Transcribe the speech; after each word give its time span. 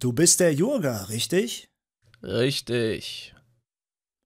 Du 0.00 0.14
bist 0.14 0.40
der 0.40 0.54
Jurga, 0.54 1.02
richtig? 1.10 1.68
Richtig. 2.22 3.34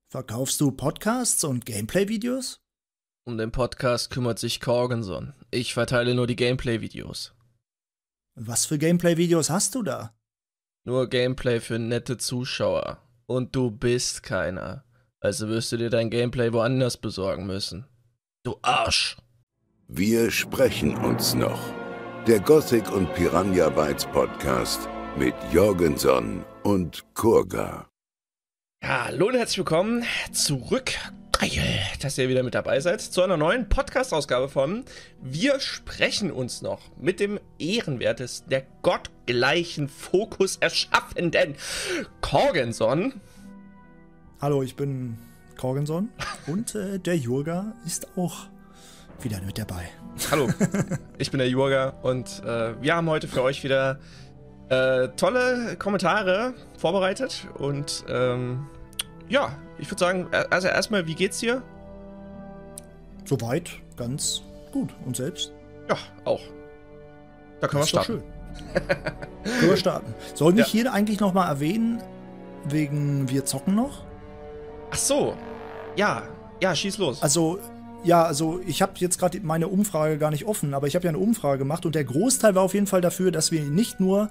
Verkaufst 0.08 0.60
du 0.60 0.70
Podcasts 0.70 1.42
und 1.42 1.66
Gameplay-Videos? 1.66 2.60
Um 3.26 3.38
den 3.38 3.50
Podcast 3.50 4.10
kümmert 4.10 4.38
sich 4.38 4.60
Corgenson. 4.60 5.34
Ich 5.50 5.74
verteile 5.74 6.14
nur 6.14 6.28
die 6.28 6.36
Gameplay-Videos. 6.36 7.34
Was 8.36 8.66
für 8.66 8.78
Gameplay-Videos 8.78 9.50
hast 9.50 9.74
du 9.74 9.82
da? 9.82 10.14
Nur 10.84 11.08
Gameplay 11.08 11.58
für 11.58 11.80
nette 11.80 12.18
Zuschauer. 12.18 13.02
Und 13.26 13.56
du 13.56 13.72
bist 13.72 14.22
keiner. 14.22 14.84
Also 15.18 15.48
wirst 15.48 15.72
du 15.72 15.76
dir 15.76 15.90
dein 15.90 16.08
Gameplay 16.08 16.52
woanders 16.52 16.96
besorgen 16.96 17.48
müssen. 17.48 17.84
Du 18.44 18.60
Arsch! 18.62 19.16
Wir 19.88 20.30
sprechen 20.30 20.96
uns 20.96 21.34
noch. 21.34 21.58
Der 22.28 22.38
Gothic 22.38 22.92
und 22.92 23.12
Piranha 23.14 23.70
Bytes 23.70 24.06
Podcast 24.06 24.88
mit 25.16 25.34
Jorgenson 25.52 26.44
und 26.64 27.04
Kurga. 27.14 27.86
Hallo 28.82 29.28
und 29.28 29.34
herzlich 29.34 29.58
willkommen 29.58 30.02
zurück. 30.32 30.90
Geil, 31.38 31.78
dass 32.00 32.18
ihr 32.18 32.28
wieder 32.28 32.42
mit 32.42 32.54
dabei 32.54 32.80
seid 32.80 33.00
zu 33.00 33.22
einer 33.22 33.36
neuen 33.36 33.68
Podcast-Ausgabe 33.68 34.48
von 34.48 34.84
Wir 35.22 35.60
sprechen 35.60 36.32
uns 36.32 36.62
noch 36.62 36.80
mit 36.96 37.20
dem 37.20 37.38
ehrenwertesten, 37.58 38.50
der 38.50 38.66
gottgleichen 38.82 39.88
Fokus 39.88 40.56
erschaffenden 40.56 41.54
Korgenson. 42.20 43.20
Hallo, 44.40 44.62
ich 44.62 44.74
bin 44.74 45.16
Korgenson 45.56 46.08
und 46.48 46.74
äh, 46.74 46.98
der 46.98 47.16
Jurga 47.16 47.74
ist 47.86 48.08
auch 48.16 48.48
wieder 49.22 49.40
mit 49.42 49.58
dabei. 49.58 49.88
Hallo, 50.30 50.48
ich 51.18 51.30
bin 51.30 51.38
der 51.38 51.48
Jurga 51.48 51.90
und 52.02 52.42
äh, 52.44 52.80
wir 52.82 52.96
haben 52.96 53.08
heute 53.08 53.28
für 53.28 53.42
euch 53.42 53.62
wieder 53.62 54.00
äh, 54.68 55.08
tolle 55.16 55.76
Kommentare 55.78 56.54
vorbereitet 56.78 57.46
und 57.58 58.04
ähm, 58.08 58.66
ja, 59.28 59.56
ich 59.78 59.90
würde 59.90 60.00
sagen, 60.00 60.28
also 60.50 60.68
erstmal, 60.68 61.06
wie 61.06 61.14
geht's 61.14 61.38
dir? 61.38 61.62
Soweit 63.24 63.70
ganz 63.96 64.42
gut. 64.72 64.90
Und 65.04 65.16
selbst? 65.16 65.52
Ja, 65.88 65.96
auch. 66.24 66.40
Da 67.60 67.68
können 67.68 67.82
das 67.82 67.92
wir 67.92 68.02
starten. 68.02 68.22
können 69.44 69.70
wir 69.70 69.76
starten. 69.76 70.14
Soll 70.34 70.52
mich 70.52 70.66
ja. 70.66 70.72
hier 70.72 70.92
eigentlich 70.92 71.20
nochmal 71.20 71.48
erwähnen, 71.48 72.02
wegen 72.64 73.28
wir 73.30 73.44
zocken 73.44 73.74
noch? 73.74 74.04
Ach 74.90 74.96
so. 74.96 75.36
Ja, 75.96 76.22
ja, 76.60 76.74
schieß 76.74 76.98
los. 76.98 77.22
Also, 77.22 77.58
ja, 78.04 78.24
also 78.24 78.60
ich 78.66 78.82
habe 78.82 78.92
jetzt 78.96 79.18
gerade 79.18 79.40
meine 79.40 79.68
Umfrage 79.68 80.18
gar 80.18 80.30
nicht 80.30 80.46
offen, 80.46 80.74
aber 80.74 80.86
ich 80.86 80.94
habe 80.94 81.04
ja 81.04 81.08
eine 81.10 81.18
Umfrage 81.18 81.58
gemacht 81.58 81.86
und 81.86 81.94
der 81.94 82.04
Großteil 82.04 82.54
war 82.54 82.62
auf 82.62 82.74
jeden 82.74 82.86
Fall 82.86 83.00
dafür, 83.00 83.30
dass 83.30 83.50
wir 83.50 83.62
nicht 83.62 84.00
nur 84.00 84.30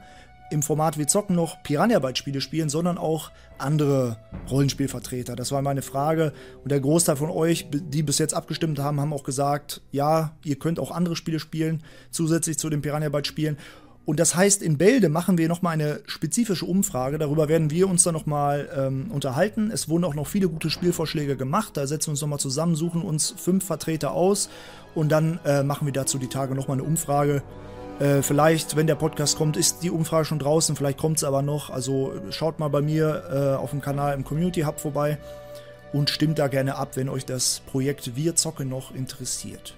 im 0.51 0.61
Format 0.61 0.97
Wir 0.97 1.07
zocken 1.07 1.35
noch 1.35 1.61
Piranha 1.63 1.99
Bytes 1.99 2.19
Spiele 2.19 2.41
spielen, 2.41 2.69
sondern 2.69 2.97
auch 2.97 3.31
andere 3.57 4.17
Rollenspielvertreter. 4.49 5.35
Das 5.35 5.51
war 5.51 5.61
meine 5.61 5.81
Frage. 5.81 6.33
Und 6.63 6.71
der 6.71 6.79
Großteil 6.79 7.15
von 7.15 7.29
euch, 7.29 7.67
die 7.71 8.03
bis 8.03 8.19
jetzt 8.19 8.33
abgestimmt 8.33 8.79
haben, 8.79 8.99
haben 8.99 9.13
auch 9.13 9.23
gesagt, 9.23 9.81
ja, 9.91 10.35
ihr 10.43 10.57
könnt 10.57 10.79
auch 10.79 10.91
andere 10.91 11.15
Spiele 11.15 11.39
spielen, 11.39 11.83
zusätzlich 12.11 12.57
zu 12.57 12.69
den 12.69 12.81
Piranha 12.81 13.09
Bytes 13.09 13.27
Spielen. 13.27 13.57
Und 14.05 14.19
das 14.19 14.35
heißt, 14.35 14.61
in 14.61 14.77
Bälde 14.77 15.07
machen 15.07 15.37
wir 15.37 15.47
nochmal 15.47 15.73
eine 15.73 16.01
spezifische 16.05 16.65
Umfrage. 16.65 17.17
Darüber 17.17 17.47
werden 17.47 17.71
wir 17.71 17.87
uns 17.87 18.03
dann 18.03 18.13
nochmal 18.13 18.69
ähm, 18.75 19.09
unterhalten. 19.11 19.71
Es 19.71 19.87
wurden 19.87 20.03
auch 20.03 20.13
noch 20.13 20.27
viele 20.27 20.49
gute 20.49 20.69
Spielvorschläge 20.69 21.37
gemacht. 21.37 21.77
Da 21.77 21.87
setzen 21.87 22.07
wir 22.07 22.11
uns 22.11 22.21
nochmal 22.21 22.39
zusammen, 22.39 22.75
suchen 22.75 23.01
uns 23.01 23.33
fünf 23.37 23.65
Vertreter 23.65 24.11
aus 24.11 24.49
und 24.93 25.09
dann 25.09 25.39
äh, 25.45 25.63
machen 25.63 25.85
wir 25.85 25.93
dazu 25.93 26.17
die 26.17 26.27
Tage 26.27 26.53
nochmal 26.53 26.77
eine 26.77 26.83
Umfrage. 26.83 27.43
Äh, 27.99 28.21
vielleicht, 28.21 28.75
wenn 28.75 28.87
der 28.87 28.95
Podcast 28.95 29.37
kommt, 29.37 29.55
ist 29.55 29.83
die 29.83 29.91
Umfrage 29.91 30.25
schon 30.25 30.39
draußen. 30.39 30.75
Vielleicht 30.75 30.97
kommt 30.97 31.17
es 31.17 31.23
aber 31.23 31.41
noch. 31.41 31.69
Also 31.69 32.13
schaut 32.31 32.59
mal 32.59 32.69
bei 32.69 32.81
mir 32.81 33.23
äh, 33.31 33.55
auf 33.55 33.69
dem 33.69 33.81
Kanal 33.81 34.13
im 34.15 34.23
Community 34.23 34.61
Hub 34.61 34.79
vorbei 34.79 35.17
und 35.93 36.09
stimmt 36.09 36.39
da 36.39 36.47
gerne 36.47 36.75
ab, 36.75 36.95
wenn 36.95 37.07
euch 37.07 37.25
das 37.25 37.61
Projekt 37.67 38.15
Wir 38.15 38.35
zocken 38.35 38.67
noch 38.67 38.93
interessiert. 38.93 39.75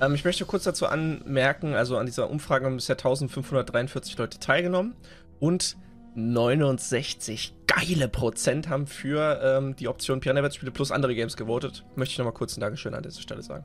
Ähm, 0.00 0.14
ich 0.14 0.24
möchte 0.24 0.44
kurz 0.44 0.64
dazu 0.64 0.86
anmerken, 0.86 1.74
also 1.74 1.96
an 1.98 2.06
dieser 2.06 2.30
Umfrage 2.30 2.66
haben 2.66 2.76
bisher 2.76 2.96
1543 2.96 4.16
Leute 4.18 4.38
teilgenommen 4.38 4.94
und 5.40 5.76
69 6.14 7.54
geile 7.66 8.08
Prozent 8.08 8.68
haben 8.68 8.86
für 8.86 9.40
ähm, 9.42 9.76
die 9.76 9.88
Option 9.88 10.20
Piano 10.20 10.48
Spiele 10.50 10.70
plus 10.70 10.90
andere 10.90 11.14
Games 11.14 11.36
gewotet. 11.36 11.84
Möchte 11.96 12.12
ich 12.12 12.18
nochmal 12.18 12.34
kurz 12.34 12.56
ein 12.56 12.60
Dankeschön 12.60 12.94
an 12.94 13.02
dieser 13.02 13.20
Stelle 13.20 13.42
sagen. 13.42 13.64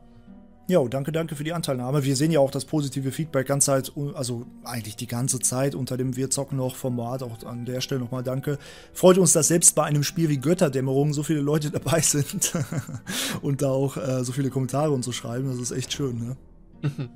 Ja, 0.69 0.83
danke, 0.85 1.13
danke 1.13 1.37
für 1.37 1.45
die 1.45 1.53
Anteilnahme. 1.53 2.03
Wir 2.03 2.17
sehen 2.17 2.29
ja 2.29 2.41
auch 2.41 2.51
das 2.51 2.65
positive 2.65 3.13
Feedback 3.13 3.47
ganz 3.47 3.65
Zeit, 3.65 3.93
also 4.15 4.45
eigentlich 4.65 4.97
die 4.97 5.07
ganze 5.07 5.39
Zeit 5.39 5.75
unter 5.75 5.95
dem 5.95 6.17
Wir 6.17 6.29
zocken 6.29 6.57
noch 6.57 6.75
Format. 6.75 7.23
Auch 7.23 7.41
an 7.45 7.63
der 7.63 7.79
Stelle 7.79 8.01
nochmal 8.01 8.21
danke. 8.21 8.59
Freut 8.91 9.17
uns, 9.17 9.31
dass 9.31 9.47
selbst 9.47 9.75
bei 9.75 9.83
einem 9.83 10.03
Spiel 10.03 10.27
wie 10.27 10.37
Götterdämmerung 10.37 11.13
so 11.13 11.23
viele 11.23 11.39
Leute 11.39 11.71
dabei 11.71 12.01
sind 12.01 12.51
und 13.41 13.61
da 13.61 13.69
auch 13.69 13.95
äh, 13.95 14.25
so 14.25 14.33
viele 14.33 14.49
Kommentare 14.49 14.91
und 14.91 15.03
so 15.03 15.13
schreiben. 15.13 15.47
Das 15.47 15.57
ist 15.57 15.71
echt 15.71 15.93
schön, 15.93 16.19
ne? 16.19 16.37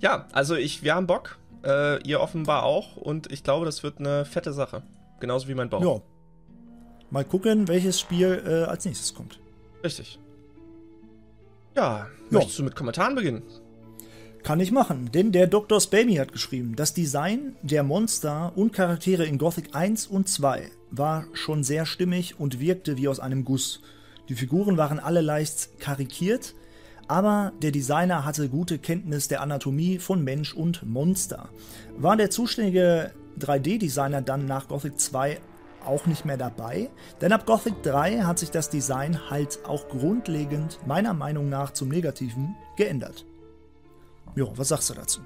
ja, 0.00 0.26
also 0.32 0.56
ich, 0.56 0.82
wir 0.82 0.96
haben 0.96 1.06
Bock. 1.06 1.38
Äh, 1.64 2.02
ihr 2.02 2.20
offenbar 2.20 2.64
auch. 2.64 2.96
Und 2.96 3.30
ich 3.30 3.44
glaube, 3.44 3.64
das 3.64 3.84
wird 3.84 4.00
eine 4.00 4.24
fette 4.24 4.52
Sache. 4.52 4.82
Genauso 5.20 5.46
wie 5.46 5.54
mein 5.54 5.70
Bauch. 5.70 5.82
Ja. 5.82 6.00
Mal 7.10 7.24
gucken, 7.24 7.68
welches 7.68 8.00
Spiel 8.00 8.42
äh, 8.44 8.68
als 8.68 8.84
nächstes 8.84 9.14
kommt. 9.14 9.38
Richtig. 9.84 10.18
Ja, 11.76 12.08
möchtest 12.30 12.58
du 12.58 12.64
mit 12.64 12.76
Kommentaren 12.76 13.14
beginnen? 13.14 13.42
Kann 14.42 14.60
ich 14.60 14.72
machen, 14.72 15.10
denn 15.12 15.32
der 15.32 15.46
Dr. 15.46 15.80
Spamy 15.80 16.14
hat 16.14 16.32
geschrieben, 16.32 16.74
das 16.76 16.94
Design 16.94 17.56
der 17.62 17.82
Monster 17.82 18.52
und 18.56 18.72
Charaktere 18.72 19.26
in 19.26 19.36
Gothic 19.36 19.74
1 19.74 20.06
und 20.06 20.28
2 20.28 20.70
war 20.90 21.26
schon 21.34 21.64
sehr 21.64 21.84
stimmig 21.86 22.40
und 22.40 22.60
wirkte 22.60 22.96
wie 22.96 23.08
aus 23.08 23.20
einem 23.20 23.44
Guss. 23.44 23.82
Die 24.28 24.34
Figuren 24.34 24.76
waren 24.76 25.00
alle 25.00 25.20
leicht 25.20 25.78
karikiert, 25.80 26.54
aber 27.08 27.52
der 27.62 27.72
Designer 27.72 28.24
hatte 28.24 28.48
gute 28.48 28.78
Kenntnis 28.78 29.28
der 29.28 29.40
Anatomie 29.40 29.98
von 29.98 30.22
Mensch 30.22 30.54
und 30.54 30.82
Monster. 30.86 31.48
War 31.96 32.16
der 32.16 32.30
zuständige 32.30 33.12
3D-Designer 33.40 34.22
dann 34.22 34.46
nach 34.46 34.68
Gothic 34.68 34.98
2 34.98 35.40
auch 35.88 36.06
nicht 36.06 36.24
mehr 36.24 36.36
dabei, 36.36 36.90
denn 37.20 37.32
ab 37.32 37.46
Gothic 37.46 37.82
3 37.82 38.20
hat 38.20 38.38
sich 38.38 38.50
das 38.50 38.70
Design 38.70 39.30
halt 39.30 39.60
auch 39.64 39.88
grundlegend, 39.88 40.78
meiner 40.86 41.14
Meinung 41.14 41.48
nach, 41.48 41.72
zum 41.72 41.88
Negativen 41.88 42.54
geändert. 42.76 43.24
Jo, 44.36 44.52
was 44.56 44.68
sagst 44.68 44.90
du 44.90 44.94
dazu? 44.94 45.20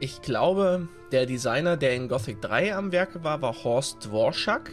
Ich 0.00 0.22
glaube, 0.22 0.88
der 1.12 1.26
Designer, 1.26 1.76
der 1.76 1.94
in 1.94 2.08
Gothic 2.08 2.40
3 2.42 2.74
am 2.74 2.92
Werke 2.92 3.24
war, 3.24 3.40
war 3.42 3.64
Horst 3.64 4.04
Dworschak. 4.04 4.70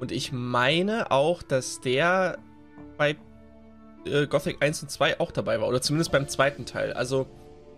Und 0.00 0.10
ich 0.12 0.32
meine 0.32 1.10
auch, 1.10 1.42
dass 1.42 1.80
der 1.80 2.38
bei 2.98 3.16
äh, 4.04 4.26
Gothic 4.26 4.56
1 4.60 4.82
und 4.82 4.90
2 4.90 5.20
auch 5.20 5.30
dabei 5.30 5.60
war. 5.60 5.68
Oder 5.68 5.80
zumindest 5.80 6.10
beim 6.12 6.28
zweiten 6.28 6.66
Teil. 6.66 6.92
Also, 6.92 7.26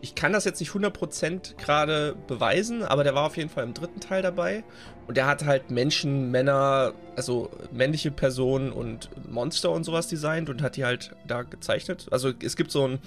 ich 0.01 0.15
kann 0.15 0.33
das 0.33 0.45
jetzt 0.45 0.61
nicht 0.61 0.71
100% 0.71 1.57
gerade 1.57 2.15
beweisen, 2.27 2.83
aber 2.83 3.05
der 3.05 3.15
war 3.15 3.27
auf 3.27 3.37
jeden 3.37 3.51
Fall 3.51 3.65
im 3.65 3.75
dritten 3.75 4.01
Teil 4.01 4.23
dabei. 4.23 4.65
Und 5.07 5.17
der 5.17 5.27
hat 5.27 5.45
halt 5.45 5.71
Menschen, 5.71 6.31
Männer, 6.31 6.95
also 7.17 7.51
männliche 7.73 8.11
Personen 8.11 8.73
und 8.73 9.11
Monster 9.31 9.71
und 9.71 9.85
sowas 9.85 10.09
designt 10.09 10.49
und 10.49 10.63
hat 10.63 10.77
die 10.77 10.85
halt 10.85 11.15
da 11.27 11.43
gezeichnet. 11.43 12.07
Also 12.11 12.33
es 12.43 12.57
gibt 12.57 12.71
so 12.71 12.89
ein 12.89 12.99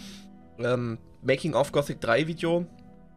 ähm, 0.59 0.97
Making 1.23 1.55
of 1.55 1.71
Gothic 1.71 1.99
3 2.01 2.27
Video, 2.27 2.65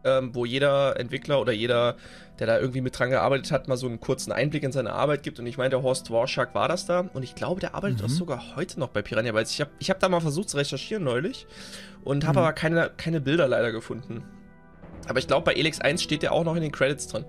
ähm, 0.03 0.33
wo 0.33 0.45
jeder 0.45 0.99
Entwickler 0.99 1.39
oder 1.39 1.51
jeder, 1.51 1.95
der 2.39 2.47
da 2.47 2.59
irgendwie 2.59 2.81
mit 2.81 2.97
dran 2.97 3.11
gearbeitet 3.11 3.51
hat, 3.51 3.67
mal 3.67 3.77
so 3.77 3.87
einen 3.87 3.99
kurzen 3.99 4.31
Einblick 4.31 4.63
in 4.63 4.71
seine 4.71 4.93
Arbeit 4.93 5.21
gibt. 5.21 5.39
Und 5.39 5.45
ich 5.45 5.57
meine, 5.57 5.69
der 5.69 5.83
Horst 5.83 6.09
Warschak 6.09 6.55
war 6.55 6.67
das 6.67 6.87
da. 6.87 7.01
Und 7.13 7.21
ich 7.21 7.35
glaube, 7.35 7.61
der 7.61 7.75
arbeitet 7.75 7.99
mhm. 7.99 8.05
auch 8.05 8.09
sogar 8.09 8.55
heute 8.55 8.79
noch 8.79 8.89
bei 8.89 9.03
Piranha 9.03 9.31
Bytes. 9.31 9.51
Ich 9.51 9.61
habe 9.61 9.71
ich 9.77 9.91
hab 9.91 9.99
da 9.99 10.09
mal 10.09 10.21
versucht 10.21 10.49
zu 10.49 10.57
recherchieren 10.57 11.03
neulich 11.03 11.45
und 12.03 12.25
habe 12.25 12.39
mhm. 12.39 12.45
aber 12.45 12.53
keine, 12.53 12.91
keine 12.97 13.21
Bilder 13.21 13.47
leider 13.47 13.71
gefunden. 13.71 14.23
Aber 15.07 15.19
ich 15.19 15.27
glaube, 15.27 15.45
bei 15.45 15.53
Elix 15.53 15.79
1 15.81 16.01
steht 16.01 16.23
der 16.23 16.31
auch 16.31 16.43
noch 16.43 16.55
in 16.55 16.61
den 16.61 16.71
Credits 16.71 17.07
drin. 17.07 17.25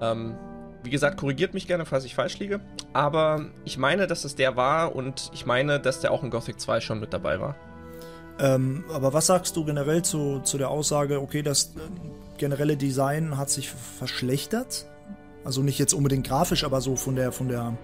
Ähm, 0.00 0.36
wie 0.84 0.90
gesagt, 0.90 1.16
korrigiert 1.16 1.54
mich 1.54 1.66
gerne, 1.66 1.86
falls 1.86 2.04
ich 2.04 2.14
falsch 2.14 2.38
liege. 2.38 2.60
Aber 2.92 3.46
ich 3.64 3.78
meine, 3.78 4.06
dass 4.06 4.24
es 4.24 4.36
der 4.36 4.56
war 4.56 4.94
und 4.94 5.30
ich 5.32 5.46
meine, 5.46 5.80
dass 5.80 6.00
der 6.00 6.12
auch 6.12 6.22
in 6.22 6.30
Gothic 6.30 6.60
2 6.60 6.80
schon 6.80 7.00
mit 7.00 7.12
dabei 7.12 7.40
war. 7.40 7.56
Ähm, 8.38 8.84
aber 8.92 9.12
was 9.12 9.26
sagst 9.26 9.56
du 9.56 9.64
generell 9.64 10.02
zu, 10.02 10.40
zu 10.40 10.58
der 10.58 10.68
Aussage, 10.68 11.20
okay, 11.20 11.42
das 11.42 11.74
äh, 11.76 11.80
generelle 12.38 12.76
Design 12.76 13.38
hat 13.38 13.48
sich 13.48 13.70
verschlechtert? 13.70 14.86
Also 15.44 15.62
nicht 15.62 15.78
jetzt 15.78 15.92
unbedingt 15.92 16.26
grafisch, 16.26 16.64
aber 16.64 16.80
so 16.80 16.96
von 16.96 17.16
der 17.16 17.32
von 17.32 17.48
der 17.48 17.76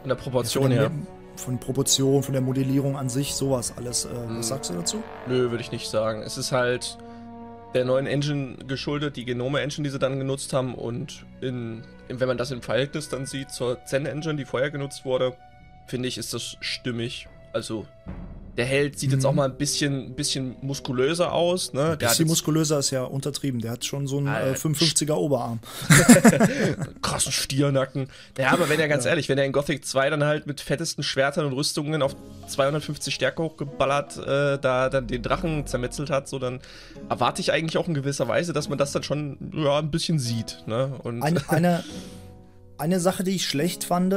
von 0.00 0.08
der 0.08 0.14
Proportion 0.16 0.70
her. 0.70 0.84
Ja, 0.84 0.90
von 1.36 1.58
Proportion, 1.58 2.22
von 2.22 2.32
der 2.32 2.42
Modellierung 2.42 2.96
an 2.96 3.08
sich, 3.08 3.34
sowas 3.34 3.74
alles. 3.76 4.04
Äh, 4.04 4.08
hm. 4.10 4.38
Was 4.38 4.48
sagst 4.48 4.70
du 4.70 4.74
dazu? 4.74 5.02
Nö, 5.26 5.50
würde 5.50 5.62
ich 5.62 5.72
nicht 5.72 5.88
sagen. 5.88 6.22
Es 6.22 6.38
ist 6.38 6.52
halt 6.52 6.98
der 7.74 7.84
neuen 7.84 8.06
Engine 8.06 8.56
geschuldet, 8.66 9.16
die 9.16 9.24
Genome-Engine, 9.24 9.84
die 9.84 9.90
sie 9.90 9.98
dann 9.98 10.18
genutzt 10.18 10.52
haben. 10.52 10.74
Und 10.74 11.24
in, 11.40 11.82
wenn 12.18 12.26
man 12.26 12.38
das 12.38 12.50
im 12.50 12.62
Verhältnis 12.62 13.08
dann 13.08 13.26
sieht 13.26 13.50
zur 13.50 13.84
Zen-Engine, 13.84 14.36
die 14.36 14.44
vorher 14.44 14.70
genutzt 14.70 15.04
wurde, 15.04 15.36
finde 15.86 16.08
ich, 16.08 16.18
ist 16.18 16.34
das 16.34 16.56
stimmig. 16.60 17.28
Also 17.52 17.86
der 18.56 18.66
Held 18.66 18.98
sieht 18.98 19.10
mhm. 19.10 19.16
jetzt 19.16 19.24
auch 19.24 19.32
mal 19.32 19.48
ein 19.48 19.56
bisschen, 19.56 20.14
bisschen 20.14 20.56
muskulöser 20.60 21.32
aus. 21.32 21.72
Ne? 21.72 21.96
Der 21.96 22.08
bisschen 22.08 22.26
muskulöser 22.26 22.78
ist 22.78 22.90
ja 22.90 23.04
untertrieben. 23.04 23.60
Der 23.60 23.72
hat 23.72 23.84
schon 23.84 24.06
so 24.06 24.18
einen 24.18 24.26
äh, 24.26 24.54
55er 24.54 25.14
Oberarm. 25.14 25.60
krassen 27.02 27.32
Stiernacken. 27.32 28.08
Ja, 28.38 28.50
aber 28.50 28.68
wenn 28.68 28.80
er 28.80 28.88
ganz 28.88 29.04
ja. 29.04 29.10
ehrlich, 29.10 29.28
wenn 29.28 29.38
er 29.38 29.44
in 29.44 29.52
Gothic 29.52 29.84
2 29.84 30.10
dann 30.10 30.24
halt 30.24 30.46
mit 30.46 30.60
fettesten 30.60 31.04
Schwertern 31.04 31.46
und 31.46 31.52
Rüstungen 31.52 32.02
auf 32.02 32.16
250 32.48 33.14
Stärke 33.14 33.42
hochgeballert, 33.42 34.16
äh, 34.18 34.58
da 34.58 34.88
dann 34.88 35.06
den 35.06 35.22
Drachen 35.22 35.66
zermetzelt 35.66 36.10
hat, 36.10 36.28
so 36.28 36.38
dann 36.38 36.60
erwarte 37.08 37.40
ich 37.40 37.52
eigentlich 37.52 37.78
auch 37.78 37.88
in 37.88 37.94
gewisser 37.94 38.28
Weise, 38.28 38.52
dass 38.52 38.68
man 38.68 38.78
das 38.78 38.92
dann 38.92 39.02
schon 39.02 39.52
ja, 39.54 39.78
ein 39.78 39.90
bisschen 39.90 40.18
sieht. 40.18 40.64
Ne? 40.66 40.98
Und 41.02 41.22
eine, 41.22 41.40
eine, 41.48 41.84
eine 42.78 43.00
Sache, 43.00 43.24
die 43.24 43.36
ich 43.36 43.46
schlecht 43.46 43.84
fand, 43.84 44.12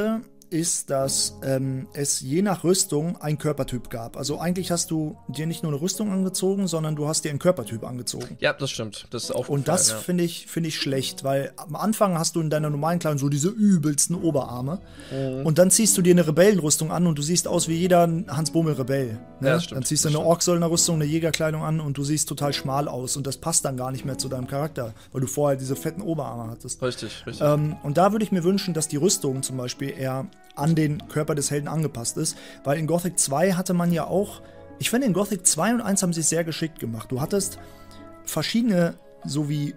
ist, 0.53 0.91
dass 0.91 1.39
ähm, 1.43 1.87
es 1.93 2.21
je 2.21 2.43
nach 2.43 2.63
Rüstung 2.63 3.19
einen 3.19 3.39
Körpertyp 3.39 3.89
gab. 3.89 4.15
Also 4.15 4.39
eigentlich 4.39 4.71
hast 4.71 4.91
du 4.91 5.17
dir 5.27 5.47
nicht 5.47 5.63
nur 5.63 5.71
eine 5.71 5.81
Rüstung 5.81 6.11
angezogen, 6.11 6.67
sondern 6.67 6.95
du 6.95 7.07
hast 7.07 7.25
dir 7.25 7.31
einen 7.31 7.39
Körpertyp 7.39 7.83
angezogen. 7.83 8.37
Ja, 8.39 8.53
das 8.53 8.69
stimmt. 8.69 9.07
Das 9.09 9.25
ist 9.25 9.31
auch 9.31 9.49
Und 9.49 9.67
das 9.67 9.89
ja. 9.89 9.97
finde 9.97 10.23
ich, 10.23 10.45
find 10.45 10.67
ich 10.67 10.77
schlecht, 10.77 11.23
weil 11.23 11.51
am 11.57 11.75
Anfang 11.75 12.17
hast 12.19 12.35
du 12.35 12.41
in 12.41 12.51
deiner 12.51 12.69
normalen 12.69 12.99
Kleidung 12.99 13.17
so 13.17 13.29
diese 13.29 13.49
übelsten 13.49 14.15
Oberarme. 14.15 14.79
Mhm. 15.11 15.45
Und 15.45 15.57
dann 15.57 15.71
ziehst 15.71 15.97
du 15.97 16.03
dir 16.03 16.11
eine 16.11 16.27
Rebellenrüstung 16.27 16.91
an 16.91 17.07
und 17.07 17.17
du 17.17 17.23
siehst 17.23 17.47
aus 17.47 17.67
wie 17.67 17.75
jeder 17.75 18.07
Hans 18.27 18.51
Bummel 18.51 18.75
Rebell. 18.75 19.19
Ne? 19.39 19.49
Ja, 19.49 19.59
stimmt, 19.59 19.77
dann 19.77 19.85
ziehst 19.85 20.05
du 20.05 20.09
eine 20.09 20.19
Orksöldner-Rüstung, 20.19 20.95
eine 20.95 21.05
Jägerkleidung 21.05 21.63
an 21.63 21.79
und 21.79 21.97
du 21.97 22.03
siehst 22.03 22.29
total 22.29 22.53
schmal 22.53 22.87
aus. 22.87 23.17
Und 23.17 23.25
das 23.25 23.37
passt 23.37 23.65
dann 23.65 23.75
gar 23.75 23.91
nicht 23.91 24.05
mehr 24.05 24.19
zu 24.19 24.29
deinem 24.29 24.47
Charakter, 24.47 24.93
weil 25.11 25.21
du 25.21 25.27
vorher 25.27 25.57
diese 25.57 25.75
fetten 25.75 26.03
Oberarme 26.03 26.51
hattest. 26.51 26.81
Richtig, 26.83 27.25
richtig. 27.25 27.45
Ähm, 27.45 27.75
und 27.81 27.97
da 27.97 28.11
würde 28.11 28.23
ich 28.23 28.31
mir 28.31 28.43
wünschen, 28.43 28.75
dass 28.75 28.87
die 28.87 28.97
Rüstung 28.97 29.41
zum 29.41 29.57
Beispiel 29.57 29.89
eher 29.89 30.27
an 30.55 30.75
den 30.75 31.07
Körper 31.07 31.35
des 31.35 31.51
Helden 31.51 31.67
angepasst 31.67 32.17
ist. 32.17 32.37
Weil 32.63 32.77
in 32.77 32.87
Gothic 32.87 33.19
2 33.19 33.53
hatte 33.53 33.73
man 33.73 33.91
ja 33.91 34.05
auch, 34.05 34.41
ich 34.79 34.89
finde 34.89 35.07
in 35.07 35.13
Gothic 35.13 35.45
2 35.45 35.75
und 35.75 35.81
1 35.81 36.03
haben 36.03 36.13
sie 36.13 36.21
es 36.21 36.29
sehr 36.29 36.43
geschickt 36.43 36.79
gemacht. 36.79 37.11
Du 37.11 37.21
hattest 37.21 37.59
verschiedene, 38.25 38.95
so 39.25 39.49
wie 39.49 39.75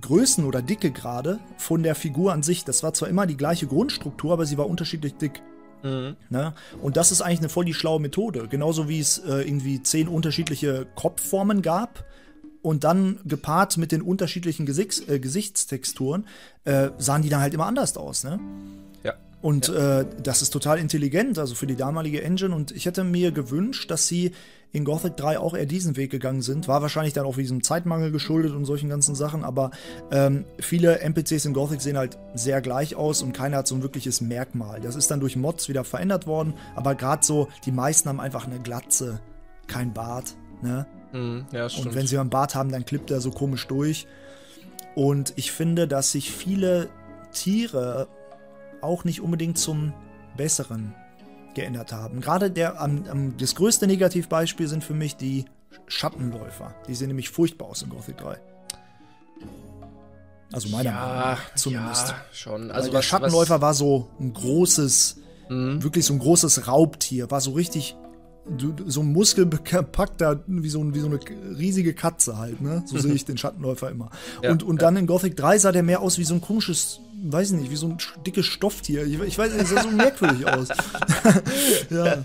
Größen 0.00 0.44
oder 0.44 0.62
Dicke 0.62 0.90
gerade 0.90 1.38
von 1.58 1.82
der 1.82 1.94
Figur 1.94 2.32
an 2.32 2.42
sich. 2.42 2.64
Das 2.64 2.82
war 2.82 2.94
zwar 2.94 3.08
immer 3.08 3.26
die 3.26 3.36
gleiche 3.36 3.66
Grundstruktur, 3.66 4.32
aber 4.32 4.46
sie 4.46 4.56
war 4.56 4.68
unterschiedlich 4.68 5.14
dick. 5.14 5.42
Mhm. 5.82 6.16
Ne? 6.30 6.54
Und 6.80 6.96
das 6.96 7.12
ist 7.12 7.20
eigentlich 7.20 7.40
eine 7.40 7.48
voll 7.48 7.64
die 7.64 7.74
schlaue 7.74 8.00
Methode. 8.00 8.48
Genauso 8.48 8.88
wie 8.88 9.00
es 9.00 9.18
äh, 9.18 9.42
irgendwie 9.42 9.82
zehn 9.82 10.08
unterschiedliche 10.08 10.86
Kopfformen 10.94 11.60
gab 11.60 12.04
und 12.62 12.84
dann 12.84 13.18
gepaart 13.24 13.76
mit 13.76 13.92
den 13.92 14.00
unterschiedlichen 14.00 14.64
Gesichts, 14.64 15.00
äh, 15.08 15.18
Gesichtstexturen 15.18 16.26
äh, 16.64 16.90
sahen 16.98 17.22
die 17.22 17.28
dann 17.28 17.40
halt 17.40 17.52
immer 17.52 17.66
anders 17.66 17.96
aus. 17.96 18.24
Ne? 18.24 18.38
Und 19.42 19.68
ja. 19.68 20.00
äh, 20.00 20.06
das 20.22 20.40
ist 20.40 20.50
total 20.50 20.78
intelligent, 20.78 21.38
also 21.38 21.54
für 21.54 21.66
die 21.66 21.76
damalige 21.76 22.22
Engine. 22.22 22.54
Und 22.54 22.70
ich 22.70 22.86
hätte 22.86 23.04
mir 23.04 23.32
gewünscht, 23.32 23.90
dass 23.90 24.06
sie 24.06 24.32
in 24.72 24.84
Gothic 24.84 25.16
3 25.16 25.38
auch 25.38 25.54
eher 25.54 25.66
diesen 25.66 25.96
Weg 25.96 26.10
gegangen 26.10 26.40
sind. 26.40 26.66
War 26.66 26.80
wahrscheinlich 26.80 27.12
dann 27.12 27.26
auch 27.26 27.36
diesem 27.36 27.62
Zeitmangel 27.62 28.10
geschuldet 28.10 28.52
und 28.52 28.64
solchen 28.64 28.88
ganzen 28.88 29.14
Sachen, 29.14 29.44
aber 29.44 29.70
ähm, 30.10 30.44
viele 30.58 31.00
NPCs 31.00 31.44
in 31.44 31.52
Gothic 31.52 31.82
sehen 31.82 31.98
halt 31.98 32.18
sehr 32.34 32.62
gleich 32.62 32.96
aus 32.96 33.20
und 33.22 33.32
keiner 33.32 33.58
hat 33.58 33.66
so 33.66 33.74
ein 33.74 33.82
wirkliches 33.82 34.20
Merkmal. 34.22 34.80
Das 34.80 34.96
ist 34.96 35.10
dann 35.10 35.20
durch 35.20 35.36
Mods 35.36 35.68
wieder 35.68 35.84
verändert 35.84 36.26
worden, 36.26 36.54
aber 36.74 36.94
gerade 36.94 37.24
so, 37.24 37.48
die 37.66 37.72
meisten 37.72 38.08
haben 38.08 38.20
einfach 38.20 38.46
eine 38.46 38.60
Glatze, 38.60 39.20
kein 39.66 39.92
Bart, 39.92 40.36
ne? 40.62 40.86
Mm, 41.12 41.40
ja, 41.52 41.64
und 41.64 41.94
wenn 41.94 42.06
sie 42.06 42.16
einen 42.16 42.30
Bart 42.30 42.54
haben, 42.54 42.72
dann 42.72 42.86
klippt 42.86 43.10
er 43.10 43.20
so 43.20 43.30
komisch 43.30 43.66
durch. 43.68 44.06
Und 44.94 45.34
ich 45.36 45.52
finde, 45.52 45.86
dass 45.86 46.12
sich 46.12 46.30
viele 46.30 46.88
Tiere 47.32 48.08
auch 48.82 49.04
nicht 49.04 49.20
unbedingt 49.20 49.58
zum 49.58 49.92
Besseren 50.36 50.94
geändert 51.54 51.92
haben. 51.92 52.20
Gerade 52.20 52.50
der, 52.50 52.80
am, 52.80 53.04
am, 53.08 53.36
das 53.36 53.54
größte 53.54 53.86
Negativbeispiel 53.86 54.68
sind 54.68 54.84
für 54.84 54.94
mich 54.94 55.16
die 55.16 55.44
Schattenläufer. 55.86 56.74
Die 56.88 56.94
sehen 56.94 57.08
nämlich 57.08 57.30
furchtbar 57.30 57.66
aus 57.68 57.82
in 57.82 57.90
Gothic 57.90 58.16
3. 58.18 58.38
Also 60.52 60.68
meiner 60.68 60.90
ja, 60.90 60.92
Meinung 60.92 61.16
nach 61.16 61.54
zumindest. 61.54 62.08
Ja, 62.08 62.16
schon. 62.32 62.70
Also 62.70 62.90
der 62.90 62.98
was, 62.98 63.04
Schattenläufer 63.06 63.54
was... 63.54 63.60
war 63.60 63.74
so 63.74 64.08
ein 64.20 64.32
großes, 64.32 65.16
mhm. 65.48 65.82
wirklich 65.82 66.04
so 66.04 66.12
ein 66.12 66.18
großes 66.18 66.68
Raubtier, 66.68 67.30
war 67.30 67.40
so 67.40 67.52
richtig 67.52 67.96
so 68.86 69.02
ein 69.02 69.12
muskelbepackter, 69.12 70.40
wie 70.46 70.68
so, 70.68 70.94
wie 70.94 70.98
so 70.98 71.06
eine 71.06 71.20
riesige 71.58 71.94
Katze 71.94 72.38
halt, 72.38 72.60
ne? 72.60 72.82
So 72.86 72.98
sehe 72.98 73.12
ich 73.12 73.24
den 73.26 73.38
Schattenläufer 73.38 73.90
immer. 73.90 74.10
Ja, 74.42 74.50
und 74.50 74.62
und 74.62 74.80
ja. 74.80 74.88
dann 74.88 74.96
in 74.96 75.06
Gothic 75.06 75.36
3 75.36 75.58
sah 75.58 75.72
der 75.72 75.82
mehr 75.82 76.00
aus 76.00 76.18
wie 76.18 76.24
so 76.24 76.34
ein 76.34 76.40
komisches 76.40 77.00
weiß 77.22 77.52
ich 77.52 77.60
nicht, 77.60 77.70
wie 77.70 77.76
so 77.76 77.88
ein 77.88 77.98
dickes 78.26 78.46
Stofftier. 78.46 79.04
Ich, 79.04 79.20
ich 79.20 79.38
weiß 79.38 79.54
nicht, 79.54 79.66
sah 79.66 79.82
so 79.82 79.90
merkwürdig 79.90 80.46
aus. 80.46 80.68
ja. 81.90 82.24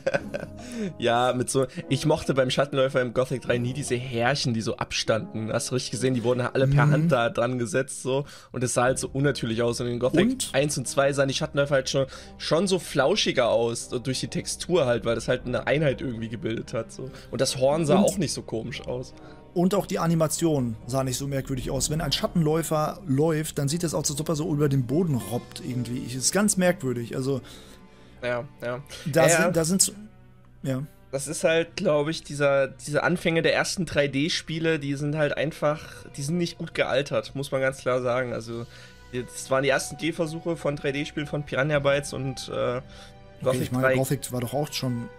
ja, 0.98 1.34
mit 1.34 1.50
so. 1.50 1.68
Ich 1.90 2.06
mochte 2.06 2.34
beim 2.34 2.50
Schattenläufer 2.50 3.02
im 3.02 3.14
Gothic 3.14 3.44
3 3.44 3.58
nie 3.60 3.74
diese 3.74 3.96
Härchen, 3.96 4.54
die 4.54 4.62
so 4.62 4.78
abstanden. 4.78 5.52
Hast 5.52 5.70
du 5.70 5.76
richtig 5.76 5.92
gesehen, 5.92 6.14
die 6.14 6.24
wurden 6.24 6.42
alle 6.42 6.68
per 6.68 6.88
mhm. 6.88 6.92
Hand 6.92 7.12
da 7.12 7.30
dran 7.30 7.60
gesetzt 7.60 8.02
so. 8.02 8.26
Und 8.52 8.64
es 8.64 8.74
sah 8.74 8.84
halt 8.84 9.00
so 9.00 9.10
unnatürlich 9.12 9.62
aus. 9.62 9.80
Und 9.82 9.88
in 9.88 10.00
Gothic 10.00 10.32
und? 10.32 10.50
1 10.54 10.78
und 10.80 10.88
2 10.88 11.14
sahen 11.14 11.28
die 11.28 11.36
Schattenläufer 11.36 11.76
halt 11.76 11.90
schon, 11.90 12.08
schon 12.38 12.68
so 12.68 12.80
flauschiger 12.80 13.50
aus. 13.50 13.90
Durch 13.90 14.20
die 14.20 14.30
Textur 14.30 14.86
halt, 14.86 15.06
weil 15.06 15.16
das 15.16 15.28
halt 15.28 15.46
eine 15.46 15.68
Einheit 15.68 16.02
irgendwie 16.08 16.30
gebildet 16.30 16.74
hat. 16.74 16.92
So. 16.92 17.10
Und 17.32 17.42
das 17.42 17.58
Horn 17.58 17.86
sah 17.86 17.98
und? 17.98 18.06
auch 18.06 18.18
nicht 18.18 18.34
so 18.34 18.42
komisch 18.42 18.82
aus. 18.82 19.14
Und 19.54 19.74
auch 19.74 19.86
die 19.86 20.00
Animation 20.00 20.76
sah 20.86 21.04
nicht 21.04 21.18
so 21.18 21.28
merkwürdig 21.28 21.72
aus. 21.72 21.90
Wenn 21.90 22.02
ein 22.02 22.12
Schattenläufer 22.12 23.02
läuft, 23.08 23.58
dann 23.58 23.68
sieht 23.68 23.84
es 23.84 23.94
aus, 23.94 24.12
als 24.12 24.22
ob 24.22 24.30
er 24.30 24.36
so 24.36 24.52
über 24.54 24.70
den 24.70 24.86
Boden 24.86 25.16
robbt 25.16 25.62
irgendwie. 25.68 26.04
Das 26.06 26.16
ist 26.16 26.32
ganz 26.32 26.58
merkwürdig. 26.58 27.16
Also. 27.16 27.42
Ja, 28.22 28.46
ja. 28.62 28.84
Da, 29.06 29.28
ja. 29.28 29.42
Sind, 29.44 29.58
da 29.58 29.66
sind. 29.66 29.94
Ja. 30.64 30.84
Das 31.12 31.28
ist 31.28 31.44
halt, 31.44 31.76
glaube 31.76 32.12
ich, 32.12 32.24
dieser, 32.24 32.68
diese 32.68 33.02
Anfänge 33.02 33.42
der 33.42 33.56
ersten 33.56 33.86
3D-Spiele, 33.86 34.78
die 34.78 34.96
sind 34.96 35.16
halt 35.16 35.38
einfach, 35.38 36.06
die 36.18 36.22
sind 36.22 36.38
nicht 36.38 36.58
gut 36.58 36.74
gealtert, 36.74 37.34
muss 37.34 37.52
man 37.52 37.62
ganz 37.62 37.80
klar 37.80 38.02
sagen. 38.02 38.34
Also, 38.34 38.66
das 39.14 39.50
waren 39.50 39.64
die 39.64 39.70
ersten 39.70 39.98
Gehversuche 39.98 40.58
von 40.58 40.78
3D-Spielen 40.78 41.26
von 41.26 41.44
Piranha 41.44 41.80
Bytes 41.80 42.14
und 42.14 42.50
äh, 42.50 42.82
Gothic 43.42 43.46
okay, 43.46 43.64
ich 43.64 43.72
meine, 43.72 43.88
3. 43.88 43.96
Gothic 43.96 44.32
war 44.32 44.42
doch 44.42 44.54
auch 44.54 44.72
schon 44.74 45.10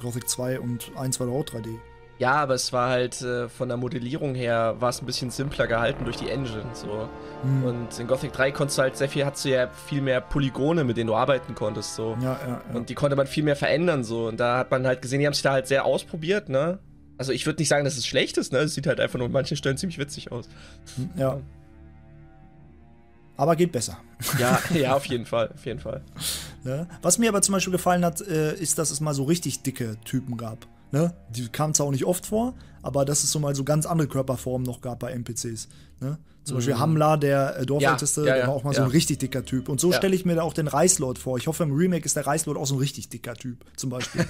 Gothic 0.00 0.28
2 0.28 0.60
und 0.60 0.92
1 0.96 1.20
war 1.20 1.26
doch 1.26 1.34
auch 1.34 1.44
3D. 1.44 1.78
Ja, 2.18 2.34
aber 2.34 2.54
es 2.54 2.72
war 2.72 2.90
halt 2.90 3.20
äh, 3.22 3.48
von 3.48 3.68
der 3.68 3.76
Modellierung 3.76 4.36
her 4.36 4.76
war 4.78 4.90
es 4.90 5.02
ein 5.02 5.06
bisschen 5.06 5.30
simpler 5.30 5.66
gehalten 5.66 6.04
durch 6.04 6.16
die 6.16 6.28
Engine. 6.28 6.64
So. 6.72 7.08
Mhm. 7.42 7.64
Und 7.64 7.98
in 7.98 8.06
Gothic 8.06 8.32
3 8.32 8.52
konntest 8.52 8.78
du 8.78 8.82
halt 8.82 8.96
sehr 8.96 9.08
viel, 9.08 9.26
hattest 9.26 9.44
du 9.44 9.48
ja 9.48 9.68
viel 9.68 10.00
mehr 10.00 10.20
Polygone, 10.20 10.84
mit 10.84 10.96
denen 10.96 11.08
du 11.08 11.16
arbeiten 11.16 11.56
konntest. 11.56 11.96
So. 11.96 12.16
Ja, 12.20 12.38
ja, 12.46 12.48
ja. 12.48 12.62
Und 12.72 12.88
die 12.88 12.94
konnte 12.94 13.16
man 13.16 13.26
viel 13.26 13.42
mehr 13.42 13.56
verändern. 13.56 14.04
So. 14.04 14.28
Und 14.28 14.38
da 14.38 14.58
hat 14.58 14.70
man 14.70 14.86
halt 14.86 15.02
gesehen, 15.02 15.20
die 15.20 15.26
haben 15.26 15.34
sich 15.34 15.42
da 15.42 15.52
halt 15.52 15.66
sehr 15.66 15.84
ausprobiert, 15.84 16.48
ne? 16.48 16.78
Also 17.16 17.32
ich 17.32 17.46
würde 17.46 17.60
nicht 17.60 17.68
sagen, 17.68 17.84
dass 17.84 17.96
es 17.96 18.06
schlecht 18.06 18.38
ist, 18.38 18.52
ne? 18.52 18.58
Es 18.58 18.74
sieht 18.74 18.86
halt 18.86 19.00
einfach 19.00 19.18
nur 19.18 19.26
an 19.26 19.32
manchen 19.32 19.56
Stellen 19.56 19.76
ziemlich 19.76 19.98
witzig 19.98 20.30
aus. 20.30 20.48
Hm, 20.96 21.10
ja. 21.16 21.40
Aber 23.36 23.56
geht 23.56 23.72
besser. 23.72 23.98
Ja, 24.38 24.60
ja, 24.74 24.94
auf 24.94 25.06
jeden 25.06 25.26
Fall, 25.26 25.50
auf 25.52 25.66
jeden 25.66 25.80
Fall. 25.80 26.02
Ne? 26.64 26.88
Was 27.02 27.18
mir 27.18 27.28
aber 27.28 27.42
zum 27.42 27.52
Beispiel 27.52 27.72
gefallen 27.72 28.04
hat, 28.04 28.20
äh, 28.22 28.54
ist, 28.54 28.78
dass 28.78 28.90
es 28.90 29.00
mal 29.00 29.14
so 29.14 29.24
richtig 29.24 29.62
dicke 29.62 29.96
Typen 30.04 30.36
gab. 30.36 30.66
Ne? 30.92 31.12
Die 31.30 31.48
kamen 31.48 31.74
zwar 31.74 31.86
auch 31.86 31.90
nicht 31.90 32.04
oft 32.04 32.26
vor, 32.26 32.54
aber 32.82 33.04
dass 33.04 33.24
es 33.24 33.32
so 33.32 33.38
mal 33.38 33.54
so 33.54 33.64
ganz 33.64 33.84
andere 33.84 34.08
Körperformen 34.08 34.66
noch 34.66 34.80
gab 34.80 35.00
bei 35.00 35.10
NPCs. 35.10 35.68
Ne? 36.00 36.18
Zum 36.44 36.54
mhm. 36.54 36.58
Beispiel 36.58 36.78
Hamla, 36.78 37.16
der 37.16 37.58
äh, 37.58 37.66
Dorfälteste, 37.66 38.20
ja, 38.20 38.26
ja, 38.28 38.34
der 38.36 38.46
war 38.48 38.54
auch 38.54 38.64
mal 38.64 38.74
so 38.74 38.82
ein 38.82 38.90
richtig 38.90 39.18
dicker 39.18 39.44
Typ. 39.44 39.68
Und 39.68 39.80
so 39.80 39.92
stelle 39.92 40.14
ich 40.14 40.24
mir 40.24 40.36
da 40.36 40.42
auch 40.42 40.52
den 40.52 40.68
Reißlord 40.68 41.18
vor. 41.18 41.38
Ich 41.38 41.46
hoffe, 41.46 41.62
im 41.64 41.72
Remake 41.72 42.04
ist 42.04 42.16
der 42.16 42.26
Reißlord 42.26 42.58
auch 42.58 42.66
so 42.66 42.76
ein 42.76 42.80
richtig 42.80 43.08
dicker 43.08 43.34
Typ, 43.34 43.64
zum 43.76 43.90
Beispiel. 43.90 44.26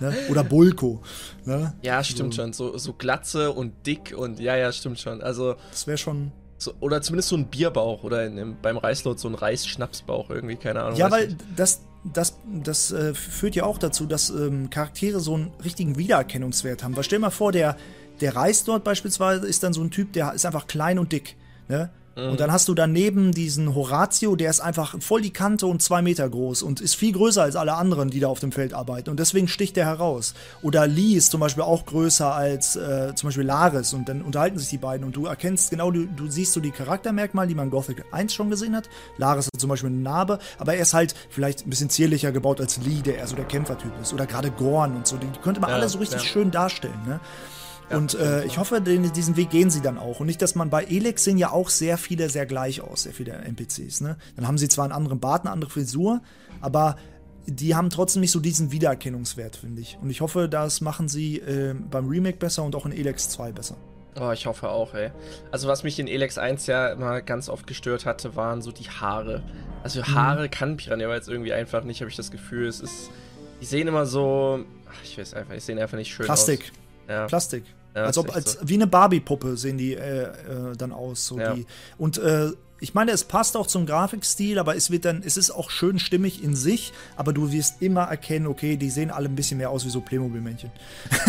ne? 0.00 0.14
Oder 0.30 0.42
Bulko. 0.42 1.02
Ne? 1.44 1.74
Ja, 1.82 2.02
stimmt 2.02 2.34
so. 2.34 2.42
schon. 2.42 2.52
So, 2.54 2.78
so 2.78 2.94
glatze 2.94 3.52
und 3.52 3.86
dick 3.86 4.14
und 4.16 4.40
ja, 4.40 4.56
ja, 4.56 4.72
stimmt 4.72 4.98
schon. 4.98 5.22
Also. 5.22 5.54
Das 5.70 5.86
wäre 5.86 5.98
schon. 5.98 6.32
So, 6.60 6.74
oder 6.80 7.00
zumindest 7.00 7.30
so 7.30 7.36
ein 7.36 7.46
Bierbauch 7.46 8.04
oder 8.04 8.26
in, 8.26 8.54
beim 8.60 8.76
Reißlord 8.76 9.18
so 9.18 9.28
ein 9.28 9.34
Reisschnapsbauch 9.34 10.28
irgendwie, 10.28 10.56
keine 10.56 10.82
Ahnung. 10.82 10.98
Ja, 10.98 11.10
weil 11.10 11.34
das, 11.56 11.80
das, 12.04 12.36
das 12.62 12.92
äh, 12.92 13.14
führt 13.14 13.54
ja 13.54 13.64
auch 13.64 13.78
dazu, 13.78 14.04
dass 14.04 14.28
ähm, 14.28 14.68
Charaktere 14.68 15.20
so 15.20 15.34
einen 15.34 15.52
richtigen 15.64 15.96
Wiedererkennungswert 15.96 16.84
haben. 16.84 16.94
Weil 16.96 17.04
stell 17.04 17.18
mal 17.18 17.30
vor, 17.30 17.50
der, 17.52 17.78
der 18.20 18.36
Reis 18.36 18.64
dort 18.64 18.84
beispielsweise 18.84 19.46
ist 19.46 19.62
dann 19.62 19.72
so 19.72 19.80
ein 19.80 19.90
Typ, 19.90 20.12
der 20.12 20.34
ist 20.34 20.44
einfach 20.44 20.66
klein 20.66 20.98
und 20.98 21.12
dick. 21.12 21.34
Ne? 21.68 21.88
Und 22.16 22.40
dann 22.40 22.52
hast 22.52 22.68
du 22.68 22.74
daneben 22.74 23.32
diesen 23.32 23.74
Horatio, 23.74 24.34
der 24.34 24.50
ist 24.50 24.60
einfach 24.60 25.00
voll 25.00 25.22
die 25.22 25.32
Kante 25.32 25.66
und 25.66 25.80
zwei 25.80 26.02
Meter 26.02 26.28
groß 26.28 26.62
und 26.62 26.80
ist 26.80 26.96
viel 26.96 27.12
größer 27.12 27.42
als 27.42 27.56
alle 27.56 27.74
anderen, 27.74 28.10
die 28.10 28.20
da 28.20 28.28
auf 28.28 28.40
dem 28.40 28.52
Feld 28.52 28.74
arbeiten. 28.74 29.10
Und 29.10 29.20
deswegen 29.20 29.48
sticht 29.48 29.76
der 29.76 29.86
heraus. 29.86 30.34
Oder 30.62 30.86
Lee 30.86 31.14
ist 31.14 31.30
zum 31.30 31.40
Beispiel 31.40 31.62
auch 31.62 31.86
größer 31.86 32.34
als 32.34 32.76
äh, 32.76 33.14
zum 33.14 33.28
Beispiel 33.28 33.44
Laris 33.44 33.94
und 33.94 34.08
dann 34.08 34.22
unterhalten 34.22 34.58
sich 34.58 34.68
die 34.68 34.78
beiden 34.78 35.06
und 35.06 35.14
du 35.14 35.26
erkennst 35.26 35.70
genau, 35.70 35.90
du, 35.90 36.06
du 36.06 36.28
siehst 36.28 36.52
so 36.52 36.60
die 36.60 36.72
Charaktermerkmale, 36.72 37.48
die 37.48 37.54
man 37.54 37.70
Gothic 37.70 38.04
1 38.10 38.34
schon 38.34 38.50
gesehen 38.50 38.74
hat. 38.74 38.88
Laris 39.16 39.46
hat 39.46 39.60
zum 39.60 39.70
Beispiel 39.70 39.90
eine 39.90 39.98
Narbe, 39.98 40.40
aber 40.58 40.74
er 40.74 40.82
ist 40.82 40.94
halt 40.94 41.14
vielleicht 41.30 41.66
ein 41.66 41.70
bisschen 41.70 41.90
zierlicher 41.90 42.32
gebaut 42.32 42.60
als 42.60 42.78
Lee, 42.78 43.02
der 43.02 43.18
eher 43.18 43.26
so 43.26 43.36
der 43.36 43.44
Kämpfertyp 43.44 43.92
ist. 44.02 44.12
Oder 44.12 44.26
gerade 44.26 44.50
Gorn 44.50 44.96
und 44.96 45.06
so. 45.06 45.16
Die, 45.16 45.26
die 45.26 45.38
könnte 45.38 45.60
man 45.60 45.70
ja, 45.70 45.76
alle 45.76 45.88
so 45.88 45.98
richtig 45.98 46.22
ja. 46.22 46.28
schön 46.28 46.50
darstellen. 46.50 46.98
Ne? 47.06 47.20
Und 47.90 48.14
äh, 48.14 48.44
ich 48.44 48.58
hoffe, 48.58 48.80
den, 48.80 49.12
diesen 49.12 49.36
Weg 49.36 49.50
gehen 49.50 49.70
sie 49.70 49.80
dann 49.80 49.98
auch. 49.98 50.20
Und 50.20 50.26
nicht, 50.26 50.40
dass 50.42 50.54
man 50.54 50.70
bei 50.70 50.84
Elex 50.84 51.24
sehen 51.24 51.38
ja 51.38 51.50
auch 51.50 51.68
sehr 51.68 51.98
viele 51.98 52.28
sehr 52.28 52.46
gleich 52.46 52.80
aus, 52.80 53.02
sehr 53.02 53.12
viele 53.12 53.32
NPCs. 53.32 54.00
Ne? 54.00 54.16
Dann 54.36 54.46
haben 54.46 54.58
sie 54.58 54.68
zwar 54.68 54.84
einen 54.84 54.92
anderen 54.92 55.18
Bart, 55.20 55.42
eine 55.42 55.50
andere 55.50 55.70
Frisur, 55.70 56.20
aber 56.60 56.96
die 57.46 57.74
haben 57.74 57.90
trotzdem 57.90 58.20
nicht 58.20 58.30
so 58.30 58.38
diesen 58.38 58.70
Wiedererkennungswert, 58.70 59.56
finde 59.56 59.82
ich. 59.82 59.98
Und 60.00 60.10
ich 60.10 60.20
hoffe, 60.20 60.48
das 60.48 60.80
machen 60.80 61.08
sie 61.08 61.38
äh, 61.38 61.74
beim 61.74 62.08
Remake 62.08 62.38
besser 62.38 62.62
und 62.62 62.76
auch 62.76 62.86
in 62.86 62.92
Elex 62.92 63.28
2 63.30 63.52
besser. 63.52 63.76
Oh, 64.20 64.30
ich 64.32 64.46
hoffe 64.46 64.68
auch, 64.68 64.94
ey. 64.94 65.10
Also 65.50 65.68
was 65.68 65.82
mich 65.82 65.98
in 65.98 66.06
Elex 66.06 66.38
1 66.38 66.66
ja 66.66 66.88
immer 66.88 67.22
ganz 67.22 67.48
oft 67.48 67.66
gestört 67.66 68.06
hatte, 68.06 68.36
waren 68.36 68.60
so 68.60 68.72
die 68.72 68.88
Haare. 68.88 69.42
Also 69.82 70.00
mhm. 70.00 70.14
Haare 70.14 70.44
mhm. 70.44 70.50
kann 70.50 70.76
Piranha 70.76 71.12
jetzt 71.14 71.28
irgendwie 71.28 71.52
einfach 71.52 71.84
nicht, 71.84 72.00
habe 72.00 72.10
ich 72.10 72.16
das 72.16 72.30
Gefühl. 72.30 72.68
Es 72.68 72.80
ist, 72.80 73.10
die 73.60 73.66
sehen 73.66 73.88
immer 73.88 74.06
so, 74.06 74.64
ich 75.04 75.18
weiß 75.18 75.34
einfach, 75.34 75.54
die 75.54 75.60
sehen 75.60 75.78
einfach 75.78 75.96
nicht 75.96 76.12
schön 76.12 76.26
Plastik. 76.26 76.60
aus. 76.60 76.66
Plastik. 76.66 76.80
Ja. 77.08 77.26
Plastik. 77.26 77.64
Ja, 77.94 78.04
als 78.04 78.18
ob, 78.18 78.34
als 78.34 78.52
so. 78.52 78.58
wie 78.62 78.74
eine 78.74 78.86
Barbie-Puppe 78.86 79.56
sehen 79.56 79.78
die 79.78 79.94
äh, 79.94 80.22
äh, 80.22 80.76
dann 80.76 80.92
aus. 80.92 81.26
So 81.26 81.38
ja. 81.38 81.54
die. 81.54 81.66
Und 81.98 82.18
äh, 82.18 82.50
ich 82.80 82.94
meine, 82.94 83.10
es 83.12 83.24
passt 83.24 83.56
auch 83.56 83.66
zum 83.66 83.84
Grafikstil, 83.84 84.58
aber 84.58 84.74
es 84.74 84.90
wird 84.90 85.04
dann, 85.04 85.22
es 85.24 85.36
ist 85.36 85.50
auch 85.50 85.70
schön 85.70 85.98
stimmig 85.98 86.42
in 86.42 86.56
sich, 86.56 86.92
aber 87.16 87.32
du 87.32 87.52
wirst 87.52 87.82
immer 87.82 88.02
erkennen, 88.04 88.46
okay, 88.46 88.76
die 88.76 88.90
sehen 88.90 89.10
alle 89.10 89.28
ein 89.28 89.36
bisschen 89.36 89.58
mehr 89.58 89.70
aus 89.70 89.84
wie 89.84 89.90
so 89.90 90.00
Playmobil-Männchen. 90.00 90.70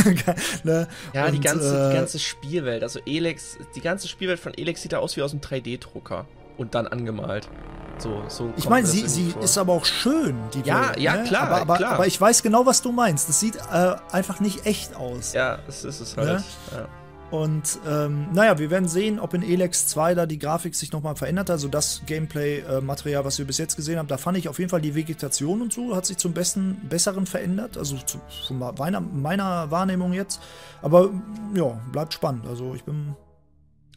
ne? 0.63 0.88
Ja, 1.13 1.25
Und, 1.25 1.34
die, 1.34 1.41
ganze, 1.41 1.88
äh, 1.88 1.89
die 1.89 1.98
ganze 1.98 2.20
Spielwelt, 2.20 2.84
also 2.84 3.00
Elex, 3.06 3.58
die 3.75 3.82
ganze 3.82 4.08
Spielwelt 4.08 4.39
von 4.39 4.53
Elex 4.53 4.82
sieht 4.82 4.94
da 4.94 5.00
aus 5.00 5.18
wie 5.18 5.22
aus 5.22 5.32
einem 5.32 5.41
3D-Drucker 5.41 6.25
und 6.62 6.75
dann 6.75 6.88
angemalt. 6.88 7.50
So, 7.98 8.24
so 8.27 8.51
ich 8.58 8.68
meine, 8.68 8.88
sie, 8.88 9.08
sie 9.08 9.34
ist 9.41 9.58
aber 9.58 9.74
auch 9.74 9.86
schön, 9.86 10.36
die 10.53 10.62
Ja, 10.62 10.89
Welt, 10.89 11.00
ja, 11.00 11.18
ne? 11.18 11.24
klar, 11.24 11.44
aber, 11.44 11.62
aber, 11.62 11.75
klar. 11.77 11.91
Aber 11.94 12.08
ich 12.08 12.20
weiß 12.20 12.41
genau, 12.41 12.65
was 12.65 12.82
du 12.82 12.91
meinst. 12.91 13.30
Das 13.30 13.39
sieht 13.39 13.58
äh, 13.58 13.96
einfach 14.12 14.39
nicht 14.39 14.65
echt 14.65 14.96
aus. 14.96 15.34
Ja, 15.34 15.60
es 15.68 15.84
ist 15.84 16.00
es 16.00 16.18
halt. 16.18 16.27
Ne? 16.27 16.44
Ja. 16.72 16.88
Und 17.32 17.80
ähm, 17.88 18.27
naja, 18.34 18.60
wir 18.60 18.70
werden 18.70 18.89
sehen, 18.89 19.18
ob 19.18 19.34
in 19.34 19.41
Elex 19.41 19.88
2 19.88 20.15
da 20.15 20.25
die 20.25 20.38
Grafik 20.38 20.75
sich 20.75 20.91
nochmal 20.91 21.15
verändert 21.15 21.50
hat. 21.50 21.53
Also 21.53 21.70
das 21.70 22.01
Gameplay-Material, 22.06 23.24
was 23.24 23.38
wir 23.38 23.46
bis 23.46 23.58
jetzt 23.58 23.77
gesehen 23.77 24.00
haben, 24.00 24.08
da 24.08 24.18
fand 24.18 24.38
ich 24.38 24.50
auf 24.50 24.60
jeden 24.60 24.70
Fall 24.70 24.82
die 24.82 24.96
Vegetation 24.96 25.62
und 25.62 25.72
so 25.72 25.96
hat 25.96 26.06
sich 26.06 26.18
zum 26.18 26.34
besten, 26.34 26.82
besseren 26.89 27.25
verändert. 27.25 27.77
Also 27.77 27.96
zu, 27.98 28.20
von 28.48 28.60
meiner, 28.77 29.00
meiner 29.00 29.72
Wahrnehmung 29.72 30.12
jetzt. 30.12 30.41
Aber 30.82 31.10
ja, 31.56 31.80
bleibt 31.91 32.13
spannend. 32.13 32.48
Also 32.48 32.74
ich 32.75 32.84
bin. 32.84 33.15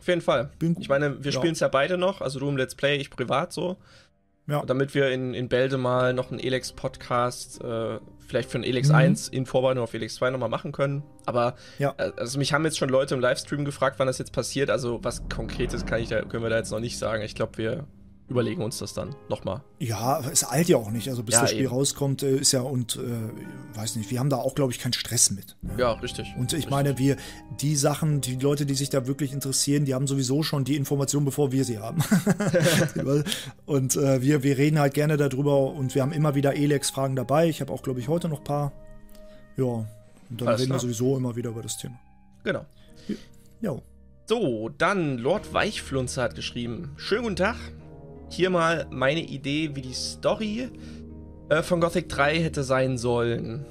Auf 0.04 0.08
jeden 0.08 0.20
Fall. 0.20 0.50
Bin, 0.58 0.76
ich 0.78 0.90
meine, 0.90 1.25
wir 1.25 1.32
ja. 1.32 1.38
spielen 1.38 1.54
es 1.54 1.61
ja 1.61 1.68
beide 1.68 1.96
noch. 1.96 2.20
Also 2.20 2.38
du 2.38 2.46
im 2.46 2.58
Let's 2.58 2.75
Play, 2.75 2.96
ich 2.96 3.08
privat 3.08 3.54
so. 3.54 3.78
Ja. 4.46 4.62
Damit 4.66 4.94
wir 4.94 5.11
in, 5.11 5.32
in 5.32 5.49
Bälde 5.49 5.78
mal 5.78 6.12
noch 6.12 6.30
einen 6.30 6.40
Elex-Podcast, 6.40 7.64
äh, 7.64 8.00
vielleicht 8.18 8.50
für 8.50 8.56
einen 8.56 8.64
Elex 8.64 8.90
mhm. 8.90 8.96
1 8.96 9.28
in 9.28 9.46
Vorbereitung 9.46 9.82
auf 9.82 9.94
Elex 9.94 10.16
2 10.16 10.28
nochmal 10.28 10.50
machen 10.50 10.73
können. 10.73 11.04
Aber 11.25 11.54
ja. 11.78 11.94
äh, 11.96 12.12
also 12.18 12.38
mich 12.38 12.52
haben 12.52 12.66
jetzt 12.66 12.76
schon 12.76 12.90
Leute 12.90 13.14
im 13.14 13.23
Livestream 13.23 13.64
gefragt, 13.64 13.99
wann 13.99 14.06
das 14.06 14.18
jetzt 14.18 14.34
passiert. 14.34 14.68
Also 14.68 15.02
was 15.02 15.26
Konkretes 15.30 15.87
kann 15.87 16.02
ich 16.02 16.11
da, 16.11 16.20
können 16.20 16.42
wir 16.42 16.50
da 16.50 16.58
jetzt 16.58 16.70
noch 16.70 16.80
nicht 16.80 16.99
sagen. 16.99 17.23
Ich 17.23 17.34
glaube, 17.34 17.56
wir 17.56 17.87
überlegen 18.28 18.62
uns 18.62 18.78
das 18.78 18.95
dann 18.95 19.14
nochmal. 19.28 19.62
Ja, 19.78 20.21
es 20.31 20.49
eilt 20.49 20.69
ja 20.69 20.78
auch 20.78 20.90
nicht. 20.90 21.09
Also 21.09 21.23
bis 21.23 21.35
ja, 21.35 21.43
das 21.43 21.50
Spiel 21.50 21.64
eben. 21.64 21.73
rauskommt, 21.73 22.23
äh, 22.23 22.37
ist 22.37 22.52
ja 22.52 22.62
und 22.62 22.97
äh, 22.97 23.76
weiß 23.76 23.97
nicht, 23.97 24.11
wir 24.11 24.19
haben 24.19 24.31
da 24.31 24.37
auch, 24.37 24.54
glaube 24.54 24.73
ich, 24.73 24.78
keinen 24.78 24.95
Stress 24.95 25.31
mit. 25.31 25.57
Ne? 25.61 25.75
Ja, 25.76 25.93
richtig. 25.93 26.35
Und 26.37 26.52
ich 26.52 26.59
richtig. 26.59 26.71
meine, 26.71 26.99
wir, 26.99 27.16
die 27.61 27.76
Sachen, 27.76 28.21
die 28.21 28.37
Leute, 28.37 28.64
die 28.64 28.75
sich 28.75 28.88
da 28.88 29.07
wirklich 29.07 29.33
interessieren, 29.33 29.85
die 29.85 29.95
haben 29.95 30.07
sowieso 30.07 30.43
schon 30.43 30.64
die 30.64 30.76
Informationen, 30.76 31.26
bevor 31.26 31.52
wir 31.52 31.64
sie 31.64 31.78
haben. 31.78 32.02
und 33.66 33.97
äh, 33.97 34.23
wir, 34.23 34.43
wir 34.43 34.57
reden 34.57 34.78
halt 34.78 34.95
gerne 34.95 35.16
darüber 35.16 35.73
und 35.73 35.95
wir 35.95 36.02
haben 36.02 36.12
immer 36.12 36.35
wieder 36.35 36.54
Elex-Fragen 36.54 37.16
dabei. 37.16 37.49
Ich 37.49 37.61
habe 37.61 37.73
auch, 37.73 37.83
glaube 37.83 38.00
ich, 38.00 38.09
heute 38.09 38.28
noch 38.28 38.38
ein 38.38 38.45
paar. 38.45 38.73
Ja, 39.57 39.64
und 39.64 39.87
dann 40.31 40.49
Alles 40.49 40.61
reden 40.61 40.71
klar. 40.71 40.78
wir 40.78 40.83
sowieso 40.83 41.16
immer 41.16 41.37
wieder 41.37 41.50
über 41.50 41.62
das 41.62 41.76
Thema. 41.76 41.99
Genau. 42.43 42.64
Ja. 43.61 43.76
So, 44.26 44.71
dann 44.71 45.19
Lord 45.19 45.52
Weichflunzer 45.52 46.23
hat 46.23 46.35
geschrieben. 46.35 46.93
Schönen 46.97 47.25
guten 47.25 47.37
Tag 47.37 47.57
hier 48.35 48.50
mal 48.50 48.87
meine 48.91 49.21
Idee, 49.21 49.71
wie 49.75 49.83
die 49.83 49.95
Story 49.95 50.69
äh, 51.49 51.62
von 51.62 51.81
Gothic 51.81 52.09
3 52.09 52.41
hätte 52.41 52.62
sein 52.62 52.99
sollen. 52.99 53.64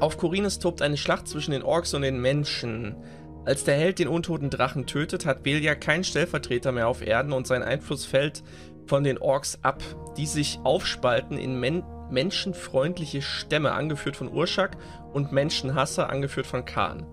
Auf 0.00 0.16
Korinnes 0.16 0.58
tobt 0.58 0.82
eine 0.82 0.96
Schlacht 0.96 1.28
zwischen 1.28 1.50
den 1.50 1.62
Orks 1.62 1.94
und 1.94 2.02
den 2.02 2.20
Menschen. 2.20 2.96
Als 3.44 3.64
der 3.64 3.74
Held 3.74 3.98
den 3.98 4.08
untoten 4.08 4.50
Drachen 4.50 4.86
tötet, 4.86 5.26
hat 5.26 5.42
Belia 5.42 5.74
keinen 5.74 6.04
Stellvertreter 6.04 6.72
mehr 6.72 6.88
auf 6.88 7.06
Erden 7.06 7.32
und 7.32 7.46
sein 7.46 7.62
Einfluss 7.62 8.06
fällt 8.06 8.42
von 8.86 9.04
den 9.04 9.18
Orks 9.18 9.58
ab, 9.62 9.82
die 10.16 10.26
sich 10.26 10.60
aufspalten 10.64 11.38
in 11.38 11.58
men 11.58 11.82
menschenfreundliche 12.10 13.22
Stämme, 13.22 13.72
angeführt 13.72 14.16
von 14.16 14.30
Urshak, 14.30 14.76
und 15.14 15.32
Menschenhasser, 15.32 16.10
angeführt 16.10 16.46
von 16.46 16.66
Khan. 16.66 17.06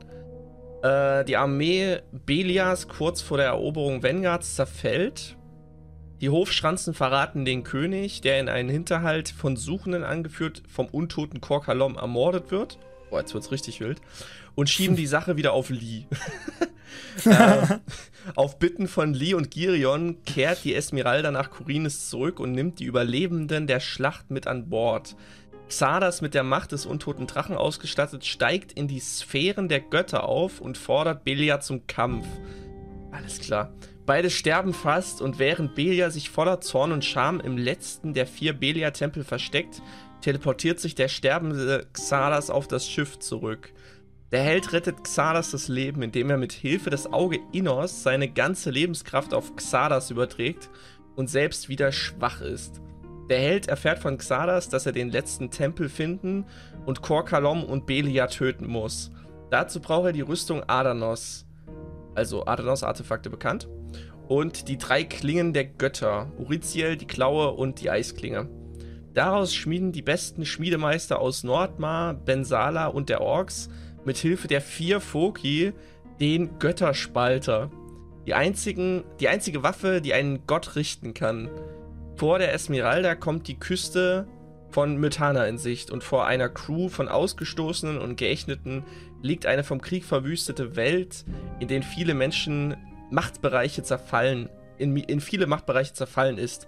Äh, 0.84 1.24
die 1.24 1.38
Armee 1.38 2.00
Belias 2.12 2.90
kurz 2.90 3.22
vor 3.22 3.38
der 3.38 3.48
Eroberung 3.48 4.04
Vengards 4.04 4.56
zerfällt 4.56 5.38
die 6.22 6.30
Hofschranzen 6.30 6.94
verraten 6.94 7.46
den 7.46 7.64
König, 7.64 8.22
der 8.22 8.40
in 8.40 8.50
einen 8.50 8.70
Hinterhalt 8.70 9.30
von 9.30 9.56
Suchenden 9.56 10.04
angeführt 10.04 10.64
vom 10.68 10.88
untoten 10.88 11.40
Korkalom 11.40 11.96
ermordet 11.96 12.52
wird. 12.52 12.78
Boah, 13.10 13.22
jetzt 13.22 13.34
wird's 13.34 13.52
richtig 13.52 13.80
wild. 13.80 14.02
Und 14.56 14.70
schieben 14.70 14.96
die 14.96 15.08
Sache 15.08 15.38
wieder 15.38 15.54
auf 15.54 15.70
Lee. 15.70 16.04
äh, 17.26 17.80
auf 18.36 18.60
Bitten 18.60 18.88
von 18.88 19.14
Lee 19.14 19.34
und 19.34 19.52
Girion 19.52 20.24
kehrt 20.26 20.64
die 20.64 20.76
Esmeralda 20.76 21.32
nach 21.32 21.50
Kurines 21.50 22.10
zurück 22.10 22.40
und 22.40 22.52
nimmt 22.52 22.80
die 22.80 22.86
Überlebenden 22.86 23.68
der 23.68 23.80
Schlacht 23.80 24.30
mit 24.30 24.48
an 24.48 24.70
Bord. 24.70 25.16
Xardas 25.70 26.22
mit 26.22 26.34
der 26.34 26.44
Macht 26.44 26.72
des 26.72 26.86
untoten 26.86 27.28
Drachen 27.28 27.56
ausgestattet, 27.56 28.26
steigt 28.26 28.74
in 28.74 28.88
die 28.88 29.00
Sphären 29.00 29.70
der 29.70 29.80
Götter 29.80 30.24
auf 30.24 30.60
und 30.60 30.78
fordert 30.78 31.24
Belia 31.24 31.60
zum 31.60 31.88
Kampf. 31.88 32.26
Alles 33.12 33.40
klar. 33.40 33.72
Beide 34.10 34.32
sterben 34.32 34.74
fast 34.74 35.22
und 35.22 35.38
während 35.38 35.76
Belia 35.76 36.10
sich 36.10 36.32
voller 36.32 36.62
Zorn 36.62 36.92
und 36.92 37.06
Scham 37.06 37.40
im 37.40 37.60
letzten 37.60 38.16
der 38.16 38.26
vier 38.26 38.54
Belia-Tempel 38.54 39.24
versteckt, 39.24 39.84
teleportiert 40.22 40.80
sich 40.80 40.96
der 40.96 41.10
sterbende 41.10 41.86
Xardas 41.94 42.50
auf 42.50 42.68
das 42.68 42.90
Schiff 42.90 43.20
zurück. 43.20 43.72
Der 44.32 44.42
Held 44.42 44.74
rettet 44.74 45.04
Xardas 45.04 45.52
das 45.52 45.68
Leben, 45.68 46.02
indem 46.02 46.32
er 46.32 46.38
mit 46.38 46.54
Hilfe 46.54 46.90
des 46.90 47.14
Auge 47.14 47.38
Innos 47.52 48.02
seine 48.02 48.28
ganze 48.28 48.72
Lebenskraft 48.72 49.32
auf 49.32 49.56
Xardas 49.56 50.10
überträgt 50.10 50.72
und 51.16 51.30
selbst 51.30 51.70
wieder 51.70 51.92
schwach 51.92 52.42
ist. 52.42 52.82
Der 53.30 53.38
Held 53.38 53.68
erfährt 53.68 54.00
von 54.00 54.18
Xardas, 54.18 54.70
dass 54.70 54.88
er 54.88 54.92
den 54.92 55.12
letzten 55.12 55.52
Tempel 55.52 55.88
finden 55.88 56.48
und 56.88 57.04
Korkalom 57.04 57.64
und 57.64 57.86
Belia 57.86 58.26
töten 58.26 58.66
muss. 58.66 59.12
Dazu 59.52 59.80
braucht 59.80 60.08
er 60.08 60.14
die 60.14 60.22
Rüstung 60.22 60.64
Adanos, 60.66 61.46
also 62.16 62.48
Adanos-Artefakte 62.48 63.30
bekannt, 63.30 63.70
und 64.30 64.68
die 64.68 64.78
drei 64.78 65.04
Klingen 65.04 65.54
der 65.54 65.66
Götter, 65.66 66.32
Uriziel, 66.38 66.96
die 66.96 67.08
Klaue 67.08 67.52
und 67.52 67.82
die 67.82 67.90
Eisklinge. 67.90 68.48
Daraus 69.16 69.56
schmieden 69.56 69.92
die 69.92 70.04
besten 70.04 70.46
Schmiedemeister 70.46 71.20
aus 71.20 71.44
Nordmar, 71.44 72.14
Bensala 72.14 72.86
und 72.86 73.10
der 73.10 73.22
Orks 73.22 73.70
mit 74.06 74.18
Hilfe 74.18 74.48
der 74.48 74.62
vier 74.62 75.02
Foki 75.02 75.74
den 76.20 76.60
Götterspalter. 76.60 77.72
Die, 78.28 78.36
einzigen, 78.36 79.04
die 79.20 79.30
einzige 79.30 79.64
Waffe, 79.64 80.00
die 80.00 80.14
einen 80.14 80.46
Gott 80.46 80.76
richten 80.76 81.16
kann. 81.16 81.50
Vor 82.16 82.38
der 82.38 82.54
Esmeralda 82.54 83.16
kommt 83.16 83.48
die 83.48 83.58
Küste 83.58 84.28
von 84.70 84.98
Mythana 84.98 85.48
in 85.48 85.58
Sicht 85.58 85.90
und 85.90 86.04
vor 86.04 86.28
einer 86.28 86.50
Crew 86.50 86.88
von 86.88 87.08
Ausgestoßenen 87.08 87.98
und 87.98 88.16
Geächteten 88.16 88.84
liegt 89.24 89.48
eine 89.48 89.64
vom 89.64 89.82
Krieg 89.82 90.06
verwüstete 90.06 90.76
Welt, 90.76 91.26
in 91.60 91.68
der 91.68 91.82
viele 91.82 92.14
Menschen 92.14 92.78
Machtbereiche 93.12 93.84
zerfallen, 93.84 94.50
in, 94.78 94.96
in 94.98 95.22
viele 95.22 95.48
Machtbereiche 95.48 95.94
zerfallen 95.94 96.38
ist. 96.38 96.68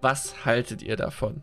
Was 0.00 0.44
haltet 0.44 0.82
ihr 0.82 0.96
davon? 0.96 1.42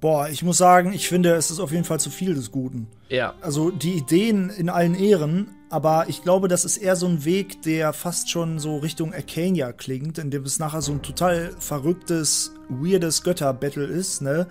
Boah, 0.00 0.28
ich 0.30 0.42
muss 0.42 0.56
sagen, 0.56 0.94
ich 0.94 1.08
finde, 1.08 1.34
es 1.34 1.50
ist 1.50 1.60
auf 1.60 1.72
jeden 1.72 1.84
Fall 1.84 2.00
zu 2.00 2.08
viel 2.08 2.34
des 2.34 2.50
Guten. 2.50 2.88
Ja. 3.10 3.34
Also 3.42 3.70
die 3.70 3.92
Ideen 3.92 4.48
in 4.48 4.70
allen 4.70 4.94
Ehren, 4.94 5.48
aber 5.68 6.06
ich 6.08 6.22
glaube, 6.22 6.48
das 6.48 6.64
ist 6.64 6.78
eher 6.78 6.96
so 6.96 7.06
ein 7.06 7.26
Weg, 7.26 7.60
der 7.62 7.92
fast 7.92 8.30
schon 8.30 8.58
so 8.58 8.78
Richtung 8.78 9.12
Arcania 9.12 9.72
klingt, 9.72 10.16
in 10.16 10.30
dem 10.30 10.44
es 10.44 10.58
nachher 10.58 10.80
so 10.80 10.92
ein 10.92 11.02
total 11.02 11.54
verrücktes, 11.58 12.54
weirdes 12.70 13.22
Götterbattle 13.22 13.84
ist, 13.84 14.22
ne? 14.22 14.46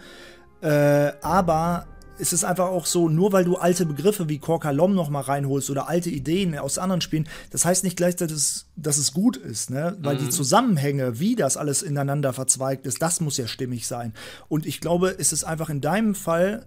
Äh, 0.61 1.13
aber 1.21 1.87
ist 2.19 2.33
es 2.33 2.43
einfach 2.43 2.67
auch 2.67 2.85
so, 2.85 3.09
nur 3.09 3.31
weil 3.31 3.45
du 3.45 3.55
alte 3.55 3.85
Begriffe 3.85 4.29
wie 4.29 4.39
Korkalom 4.39 4.93
noch 4.93 5.09
mal 5.09 5.21
reinholst 5.21 5.69
oder 5.69 5.87
alte 5.87 6.09
Ideen 6.09 6.57
aus 6.57 6.77
anderen 6.77 7.01
Spielen, 7.01 7.27
das 7.51 7.65
heißt 7.65 7.83
nicht 7.83 7.97
gleichzeitig, 7.97 8.35
dass, 8.35 8.67
dass 8.75 8.97
es 8.97 9.13
gut 9.13 9.37
ist, 9.37 9.69
ne? 9.69 9.97
Weil 10.01 10.15
mhm. 10.15 10.25
die 10.25 10.29
Zusammenhänge, 10.29 11.19
wie 11.19 11.35
das 11.35 11.57
alles 11.57 11.81
ineinander 11.81 12.33
verzweigt 12.33 12.85
ist, 12.85 13.01
das 13.01 13.21
muss 13.21 13.37
ja 13.37 13.47
stimmig 13.47 13.87
sein. 13.87 14.13
Und 14.47 14.65
ich 14.65 14.81
glaube, 14.81 15.15
es 15.17 15.33
ist 15.33 15.43
einfach 15.43 15.69
in 15.69 15.81
deinem 15.81 16.15
Fall 16.15 16.65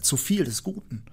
zu 0.00 0.16
viel 0.16 0.44
des 0.44 0.62
Guten. 0.62 1.04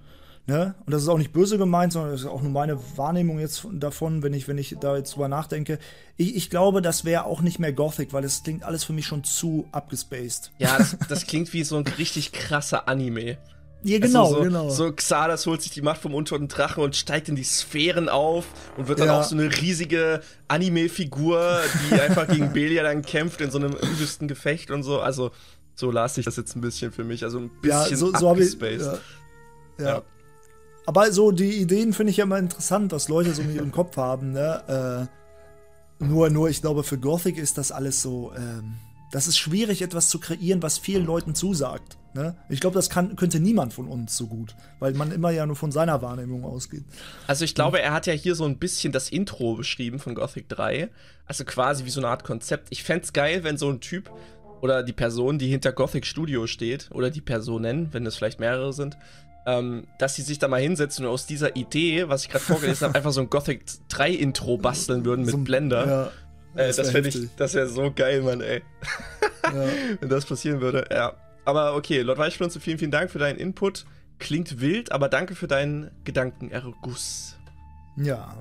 Ne? 0.46 0.74
Und 0.84 0.92
das 0.92 1.02
ist 1.02 1.08
auch 1.08 1.18
nicht 1.18 1.32
böse 1.32 1.56
gemeint, 1.56 1.92
sondern 1.92 2.10
das 2.10 2.22
ist 2.22 2.26
auch 2.26 2.42
nur 2.42 2.50
meine 2.50 2.76
Wahrnehmung 2.96 3.38
jetzt 3.38 3.64
davon, 3.74 4.24
wenn 4.24 4.34
ich, 4.34 4.48
wenn 4.48 4.58
ich 4.58 4.76
da 4.80 4.96
jetzt 4.96 5.14
drüber 5.14 5.28
nachdenke. 5.28 5.78
Ich, 6.16 6.34
ich 6.34 6.50
glaube, 6.50 6.82
das 6.82 7.04
wäre 7.04 7.26
auch 7.26 7.42
nicht 7.42 7.60
mehr 7.60 7.72
Gothic, 7.72 8.12
weil 8.12 8.22
das 8.22 8.42
klingt 8.42 8.64
alles 8.64 8.82
für 8.82 8.92
mich 8.92 9.06
schon 9.06 9.22
zu 9.22 9.68
abgespaced. 9.70 10.50
Ja, 10.58 10.78
das, 10.78 10.96
das 11.08 11.26
klingt 11.26 11.52
wie 11.52 11.62
so 11.62 11.76
ein 11.76 11.86
richtig 11.86 12.32
krasser 12.32 12.88
Anime. 12.88 13.38
Ja, 13.84 13.98
genau, 13.98 14.24
also 14.24 14.36
so, 14.36 14.42
genau. 14.42 14.70
So 14.70 14.92
Xardas 14.92 15.46
holt 15.46 15.62
sich 15.62 15.72
die 15.72 15.82
Macht 15.82 16.00
vom 16.00 16.14
untoten 16.14 16.48
Drachen 16.48 16.84
und 16.84 16.94
steigt 16.94 17.28
in 17.28 17.36
die 17.36 17.44
Sphären 17.44 18.08
auf 18.08 18.46
und 18.76 18.88
wird 18.88 19.00
dann 19.00 19.08
ja. 19.08 19.20
auch 19.20 19.24
so 19.24 19.34
eine 19.34 19.50
riesige 19.60 20.20
Anime-Figur, 20.48 21.60
die 21.90 21.94
einfach 22.00 22.28
gegen 22.28 22.52
Belia 22.52 22.82
dann 22.84 23.02
kämpft 23.02 23.40
in 23.40 23.50
so 23.50 23.58
einem 23.58 23.72
übelsten 23.72 24.28
Gefecht 24.28 24.70
und 24.70 24.84
so. 24.84 25.00
Also, 25.00 25.32
so 25.74 25.90
las 25.90 26.16
ich 26.16 26.24
das 26.24 26.36
jetzt 26.36 26.54
ein 26.54 26.60
bisschen 26.60 26.92
für 26.92 27.04
mich. 27.04 27.24
Also 27.24 27.38
ein 27.38 27.50
bisschen 27.60 27.90
ja, 27.90 27.96
so, 27.96 28.12
so 28.14 28.36
ich, 28.36 28.60
ja. 28.60 28.68
ja. 28.78 28.98
ja. 29.78 30.02
Aber 30.86 31.12
so 31.12 31.30
die 31.30 31.60
Ideen 31.60 31.92
finde 31.92 32.10
ich 32.10 32.18
ja 32.18 32.24
immer 32.24 32.38
interessant, 32.38 32.92
was 32.92 33.08
Leute 33.08 33.34
so 33.34 33.42
mit 33.42 33.54
ihrem 33.54 33.72
Kopf 33.72 33.96
haben. 33.96 34.32
Ne? 34.32 35.08
Äh, 36.00 36.04
nur, 36.04 36.30
nur, 36.30 36.50
ich 36.50 36.60
glaube, 36.60 36.82
für 36.82 36.98
Gothic 36.98 37.38
ist 37.38 37.58
das 37.58 37.72
alles 37.72 38.02
so. 38.02 38.32
Ähm, 38.36 38.74
das 39.12 39.26
ist 39.26 39.38
schwierig, 39.38 39.82
etwas 39.82 40.08
zu 40.08 40.18
kreieren, 40.18 40.62
was 40.62 40.78
vielen 40.78 41.04
Leuten 41.04 41.34
zusagt. 41.34 41.98
Ne? 42.14 42.36
Ich 42.48 42.60
glaube, 42.60 42.74
das 42.74 42.90
kann, 42.90 43.16
könnte 43.16 43.40
niemand 43.40 43.72
von 43.72 43.88
uns 43.88 44.16
so 44.16 44.26
gut, 44.26 44.54
weil 44.80 44.92
man 44.92 45.12
immer 45.12 45.30
ja 45.30 45.46
nur 45.46 45.56
von 45.56 45.72
seiner 45.72 46.02
Wahrnehmung 46.02 46.44
ausgeht. 46.44 46.84
Also 47.26 47.44
ich 47.44 47.54
glaube, 47.54 47.80
er 47.80 47.92
hat 47.92 48.06
ja 48.06 48.12
hier 48.12 48.34
so 48.34 48.44
ein 48.44 48.58
bisschen 48.58 48.92
das 48.92 49.08
Intro 49.08 49.54
beschrieben 49.54 49.98
von 49.98 50.14
Gothic 50.14 50.48
3. 50.50 50.90
Also 51.26 51.44
quasi 51.44 51.86
wie 51.86 51.90
so 51.90 52.00
eine 52.00 52.08
Art 52.08 52.24
Konzept. 52.24 52.68
Ich 52.70 52.82
fände 52.82 53.04
es 53.04 53.12
geil, 53.12 53.44
wenn 53.44 53.56
so 53.56 53.70
ein 53.70 53.80
Typ 53.80 54.10
oder 54.60 54.82
die 54.82 54.92
Person, 54.92 55.38
die 55.38 55.48
hinter 55.48 55.72
Gothic 55.72 56.06
Studio 56.06 56.46
steht, 56.46 56.90
oder 56.92 57.10
die 57.10 57.20
Personen, 57.20 57.92
wenn 57.92 58.06
es 58.06 58.16
vielleicht 58.16 58.40
mehrere 58.40 58.72
sind, 58.72 58.96
ähm, 59.46 59.86
dass 59.98 60.14
sie 60.14 60.22
sich 60.22 60.38
da 60.38 60.48
mal 60.48 60.60
hinsetzen 60.60 61.04
und 61.04 61.10
aus 61.10 61.26
dieser 61.26 61.56
Idee, 61.56 62.08
was 62.08 62.24
ich 62.24 62.30
gerade 62.30 62.44
vorgelesen 62.44 62.86
habe, 62.86 62.94
einfach 62.94 63.10
so 63.10 63.20
ein 63.20 63.30
Gothic 63.30 63.64
3 63.88 64.10
Intro 64.10 64.58
basteln 64.58 65.04
würden 65.04 65.22
mit 65.22 65.32
so, 65.32 65.38
Blender. 65.38 65.86
Ja, 65.86 66.12
das, 66.54 66.78
äh, 66.78 66.82
das 66.82 66.90
finde 66.92 67.08
ich, 67.08 67.28
das 67.36 67.54
wäre 67.54 67.68
so 67.68 67.90
geil, 67.92 68.22
Mann, 68.22 68.40
ey. 68.40 68.62
Ja. 69.44 69.64
Wenn 70.00 70.08
das 70.08 70.26
passieren 70.26 70.60
würde, 70.60 70.84
ja. 70.90 71.14
Aber 71.44 71.74
okay, 71.74 72.02
Lord 72.02 72.18
Weichflunze, 72.18 72.60
vielen, 72.60 72.78
vielen 72.78 72.90
Dank 72.90 73.10
für 73.10 73.18
deinen 73.18 73.38
Input. 73.38 73.84
Klingt 74.18 74.60
wild, 74.60 74.92
aber 74.92 75.08
danke 75.08 75.34
für 75.34 75.48
deinen 75.48 75.90
Gedankenerguss. 76.04 77.36
Ja. 77.96 78.36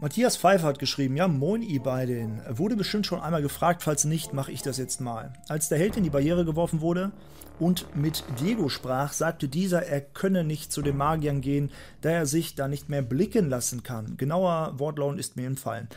Matthias 0.00 0.36
Pfeiffer 0.36 0.68
hat 0.68 0.78
geschrieben, 0.78 1.16
ja, 1.16 1.26
moin 1.26 1.60
ihr 1.60 1.82
beiden. 1.82 2.40
Wurde 2.48 2.76
bestimmt 2.76 3.04
schon 3.04 3.20
einmal 3.20 3.42
gefragt, 3.42 3.82
falls 3.82 4.04
nicht, 4.04 4.32
mache 4.32 4.52
ich 4.52 4.62
das 4.62 4.78
jetzt 4.78 5.00
mal. 5.00 5.32
Als 5.48 5.68
der 5.68 5.78
Held 5.78 5.96
in 5.96 6.04
die 6.04 6.10
Barriere 6.10 6.44
geworfen 6.44 6.80
wurde 6.80 7.10
und 7.58 7.96
mit 7.96 8.22
Diego 8.38 8.68
sprach, 8.68 9.12
sagte 9.12 9.48
dieser, 9.48 9.84
er 9.86 10.00
könne 10.00 10.44
nicht 10.44 10.70
zu 10.70 10.82
den 10.82 10.96
Magiern 10.96 11.40
gehen, 11.40 11.72
da 12.02 12.10
er 12.10 12.26
sich 12.26 12.54
da 12.54 12.68
nicht 12.68 12.88
mehr 12.88 13.02
blicken 13.02 13.50
lassen 13.50 13.82
kann. 13.82 14.16
Genauer 14.16 14.78
Wortlaut 14.78 15.18
ist 15.18 15.34
mir 15.34 15.48
entfallen. 15.48 15.88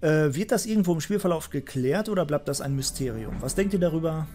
Äh, 0.00 0.34
wird 0.34 0.52
das 0.52 0.64
irgendwo 0.64 0.92
im 0.92 1.00
Spielverlauf 1.00 1.50
geklärt 1.50 2.08
oder 2.08 2.24
bleibt 2.24 2.46
das 2.46 2.60
ein 2.60 2.76
Mysterium? 2.76 3.34
Was 3.40 3.56
denkt 3.56 3.72
ihr 3.72 3.80
darüber? 3.80 4.28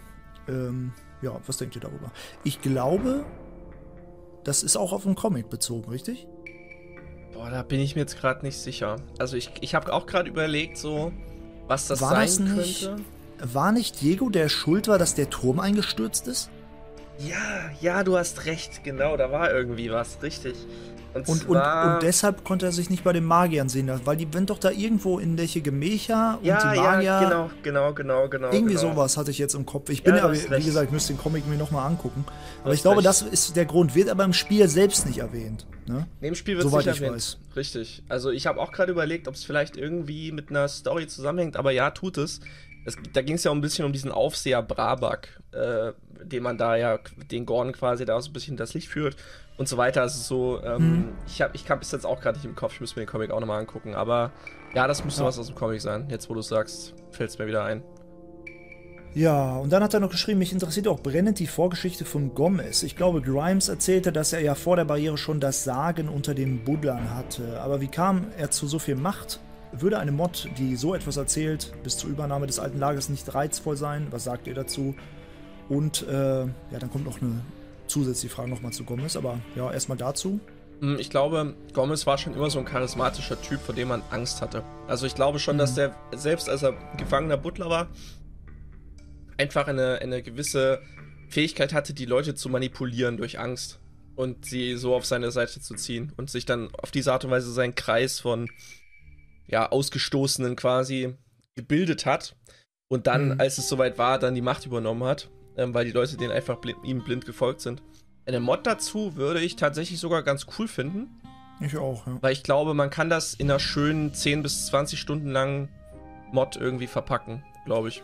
Ähm, 0.48 0.94
ja, 1.22 1.40
was 1.46 1.58
denkt 1.58 1.76
ihr 1.76 1.82
darüber? 1.82 2.12
Ich 2.44 2.62
glaube, 2.62 3.26
das 4.44 4.64
ist 4.64 4.78
auch 4.78 4.94
auf 4.94 5.06
einen 5.06 5.16
Comic 5.16 5.50
bezogen, 5.50 5.90
richtig? 5.90 6.28
Boah, 7.34 7.50
da 7.50 7.64
bin 7.64 7.80
ich 7.80 7.96
mir 7.96 8.02
jetzt 8.02 8.20
gerade 8.20 8.46
nicht 8.46 8.58
sicher. 8.58 8.98
Also 9.20 9.36
ich, 9.38 9.52
ich 9.62 9.76
habe 9.76 9.92
auch 9.94 10.06
gerade 10.06 10.30
überlegt, 10.30 10.78
so, 10.78 11.12
was 11.68 11.88
das 11.88 12.02
war 12.02 12.10
sein 12.10 12.26
das 12.26 12.40
nicht, 12.40 12.84
könnte. 12.86 13.04
War 13.54 13.72
nicht 13.72 14.02
Diego, 14.02 14.30
der 14.30 14.50
schuld 14.50 14.88
war, 14.88 14.98
dass 14.98 15.16
der 15.16 15.30
Turm 15.30 15.60
eingestürzt 15.60 16.28
ist? 16.28 16.50
Ja, 17.20 17.72
ja, 17.82 18.04
du 18.04 18.18
hast 18.18 18.46
recht, 18.46 18.84
genau, 18.84 19.18
da 19.18 19.32
war 19.32 19.52
irgendwie 19.52 19.92
was, 19.92 20.22
richtig. 20.22 20.56
Und, 21.26 21.48
und, 21.48 21.56
und, 21.56 21.58
und, 21.58 22.04
deshalb 22.04 22.44
konnte 22.44 22.66
er 22.66 22.72
sich 22.72 22.90
nicht 22.90 23.04
bei 23.04 23.14
den 23.14 23.26
Magiern 23.26 23.70
sehen, 23.70 23.90
weil 24.06 24.18
die 24.18 24.28
sind 24.32 24.50
doch 24.50 24.60
da 24.60 24.72
irgendwo 24.72 25.20
in 25.20 25.38
welche 25.38 25.62
Gemächer 25.62 26.40
ja, 26.42 26.56
und 26.56 26.74
die 26.76 26.80
Magier. 26.80 27.04
Ja, 27.04 27.20
genau, 27.24 27.50
genau, 27.64 27.94
genau, 27.94 28.30
genau. 28.30 28.52
Irgendwie 28.52 28.76
genau. 28.76 28.94
sowas 28.94 29.18
hatte 29.18 29.32
ich 29.32 29.38
jetzt 29.38 29.56
im 29.56 29.66
Kopf. 29.66 29.90
Ich 29.90 30.04
bin 30.04 30.16
ja, 30.16 30.24
aber, 30.24 30.34
wie 30.34 30.64
gesagt, 30.64 30.88
ich 30.88 30.92
müsste 30.92 31.14
den 31.14 31.20
Comic 31.20 31.48
mir 31.48 31.58
nochmal 31.58 31.88
angucken. 31.88 32.26
Aber 32.64 32.74
ich 32.74 32.82
glaube, 32.82 32.98
recht. 32.98 33.08
das 33.08 33.22
ist 33.22 33.56
der 33.56 33.66
Grund, 33.66 33.96
wird 33.96 34.10
aber 34.10 34.24
im 34.24 34.34
Spiel 34.34 34.68
selbst 34.68 35.06
nicht 35.06 35.20
erwähnt. 35.20 35.66
Ne? 35.88 36.08
Neben 36.20 36.36
Spiel 36.36 36.58
wird 36.58 36.68
es 36.68 36.74
nicht 36.74 36.88
erwähnt. 36.88 37.16
Weiß. 37.16 37.38
Richtig. 37.56 38.04
Also 38.10 38.32
ich 38.32 38.46
habe 38.48 38.60
auch 38.60 38.72
gerade 38.72 38.92
überlegt, 38.92 39.28
ob 39.28 39.36
es 39.36 39.44
vielleicht 39.44 39.78
irgendwie 39.78 40.32
mit 40.32 40.50
einer 40.50 40.68
Story 40.68 41.08
zusammenhängt, 41.08 41.58
aber 41.58 41.72
ja, 41.72 41.92
tut 41.92 42.18
es. 42.18 42.42
Es 42.88 42.96
da 43.14 43.22
ging 43.22 43.36
es 43.36 43.44
ja 43.44 43.52
ein 43.52 43.62
bisschen 43.62 43.86
um 43.86 43.92
diesen 43.92 44.12
Aufseher 44.12 44.64
Brabak, 44.64 45.42
äh, 45.52 45.92
den 46.24 46.42
man 46.42 46.58
da 46.58 46.76
ja, 46.76 47.00
den 47.30 47.46
Gordon 47.46 47.74
quasi 47.74 48.06
da 48.06 48.20
so 48.22 48.30
ein 48.30 48.34
bisschen 48.34 48.56
das 48.56 48.74
Licht 48.74 48.88
führt 48.88 49.18
und 49.58 49.68
so 49.68 49.76
weiter. 49.76 50.02
Also 50.02 50.22
so, 50.22 50.64
ähm, 50.64 50.78
hm. 50.78 51.10
ich, 51.28 51.42
hab, 51.42 51.54
ich 51.54 51.66
kann 51.66 51.80
bis 51.80 51.92
jetzt 51.92 52.06
auch 52.06 52.22
gerade 52.22 52.38
nicht 52.38 52.46
im 52.46 52.56
Kopf, 52.56 52.74
ich 52.76 52.82
muss 52.82 52.96
mir 52.96 53.04
den 53.04 53.10
Comic 53.10 53.32
auch 53.32 53.42
nochmal 53.42 53.60
angucken. 53.60 53.94
Aber 53.94 54.32
ja, 54.74 54.88
das 54.88 55.04
müsste 55.04 55.22
ja. 55.22 55.28
was 55.28 55.38
aus 55.38 55.48
dem 55.48 55.56
Comic 55.56 55.82
sein. 55.82 56.08
Jetzt, 56.10 56.30
wo 56.30 56.34
du 56.34 56.40
es 56.40 56.48
sagst, 56.48 56.94
fällt 57.12 57.30
es 57.30 57.38
mir 57.38 57.48
wieder 57.48 57.66
ein. 57.66 57.84
Ja, 59.14 59.58
und 59.58 59.74
dann 59.74 59.84
hat 59.84 59.94
er 59.94 60.00
noch 60.00 60.12
geschrieben, 60.12 60.40
mich 60.40 60.54
interessiert 60.54 60.88
auch 60.88 61.02
brennend 61.02 61.40
die 61.40 61.48
Vorgeschichte 61.48 62.06
von 62.06 62.36
Gomez. 62.36 62.84
Ich 62.84 62.96
glaube, 62.96 63.22
Grimes 63.22 63.68
erzählte, 63.68 64.12
dass 64.12 64.32
er 64.32 64.42
ja 64.42 64.54
vor 64.56 64.76
der 64.76 64.86
Barriere 64.86 65.18
schon 65.18 65.40
das 65.40 65.64
Sagen 65.64 66.08
unter 66.08 66.36
den 66.36 66.64
Buddlern 66.64 67.16
hatte. 67.16 67.60
Aber 67.60 67.82
wie 67.82 67.88
kam 67.88 68.28
er 68.38 68.52
zu 68.52 68.68
so 68.68 68.80
viel 68.80 68.96
Macht? 68.96 69.40
Würde 69.72 70.00
eine 70.00 70.12
Mod, 70.12 70.50
die 70.58 70.76
so 70.76 70.96
etwas 70.96 71.18
erzählt, 71.18 71.74
bis 71.84 71.98
zur 71.98 72.10
Übernahme 72.10 72.48
des 72.48 72.60
alten 72.60 72.80
Lagers 72.80 73.10
nicht 73.10 73.34
reizvoll 73.34 73.76
sein? 73.76 74.08
Was 74.12 74.24
sagt 74.24 74.48
ihr 74.48 74.54
dazu? 74.54 74.96
Und 75.70 76.08
äh, 76.08 76.46
ja, 76.46 76.80
dann 76.80 76.90
kommt 76.90 77.06
noch 77.06 77.22
eine 77.22 77.42
zusätzliche 77.88 78.34
Frage 78.34 78.50
nochmal 78.50 78.72
zu 78.72 78.84
Gomez, 78.84 79.16
aber 79.16 79.40
ja, 79.56 79.72
erstmal 79.72 79.98
dazu. 79.98 80.40
Hm, 80.80 80.98
ich 81.00 81.10
glaube, 81.10 81.56
Gomez 81.74 82.06
war 82.06 82.18
schon 82.18 82.34
immer 82.34 82.50
so 82.50 82.60
ein 82.60 82.66
charismatischer 82.66 83.42
Typ, 83.42 83.62
vor 83.62 83.76
dem 83.76 83.90
man 83.90 84.02
Angst 84.10 84.42
hatte. 84.42 84.64
Also 84.88 85.06
ich 85.06 85.16
glaube 85.16 85.40
schon, 85.40 85.56
mhm. 85.56 85.60
dass 85.60 85.76
der, 85.76 85.96
selbst 86.16 86.50
als 86.50 86.64
er 86.64 86.74
gefangener 86.98 87.38
Butler 87.38 87.70
war, 87.70 87.88
einfach 89.38 89.68
eine, 89.68 90.00
eine 90.02 90.22
gewisse 90.24 90.82
Fähigkeit 91.30 91.74
hatte, 91.74 91.94
die 91.94 92.06
Leute 92.06 92.36
zu 92.36 92.50
manipulieren 92.50 93.18
durch 93.18 93.40
Angst 93.40 93.80
und 94.16 94.46
sie 94.46 94.76
so 94.78 94.96
auf 94.96 95.06
seine 95.06 95.32
Seite 95.32 95.60
zu 95.62 95.76
ziehen 95.76 96.14
und 96.18 96.30
sich 96.30 96.46
dann 96.46 96.70
auf 96.82 96.92
diese 96.92 97.12
Art 97.12 97.26
und 97.26 97.32
Weise 97.32 97.52
seinen 97.52 97.76
Kreis 97.76 98.20
von 98.20 98.50
ja, 99.48 99.70
Ausgestoßenen 99.70 100.56
quasi 100.56 101.16
gebildet 101.56 102.06
hat 102.06 102.36
und 102.90 103.08
dann, 103.08 103.30
mhm. 103.30 103.40
als 103.40 103.58
es 103.58 103.68
soweit 103.68 103.98
war, 103.98 104.20
dann 104.20 104.36
die 104.36 104.42
Macht 104.42 104.66
übernommen 104.66 105.04
hat 105.04 105.30
ähm, 105.58 105.74
weil 105.74 105.86
die 105.86 105.92
Leute 105.92 106.16
denen 106.16 106.32
einfach 106.32 106.58
blind, 106.58 106.78
ihm 106.84 107.04
blind 107.04 107.26
gefolgt 107.26 107.62
sind. 107.62 107.82
Eine 108.26 108.40
Mod 108.40 108.66
dazu 108.66 109.16
würde 109.16 109.40
ich 109.42 109.56
tatsächlich 109.56 110.00
sogar 110.00 110.24
ganz 110.24 110.46
cool 110.58 110.68
finden. 110.68 111.10
Ich 111.60 111.78
auch, 111.78 112.06
ja. 112.06 112.18
Weil 112.22 112.34
ich 112.34 112.44
glaube, 112.44 112.74
man 112.74 112.90
kann 112.90 113.10
das 113.10 113.34
in 113.34 113.50
einer 113.50 113.60
schönen 113.60 114.14
10 114.14 114.44
bis 114.44 114.68
20 114.68 115.00
Stunden 115.00 115.32
langen 115.32 115.70
Mod 116.32 116.56
irgendwie 116.56 116.88
verpacken, 116.88 117.44
glaube 117.66 117.88
ich. 117.88 118.04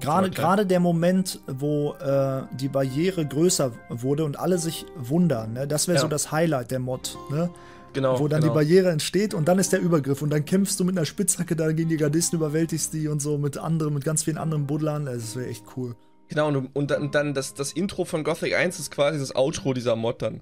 Gerade 0.00 0.30
gerade 0.30 0.66
der 0.66 0.80
Moment, 0.80 1.38
wo 1.46 1.92
äh, 1.94 2.42
die 2.56 2.68
Barriere 2.68 3.24
größer 3.24 3.72
wurde 3.88 4.24
und 4.24 4.38
alle 4.38 4.58
sich 4.58 4.86
wundern, 4.96 5.52
ne? 5.52 5.68
das 5.68 5.86
wäre 5.86 5.96
ja. 5.96 6.02
so 6.02 6.08
das 6.08 6.32
Highlight 6.32 6.70
der 6.70 6.80
Mod. 6.80 7.16
Ne? 7.30 7.50
Genau, 7.92 8.18
wo 8.18 8.28
dann 8.28 8.40
genau. 8.40 8.52
die 8.52 8.56
Barriere 8.56 8.90
entsteht 8.90 9.34
und 9.34 9.48
dann 9.48 9.58
ist 9.58 9.72
der 9.72 9.80
Übergriff 9.80 10.22
und 10.22 10.30
dann 10.30 10.44
kämpfst 10.44 10.80
du 10.80 10.84
mit 10.84 10.96
einer 10.96 11.04
Spitzhacke 11.04 11.56
da 11.56 11.72
gegen 11.72 11.90
die 11.90 11.98
Gardisten, 11.98 12.38
überwältigst 12.38 12.92
die 12.94 13.08
und 13.08 13.20
so 13.20 13.36
mit 13.36 13.58
anderen, 13.58 13.92
mit 13.92 14.04
ganz 14.04 14.22
vielen 14.22 14.38
anderen 14.38 14.66
Buddlern. 14.66 15.04
Das 15.04 15.36
wäre 15.36 15.48
echt 15.48 15.64
cool. 15.76 15.94
Genau, 16.28 16.48
und, 16.48 16.74
und 16.74 16.90
dann, 16.90 17.10
dann 17.10 17.34
das, 17.34 17.52
das 17.52 17.72
Intro 17.72 18.06
von 18.06 18.24
Gothic 18.24 18.54
1 18.54 18.78
ist 18.78 18.90
quasi 18.90 19.18
das 19.18 19.36
Outro 19.36 19.74
dieser 19.74 19.96
Mod 19.96 20.22
dann. 20.22 20.40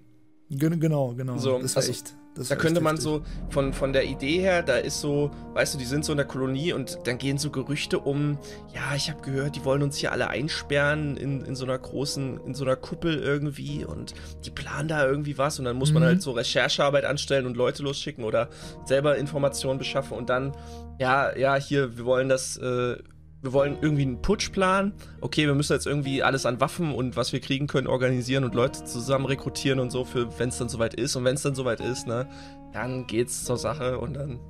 Genau, 0.48 1.14
genau. 1.14 1.38
So, 1.38 1.58
das 1.58 1.74
war 1.74 1.82
also, 1.82 1.90
echt. 1.90 2.14
Das 2.34 2.48
da 2.48 2.56
könnte 2.56 2.80
man 2.80 2.96
so 2.96 3.22
von, 3.48 3.72
von 3.72 3.92
der 3.92 4.04
Idee 4.04 4.38
her, 4.38 4.62
da 4.62 4.76
ist 4.76 5.00
so, 5.00 5.32
weißt 5.54 5.74
du, 5.74 5.78
die 5.78 5.84
sind 5.84 6.04
so 6.04 6.12
in 6.12 6.16
der 6.16 6.26
Kolonie 6.26 6.72
und 6.72 7.00
dann 7.04 7.18
gehen 7.18 7.38
so 7.38 7.50
Gerüchte 7.50 7.98
um, 7.98 8.38
ja, 8.72 8.94
ich 8.94 9.10
habe 9.10 9.20
gehört, 9.20 9.56
die 9.56 9.64
wollen 9.64 9.82
uns 9.82 9.96
hier 9.96 10.12
alle 10.12 10.28
einsperren 10.28 11.16
in, 11.16 11.44
in 11.44 11.56
so 11.56 11.64
einer 11.64 11.76
großen, 11.76 12.40
in 12.46 12.54
so 12.54 12.64
einer 12.64 12.76
Kuppel 12.76 13.18
irgendwie 13.18 13.84
und 13.84 14.14
die 14.44 14.50
planen 14.50 14.88
da 14.88 15.04
irgendwie 15.04 15.38
was 15.38 15.58
und 15.58 15.64
dann 15.64 15.76
muss 15.76 15.90
mhm. 15.90 15.94
man 15.94 16.04
halt 16.04 16.22
so 16.22 16.30
Recherchearbeit 16.30 17.04
anstellen 17.04 17.46
und 17.46 17.56
Leute 17.56 17.82
losschicken 17.82 18.22
oder 18.22 18.48
selber 18.84 19.16
Informationen 19.16 19.78
beschaffen 19.78 20.16
und 20.16 20.30
dann, 20.30 20.52
ja, 21.00 21.36
ja, 21.36 21.56
hier, 21.56 21.96
wir 21.96 22.04
wollen 22.04 22.28
das 22.28 22.56
äh, 22.58 22.96
wir 23.42 23.52
wollen 23.52 23.78
irgendwie 23.80 24.02
einen 24.02 24.20
Putsch 24.20 24.52
planen. 24.52 24.92
Okay, 25.20 25.46
wir 25.46 25.54
müssen 25.54 25.72
jetzt 25.72 25.86
irgendwie 25.86 26.22
alles 26.22 26.44
an 26.44 26.60
Waffen 26.60 26.94
und 26.94 27.16
was 27.16 27.32
wir 27.32 27.40
kriegen 27.40 27.66
können 27.66 27.86
organisieren 27.86 28.44
und 28.44 28.54
Leute 28.54 28.84
zusammen 28.84 29.24
rekrutieren 29.24 29.80
und 29.80 29.90
so, 29.90 30.04
für 30.04 30.38
wenn 30.38 30.50
es 30.50 30.58
dann 30.58 30.68
soweit 30.68 30.94
ist. 30.94 31.16
Und 31.16 31.24
wenn 31.24 31.34
es 31.34 31.42
dann 31.42 31.54
soweit 31.54 31.80
ist, 31.80 32.06
ne, 32.06 32.28
dann 32.72 33.06
geht's 33.06 33.44
zur 33.44 33.56
Sache 33.56 33.98
und 33.98 34.14
dann 34.14 34.40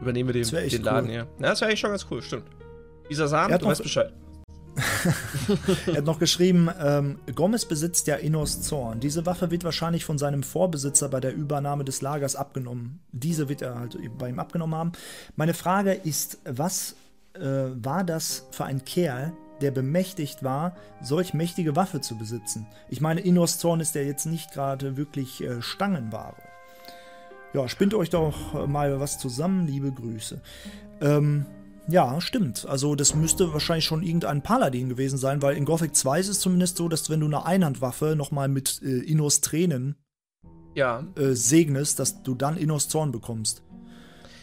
übernehmen 0.00 0.34
wir 0.34 0.42
den, 0.42 0.68
den 0.68 0.82
Laden 0.82 1.06
cool. 1.06 1.12
hier. 1.12 1.26
Ja, 1.38 1.48
das 1.50 1.60
wäre 1.60 1.68
eigentlich 1.68 1.80
schon 1.80 1.90
ganz 1.90 2.06
cool, 2.10 2.22
stimmt. 2.22 2.44
Dieser 3.08 3.28
Samen, 3.28 3.56
du 3.58 3.66
weißt 3.66 3.82
Bescheid. 3.82 4.12
er 5.86 5.96
hat 5.98 6.04
noch 6.04 6.18
geschrieben, 6.18 6.70
ähm, 6.80 7.18
Gomez 7.34 7.64
besitzt 7.64 8.06
ja 8.06 8.16
Innos 8.16 8.62
Zorn. 8.62 9.00
Diese 9.00 9.26
Waffe 9.26 9.50
wird 9.50 9.64
wahrscheinlich 9.64 10.04
von 10.04 10.16
seinem 10.16 10.42
Vorbesitzer 10.42 11.08
bei 11.08 11.20
der 11.20 11.34
Übernahme 11.34 11.84
des 11.84 12.02
Lagers 12.02 12.36
abgenommen. 12.36 13.00
Diese 13.12 13.48
wird 13.48 13.62
er 13.62 13.78
halt 13.78 13.98
bei 14.16 14.28
ihm 14.28 14.38
abgenommen 14.38 14.78
haben. 14.78 14.92
Meine 15.36 15.54
Frage 15.54 15.92
ist, 15.92 16.38
was 16.44 16.94
äh, 17.34 17.70
war 17.74 18.04
das 18.04 18.46
für 18.50 18.64
ein 18.64 18.84
Kerl, 18.84 19.32
der 19.60 19.70
bemächtigt 19.70 20.42
war, 20.42 20.74
solch 21.02 21.34
mächtige 21.34 21.76
Waffe 21.76 22.00
zu 22.00 22.16
besitzen. 22.16 22.66
Ich 22.88 23.00
meine, 23.00 23.20
Innos 23.20 23.58
Zorn 23.58 23.80
ist 23.80 23.94
ja 23.94 24.02
jetzt 24.02 24.26
nicht 24.26 24.52
gerade 24.52 24.96
wirklich 24.96 25.42
äh, 25.42 25.60
Stangenware. 25.60 26.36
Ja, 27.52 27.68
spinnt 27.68 27.94
euch 27.94 28.10
doch 28.10 28.66
mal 28.68 29.00
was 29.00 29.18
zusammen, 29.18 29.66
liebe 29.66 29.90
Grüße. 29.90 30.40
Ähm, 31.00 31.46
ja, 31.88 32.20
stimmt. 32.20 32.66
Also 32.66 32.94
das 32.94 33.14
müsste 33.16 33.52
wahrscheinlich 33.52 33.84
schon 33.84 34.02
irgendein 34.02 34.42
Paladin 34.42 34.88
gewesen 34.88 35.18
sein, 35.18 35.42
weil 35.42 35.56
in 35.56 35.64
Gothic 35.64 35.96
2 35.96 36.20
ist 36.20 36.28
es 36.28 36.40
zumindest 36.40 36.76
so, 36.76 36.88
dass 36.88 37.10
wenn 37.10 37.20
du 37.20 37.26
eine 37.26 37.44
Einhandwaffe 37.44 38.14
nochmal 38.16 38.48
mit 38.48 38.80
äh, 38.82 39.00
Innos 39.00 39.40
Tränen 39.40 39.96
ja. 40.74 41.04
äh, 41.16 41.32
segnest, 41.32 41.98
dass 41.98 42.22
du 42.22 42.34
dann 42.34 42.56
Innos 42.56 42.88
Zorn 42.88 43.10
bekommst. 43.10 43.62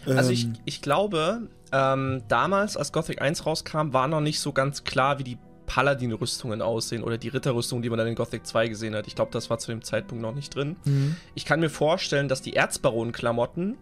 Also 0.06 0.32
ich, 0.32 0.46
ähm, 0.46 0.54
ich 0.66 0.82
glaube, 0.82 1.50
ähm, 1.72 2.24
damals, 2.28 2.78
als 2.78 2.92
Gothic 2.92 3.22
1 3.22 3.46
rauskam, 3.46 3.94
war 3.94 4.08
noch 4.08 4.22
nicht 4.22 4.40
so 4.40 4.52
ganz 4.54 4.84
klar, 4.84 5.20
wie 5.20 5.24
die 5.24 5.38
Paladin-Rüstungen 5.66 6.62
aussehen 6.62 7.04
oder 7.04 7.18
die 7.18 7.28
Ritterrüstung, 7.28 7.82
die 7.82 7.90
man 7.90 7.98
dann 8.00 8.08
in 8.08 8.16
Gothic 8.16 8.46
2 8.48 8.70
gesehen 8.70 8.96
hat. 8.96 9.06
Ich 9.08 9.16
glaube, 9.16 9.32
das 9.32 9.50
war 9.50 9.60
zu 9.60 9.72
dem 9.72 9.82
Zeitpunkt 9.84 10.22
noch 10.22 10.34
nicht 10.34 10.56
drin. 10.56 10.78
Mhm. 10.86 11.18
Ich 11.36 11.44
kann 11.46 11.60
mir 11.60 11.70
vorstellen, 11.70 12.30
dass 12.30 12.42
die 12.42 12.56
Erzbaron-Klamotten, 12.56 13.78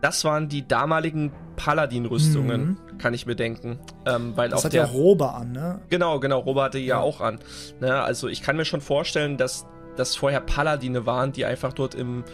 das 0.00 0.24
waren 0.24 0.48
die 0.48 0.66
damaligen 0.66 1.32
Paladin-Rüstungen, 1.56 2.78
kann 2.98 3.14
ich 3.14 3.26
mir 3.26 3.34
denken. 3.36 3.78
Ähm, 4.06 4.36
weil 4.36 4.48
Mhm. 4.48 4.50
Das 4.52 4.60
auch 4.60 4.64
hat 4.64 4.72
der, 4.72 4.84
ja 4.84 4.90
Robe 4.90 5.32
an, 5.32 5.52
ne? 5.52 5.80
Genau, 5.90 6.18
genau, 6.20 6.38
Robert 6.40 6.66
hatte 6.66 6.78
ja, 6.78 6.96
Ja. 6.96 7.00
auch 7.00 7.20
an. 7.20 7.38
Ne, 7.80 7.94
also 8.02 8.28
ich 8.28 8.42
kann 8.42 8.56
mir 8.56 8.64
schon 8.64 8.80
vorstellen, 8.80 9.36
dass 9.36 9.66
das 9.96 10.14
vorher 10.16 10.40
Paladine 10.40 11.06
waren, 11.06 11.32
die 11.32 11.44
einfach 11.44 11.72
dort 11.72 11.94
im, 11.94 12.24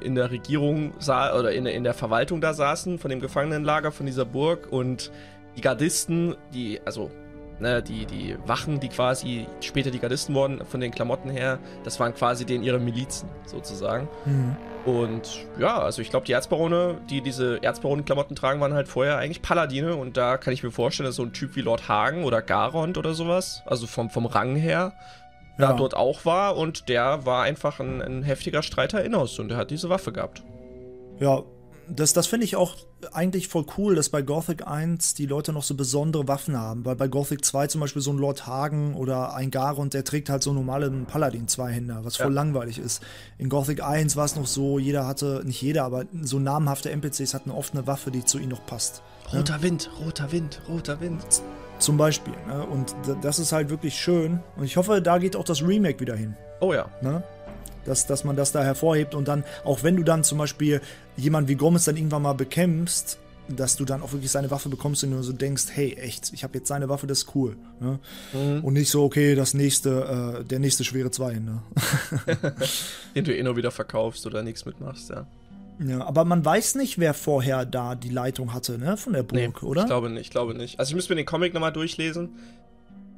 in 0.00 0.14
der 0.14 0.30
Regierung 0.30 0.92
sa 0.98 1.38
oder 1.38 1.52
in, 1.52 1.66
in 1.66 1.84
der 1.84 1.94
Verwaltung 1.94 2.40
da 2.40 2.54
saßen, 2.54 2.98
von 2.98 3.10
dem 3.10 3.20
Gefangenenlager 3.20 3.92
von 3.92 4.06
dieser 4.06 4.24
Burg 4.24 4.68
und 4.70 5.10
die 5.56 5.60
Gardisten, 5.60 6.36
die, 6.52 6.80
also 6.84 7.10
ne, 7.60 7.82
die, 7.82 8.06
die 8.06 8.36
Wachen, 8.46 8.80
die 8.80 8.88
quasi 8.88 9.46
später 9.60 9.90
die 9.90 9.98
Gardisten 9.98 10.34
wurden, 10.34 10.64
von 10.64 10.80
den 10.80 10.90
Klamotten 10.90 11.30
her, 11.30 11.58
das 11.84 11.98
waren 12.00 12.14
quasi 12.14 12.44
denen 12.44 12.64
ihre 12.64 12.78
Milizen 12.78 13.28
sozusagen. 13.46 14.08
Mhm. 14.24 14.56
Und 14.84 15.46
ja, 15.58 15.78
also 15.78 16.00
ich 16.00 16.10
glaube, 16.10 16.24
die 16.26 16.32
Erzbarone, 16.32 16.98
die 17.10 17.20
diese 17.20 17.62
Erzbaronen-Klamotten 17.62 18.36
tragen, 18.36 18.60
waren 18.60 18.72
halt 18.72 18.88
vorher 18.88 19.18
eigentlich 19.18 19.42
Paladine. 19.42 19.96
Und 19.96 20.16
da 20.16 20.38
kann 20.38 20.54
ich 20.54 20.62
mir 20.62 20.70
vorstellen, 20.70 21.06
dass 21.06 21.16
so 21.16 21.24
ein 21.24 21.32
Typ 21.32 21.56
wie 21.56 21.60
Lord 21.60 21.88
Hagen 21.88 22.24
oder 22.24 22.40
Garond 22.40 22.96
oder 22.96 23.12
sowas, 23.12 23.62
also 23.66 23.86
vom, 23.86 24.08
vom 24.08 24.24
Rang 24.24 24.56
her, 24.56 24.92
Ja. 25.58 25.72
dort 25.72 25.96
auch 25.96 26.24
war. 26.24 26.56
Und 26.56 26.88
der 26.88 27.26
war 27.26 27.42
einfach 27.42 27.80
ein, 27.80 28.00
ein 28.02 28.22
heftiger 28.22 28.62
Streiter 28.62 29.04
Innos 29.04 29.38
und 29.38 29.48
der 29.48 29.58
hat 29.58 29.70
diese 29.70 29.88
Waffe 29.88 30.12
gehabt. 30.12 30.42
Ja, 31.20 31.42
das, 31.90 32.12
das 32.12 32.26
finde 32.26 32.44
ich 32.44 32.54
auch 32.54 32.76
eigentlich 33.12 33.48
voll 33.48 33.64
cool, 33.78 33.94
dass 33.94 34.10
bei 34.10 34.20
Gothic 34.22 34.66
1 34.66 35.14
die 35.14 35.24
Leute 35.24 35.52
noch 35.54 35.62
so 35.62 35.74
besondere 35.74 36.28
Waffen 36.28 36.56
haben. 36.58 36.84
Weil 36.84 36.96
bei 36.96 37.08
Gothic 37.08 37.44
2 37.44 37.68
zum 37.68 37.80
Beispiel 37.80 38.02
so 38.02 38.12
ein 38.12 38.18
Lord 38.18 38.46
Hagen 38.46 38.94
oder 38.94 39.34
ein 39.34 39.50
Garond, 39.50 39.94
der 39.94 40.04
trägt 40.04 40.28
halt 40.28 40.42
so 40.42 40.52
normalen 40.52 41.06
Paladin-Zweihänder, 41.06 42.00
was 42.04 42.16
voll 42.18 42.26
Ja. 42.26 42.32
langweilig 42.32 42.78
ist. 42.78 43.02
In 43.38 43.48
Gothic 43.48 43.82
1 43.82 44.16
war 44.16 44.26
es 44.26 44.36
noch 44.36 44.46
so, 44.46 44.78
jeder 44.78 45.06
hatte, 45.06 45.40
nicht 45.44 45.62
jeder, 45.62 45.84
aber 45.84 46.04
so 46.22 46.38
namhafte 46.38 46.90
NPCs 46.90 47.32
hatten 47.34 47.50
oft 47.50 47.72
eine 47.74 47.86
Waffe, 47.86 48.10
die 48.10 48.24
zu 48.24 48.38
ihnen 48.38 48.50
noch 48.50 48.66
passt. 48.66 49.02
Roter 49.32 49.62
Wind, 49.62 49.90
roter 50.04 50.30
Wind, 50.30 50.60
roter 50.68 51.00
Wind. 51.00 51.42
Zum 51.78 51.96
Beispiel. 51.96 52.34
Ne? 52.46 52.66
Und 52.66 52.94
das 53.22 53.38
ist 53.38 53.52
halt 53.52 53.70
wirklich 53.70 53.94
schön. 53.94 54.40
Und 54.56 54.64
ich 54.64 54.76
hoffe, 54.76 55.00
da 55.00 55.18
geht 55.18 55.36
auch 55.36 55.44
das 55.44 55.62
Remake 55.62 56.00
wieder 56.00 56.16
hin. 56.16 56.36
Oh 56.60 56.72
ja. 56.72 56.86
Ne? 57.02 57.22
Dass, 57.84 58.06
dass 58.06 58.24
man 58.24 58.36
das 58.36 58.52
da 58.52 58.62
hervorhebt 58.62 59.14
und 59.14 59.28
dann, 59.28 59.44
auch 59.64 59.82
wenn 59.82 59.96
du 59.96 60.02
dann 60.02 60.24
zum 60.24 60.38
Beispiel 60.38 60.80
jemanden 61.16 61.48
wie 61.48 61.54
Gomez 61.54 61.84
dann 61.84 61.96
irgendwann 61.96 62.22
mal 62.22 62.34
bekämpfst, 62.34 63.18
dass 63.48 63.76
du 63.76 63.84
dann 63.84 64.02
auch 64.02 64.12
wirklich 64.12 64.30
seine 64.30 64.50
Waffe 64.50 64.68
bekommst 64.68 65.04
und 65.04 65.12
du 65.12 65.22
so 65.22 65.32
denkst, 65.32 65.66
hey, 65.72 65.94
echt, 65.94 66.32
ich 66.34 66.44
habe 66.44 66.58
jetzt 66.58 66.68
seine 66.68 66.88
Waffe, 66.88 67.06
das 67.06 67.18
ist 67.20 67.34
cool. 67.34 67.56
Ne? 67.80 67.98
Und 68.62 68.74
nicht 68.74 68.90
so, 68.90 69.04
okay, 69.04 69.34
das 69.34 69.54
nächste, 69.54 70.40
äh, 70.40 70.44
der 70.44 70.58
nächste 70.58 70.84
schwere 70.84 71.10
Zwei. 71.10 71.34
Ne? 71.34 71.62
Den 73.14 73.24
du 73.24 73.34
eh 73.34 73.42
nur 73.42 73.56
wieder 73.56 73.70
verkaufst 73.70 74.26
oder 74.26 74.42
nichts 74.42 74.66
mitmachst, 74.66 75.10
ja. 75.10 75.26
Ja, 75.80 76.04
aber 76.04 76.24
man 76.24 76.44
weiß 76.44 76.74
nicht, 76.74 76.98
wer 76.98 77.14
vorher 77.14 77.64
da 77.64 77.94
die 77.94 78.08
Leitung 78.10 78.52
hatte, 78.52 78.78
ne, 78.78 78.96
von 78.96 79.12
der 79.12 79.22
Burg, 79.22 79.62
oder? 79.62 79.82
Ich 79.82 79.86
glaube 79.86 80.10
nicht, 80.10 80.20
ich 80.22 80.30
glaube 80.30 80.54
nicht. 80.54 80.78
Also 80.78 80.90
ich 80.90 80.94
müsste 80.96 81.12
mir 81.12 81.16
den 81.16 81.26
Comic 81.26 81.54
nochmal 81.54 81.72
durchlesen. 81.72 82.30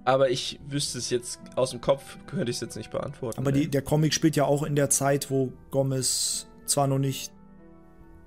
Aber 0.04 0.30
ich 0.30 0.58
wüsste 0.66 0.96
es 0.98 1.10
jetzt 1.10 1.40
aus 1.56 1.70
dem 1.72 1.80
Kopf, 1.82 2.16
könnte 2.26 2.50
ich 2.50 2.56
es 2.56 2.60
jetzt 2.62 2.76
nicht 2.76 2.90
beantworten. 2.90 3.38
aber 3.38 3.52
die, 3.52 3.68
der 3.68 3.82
Comic 3.82 4.14
spielt 4.14 4.34
ja 4.34 4.44
auch 4.44 4.62
in 4.62 4.74
der 4.74 4.88
Zeit, 4.88 5.30
wo 5.30 5.52
Gomez 5.70 6.46
zwar 6.64 6.86
noch 6.86 6.98
nicht. 6.98 7.30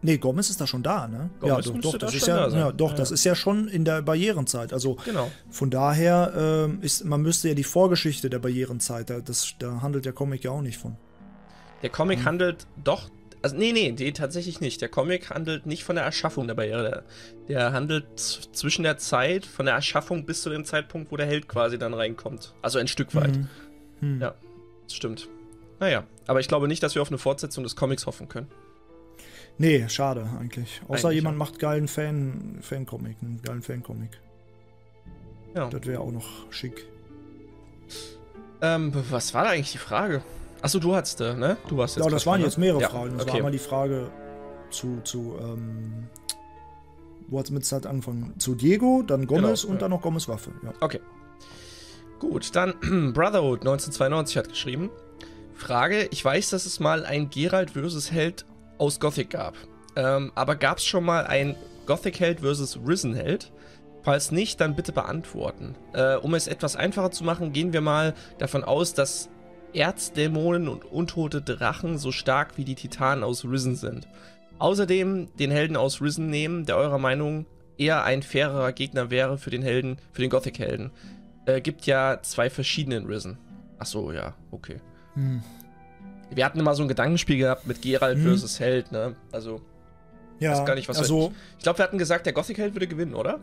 Nee, 0.03 0.17
Gomez 0.17 0.49
ist 0.51 0.61
da 0.61 0.67
schon 0.67 0.83
da, 0.83 1.07
ne? 1.07 1.31
Gomez 1.39 1.65
ja, 1.65 1.71
doch, 1.73 1.81
doch, 1.81 1.91
da 1.93 1.97
das 2.05 2.13
ist 2.13 2.25
schon 2.25 2.29
ja, 2.35 2.49
da 2.49 2.57
ja, 2.57 2.71
doch, 2.71 2.91
Ja, 2.91 2.97
das 2.97 3.09
ist 3.11 3.23
ja 3.23 3.33
schon 3.35 3.67
in 3.67 3.85
der 3.85 4.01
Barrierenzeit. 4.03 4.71
Also 4.71 4.97
Genau. 5.05 5.31
Von 5.49 5.69
daher 5.71 6.33
ähm, 6.67 6.79
ist, 6.81 7.05
man 7.05 7.21
müsste 7.21 7.47
ja 7.49 7.55
die 7.55 7.63
Vorgeschichte 7.63 8.29
der 8.29 8.39
Barrierenzeit, 8.39 9.09
da, 9.09 9.19
das, 9.19 9.55
da 9.59 9.81
handelt 9.81 10.05
der 10.05 10.13
Comic 10.13 10.43
ja 10.43 10.51
auch 10.51 10.61
nicht 10.61 10.77
von. 10.77 10.95
Der 11.81 11.89
Comic 11.89 12.19
Mhm. 12.19 12.25
handelt 12.25 12.67
doch. 12.83 13.09
Also, 13.43 13.57
nee, 13.57 13.73
nee, 13.73 13.93
nee, 13.97 14.11
tatsächlich 14.13 14.61
nicht. 14.61 14.81
Der 14.81 14.87
Comic 14.87 15.29
handelt 15.29 15.65
nicht 15.65 15.83
von 15.83 15.97
der 15.97 16.05
Erschaffung 16.05 16.47
der 16.47 16.55
Barriere. 16.55 17.03
Der, 17.49 17.73
handelt 17.73 18.05
zwischen 18.17 18.83
der 18.83 18.97
Zeit, 18.97 19.45
von 19.45 19.65
der 19.65 19.75
Erschaffung 19.75 20.25
bis 20.25 20.41
zu 20.41 20.49
dem 20.49 20.63
Zeitpunkt, 20.63 21.11
wo 21.11 21.17
der 21.17 21.25
Held 21.25 21.49
quasi 21.49 21.77
dann 21.77 21.93
reinkommt. 21.93 22.53
Also 22.61 22.79
ein 22.79 22.87
Stück 22.87 23.13
weit. 23.15 23.35
Mhm. 23.35 23.49
Hm. 23.99 24.21
Ja, 24.21 24.35
das 24.83 24.95
stimmt. 24.95 25.27
Naja, 25.81 26.05
aber 26.25 26.39
ich 26.39 26.47
glaube 26.47 26.69
nicht, 26.69 26.81
dass 26.83 26.95
wir 26.95 27.01
auf 27.01 27.09
eine 27.09 27.17
Fortsetzung 27.17 27.65
des 27.65 27.75
Comics 27.75 28.05
hoffen 28.05 28.29
können. 28.29 28.47
Nee, 29.57 29.87
schade 29.89 30.27
eigentlich. 30.39 30.81
Außer 30.87 31.09
Eigentlich, 31.09 31.15
jemand 31.15 31.35
ja. 31.35 31.39
macht 31.39 31.59
geilen 31.59 31.89
Fan, 31.89 32.59
Fan-Comic, 32.61 33.17
einen 33.21 33.41
geilen 33.41 33.61
Fan-Comic. 33.61 34.11
Ja. 35.53 35.69
Das 35.69 35.85
wäre 35.85 35.99
auch 35.99 36.11
noch 36.11 36.51
schick. 36.51 36.87
Ähm, 38.61 38.93
was 39.11 39.33
war 39.33 39.43
da 39.43 39.49
eigentlich 39.49 39.73
die 39.73 39.77
Frage? 39.77 40.23
Achso, 40.63 40.79
du 40.79 40.95
hattest, 40.95 41.19
äh, 41.21 41.35
ne? 41.35 41.57
Du 41.67 41.77
warst 41.77 41.97
jetzt. 41.97 42.05
Ja, 42.05 42.09
das 42.09 42.25
waren 42.25 42.41
jetzt 42.41 42.57
ne? 42.57 42.65
mehrere 42.65 42.81
ja, 42.81 42.89
Fragen. 42.89 43.11
Das 43.11 43.19
war 43.19 43.27
Okay. 43.27 43.37
einmal 43.37 43.51
die 43.51 43.59
Frage 43.59 44.09
zu, 44.71 45.01
zu 45.03 45.35
ähm, 45.39 46.07
wo 47.27 47.37
hat 47.37 47.45
es 47.45 47.51
mit 47.51 47.65
Zeit 47.65 47.85
angefangen? 47.85 48.33
Zu 48.39 48.55
Diego, 48.55 49.03
dann 49.05 49.27
Gomez 49.27 49.61
Genau, 49.61 49.71
und 49.71 49.75
ja. 49.75 49.79
dann 49.81 49.91
noch 49.91 50.01
Gomez 50.01 50.27
Waffe. 50.29 50.51
Ja. 50.63 50.73
Okay. 50.79 51.01
Gut, 52.19 52.55
dann 52.55 52.73
Brotherhood 53.13 53.59
1992 53.61 54.37
hat 54.37 54.49
geschrieben. 54.49 54.89
Frage, 55.53 56.07
ich 56.11 56.23
weiß, 56.23 56.49
dass 56.51 56.65
es 56.65 56.79
mal 56.79 57.05
ein 57.05 57.29
Geralt 57.29 57.71
versus 57.71 58.11
Held 58.11 58.45
aus 58.77 58.99
Gothic 58.99 59.31
gab. 59.31 59.55
Ähm, 59.95 60.31
aber 60.33 60.55
gab 60.55 60.77
es 60.77 60.85
schon 60.85 61.03
mal 61.03 61.25
ein 61.27 61.55
Gothic-Held 61.85 62.39
versus 62.39 62.79
Risen-Held? 62.87 63.51
Falls 64.01 64.31
nicht, 64.31 64.59
dann 64.59 64.75
bitte 64.75 64.91
beantworten. 64.91 65.75
Äh, 65.93 66.15
um 66.15 66.33
es 66.33 66.47
etwas 66.47 66.75
einfacher 66.75 67.11
zu 67.11 67.23
machen, 67.23 67.53
gehen 67.53 67.73
wir 67.73 67.81
mal 67.81 68.13
davon 68.37 68.63
aus, 68.63 68.93
dass 68.93 69.29
Erzdämonen 69.73 70.67
und 70.67 70.85
untote 70.85 71.41
Drachen 71.41 71.97
so 71.97 72.11
stark 72.11 72.57
wie 72.57 72.65
die 72.65 72.75
Titanen 72.75 73.23
aus 73.23 73.45
Risen 73.45 73.75
sind. 73.75 74.07
Außerdem 74.59 75.35
den 75.37 75.51
Helden 75.51 75.75
aus 75.75 76.01
Risen 76.01 76.29
nehmen, 76.29 76.65
der 76.65 76.77
eurer 76.77 76.99
Meinung 76.99 77.45
eher 77.77 78.03
ein 78.03 78.23
fairerer 78.23 78.71
Gegner 78.71 79.09
wäre 79.09 79.37
für 79.37 79.49
den 79.49 79.63
Helden, 79.63 79.97
für 80.11 80.21
den 80.21 80.29
Gothic-Helden. 80.29 80.91
Äh, 81.45 81.61
gibt 81.61 81.85
ja 81.85 82.19
zwei 82.21 82.49
verschiedene 82.49 82.97
in 82.97 83.05
Risen. 83.05 83.37
Ach 83.79 83.85
so, 83.85 84.11
ja, 84.11 84.35
okay. 84.51 84.77
Hm. 85.15 85.41
Wir 86.29 86.45
hatten 86.45 86.59
immer 86.59 86.75
so 86.75 86.83
ein 86.83 86.87
Gedankenspiel 86.87 87.37
gehabt 87.37 87.67
mit 87.67 87.81
Geralt 87.81 88.17
Hm. 88.17 88.23
versus 88.23 88.59
Held, 88.59 88.91
ne? 88.91 89.15
Also, 89.31 89.61
ja, 90.39 90.51
weiß 90.51 90.65
gar 90.65 90.75
nicht, 90.75 90.87
was 90.87 90.97
also, 90.97 91.33
ich 91.57 91.63
glaube, 91.63 91.79
wir 91.79 91.83
hatten 91.83 91.97
gesagt, 91.97 92.25
der 92.25 92.33
Gothic-Held 92.33 92.75
würde 92.75 92.87
gewinnen, 92.87 93.13
oder? 93.13 93.39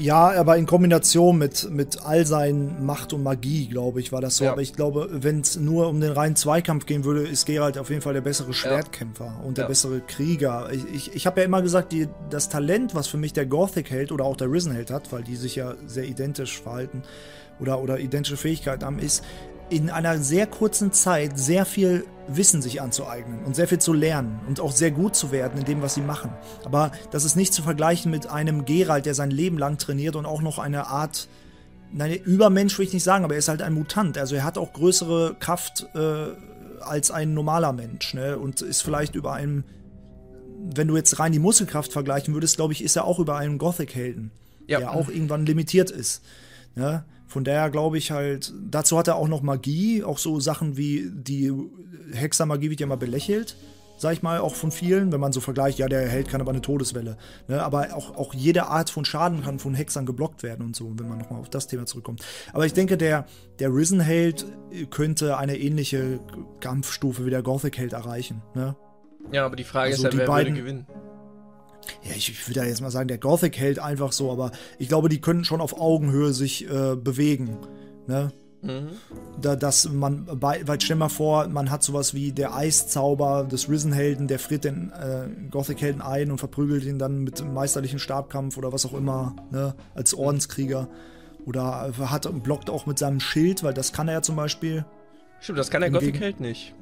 Ja, 0.00 0.30
aber 0.30 0.56
in 0.56 0.66
Kombination 0.66 1.38
mit, 1.38 1.68
mit 1.72 2.04
all 2.04 2.24
seinen 2.24 2.86
Macht 2.86 3.12
und 3.12 3.24
Magie, 3.24 3.66
glaube 3.66 3.98
ich, 4.00 4.12
war 4.12 4.20
das 4.20 4.36
so. 4.36 4.44
Ja. 4.44 4.52
Aber 4.52 4.62
ich 4.62 4.72
glaube, 4.72 5.08
wenn 5.10 5.40
es 5.40 5.56
nur 5.56 5.88
um 5.88 6.00
den 6.00 6.12
reinen 6.12 6.36
Zweikampf 6.36 6.86
gehen 6.86 7.02
würde, 7.02 7.26
ist 7.26 7.46
Geralt 7.46 7.76
auf 7.78 7.90
jeden 7.90 8.00
Fall 8.00 8.12
der 8.14 8.20
bessere 8.20 8.54
Schwertkämpfer 8.54 9.40
und 9.44 9.58
der 9.58 9.64
Ja. 9.64 9.68
bessere 9.68 10.00
Krieger. 10.00 10.68
Ich, 10.72 10.84
ich, 10.94 11.14
ich 11.16 11.26
habe 11.26 11.40
ja 11.40 11.46
immer 11.46 11.62
gesagt, 11.62 11.90
die, 11.90 12.06
das 12.30 12.48
Talent, 12.48 12.94
was 12.94 13.08
für 13.08 13.16
mich 13.16 13.32
der 13.32 13.46
Gothic-Held 13.46 14.12
oder 14.12 14.24
auch 14.24 14.36
der 14.36 14.52
Risen-Held 14.52 14.92
hat, 14.92 15.10
weil 15.12 15.24
die 15.24 15.34
sich 15.34 15.56
ja 15.56 15.74
sehr 15.86 16.04
identisch 16.04 16.60
verhalten 16.62 17.02
oder, 17.58 17.82
oder 17.82 17.98
identische 17.98 18.36
Fähigkeiten 18.36 18.84
haben, 18.84 19.00
ist, 19.00 19.24
in 19.70 19.90
einer 19.90 20.18
sehr 20.18 20.46
kurzen 20.46 20.92
Zeit 20.92 21.38
sehr 21.38 21.64
viel 21.64 22.04
Wissen 22.26 22.60
sich 22.60 22.82
anzueignen 22.82 23.44
und 23.44 23.56
sehr 23.56 23.68
viel 23.68 23.78
zu 23.78 23.92
lernen 23.94 24.40
und 24.46 24.60
auch 24.60 24.72
sehr 24.72 24.90
gut 24.90 25.16
zu 25.16 25.32
werden 25.32 25.58
in 25.58 25.64
dem, 25.64 25.80
was 25.82 25.94
sie 25.94 26.02
machen. 26.02 26.30
Aber 26.64 26.92
das 27.10 27.24
ist 27.24 27.36
nicht 27.36 27.54
zu 27.54 27.62
vergleichen 27.62 28.10
mit 28.10 28.26
einem 28.26 28.66
Geralt, 28.66 29.06
der 29.06 29.14
sein 29.14 29.30
Leben 29.30 29.56
lang 29.56 29.78
trainiert 29.78 30.14
und 30.14 30.26
auch 30.26 30.42
noch 30.42 30.58
eine 30.58 30.88
Art, 30.88 31.28
nein, 31.90 32.12
Übermensch 32.12 32.78
will 32.78 32.86
ich 32.86 32.92
nicht 32.92 33.02
sagen, 33.02 33.24
aber 33.24 33.34
er 33.34 33.38
ist 33.38 33.48
halt 33.48 33.62
ein 33.62 33.72
Mutant. 33.72 34.18
Also 34.18 34.36
er 34.36 34.44
hat 34.44 34.58
auch 34.58 34.74
größere 34.74 35.36
Kraft 35.40 35.86
äh, 35.94 36.26
als 36.80 37.10
ein 37.10 37.32
normaler 37.32 37.72
Mensch 37.72 38.12
ne? 38.12 38.38
und 38.38 38.60
ist 38.60 38.82
vielleicht 38.82 39.14
über 39.14 39.32
einem, 39.32 39.64
wenn 40.74 40.88
du 40.88 40.96
jetzt 40.96 41.18
rein 41.18 41.32
die 41.32 41.38
Muskelkraft 41.38 41.92
vergleichen 41.92 42.34
würdest, 42.34 42.56
glaube 42.56 42.74
ich, 42.74 42.84
ist 42.84 42.96
er 42.96 43.04
auch 43.04 43.18
über 43.18 43.36
einem 43.36 43.56
Gothic-Helden, 43.56 44.32
Ja. 44.66 44.80
der 44.80 44.92
auch 44.92 45.08
irgendwann 45.08 45.46
limitiert 45.46 45.90
ist. 45.90 46.22
Ne? 46.74 47.04
Von 47.28 47.44
daher 47.44 47.70
glaube 47.70 47.98
ich 47.98 48.10
halt, 48.10 48.52
dazu 48.70 48.98
hat 48.98 49.06
er 49.08 49.16
auch 49.16 49.28
noch 49.28 49.42
Magie, 49.42 50.02
auch 50.02 50.18
so 50.18 50.40
Sachen 50.40 50.76
wie 50.76 51.10
die 51.12 51.52
Hexermagie 52.12 52.70
wird 52.70 52.80
ja 52.80 52.86
mal 52.86 52.96
belächelt, 52.96 53.54
sag 53.98 54.12
ich 54.14 54.22
mal, 54.22 54.38
auch 54.38 54.54
von 54.54 54.70
vielen, 54.70 55.10
wenn 55.12 55.20
man 55.20 55.32
so 55.32 55.40
vergleicht, 55.40 55.78
ja, 55.78 55.88
der 55.88 56.08
Held 56.08 56.28
kann 56.28 56.40
aber 56.40 56.52
eine 56.52 56.62
Todeswelle. 56.62 57.18
Ne? 57.48 57.62
Aber 57.62 57.94
auch, 57.94 58.16
auch 58.16 58.32
jede 58.32 58.66
Art 58.68 58.90
von 58.90 59.04
Schaden 59.04 59.42
kann 59.42 59.58
von 59.58 59.74
Hexern 59.74 60.06
geblockt 60.06 60.42
werden 60.42 60.64
und 60.64 60.74
so, 60.76 60.92
wenn 60.96 61.08
man 61.08 61.18
nochmal 61.18 61.40
auf 61.40 61.50
das 61.50 61.66
Thema 61.66 61.84
zurückkommt. 61.84 62.24
Aber 62.52 62.64
ich 62.64 62.72
denke, 62.72 62.96
der, 62.96 63.26
der 63.58 63.74
Risen-Held 63.74 64.46
könnte 64.90 65.36
eine 65.36 65.58
ähnliche 65.58 66.20
Kampfstufe 66.60 67.26
wie 67.26 67.30
der 67.30 67.42
Gothic-Held 67.42 67.92
erreichen. 67.92 68.40
Ne? 68.54 68.76
Ja, 69.32 69.44
aber 69.44 69.56
die 69.56 69.64
Frage 69.64 69.90
Also 69.92 70.04
ist 70.06 70.12
die 70.14 70.18
wer 70.18 70.26
beiden- 70.26 70.54
würde 70.54 70.60
gewinnen? 70.62 70.86
Ja, 72.02 72.12
ich, 72.16 72.30
ich 72.30 72.48
würde 72.48 72.60
ja 72.60 72.66
jetzt 72.66 72.80
mal 72.80 72.90
sagen, 72.90 73.08
der 73.08 73.18
Gothic 73.18 73.58
hält 73.58 73.78
einfach 73.78 74.12
so, 74.12 74.30
aber 74.30 74.52
ich 74.78 74.88
glaube, 74.88 75.08
die 75.08 75.20
können 75.20 75.44
schon 75.44 75.60
auf 75.60 75.80
Augenhöhe 75.80 76.32
sich 76.32 76.68
äh, 76.70 76.96
bewegen. 76.96 77.56
Ne? 78.06 78.32
Mhm. 78.62 78.88
Da, 79.40 79.54
dass 79.54 79.88
man, 79.88 80.26
bei, 80.40 80.62
weil 80.66 80.80
stell 80.80 80.96
mal 80.96 81.08
vor, 81.08 81.46
man 81.48 81.70
hat 81.70 81.82
sowas 81.82 82.14
wie 82.14 82.32
der 82.32 82.54
Eiszauber 82.54 83.44
des 83.44 83.68
Risen-Helden, 83.68 84.26
der 84.26 84.38
friert 84.38 84.64
den 84.64 84.90
äh, 84.90 85.28
Gothic-Helden 85.50 86.02
ein 86.02 86.30
und 86.30 86.38
verprügelt 86.38 86.84
ihn 86.84 86.98
dann 86.98 87.22
mit 87.22 87.40
einem 87.40 87.54
meisterlichen 87.54 87.98
Stabkampf 87.98 88.56
oder 88.56 88.72
was 88.72 88.84
auch 88.84 88.94
immer, 88.94 89.36
ne? 89.50 89.74
als 89.94 90.14
Ordenskrieger. 90.14 90.88
Oder 91.46 91.92
hat, 91.98 92.28
blockt 92.42 92.68
auch 92.68 92.86
mit 92.86 92.98
seinem 92.98 93.20
Schild, 93.20 93.62
weil 93.62 93.72
das 93.72 93.92
kann 93.92 94.08
er 94.08 94.14
ja 94.14 94.22
zum 94.22 94.36
Beispiel. 94.36 94.84
Stimmt, 95.40 95.58
das 95.58 95.70
kann 95.70 95.80
der 95.80 95.90
Gothic-Held 95.90 96.40
nicht. 96.40 96.74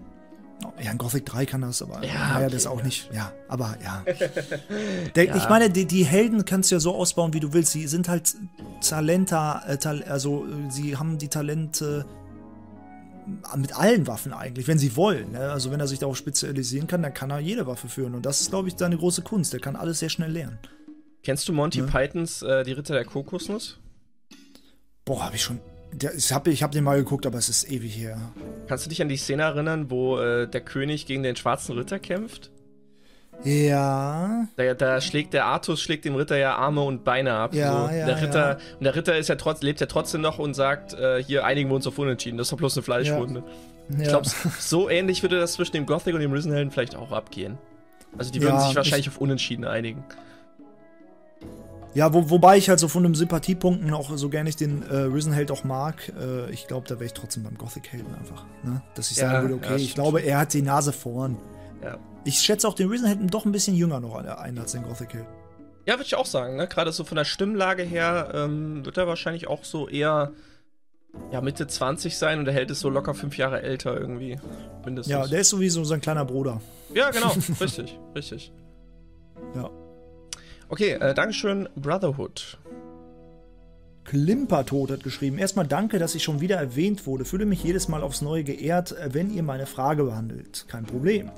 Ja, 0.82 0.90
in 0.90 0.98
Gothic 0.98 1.26
3 1.26 1.46
kann 1.46 1.60
das, 1.60 1.82
aber 1.82 2.04
ja, 2.04 2.14
naja, 2.14 2.46
okay, 2.46 2.50
das 2.50 2.66
auch 2.66 2.78
ja. 2.78 2.84
nicht. 2.84 3.10
Ja, 3.12 3.32
aber 3.48 3.76
ja. 3.82 4.04
Der, 5.14 5.24
Ja. 5.24 5.36
Ich 5.36 5.48
meine, 5.48 5.70
die, 5.70 5.84
die 5.84 6.04
Helden 6.04 6.44
kannst 6.44 6.70
du 6.70 6.76
ja 6.76 6.80
so 6.80 6.94
ausbauen, 6.94 7.34
wie 7.34 7.40
du 7.40 7.52
willst. 7.52 7.72
Sie 7.72 7.86
sind 7.86 8.08
halt 8.08 8.34
Talenter, 8.80 9.62
äh, 9.66 9.76
Tal 9.76 10.02
also 10.04 10.46
äh, 10.46 10.70
sie 10.70 10.96
haben 10.96 11.18
die 11.18 11.28
Talente 11.28 12.06
äh, 13.52 13.56
mit 13.56 13.78
allen 13.78 14.06
Waffen 14.06 14.32
eigentlich, 14.32 14.66
wenn 14.66 14.78
sie 14.78 14.96
wollen. 14.96 15.32
Ne? 15.32 15.50
Also 15.50 15.70
wenn 15.70 15.80
er 15.80 15.86
sich 15.86 15.98
darauf 15.98 16.16
spezialisieren 16.16 16.86
kann, 16.86 17.02
dann 17.02 17.12
kann 17.12 17.30
er 17.30 17.38
jede 17.38 17.66
Waffe 17.66 17.88
führen. 17.88 18.14
Und 18.14 18.24
das 18.24 18.40
ist, 18.40 18.50
glaube 18.50 18.68
ich, 18.68 18.74
seine 18.78 18.96
große 18.96 19.22
Kunst. 19.22 19.52
Der 19.52 19.60
kann 19.60 19.76
alles 19.76 19.98
sehr 19.98 20.08
schnell 20.08 20.30
lernen. 20.30 20.58
Kennst 21.22 21.48
du 21.48 21.52
Monty 21.52 21.80
Ja. 21.80 21.86
Pythons 21.86 22.42
äh, 22.42 22.64
Die 22.64 22.72
Ritter 22.72 22.94
der 22.94 23.04
Kokosnuss? 23.04 23.78
Boah, 25.04 25.24
habe 25.24 25.36
ich 25.36 25.42
schon. 25.42 25.60
Der, 25.98 26.14
ich 26.14 26.30
habe 26.32 26.50
ich 26.50 26.62
hab 26.62 26.72
den 26.72 26.84
mal 26.84 26.96
geguckt, 26.98 27.26
aber 27.26 27.38
es 27.38 27.48
ist 27.48 27.70
ewig 27.70 27.96
her. 27.96 28.18
Kannst 28.68 28.84
du 28.84 28.90
dich 28.90 29.00
an 29.00 29.08
die 29.08 29.16
Szene 29.16 29.42
erinnern, 29.44 29.90
wo 29.90 30.18
äh, 30.18 30.46
der 30.46 30.60
König 30.60 31.06
gegen 31.06 31.22
den 31.22 31.36
schwarzen 31.36 31.76
Ritter 31.76 31.98
kämpft? 31.98 32.50
Ja. 33.44 34.46
Da, 34.56 34.74
da 34.74 35.00
schlägt 35.00 35.32
der 35.34 35.44
Artus 35.46 35.80
schlägt 35.80 36.04
dem 36.04 36.14
Ritter 36.14 36.36
ja 36.36 36.56
Arme 36.56 36.82
und 36.82 37.04
Beine 37.04 37.34
ab. 37.34 37.54
Ja, 37.54 37.88
so. 37.88 37.94
ja, 37.94 38.06
der 38.06 38.22
Ritter, 38.22 38.48
ja. 38.50 38.58
Und 38.78 38.84
der 38.84 38.94
Ritter 38.96 39.16
ist 39.16 39.28
ja 39.28 39.36
trotz, 39.36 39.62
lebt 39.62 39.80
ja 39.80 39.86
trotzdem 39.86 40.20
noch 40.20 40.38
und 40.38 40.54
sagt, 40.54 40.94
äh, 40.94 41.22
hier 41.22 41.44
einigen 41.44 41.68
wir 41.70 41.74
uns 41.76 41.86
auf 41.86 41.98
Unentschieden, 41.98 42.38
das 42.38 42.46
ist 42.46 42.52
doch 42.52 42.58
bloß 42.58 42.76
eine 42.76 42.82
Fleischwunde. 42.82 43.42
ja. 43.90 44.00
Ich 44.02 44.08
glaube, 44.08 44.28
so 44.58 44.88
ähnlich 44.88 45.22
würde 45.22 45.38
das 45.38 45.52
zwischen 45.52 45.72
dem 45.72 45.86
Gothic 45.86 46.14
und 46.14 46.20
dem 46.20 46.32
Risen-Helden 46.32 46.70
vielleicht 46.70 46.96
auch 46.96 47.12
abgehen. 47.12 47.58
Also 48.18 48.32
die 48.32 48.40
würden 48.42 48.58
sich 48.60 48.74
wahrscheinlich 48.74 49.06
ich- 49.06 49.12
auf 49.12 49.18
Unentschieden 49.18 49.64
einigen. 49.64 50.02
Ja, 51.96 52.12
wo, 52.12 52.28
wobei 52.28 52.58
ich 52.58 52.68
halt 52.68 52.78
so 52.78 52.88
von 52.88 53.04
den 53.04 53.14
Sympathiepunkten 53.14 53.90
auch 53.94 54.14
so 54.18 54.28
gerne 54.28 54.50
ich 54.50 54.56
den 54.56 54.82
äh, 54.82 54.94
Risen-Held 54.96 55.50
auch 55.50 55.64
mag. 55.64 56.12
Äh, 56.20 56.50
ich 56.50 56.66
glaube, 56.66 56.86
da 56.86 56.96
wäre 56.96 57.06
ich 57.06 57.14
trotzdem 57.14 57.42
beim 57.42 57.56
Gothic-Helden 57.56 58.14
einfach. 58.14 58.44
Ne? 58.64 58.82
Dass 58.94 59.10
ich 59.10 59.16
Ja, 59.16 59.30
sagen 59.30 59.48
würde, 59.48 59.64
ja, 59.64 59.70
okay, 59.70 59.76
ich 59.76 59.92
stimmt. 59.92 59.94
glaube, 59.94 60.20
er 60.20 60.36
hat 60.40 60.52
die 60.52 60.60
Nase 60.60 60.92
vorn. 60.92 61.38
Ja. 61.82 61.96
Ich 62.24 62.38
schätze 62.38 62.68
auch 62.68 62.74
den 62.74 62.90
Risen-Helden 62.90 63.28
doch 63.28 63.46
ein 63.46 63.52
bisschen 63.52 63.74
jünger 63.74 64.00
noch 64.00 64.14
ein 64.14 64.58
als 64.58 64.72
den 64.72 64.82
Gothic-Helden. 64.82 65.26
Ja, 65.86 65.94
würde 65.94 66.04
ich 66.04 66.16
auch 66.16 66.26
sagen, 66.26 66.56
ne? 66.56 66.68
Gerade 66.68 66.92
so 66.92 67.02
von 67.02 67.16
der 67.16 67.24
Stimmlage 67.24 67.82
her 67.84 68.30
ähm, 68.34 68.84
wird 68.84 68.98
er 68.98 69.06
wahrscheinlich 69.06 69.48
auch 69.48 69.64
so 69.64 69.88
eher 69.88 70.32
ja, 71.32 71.40
Mitte 71.40 71.66
20 71.66 72.18
sein 72.18 72.38
und 72.40 72.44
der 72.44 72.52
Held 72.52 72.70
ist 72.70 72.80
so 72.80 72.90
locker 72.90 73.14
fünf 73.14 73.38
Jahre 73.38 73.62
älter 73.62 73.98
irgendwie. 73.98 74.38
Mindestens. 74.84 75.10
Ja, 75.10 75.26
der 75.26 75.40
ist 75.40 75.48
sowieso 75.48 75.82
sein 75.84 76.02
kleiner 76.02 76.26
Bruder. 76.26 76.60
Ja, 76.92 77.10
genau, 77.10 77.32
richtig, 77.60 77.98
richtig. 78.14 78.52
Ja. 79.54 79.70
Okay, 80.68 80.92
äh, 80.92 81.14
Dankeschön, 81.14 81.68
Brotherhood. 81.76 82.58
Klimpertod 84.04 84.90
hat 84.90 85.02
geschrieben. 85.02 85.38
Erstmal 85.38 85.66
danke, 85.66 85.98
dass 85.98 86.14
ich 86.14 86.24
schon 86.24 86.40
wieder 86.40 86.56
erwähnt 86.56 87.06
wurde. 87.06 87.24
Fühle 87.24 87.46
mich 87.46 87.62
jedes 87.62 87.88
Mal 87.88 88.02
aufs 88.02 88.22
Neue 88.22 88.44
geehrt, 88.44 88.92
äh, 88.92 89.14
wenn 89.14 89.32
ihr 89.32 89.42
meine 89.42 89.66
Frage 89.66 90.04
behandelt. 90.04 90.66
Kein 90.68 90.84
Problem. 90.84 91.30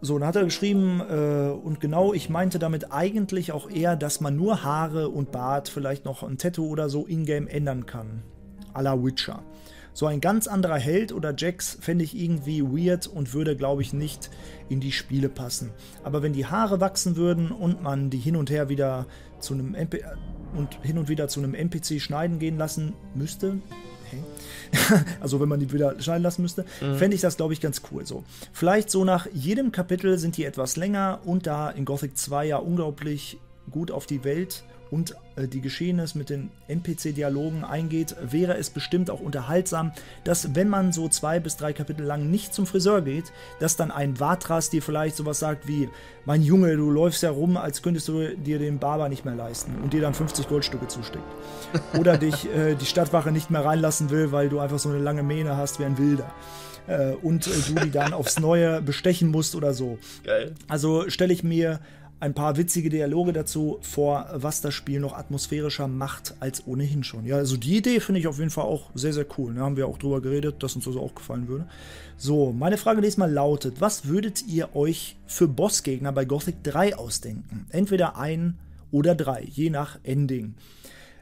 So, 0.00 0.18
dann 0.18 0.28
hat 0.28 0.36
er 0.36 0.44
geschrieben, 0.44 1.00
äh, 1.00 1.50
und 1.50 1.80
genau, 1.80 2.14
ich 2.14 2.30
meinte 2.30 2.58
damit 2.58 2.92
eigentlich 2.92 3.52
auch 3.52 3.68
eher, 3.68 3.96
dass 3.96 4.20
man 4.20 4.36
nur 4.36 4.62
Haare 4.62 5.08
und 5.08 5.32
Bart, 5.32 5.68
vielleicht 5.68 6.04
noch 6.04 6.22
ein 6.22 6.38
Tattoo 6.38 6.68
oder 6.68 6.88
so 6.88 7.04
in-game 7.04 7.48
ändern 7.48 7.84
kann. 7.84 8.22
A 8.72 8.80
la 8.80 9.02
Witcher. 9.02 9.42
So 9.92 10.06
ein 10.06 10.20
ganz 10.20 10.46
anderer 10.46 10.78
Held 10.78 11.12
oder 11.12 11.34
Jax 11.36 11.78
fände 11.80 12.04
ich 12.04 12.16
irgendwie 12.16 12.62
weird 12.62 13.06
und 13.06 13.34
würde, 13.34 13.56
glaube 13.56 13.82
ich, 13.82 13.92
nicht 13.92 14.30
in 14.68 14.80
die 14.80 14.92
Spiele 14.92 15.28
passen. 15.28 15.70
Aber 16.04 16.22
wenn 16.22 16.32
die 16.32 16.46
Haare 16.46 16.80
wachsen 16.80 17.16
würden 17.16 17.50
und 17.50 17.82
man 17.82 18.10
die 18.10 18.18
hin 18.18 18.36
und 18.36 18.50
her 18.50 18.68
wieder 18.68 19.06
zu 19.40 19.54
einem 19.54 19.74
MP 19.74 20.04
und 20.56 20.78
hin 20.82 20.98
und 20.98 21.08
wieder 21.08 21.28
zu 21.28 21.40
einem 21.40 21.54
NPC 21.54 22.00
schneiden 22.00 22.38
gehen 22.38 22.56
lassen 22.56 22.94
müsste, 23.14 23.58
Hä? 24.10 24.22
also 25.20 25.40
wenn 25.40 25.48
man 25.48 25.60
die 25.60 25.72
wieder 25.72 26.00
schneiden 26.00 26.22
lassen 26.22 26.42
müsste, 26.42 26.64
fände 26.96 27.14
ich 27.14 27.20
das, 27.20 27.36
glaube 27.36 27.52
ich, 27.52 27.60
ganz 27.60 27.82
cool. 27.90 28.06
So. 28.06 28.24
Vielleicht 28.52 28.90
so 28.90 29.04
nach 29.04 29.26
jedem 29.32 29.72
Kapitel 29.72 30.18
sind 30.18 30.36
die 30.36 30.44
etwas 30.44 30.76
länger 30.76 31.20
und 31.24 31.46
da 31.46 31.70
in 31.70 31.84
Gothic 31.84 32.16
2 32.16 32.46
ja 32.46 32.56
unglaublich 32.56 33.38
gut 33.70 33.90
auf 33.90 34.06
die 34.06 34.24
Welt 34.24 34.64
und 34.90 35.14
äh, 35.36 35.48
die 35.48 35.60
Geschehnisse 35.60 36.18
mit 36.18 36.30
den 36.30 36.50
NPC-Dialogen 36.68 37.64
eingeht, 37.64 38.16
wäre 38.22 38.56
es 38.56 38.70
bestimmt 38.70 39.10
auch 39.10 39.20
unterhaltsam, 39.20 39.92
dass 40.24 40.54
wenn 40.54 40.68
man 40.68 40.92
so 40.92 41.08
zwei 41.08 41.40
bis 41.40 41.56
drei 41.56 41.72
Kapitel 41.72 42.04
lang 42.04 42.30
nicht 42.30 42.54
zum 42.54 42.66
Friseur 42.66 43.02
geht, 43.02 43.32
dass 43.60 43.76
dann 43.76 43.90
ein 43.90 44.16
Vatras 44.16 44.70
dir 44.70 44.82
vielleicht 44.82 45.16
sowas 45.16 45.38
sagt 45.38 45.68
wie, 45.68 45.88
mein 46.24 46.42
Junge, 46.42 46.76
du 46.76 46.90
läufst 46.90 47.22
ja 47.22 47.30
rum, 47.30 47.56
als 47.56 47.82
könntest 47.82 48.08
du 48.08 48.36
dir 48.36 48.58
den 48.58 48.78
Barber 48.78 49.08
nicht 49.08 49.24
mehr 49.24 49.34
leisten 49.34 49.76
und 49.82 49.92
dir 49.92 50.00
dann 50.00 50.14
50 50.14 50.48
Goldstücke 50.48 50.88
zusteckt. 50.88 51.24
Oder 51.98 52.18
dich 52.18 52.48
äh, 52.54 52.74
die 52.74 52.86
Stadtwache 52.86 53.32
nicht 53.32 53.50
mehr 53.50 53.64
reinlassen 53.64 54.10
will, 54.10 54.32
weil 54.32 54.48
du 54.48 54.58
einfach 54.58 54.78
so 54.78 54.88
eine 54.88 54.98
lange 54.98 55.22
Mähne 55.22 55.56
hast 55.56 55.78
wie 55.78 55.84
ein 55.84 55.98
Wilder. 55.98 56.32
Äh, 56.88 57.12
und 57.22 57.46
äh, 57.46 57.50
du 57.68 57.74
die 57.84 57.90
dann 57.90 58.12
aufs 58.12 58.40
Neue 58.40 58.80
bestechen 58.82 59.30
musst 59.30 59.54
oder 59.54 59.74
so. 59.74 59.98
Geil. 60.24 60.54
Also 60.68 61.08
stelle 61.08 61.32
ich 61.32 61.44
mir 61.44 61.80
ein 62.20 62.34
paar 62.34 62.56
witzige 62.56 62.90
Dialoge 62.90 63.32
dazu 63.32 63.78
vor, 63.80 64.28
was 64.32 64.60
das 64.60 64.74
Spiel 64.74 64.98
noch 64.98 65.16
atmosphärischer 65.16 65.86
macht 65.86 66.34
als 66.40 66.66
ohnehin 66.66 67.04
schon. 67.04 67.24
Ja, 67.24 67.36
also 67.36 67.56
die 67.56 67.76
Idee 67.76 68.00
finde 68.00 68.20
ich 68.20 68.26
auf 68.26 68.38
jeden 68.38 68.50
Fall 68.50 68.64
auch 68.64 68.90
sehr, 68.94 69.12
sehr 69.12 69.26
cool. 69.38 69.54
Da 69.54 69.60
haben 69.60 69.76
wir 69.76 69.86
auch 69.86 69.98
drüber 69.98 70.20
geredet, 70.20 70.62
dass 70.62 70.74
uns 70.74 70.84
das 70.84 70.96
auch 70.96 71.14
gefallen 71.14 71.46
würde. 71.46 71.66
So, 72.16 72.52
meine 72.52 72.76
Frage 72.76 73.00
nächstes 73.00 73.18
Mal 73.18 73.32
lautet, 73.32 73.80
was 73.80 74.08
würdet 74.08 74.44
ihr 74.48 74.74
euch 74.74 75.16
für 75.26 75.46
Bossgegner 75.46 76.10
bei 76.10 76.24
Gothic 76.24 76.64
3 76.64 76.96
ausdenken? 76.96 77.66
Entweder 77.70 78.16
ein 78.16 78.58
oder 78.90 79.14
drei, 79.14 79.44
je 79.44 79.70
nach 79.70 79.98
Ending. 80.02 80.54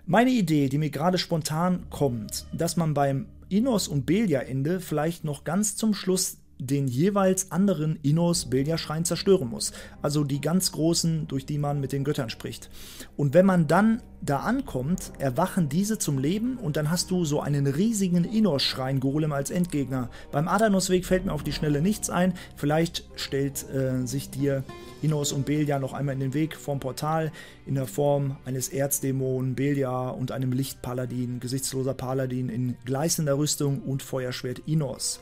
Meine 0.06 0.30
Idee, 0.30 0.68
die 0.68 0.78
mir 0.78 0.90
gerade 0.90 1.18
spontan 1.18 1.90
kommt, 1.90 2.46
dass 2.52 2.76
man 2.76 2.94
beim 2.94 3.26
Innos 3.48 3.88
und 3.88 4.06
Belia-Ende 4.06 4.80
vielleicht 4.80 5.24
noch 5.24 5.44
ganz 5.44 5.76
zum 5.76 5.94
Schluss 5.94 6.38
den 6.58 6.88
jeweils 6.88 7.52
anderen 7.52 7.98
Innos 8.02 8.46
Belia-Schrein 8.46 9.04
zerstören 9.04 9.48
muss. 9.48 9.72
Also 10.02 10.24
die 10.24 10.40
ganz 10.40 10.72
großen, 10.72 11.28
durch 11.28 11.46
die 11.46 11.58
man 11.58 11.80
mit 11.80 11.92
den 11.92 12.04
Göttern 12.04 12.30
spricht. 12.30 12.70
Und 13.16 13.34
wenn 13.34 13.46
man 13.46 13.66
dann 13.66 14.02
da 14.22 14.40
ankommt, 14.40 15.12
erwachen 15.18 15.68
diese 15.68 15.98
zum 15.98 16.18
Leben 16.18 16.56
und 16.56 16.76
dann 16.76 16.90
hast 16.90 17.10
du 17.10 17.24
so 17.24 17.40
einen 17.40 17.66
riesigen 17.66 18.24
Innos-Schrein-Golem 18.24 19.32
als 19.32 19.50
Endgegner. 19.50 20.10
Beim 20.32 20.48
Adanosweg 20.48 21.04
fällt 21.04 21.26
mir 21.26 21.32
auf 21.32 21.44
die 21.44 21.52
Schnelle 21.52 21.80
nichts 21.80 22.10
ein. 22.10 22.34
Vielleicht 22.56 23.08
stellt 23.14 23.68
äh, 23.70 24.06
sich 24.06 24.30
dir 24.30 24.64
Innos 25.02 25.32
und 25.32 25.46
Belia 25.46 25.78
noch 25.78 25.92
einmal 25.92 26.14
in 26.14 26.20
den 26.20 26.34
Weg 26.34 26.56
vom 26.56 26.80
Portal 26.80 27.30
in 27.66 27.74
der 27.74 27.86
Form 27.86 28.36
eines 28.44 28.68
Erzdämonen 28.68 29.54
Belia 29.54 30.08
und 30.08 30.32
einem 30.32 30.52
Lichtpaladin, 30.52 31.38
gesichtsloser 31.38 31.94
Paladin 31.94 32.48
in 32.48 32.76
gleißender 32.84 33.36
Rüstung 33.36 33.82
und 33.82 34.02
Feuerschwert 34.02 34.60
Innos. 34.66 35.20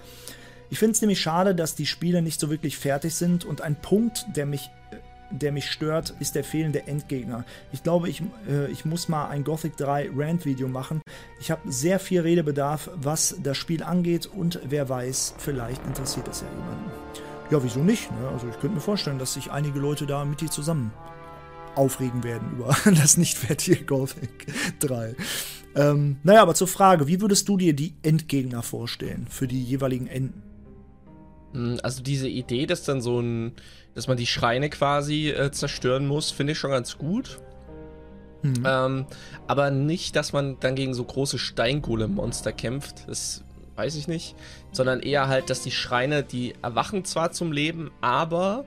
Ich 0.70 0.78
finde 0.78 0.92
es 0.92 1.00
nämlich 1.00 1.20
schade, 1.20 1.54
dass 1.54 1.74
die 1.74 1.86
Spiele 1.86 2.22
nicht 2.22 2.40
so 2.40 2.50
wirklich 2.50 2.76
fertig 2.78 3.14
sind 3.14 3.44
und 3.44 3.60
ein 3.60 3.76
Punkt, 3.76 4.26
der 4.34 4.46
mich, 4.46 4.70
äh, 4.90 4.96
der 5.30 5.52
mich 5.52 5.70
stört, 5.70 6.14
ist 6.20 6.34
der 6.34 6.44
fehlende 6.44 6.86
Endgegner. 6.86 7.44
Ich 7.72 7.82
glaube, 7.82 8.08
ich, 8.08 8.22
äh, 8.48 8.70
ich 8.70 8.84
muss 8.84 9.08
mal 9.08 9.28
ein 9.28 9.44
Gothic 9.44 9.76
3 9.76 10.10
Rant-Video 10.14 10.68
machen. 10.68 11.00
Ich 11.40 11.50
habe 11.50 11.70
sehr 11.70 11.98
viel 11.98 12.20
Redebedarf, 12.20 12.90
was 12.94 13.36
das 13.42 13.56
Spiel 13.56 13.82
angeht 13.82 14.26
und 14.26 14.60
wer 14.64 14.88
weiß, 14.88 15.34
vielleicht 15.38 15.84
interessiert 15.86 16.28
es 16.28 16.40
ja 16.40 16.48
jemanden. 16.48 16.90
Ja, 17.50 17.62
wieso 17.62 17.80
nicht? 17.80 18.10
Ne? 18.10 18.28
Also 18.32 18.48
ich 18.48 18.58
könnte 18.58 18.76
mir 18.76 18.80
vorstellen, 18.80 19.18
dass 19.18 19.34
sich 19.34 19.50
einige 19.50 19.78
Leute 19.78 20.06
da 20.06 20.24
mit 20.24 20.40
dir 20.40 20.50
zusammen 20.50 20.92
aufregen 21.74 22.24
werden 22.24 22.52
über 22.52 22.76
das 22.84 23.16
nicht 23.16 23.36
fertige 23.36 23.84
Gothic 23.84 24.46
3. 24.80 25.14
Ähm, 25.76 26.16
naja, 26.22 26.42
aber 26.42 26.54
zur 26.54 26.68
Frage, 26.68 27.06
wie 27.06 27.20
würdest 27.20 27.48
du 27.48 27.56
dir 27.56 27.74
die 27.74 27.94
Endgegner 28.02 28.62
vorstellen 28.62 29.26
für 29.28 29.48
die 29.48 29.62
jeweiligen 29.62 30.06
Enden? 30.06 30.42
Hm, 31.54 31.78
Also 31.82 32.02
diese 32.02 32.28
Idee, 32.28 32.66
dass 32.66 32.84
dann 32.84 33.00
so 33.00 33.20
ein, 33.20 33.52
dass 33.94 34.08
man 34.08 34.16
die 34.16 34.26
Schreine 34.26 34.68
quasi 34.68 35.30
äh, 35.30 35.50
zerstören 35.50 36.06
muss, 36.06 36.30
finde 36.30 36.52
ich 36.52 36.58
schon 36.58 36.72
ganz 36.72 36.98
gut. 36.98 37.40
Hm. 38.42 38.62
Ähm, 38.66 39.06
aber 39.46 39.70
nicht, 39.70 40.16
dass 40.16 40.34
man 40.34 40.58
dann 40.60 40.74
gegen 40.74 40.92
so 40.92 41.04
große 41.04 41.38
Steingolem-Monster 41.38 42.52
kämpft. 42.52 43.08
Das 43.08 43.42
weiß 43.76 43.96
ich 43.96 44.06
nicht. 44.06 44.36
Sondern 44.72 45.00
eher 45.00 45.28
halt, 45.28 45.48
dass 45.48 45.62
die 45.62 45.70
Schreine, 45.70 46.22
die 46.22 46.54
erwachen 46.60 47.04
zwar 47.04 47.32
zum 47.32 47.52
Leben, 47.52 47.90
aber 48.02 48.66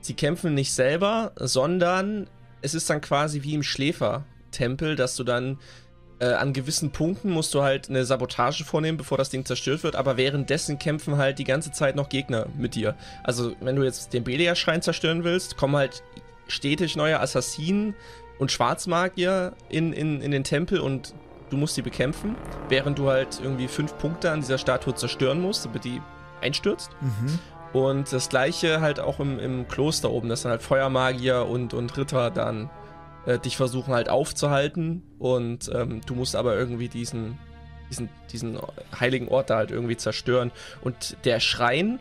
sie 0.00 0.14
kämpfen 0.14 0.54
nicht 0.54 0.72
selber, 0.72 1.32
sondern 1.36 2.28
es 2.62 2.74
ist 2.74 2.88
dann 2.88 3.00
quasi 3.00 3.42
wie 3.42 3.54
im 3.54 3.62
Schläfertempel, 3.62 4.94
dass 4.94 5.16
du 5.16 5.24
dann 5.24 5.58
äh, 6.20 6.32
an 6.34 6.52
gewissen 6.52 6.90
Punkten 6.90 7.30
musst 7.30 7.54
du 7.54 7.62
halt 7.62 7.88
eine 7.88 8.04
Sabotage 8.04 8.64
vornehmen, 8.64 8.98
bevor 8.98 9.18
das 9.18 9.30
Ding 9.30 9.44
zerstört 9.44 9.82
wird, 9.82 9.96
aber 9.96 10.16
währenddessen 10.16 10.78
kämpfen 10.78 11.16
halt 11.16 11.38
die 11.38 11.44
ganze 11.44 11.72
Zeit 11.72 11.96
noch 11.96 12.08
Gegner 12.08 12.46
mit 12.56 12.74
dir. 12.74 12.94
Also, 13.24 13.54
wenn 13.60 13.76
du 13.76 13.82
jetzt 13.82 14.12
den 14.12 14.24
Belia-Schrein 14.24 14.82
zerstören 14.82 15.24
willst, 15.24 15.56
kommen 15.56 15.76
halt 15.76 16.02
stetig 16.46 16.96
neue 16.96 17.20
Assassinen 17.20 17.94
und 18.38 18.52
Schwarzmagier 18.52 19.52
in, 19.68 19.92
in, 19.92 20.20
in 20.20 20.30
den 20.30 20.44
Tempel 20.44 20.80
und 20.80 21.14
du 21.50 21.56
musst 21.56 21.76
die 21.76 21.82
bekämpfen, 21.82 22.36
während 22.68 22.98
du 22.98 23.08
halt 23.08 23.40
irgendwie 23.42 23.68
fünf 23.68 23.96
Punkte 23.98 24.30
an 24.30 24.40
dieser 24.40 24.58
Statue 24.58 24.94
zerstören 24.94 25.40
musst, 25.40 25.64
damit 25.64 25.84
die 25.84 26.00
einstürzt. 26.40 26.90
Mhm. 27.00 27.38
Und 27.72 28.12
das 28.12 28.28
gleiche 28.28 28.80
halt 28.80 28.98
auch 28.98 29.20
im, 29.20 29.38
im 29.38 29.68
Kloster 29.68 30.10
oben, 30.10 30.28
dass 30.28 30.42
dann 30.42 30.50
halt 30.50 30.62
Feuermagier 30.62 31.46
und, 31.46 31.72
und 31.72 31.96
Ritter 31.96 32.30
dann 32.30 32.68
äh, 33.26 33.38
dich 33.38 33.56
versuchen 33.56 33.92
halt 33.92 34.08
aufzuhalten 34.08 35.02
und 35.18 35.70
ähm, 35.74 36.00
du 36.06 36.14
musst 36.14 36.36
aber 36.36 36.56
irgendwie 36.56 36.88
diesen, 36.88 37.38
diesen, 37.90 38.08
diesen 38.32 38.58
heiligen 38.98 39.28
Ort 39.28 39.50
da 39.50 39.56
halt 39.56 39.70
irgendwie 39.70 39.96
zerstören. 39.96 40.50
Und 40.82 41.16
der 41.24 41.40
Schrein 41.40 41.98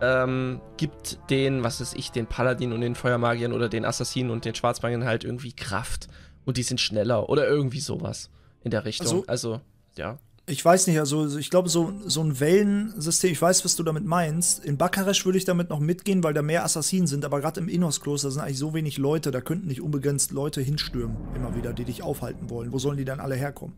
ähm, 0.00 0.60
gibt 0.76 1.18
den, 1.30 1.64
was 1.64 1.80
weiß 1.80 1.94
ich, 1.94 2.10
den 2.10 2.26
Paladin 2.26 2.72
und 2.72 2.80
den 2.80 2.94
Feuermagiern 2.94 3.52
oder 3.52 3.68
den 3.68 3.84
Assassinen 3.84 4.30
und 4.30 4.44
den 4.44 4.54
Schwarzmagiern 4.54 5.04
halt 5.04 5.24
irgendwie 5.24 5.52
Kraft. 5.52 6.08
Und 6.44 6.58
die 6.58 6.62
sind 6.62 6.80
schneller 6.80 7.28
oder 7.28 7.46
irgendwie 7.48 7.80
sowas 7.80 8.30
in 8.62 8.70
der 8.70 8.84
Richtung. 8.84 9.24
Also, 9.28 9.56
also 9.56 9.60
ja. 9.96 10.18
Ich 10.48 10.64
weiß 10.64 10.86
nicht, 10.86 11.00
also 11.00 11.36
ich 11.38 11.50
glaube, 11.50 11.68
so, 11.68 11.92
so 12.04 12.22
ein 12.22 12.38
Wellensystem, 12.38 13.32
ich 13.32 13.42
weiß, 13.42 13.64
was 13.64 13.74
du 13.74 13.82
damit 13.82 14.04
meinst. 14.04 14.64
In 14.64 14.76
Bakaresh 14.76 15.24
würde 15.24 15.38
ich 15.38 15.44
damit 15.44 15.70
noch 15.70 15.80
mitgehen, 15.80 16.22
weil 16.22 16.34
da 16.34 16.42
mehr 16.42 16.64
Assassinen 16.64 17.08
sind, 17.08 17.24
aber 17.24 17.40
gerade 17.40 17.58
im 17.58 17.68
Innos-Kloster 17.68 18.30
sind 18.30 18.42
eigentlich 18.42 18.58
so 18.58 18.72
wenig 18.72 18.96
Leute, 18.96 19.32
da 19.32 19.40
könnten 19.40 19.66
nicht 19.66 19.80
unbegrenzt 19.80 20.30
Leute 20.30 20.60
hinstürmen, 20.60 21.16
immer 21.34 21.56
wieder, 21.56 21.72
die 21.72 21.84
dich 21.84 22.04
aufhalten 22.04 22.48
wollen. 22.48 22.72
Wo 22.72 22.78
sollen 22.78 22.96
die 22.96 23.04
dann 23.04 23.18
alle 23.18 23.34
herkommen? 23.34 23.74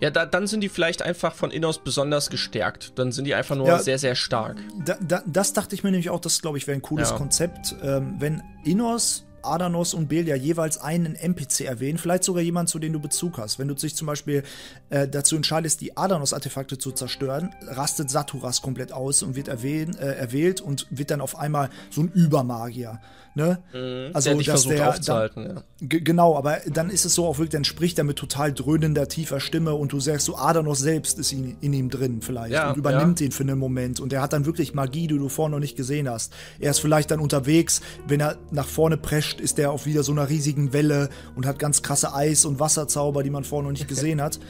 Ja, 0.00 0.10
da, 0.10 0.26
dann 0.26 0.48
sind 0.48 0.62
die 0.62 0.68
vielleicht 0.68 1.02
einfach 1.02 1.32
von 1.32 1.52
Innos 1.52 1.78
besonders 1.78 2.28
gestärkt. 2.28 2.98
Dann 2.98 3.12
sind 3.12 3.26
die 3.26 3.36
einfach 3.36 3.54
nur 3.54 3.68
ja, 3.68 3.78
sehr, 3.78 4.00
sehr 4.00 4.16
stark. 4.16 4.56
Da, 4.84 4.98
da, 5.00 5.22
das 5.26 5.52
dachte 5.52 5.76
ich 5.76 5.84
mir 5.84 5.92
nämlich 5.92 6.10
auch, 6.10 6.18
das 6.18 6.42
glaube 6.42 6.58
ich 6.58 6.66
wäre 6.66 6.76
ein 6.76 6.82
cooles 6.82 7.10
ja. 7.10 7.16
Konzept. 7.16 7.76
Ähm, 7.84 8.16
wenn 8.18 8.42
Innos 8.64 9.26
Adanos 9.42 9.94
und 9.94 10.08
Belia 10.08 10.36
jeweils 10.36 10.78
einen 10.78 11.14
NPC 11.14 11.62
erwähnen, 11.62 11.98
vielleicht 11.98 12.24
sogar 12.24 12.42
jemand, 12.42 12.68
zu 12.68 12.78
dem 12.78 12.92
du 12.92 13.00
Bezug 13.00 13.38
hast. 13.38 13.58
Wenn 13.58 13.68
du 13.68 13.74
dich 13.74 13.94
zum 13.94 14.06
Beispiel 14.06 14.42
äh, 14.90 15.08
dazu 15.08 15.36
entscheidest, 15.36 15.80
die 15.80 15.96
Adanos-Artefakte 15.96 16.78
zu 16.78 16.92
zerstören, 16.92 17.54
rastet 17.66 18.10
Saturas 18.10 18.62
komplett 18.62 18.92
aus 18.92 19.22
und 19.22 19.36
wird 19.36 19.48
erwähnt, 19.48 19.98
äh, 19.98 20.14
erwählt 20.14 20.60
und 20.60 20.86
wird 20.90 21.10
dann 21.10 21.20
auf 21.20 21.38
einmal 21.38 21.70
so 21.90 22.02
ein 22.02 22.08
Übermagier. 22.08 23.00
Ne? 23.34 23.62
Mhm, 23.72 24.10
also, 24.12 24.34
der 24.34 24.42
dass 24.42 24.64
der 24.64 24.88
aufzuhalten, 24.88 25.44
dann, 25.44 25.56
ja. 25.56 25.62
Genau, 25.80 26.36
aber 26.36 26.58
dann 26.66 26.90
ist 26.90 27.04
es 27.04 27.14
so 27.14 27.26
auch 27.26 27.38
wirklich, 27.38 27.50
dann 27.50 27.64
spricht 27.64 27.96
er 27.98 28.04
mit 28.04 28.16
total 28.16 28.52
dröhnender, 28.52 29.06
tiefer 29.06 29.38
Stimme 29.38 29.74
und 29.74 29.92
du 29.92 30.00
sagst 30.00 30.26
so, 30.26 30.36
Adanos 30.36 30.80
selbst 30.80 31.18
ist 31.18 31.32
in, 31.32 31.56
in 31.60 31.72
ihm 31.72 31.90
drin 31.90 32.22
vielleicht 32.22 32.52
ja, 32.52 32.70
und 32.70 32.76
übernimmt 32.76 33.20
ja. 33.20 33.26
ihn 33.26 33.32
für 33.32 33.44
einen 33.44 33.58
Moment 33.58 34.00
und 34.00 34.12
er 34.12 34.20
hat 34.20 34.32
dann 34.32 34.46
wirklich 34.46 34.74
Magie, 34.74 35.06
die 35.06 35.16
du 35.16 35.28
vorher 35.28 35.50
noch 35.50 35.60
nicht 35.60 35.76
gesehen 35.76 36.08
hast. 36.08 36.32
Er 36.58 36.72
ist 36.72 36.80
vielleicht 36.80 37.12
dann 37.12 37.20
unterwegs, 37.20 37.82
wenn 38.08 38.20
er 38.20 38.36
nach 38.50 38.66
vorne 38.66 38.96
prescht, 38.96 39.40
ist 39.40 39.60
er 39.60 39.70
auf 39.70 39.86
wieder 39.86 40.02
so 40.02 40.10
einer 40.10 40.28
riesigen 40.28 40.72
Welle 40.72 41.08
und 41.36 41.46
hat 41.46 41.60
ganz 41.60 41.82
krasse 41.82 42.12
Eis- 42.12 42.44
und 42.44 42.58
Wasserzauber, 42.58 43.22
die 43.22 43.30
man 43.30 43.44
vorher 43.44 43.64
noch 43.64 43.72
nicht 43.72 43.88
gesehen 43.88 44.20
hat. 44.20 44.40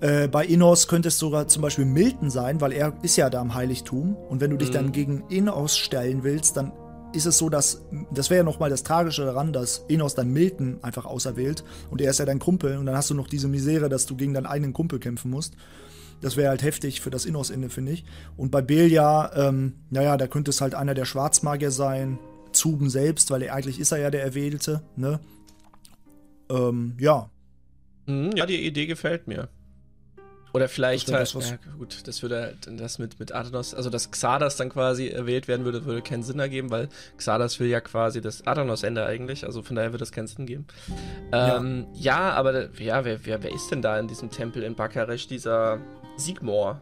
Äh, 0.00 0.28
bei 0.28 0.44
Innos 0.44 0.86
könnte 0.86 1.08
es 1.08 1.18
sogar 1.18 1.48
zum 1.48 1.62
Beispiel 1.62 1.84
Milton 1.84 2.30
sein, 2.30 2.60
weil 2.60 2.72
er 2.72 2.92
ist 3.02 3.16
ja 3.16 3.30
da 3.30 3.40
im 3.40 3.54
Heiligtum. 3.54 4.14
Und 4.14 4.40
wenn 4.40 4.50
du 4.50 4.56
dich 4.56 4.68
mhm. 4.68 4.74
dann 4.74 4.92
gegen 4.92 5.24
Innos 5.28 5.76
stellen 5.76 6.22
willst, 6.22 6.56
dann 6.56 6.72
ist 7.18 7.26
es 7.26 7.36
so, 7.36 7.50
dass, 7.50 7.82
das 8.10 8.30
wäre 8.30 8.38
ja 8.38 8.44
nochmal 8.44 8.70
das 8.70 8.82
Tragische 8.82 9.24
daran, 9.24 9.52
dass 9.52 9.84
Enos 9.88 10.14
dann 10.14 10.32
Milton 10.32 10.78
einfach 10.82 11.04
auserwählt 11.04 11.62
und 11.90 12.00
er 12.00 12.10
ist 12.10 12.18
ja 12.18 12.24
dein 12.24 12.38
Kumpel 12.38 12.78
und 12.78 12.86
dann 12.86 12.96
hast 12.96 13.10
du 13.10 13.14
noch 13.14 13.28
diese 13.28 13.48
Misere, 13.48 13.90
dass 13.90 14.06
du 14.06 14.16
gegen 14.16 14.32
deinen 14.32 14.46
eigenen 14.46 14.72
Kumpel 14.72 14.98
kämpfen 14.98 15.30
musst. 15.30 15.54
Das 16.20 16.36
wäre 16.36 16.48
halt 16.48 16.62
heftig 16.62 17.00
für 17.00 17.10
das 17.10 17.26
Innos-Ende, 17.26 17.68
finde 17.68 17.92
ich. 17.92 18.04
Und 18.36 18.50
bei 18.50 18.62
Belia, 18.62 19.30
ähm, 19.36 19.74
naja, 19.90 20.16
da 20.16 20.26
könnte 20.26 20.50
es 20.50 20.60
halt 20.60 20.74
einer 20.74 20.94
der 20.94 21.04
Schwarzmagier 21.04 21.70
sein, 21.70 22.18
Zuben 22.52 22.88
selbst, 22.90 23.30
weil 23.30 23.42
er, 23.42 23.54
eigentlich 23.54 23.78
ist 23.78 23.92
er 23.92 23.98
ja 23.98 24.10
der 24.10 24.22
Erwählte, 24.22 24.82
ne? 24.96 25.20
Ähm, 26.50 26.94
ja. 26.98 27.30
Mhm, 28.06 28.32
ja, 28.34 28.46
die 28.46 28.66
Idee 28.66 28.86
gefällt 28.86 29.28
mir. 29.28 29.48
Oder 30.52 30.68
vielleicht 30.68 31.12
halt, 31.12 31.34
das, 31.34 31.50
ja, 31.50 31.58
gut, 31.78 32.06
das 32.06 32.22
würde 32.22 32.40
halt, 32.40 32.80
das 32.80 32.98
mit, 32.98 33.20
mit 33.20 33.32
Adanos, 33.32 33.74
also 33.74 33.90
dass 33.90 34.10
Xardas 34.10 34.56
dann 34.56 34.70
quasi 34.70 35.08
erwählt 35.08 35.48
werden 35.48 35.64
würde, 35.64 35.84
würde 35.84 36.02
keinen 36.02 36.22
Sinn 36.22 36.38
ergeben, 36.38 36.70
weil 36.70 36.88
Xardas 37.16 37.60
will 37.60 37.68
ja 37.68 37.80
quasi 37.80 38.20
das 38.20 38.46
Adanos-Ende 38.46 39.04
eigentlich, 39.04 39.44
also 39.44 39.62
von 39.62 39.76
daher 39.76 39.90
würde 39.90 40.02
das 40.02 40.12
keinen 40.12 40.26
Sinn 40.26 40.46
geben. 40.46 40.66
Ähm, 41.32 41.86
ja. 41.94 42.30
ja, 42.30 42.32
aber 42.32 42.70
ja, 42.78 43.04
wer, 43.04 43.24
wer, 43.26 43.42
wer 43.42 43.54
ist 43.54 43.70
denn 43.70 43.82
da 43.82 43.98
in 43.98 44.08
diesem 44.08 44.30
Tempel 44.30 44.62
in 44.62 44.74
Bakaresh, 44.74 45.26
dieser 45.26 45.78
Sigmor? 46.16 46.80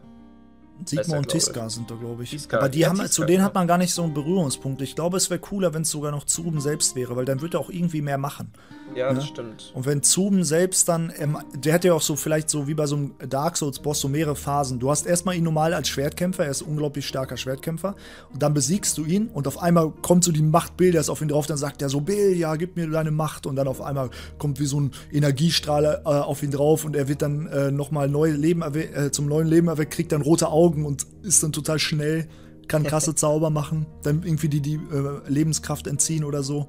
Sigmar 0.85 1.19
und 1.19 1.27
Tiska 1.27 1.69
sind 1.69 1.89
da, 1.89 1.95
glaube 1.95 2.23
ich. 2.23 2.29
Tiska. 2.29 2.57
Aber 2.57 2.69
die 2.69 2.79
ja, 2.79 2.89
haben, 2.89 2.97
Tiska, 2.97 3.11
zu 3.11 3.25
denen 3.25 3.39
ja. 3.39 3.45
hat 3.45 3.55
man 3.55 3.67
gar 3.67 3.77
nicht 3.77 3.93
so 3.93 4.03
einen 4.03 4.13
Berührungspunkt. 4.13 4.81
Ich 4.81 4.95
glaube, 4.95 5.17
es 5.17 5.29
wäre 5.29 5.39
cooler, 5.39 5.73
wenn 5.73 5.81
es 5.81 5.89
sogar 5.89 6.11
noch 6.11 6.25
Zuben 6.25 6.61
selbst 6.61 6.95
wäre, 6.95 7.15
weil 7.15 7.25
dann 7.25 7.41
würde 7.41 7.57
er 7.57 7.61
auch 7.61 7.69
irgendwie 7.69 8.01
mehr 8.01 8.17
machen. 8.17 8.51
Ja, 8.95 9.09
ne? 9.09 9.15
das 9.15 9.27
stimmt. 9.27 9.71
Und 9.73 9.85
wenn 9.85 10.03
Zuben 10.03 10.43
selbst 10.43 10.87
dann, 10.87 11.11
ähm, 11.17 11.37
der 11.53 11.73
hat 11.73 11.83
ja 11.83 11.93
auch 11.93 12.01
so 12.01 12.15
vielleicht 12.15 12.49
so 12.49 12.67
wie 12.67 12.73
bei 12.73 12.85
so 12.85 12.95
einem 12.95 13.15
Dark 13.27 13.57
Souls-Boss 13.57 13.99
so 13.99 14.07
mehrere 14.07 14.35
Phasen. 14.35 14.79
Du 14.79 14.89
hast 14.89 15.05
erstmal 15.05 15.35
ihn 15.35 15.43
normal 15.43 15.73
als 15.73 15.89
Schwertkämpfer, 15.89 16.45
er 16.45 16.51
ist 16.51 16.61
ein 16.61 16.69
unglaublich 16.69 17.07
starker 17.07 17.37
Schwertkämpfer. 17.37 17.95
Und 18.31 18.41
dann 18.41 18.53
besiegst 18.53 18.97
du 18.97 19.05
ihn 19.05 19.27
und 19.27 19.47
auf 19.47 19.61
einmal 19.61 19.91
kommt 20.01 20.23
so 20.23 20.31
die 20.31 20.41
Macht 20.41 20.77
Bildas 20.77 21.09
auf 21.09 21.21
ihn 21.21 21.27
drauf, 21.27 21.47
dann 21.47 21.57
sagt 21.57 21.81
er 21.81 21.89
so, 21.89 22.01
Bill, 22.01 22.35
ja, 22.35 22.55
gib 22.55 22.75
mir 22.75 22.89
deine 22.89 23.11
Macht. 23.11 23.45
Und 23.45 23.55
dann 23.55 23.67
auf 23.67 23.81
einmal 23.81 24.09
kommt 24.37 24.59
wie 24.59 24.65
so 24.65 24.79
ein 24.79 24.91
Energiestrahl 25.11 26.01
äh, 26.05 26.07
auf 26.07 26.43
ihn 26.43 26.51
drauf 26.51 26.85
und 26.85 26.95
er 26.95 27.07
wird 27.07 27.21
dann 27.21 27.47
äh, 27.47 27.71
nochmal 27.71 28.09
neu 28.09 28.31
Leben 28.31 28.61
äh, 28.61 29.11
zum 29.11 29.27
neuen 29.27 29.47
Leben 29.47 29.67
erweckt, 29.67 29.93
kriegt 29.93 30.11
dann 30.11 30.21
rote 30.21 30.49
Augen 30.49 30.57
Augen 30.57 30.85
und 30.85 31.05
ist 31.23 31.43
dann 31.43 31.51
total 31.51 31.79
schnell, 31.79 32.27
kann 32.67 32.83
krasse 32.91 33.15
Zauber 33.15 33.49
machen, 33.49 33.85
dann 34.03 34.23
irgendwie 34.23 34.49
die, 34.49 34.61
die 34.61 34.75
äh, 34.75 35.29
Lebenskraft 35.29 35.87
entziehen 35.87 36.23
oder 36.23 36.43
so. 36.43 36.67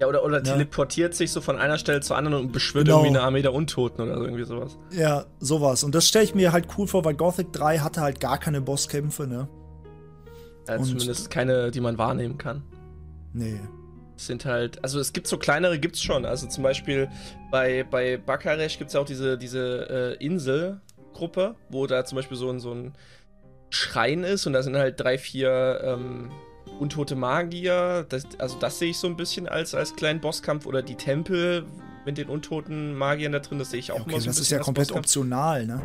Ja, 0.00 0.08
oder, 0.08 0.24
oder 0.24 0.38
ja. 0.38 0.42
teleportiert 0.42 1.14
sich 1.14 1.32
so 1.32 1.40
von 1.40 1.58
einer 1.58 1.78
Stelle 1.78 2.00
zur 2.00 2.16
anderen 2.16 2.38
und 2.38 2.52
beschwört 2.52 2.84
genau. 2.84 2.98
irgendwie 2.98 3.16
eine 3.16 3.22
Armee 3.26 3.42
der 3.42 3.54
Untoten 3.54 4.02
oder 4.02 4.16
irgendwie 4.16 4.44
sowas. 4.44 4.76
Ja, 4.90 5.24
sowas. 5.40 5.84
Und 5.84 5.94
das 5.94 6.06
stelle 6.06 6.24
ich 6.24 6.34
mir 6.34 6.52
halt 6.52 6.66
cool 6.76 6.86
vor, 6.86 7.04
weil 7.04 7.14
Gothic 7.14 7.52
3 7.52 7.78
hatte 7.78 8.02
halt 8.02 8.20
gar 8.20 8.38
keine 8.38 8.60
Bosskämpfe, 8.60 9.26
ne? 9.26 9.48
Ja, 10.68 10.82
zumindest 10.82 11.30
keine, 11.30 11.70
die 11.70 11.80
man 11.80 11.96
wahrnehmen 11.96 12.36
kann. 12.36 12.62
Nee. 13.32 13.60
Es 14.16 14.26
sind 14.26 14.44
halt, 14.44 14.82
also 14.82 14.98
es 14.98 15.12
gibt 15.12 15.26
so 15.26 15.38
kleinere, 15.38 15.78
gibt's 15.78 16.02
schon. 16.02 16.24
Also 16.24 16.46
zum 16.46 16.62
Beispiel 16.62 17.08
bei, 17.50 17.84
bei 17.84 18.16
Bakaresh 18.16 18.78
gibt 18.78 18.88
es 18.88 18.94
ja 18.94 19.00
auch 19.00 19.06
diese, 19.06 19.38
diese 19.38 20.16
äh, 20.20 20.24
Inselgruppe, 20.24 21.54
wo 21.68 21.86
da 21.86 22.04
zum 22.04 22.16
Beispiel 22.16 22.36
so 22.36 22.50
ein, 22.50 22.58
so 22.58 22.72
ein 22.72 22.94
Schrein 23.70 24.24
ist 24.24 24.46
und 24.46 24.52
da 24.52 24.62
sind 24.62 24.76
halt 24.76 24.98
drei, 24.98 25.18
vier 25.18 25.80
ähm, 25.82 26.30
untote 26.78 27.16
Magier. 27.16 28.06
Das, 28.08 28.24
also 28.38 28.58
das 28.58 28.78
sehe 28.78 28.90
ich 28.90 28.98
so 28.98 29.06
ein 29.06 29.16
bisschen 29.16 29.48
als, 29.48 29.74
als 29.74 29.94
kleinen 29.96 30.20
Bosskampf 30.20 30.66
oder 30.66 30.82
die 30.82 30.94
Tempel 30.94 31.64
mit 32.04 32.18
den 32.18 32.28
untoten 32.28 32.94
Magiern 32.94 33.32
da 33.32 33.40
drin, 33.40 33.58
das 33.58 33.70
sehe 33.70 33.80
ich 33.80 33.90
auch 33.92 33.96
ja, 33.96 34.02
okay, 34.02 34.12
immer 34.12 34.20
so 34.20 34.26
Das 34.26 34.38
ist 34.38 34.50
ja 34.50 34.58
komplett 34.58 34.88
Bosskampf. 34.88 35.06
optional, 35.06 35.66
ne? 35.66 35.82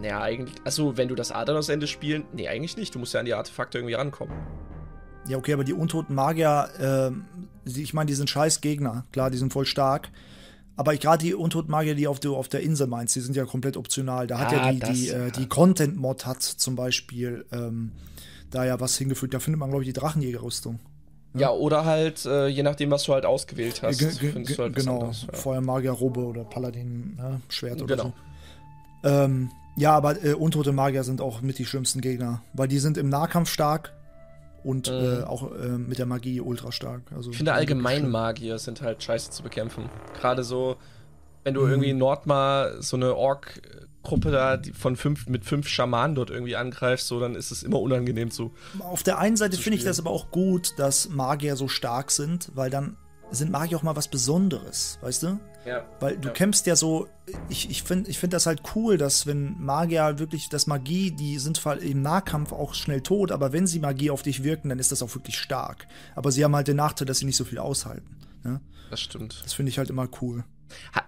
Naja, 0.00 0.20
eigentlich, 0.20 0.54
also 0.64 0.96
wenn 0.96 1.08
du 1.08 1.14
das 1.14 1.32
Adanos-Ende 1.32 1.86
spielen, 1.86 2.24
nee, 2.32 2.48
eigentlich 2.48 2.76
nicht. 2.76 2.94
Du 2.94 2.98
musst 2.98 3.14
ja 3.14 3.20
an 3.20 3.26
die 3.26 3.34
Artefakte 3.34 3.78
irgendwie 3.78 3.94
rankommen. 3.94 4.34
Ja, 5.28 5.38
okay, 5.38 5.54
aber 5.54 5.64
die 5.64 5.72
untoten 5.72 6.14
Magier, 6.14 6.68
äh, 6.78 7.70
ich 7.70 7.94
meine, 7.94 8.08
die 8.08 8.14
sind 8.14 8.28
scheiß 8.28 8.60
Gegner. 8.60 9.06
Klar, 9.12 9.30
die 9.30 9.38
sind 9.38 9.52
voll 9.52 9.64
stark. 9.64 10.10
Aber 10.76 10.96
gerade 10.96 11.24
die 11.24 11.34
Untoten-Magier, 11.34 11.94
die 11.94 12.08
auf, 12.08 12.18
die 12.18 12.28
auf 12.28 12.48
der 12.48 12.60
Insel 12.60 12.88
meinst, 12.88 13.14
die 13.14 13.20
sind 13.20 13.36
ja 13.36 13.44
komplett 13.44 13.76
optional. 13.76 14.26
Da 14.26 14.38
hat 14.38 14.52
ja, 14.52 14.66
ja 14.66 14.72
die, 14.72 14.78
das, 14.80 14.92
die, 14.92 15.08
äh, 15.08 15.30
die 15.30 15.46
Content-Mod 15.46 16.26
hat 16.26 16.42
zum 16.42 16.74
Beispiel 16.74 17.46
ähm, 17.52 17.92
da 18.54 18.64
ja 18.64 18.80
was 18.80 18.96
hingefügt. 18.96 19.34
Da 19.34 19.40
findet 19.40 19.60
man, 19.60 19.70
glaube 19.70 19.84
ich, 19.84 19.88
die 19.88 19.98
Drachenjägerrüstung. 19.98 20.78
Ja, 21.34 21.40
ja 21.40 21.50
oder 21.50 21.84
halt, 21.84 22.24
äh, 22.26 22.46
je 22.46 22.62
nachdem, 22.62 22.90
was 22.90 23.04
du 23.04 23.12
halt 23.12 23.26
ausgewählt 23.26 23.82
hast. 23.82 23.98
G 23.98 24.56
halt 24.58 24.76
genau, 24.76 24.94
anderes, 24.94 25.26
ja. 25.30 25.36
Feuermagier, 25.36 25.92
Robbe 25.92 26.20
oder 26.20 26.44
Paladin, 26.44 27.16
ne? 27.16 27.40
Schwert 27.48 27.82
oder 27.82 27.96
genau. 27.96 28.12
so. 29.02 29.08
Ähm, 29.08 29.50
ja, 29.76 29.92
aber 29.92 30.22
äh, 30.24 30.34
untote 30.34 30.72
Magier 30.72 31.02
sind 31.02 31.20
auch 31.20 31.42
mit 31.42 31.58
die 31.58 31.66
schlimmsten 31.66 32.00
Gegner, 32.00 32.42
weil 32.52 32.68
die 32.68 32.78
sind 32.78 32.96
im 32.96 33.08
Nahkampf 33.08 33.50
stark, 33.50 33.92
und 34.64 34.90
mhm. 34.90 35.20
äh, 35.20 35.22
auch 35.24 35.52
äh, 35.52 35.68
mit 35.68 35.98
der 35.98 36.06
Magie 36.06 36.40
ultra 36.40 36.72
stark. 36.72 37.02
Also, 37.14 37.30
ich 37.30 37.36
finde 37.36 37.52
allgemein 37.52 38.10
Magier 38.10 38.58
sind 38.58 38.80
halt 38.80 39.02
scheiße 39.02 39.30
zu 39.30 39.42
bekämpfen. 39.42 39.90
Gerade 40.18 40.42
so, 40.42 40.76
wenn 41.44 41.54
du 41.54 41.60
mhm. 41.60 41.70
irgendwie 41.70 41.92
Nordmar 41.92 42.82
so 42.82 42.96
eine 42.96 43.14
Ork-Gruppe 44.04 44.30
da 44.30 44.60
von 44.78 44.96
fünf, 44.96 45.26
mit 45.26 45.44
fünf 45.44 45.66
Schamanen 45.66 46.14
dort 46.14 46.30
irgendwie 46.30 46.56
angreifst, 46.56 47.08
so, 47.08 47.18
dann 47.18 47.34
ist 47.34 47.50
es 47.50 47.62
immer 47.62 47.80
unangenehm 47.80 48.30
zu. 48.30 48.52
Auf 48.78 49.02
der 49.02 49.18
einen 49.18 49.36
Seite 49.36 49.56
finde 49.56 49.78
ich 49.78 49.84
das 49.84 49.98
aber 49.98 50.10
auch 50.10 50.30
gut, 50.30 50.74
dass 50.76 51.08
Magier 51.08 51.56
so 51.56 51.68
stark 51.68 52.10
sind, 52.10 52.50
weil 52.54 52.70
dann 52.70 52.96
sind 53.30 53.50
Magier 53.50 53.78
auch 53.78 53.82
mal 53.82 53.96
was 53.96 54.08
Besonderes, 54.08 54.98
weißt 55.00 55.22
du? 55.24 55.40
Ja. 55.66 55.86
Weil 55.98 56.18
du 56.18 56.28
ja. 56.28 56.34
kämpfst 56.34 56.66
ja 56.66 56.76
so, 56.76 57.08
ich, 57.48 57.70
ich 57.70 57.82
finde 57.82 58.10
ich 58.10 58.18
find 58.18 58.34
das 58.34 58.44
halt 58.44 58.60
cool, 58.74 58.98
dass 58.98 59.26
wenn 59.26 59.58
Magier 59.58 60.18
wirklich, 60.18 60.50
das 60.50 60.66
Magie, 60.66 61.10
die 61.10 61.38
sind 61.38 61.60
im 61.80 62.02
Nahkampf 62.02 62.52
auch 62.52 62.74
schnell 62.74 63.00
tot, 63.00 63.32
aber 63.32 63.52
wenn 63.52 63.66
sie 63.66 63.80
Magie 63.80 64.10
auf 64.10 64.22
dich 64.22 64.44
wirken, 64.44 64.68
dann 64.68 64.78
ist 64.78 64.92
das 64.92 65.02
auch 65.02 65.14
wirklich 65.14 65.38
stark. 65.38 65.86
Aber 66.14 66.30
sie 66.30 66.44
haben 66.44 66.54
halt 66.54 66.68
den 66.68 66.76
Nachteil, 66.76 67.06
dass 67.06 67.18
sie 67.18 67.24
nicht 67.24 67.38
so 67.38 67.44
viel 67.44 67.58
aushalten. 67.58 68.18
Ne? 68.44 68.60
Das 68.90 69.00
stimmt. 69.00 69.40
Das 69.42 69.54
finde 69.54 69.70
ich 69.70 69.78
halt 69.78 69.88
immer 69.88 70.06
cool. 70.20 70.44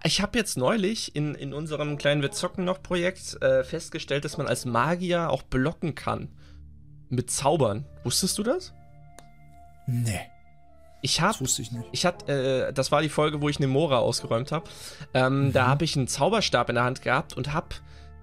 Ich 0.04 0.20
habe 0.20 0.38
jetzt 0.38 0.56
neulich 0.56 1.14
in, 1.16 1.34
in 1.34 1.52
unserem 1.52 1.98
kleinen 1.98 2.22
Wir 2.22 2.32
zocken 2.32 2.64
noch 2.64 2.82
Projekt 2.82 3.40
äh, 3.42 3.64
festgestellt, 3.64 4.24
dass 4.24 4.36
man 4.36 4.46
als 4.46 4.64
Magier 4.64 5.30
auch 5.30 5.42
blocken 5.42 5.94
kann. 5.94 6.28
Mit 7.08 7.30
Zaubern. 7.30 7.86
Wusstest 8.04 8.38
du 8.38 8.42
das? 8.42 8.72
Nee. 9.86 10.20
Ich 11.02 11.20
hab, 11.20 11.32
das 11.32 11.40
wusste 11.40 11.62
ich 11.62 11.70
nicht. 11.70 11.88
Ich 11.92 12.04
hatte, 12.04 12.68
äh, 12.68 12.72
das 12.72 12.90
war 12.90 13.02
die 13.02 13.08
Folge, 13.08 13.40
wo 13.40 13.48
ich 13.48 13.60
Nemora 13.60 13.98
ausgeräumt 13.98 14.50
habe. 14.50 14.68
Ähm, 15.14 15.46
mhm. 15.46 15.52
Da 15.52 15.66
habe 15.66 15.84
ich 15.84 15.96
einen 15.96 16.08
Zauberstab 16.08 16.68
in 16.68 16.74
der 16.74 16.84
Hand 16.84 17.02
gehabt 17.02 17.36
und 17.36 17.52
habe 17.52 17.68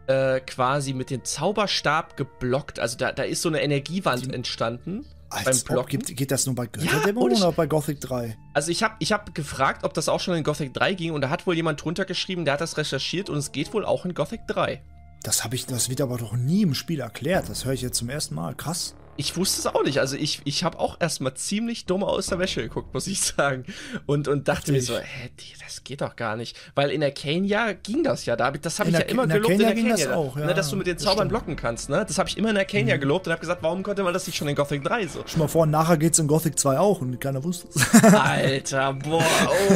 äh, 0.08 0.42
quasi 0.42 0.94
mit 0.94 1.10
dem 1.10 1.24
Zauberstab 1.24 2.18
geblockt. 2.18 2.80
Also 2.80 2.98
da, 2.98 3.12
da 3.12 3.24
ist 3.24 3.42
so 3.42 3.50
eine 3.50 3.62
Energiewand 3.62 4.26
die, 4.26 4.34
entstanden. 4.34 5.06
Als 5.34 5.64
beim 5.64 5.76
Blocken. 5.76 6.00
Gibt, 6.00 6.18
geht 6.18 6.32
das 6.32 6.46
nur 6.46 6.56
bei 6.56 6.68
Götterdämmerung 6.68 7.32
ja, 7.32 7.38
oder 7.38 7.52
bei 7.52 7.68
Gothic 7.68 8.00
3? 8.02 8.38
Also 8.54 8.72
ich 8.72 8.84
habe 8.84 8.96
ich 9.00 9.12
hab 9.12 9.34
gefragt, 9.34 9.84
ob 9.84 9.94
das 9.94 10.10
auch 10.10 10.20
schon 10.20 10.36
in 10.36 10.44
Gothic 10.44 10.74
3 10.74 10.94
ging 10.94 11.12
und 11.12 11.22
da 11.22 11.30
hat 11.30 11.48
wohl 11.48 11.56
jemand 11.56 11.84
drunter 11.84 12.06
geschrieben, 12.06 12.46
der 12.46 12.56
hat 12.56 12.62
das 12.62 12.78
recherchiert 12.78 13.30
und 13.30 13.38
es 13.38 13.52
geht 13.52 13.74
wohl 13.74 13.86
auch 13.86 14.06
in 14.06 14.14
Gothic 14.14 14.48
3. 14.48 14.82
Das 15.24 15.44
habe 15.44 15.56
ich, 15.56 15.66
das 15.66 15.90
wird 15.90 16.02
aber 16.02 16.18
doch 16.18 16.34
nie 16.34 16.64
im 16.64 16.74
Spiel 16.74 17.00
erklärt. 17.00 17.50
Das 17.50 17.66
höre 17.66 17.74
ich 17.74 17.82
jetzt 17.82 17.98
zum 17.98 18.10
ersten 18.10 18.36
Mal. 18.36 18.56
Krass. 18.56 18.96
Ich 19.16 19.38
wusste 19.38 19.60
es 19.60 19.68
auch 19.68 19.84
nicht. 19.84 20.00
Also 20.00 20.16
ich, 20.16 20.42
ich 20.46 20.64
habe 20.64 20.80
auch 20.80 21.00
erstmal 21.00 21.34
ziemlich 21.36 21.86
dumm 21.86 22.04
aus 22.04 22.28
der 22.28 22.40
Wäsche 22.40 22.62
geguckt, 22.62 22.94
muss 22.94 23.08
ich 23.08 23.22
sagen. 23.22 23.66
Und, 24.06 24.28
und 24.28 24.48
dachte 24.48 24.72
ich. 24.72 24.78
mir 24.78 24.82
so, 24.82 24.98
hä, 24.98 25.30
das 25.64 25.84
geht 25.84 26.02
doch 26.02 26.16
gar 26.16 26.36
nicht. 26.36 26.58
Weil 26.76 26.90
in 26.90 27.02
der 27.02 27.10
Arcania 27.10 27.74
ging 27.74 28.04
das 28.04 28.26
ja. 28.26 28.36
Das 28.36 28.80
habe 28.80 28.90
ich 28.90 28.96
ja 28.96 29.02
immer 29.02 29.28
gelobt 29.28 29.54
in 29.54 29.60
der 29.60 29.70
Arcania. 29.70 29.96
Das 29.96 30.08
auch, 30.08 30.38
ja, 30.38 30.46
ne, 30.46 30.54
dass 30.54 30.70
du 30.70 30.76
mit 30.76 30.88
den 30.88 30.98
Zaubern 30.98 31.28
blocken 31.28 31.56
kannst. 31.56 31.90
Ne? 31.90 32.04
Das 32.08 32.18
habe 32.18 32.30
ich 32.30 32.38
immer 32.38 32.50
in 32.50 32.56
der 32.56 32.64
Arcania 32.64 32.96
mhm. 32.96 33.02
gelobt 33.02 33.28
und 33.28 33.32
habe 33.32 33.42
gesagt, 33.42 33.62
warum 33.62 33.84
konnte 33.84 34.04
man 34.04 34.14
das 34.14 34.26
nicht 34.28 34.36
schon 34.36 34.48
in 34.48 34.56
Gothic 34.56 34.84
3 34.84 35.08
so? 35.08 35.24
Schon 35.26 35.40
mal 35.40 35.48
vor 35.48 35.64
und 35.64 35.72
nachher 35.72 35.98
geht's 35.98 36.20
in 36.20 36.28
Gothic 36.28 36.58
2 36.58 36.80
auch 36.80 37.02
und 37.02 37.20
keiner 37.20 37.44
wusste 37.44 37.68
es. 37.70 38.14
Alter, 38.14 38.94
boah, 38.94 39.24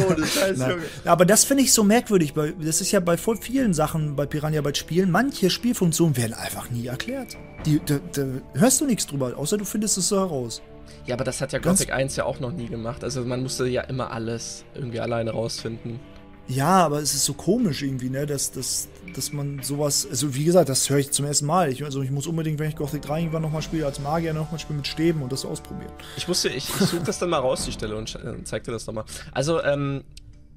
oh, 0.08 0.14
das 0.14 0.42
heißt 0.42 0.60
Junge. 0.60 0.82
Aber 1.04 1.24
das 1.24 1.44
finde 1.44 1.62
ich 1.62 1.72
so 1.72 1.84
merkwürdig. 1.84 2.34
Das 2.60 2.80
ist 2.80 2.92
ja 2.92 3.00
bei 3.00 3.16
voll 3.16 3.36
vielen 3.36 3.74
Sachen 3.74 4.16
bei 4.16 4.26
Piranha 4.26 4.60
bei 4.60 4.74
Spielen. 4.74 5.10
Manche 5.10 5.50
Spielfunktionen 5.50 6.16
werden 6.16 6.34
einfach 6.34 6.70
nie 6.70 6.86
erklärt. 6.86 7.36
Die, 7.66 7.80
da, 7.84 7.98
da 8.12 8.24
hörst 8.54 8.80
du 8.80 8.86
nichts 8.86 9.06
drüber, 9.06 9.27
außer 9.34 9.58
du 9.58 9.64
findest 9.64 9.98
es 9.98 10.08
so 10.08 10.18
heraus. 10.18 10.62
Ja, 11.06 11.14
aber 11.14 11.24
das 11.24 11.40
hat 11.40 11.52
ja 11.52 11.58
Gothic 11.58 11.92
1 11.92 12.16
ja 12.16 12.24
auch 12.24 12.40
noch 12.40 12.52
nie 12.52 12.66
gemacht. 12.66 13.04
Also 13.04 13.24
man 13.24 13.42
musste 13.42 13.66
ja 13.66 13.82
immer 13.82 14.10
alles 14.10 14.64
irgendwie 14.74 15.00
alleine 15.00 15.32
rausfinden. 15.32 16.00
Ja, 16.48 16.86
aber 16.86 17.00
es 17.00 17.14
ist 17.14 17.26
so 17.26 17.34
komisch 17.34 17.82
irgendwie, 17.82 18.08
ne, 18.08 18.24
dass, 18.24 18.50
dass, 18.52 18.88
dass 19.14 19.34
man 19.34 19.62
sowas, 19.62 20.06
also 20.08 20.34
wie 20.34 20.44
gesagt, 20.44 20.70
das 20.70 20.88
höre 20.88 20.98
ich 20.98 21.10
zum 21.10 21.26
ersten 21.26 21.44
Mal. 21.44 21.70
Ich, 21.70 21.84
also 21.84 22.00
ich 22.00 22.10
muss 22.10 22.26
unbedingt, 22.26 22.58
wenn 22.58 22.70
ich 22.70 22.76
Gothic 22.76 23.02
3 23.02 23.20
irgendwann 23.20 23.42
nochmal 23.42 23.60
spiele, 23.60 23.84
als 23.84 24.00
Magier 24.00 24.32
nochmal 24.32 24.58
spielen 24.58 24.78
mit 24.78 24.86
Stäben 24.86 25.20
und 25.20 25.30
das 25.30 25.44
ausprobieren. 25.44 25.92
Ich 26.16 26.26
musste, 26.26 26.48
ich, 26.48 26.68
ich 26.68 26.86
suche 26.86 27.04
das 27.04 27.18
dann 27.18 27.28
mal 27.28 27.38
raus, 27.38 27.66
die 27.66 27.72
Stelle, 27.72 27.96
und 27.96 28.14
äh, 28.14 28.42
zeig 28.44 28.64
dir 28.64 28.72
das 28.72 28.86
nochmal. 28.86 29.04
Also, 29.32 29.62
ähm, 29.62 30.04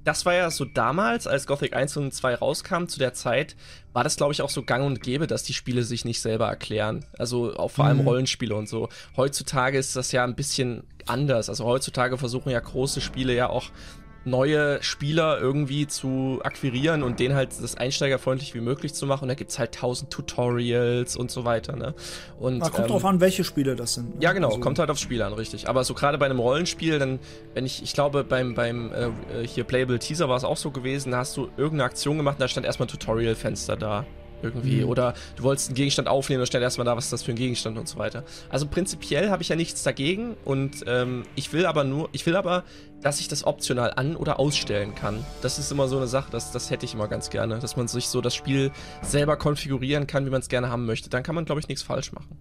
das 0.03 0.25
war 0.25 0.33
ja 0.33 0.49
so 0.49 0.65
damals, 0.65 1.27
als 1.27 1.45
Gothic 1.45 1.75
1 1.75 1.97
und 1.97 2.13
2 2.13 2.35
rauskam, 2.35 2.85
zu 2.85 2.99
der 2.99 3.13
Zeit, 3.13 3.55
war 3.93 4.03
das, 4.03 4.15
glaube 4.15 4.33
ich, 4.33 4.41
auch 4.41 4.49
so 4.49 4.63
gang 4.63 4.85
und 4.85 5.01
gäbe, 5.01 5.27
dass 5.27 5.43
die 5.43 5.53
Spiele 5.53 5.83
sich 5.83 6.05
nicht 6.05 6.21
selber 6.21 6.47
erklären. 6.47 7.05
Also 7.17 7.55
auch 7.55 7.71
vor 7.71 7.85
allem 7.85 7.99
mhm. 7.99 8.07
Rollenspiele 8.07 8.55
und 8.55 8.67
so. 8.67 8.89
Heutzutage 9.15 9.77
ist 9.77 9.95
das 9.95 10.11
ja 10.11 10.23
ein 10.23 10.35
bisschen 10.35 10.83
anders. 11.05 11.49
Also 11.49 11.65
heutzutage 11.65 12.17
versuchen 12.17 12.51
ja 12.51 12.59
große 12.59 13.01
Spiele 13.01 13.35
ja 13.35 13.49
auch 13.49 13.69
neue 14.23 14.81
Spieler 14.83 15.39
irgendwie 15.39 15.87
zu 15.87 16.39
akquirieren 16.43 17.01
und 17.03 17.19
den 17.19 17.33
halt 17.33 17.49
das 17.61 17.75
einsteigerfreundlich 17.75 18.53
wie 18.53 18.61
möglich 18.61 18.93
zu 18.93 19.05
machen. 19.05 19.23
Und 19.23 19.27
da 19.29 19.33
gibt 19.33 19.51
es 19.51 19.59
halt 19.59 19.73
tausend 19.73 20.11
Tutorials 20.11 21.15
und 21.15 21.31
so 21.31 21.43
weiter. 21.43 21.75
Ne? 21.75 21.93
Und, 22.39 22.59
Na, 22.59 22.69
kommt 22.69 22.85
ähm, 22.85 22.91
drauf 22.91 23.05
an, 23.05 23.19
welche 23.19 23.43
Spiele 23.43 23.75
das 23.75 23.95
sind. 23.95 24.15
Ne? 24.15 24.21
Ja, 24.21 24.33
genau, 24.33 24.49
also, 24.49 24.59
kommt 24.59 24.77
halt 24.79 24.89
aufs 24.89 25.01
Spiel 25.01 25.21
an, 25.21 25.33
richtig. 25.33 25.67
Aber 25.67 25.83
so 25.83 25.93
gerade 25.93 26.17
bei 26.17 26.25
einem 26.25 26.39
Rollenspiel, 26.39 26.99
dann, 26.99 27.19
wenn 27.53 27.65
ich, 27.65 27.81
ich 27.81 27.93
glaube, 27.93 28.23
beim, 28.23 28.53
beim 28.53 28.91
äh, 28.91 29.45
hier 29.45 29.63
Playable 29.63 29.99
Teaser 29.99 30.29
war 30.29 30.37
es 30.37 30.43
auch 30.43 30.57
so 30.57 30.71
gewesen, 30.71 31.11
da 31.11 31.19
hast 31.19 31.35
du 31.37 31.49
irgendeine 31.57 31.85
Aktion 31.85 32.17
gemacht 32.17 32.35
und 32.35 32.41
da 32.41 32.47
stand 32.47 32.65
erstmal 32.65 32.87
ein 32.87 32.91
Tutorial-Fenster 32.91 33.75
da 33.75 34.05
irgendwie. 34.43 34.81
Mhm. 34.81 34.89
Oder 34.89 35.13
du 35.35 35.43
wolltest 35.43 35.69
einen 35.69 35.75
Gegenstand 35.75 36.07
aufnehmen 36.07 36.41
und 36.41 36.47
stell 36.47 36.61
erstmal 36.61 36.85
da, 36.85 36.95
was 36.95 37.05
ist 37.05 37.13
das 37.13 37.23
für 37.23 37.31
ein 37.31 37.37
Gegenstand 37.37 37.77
und 37.77 37.87
so 37.87 37.97
weiter. 37.97 38.23
Also 38.49 38.67
prinzipiell 38.67 39.29
habe 39.29 39.43
ich 39.43 39.49
ja 39.49 39.55
nichts 39.55 39.83
dagegen 39.83 40.35
und 40.45 40.83
ähm, 40.87 41.23
ich 41.35 41.53
will 41.53 41.65
aber 41.65 41.83
nur, 41.83 42.09
ich 42.11 42.25
will 42.25 42.35
aber, 42.35 42.63
dass 43.01 43.19
ich 43.19 43.27
das 43.27 43.45
optional 43.45 43.93
an- 43.95 44.15
oder 44.15 44.39
ausstellen 44.39 44.95
kann. 44.95 45.25
Das 45.41 45.59
ist 45.59 45.71
immer 45.71 45.87
so 45.87 45.97
eine 45.97 46.07
Sache, 46.07 46.31
das, 46.31 46.51
das 46.51 46.69
hätte 46.69 46.85
ich 46.85 46.93
immer 46.93 47.07
ganz 47.07 47.29
gerne, 47.29 47.59
dass 47.59 47.75
man 47.75 47.87
sich 47.87 48.07
so 48.07 48.21
das 48.21 48.35
Spiel 48.35 48.71
selber 49.01 49.37
konfigurieren 49.37 50.07
kann, 50.07 50.25
wie 50.25 50.29
man 50.29 50.41
es 50.41 50.49
gerne 50.49 50.69
haben 50.69 50.85
möchte. 50.85 51.09
Dann 51.09 51.23
kann 51.23 51.35
man, 51.35 51.45
glaube 51.45 51.61
ich, 51.61 51.67
nichts 51.67 51.83
falsch 51.83 52.11
machen. 52.11 52.37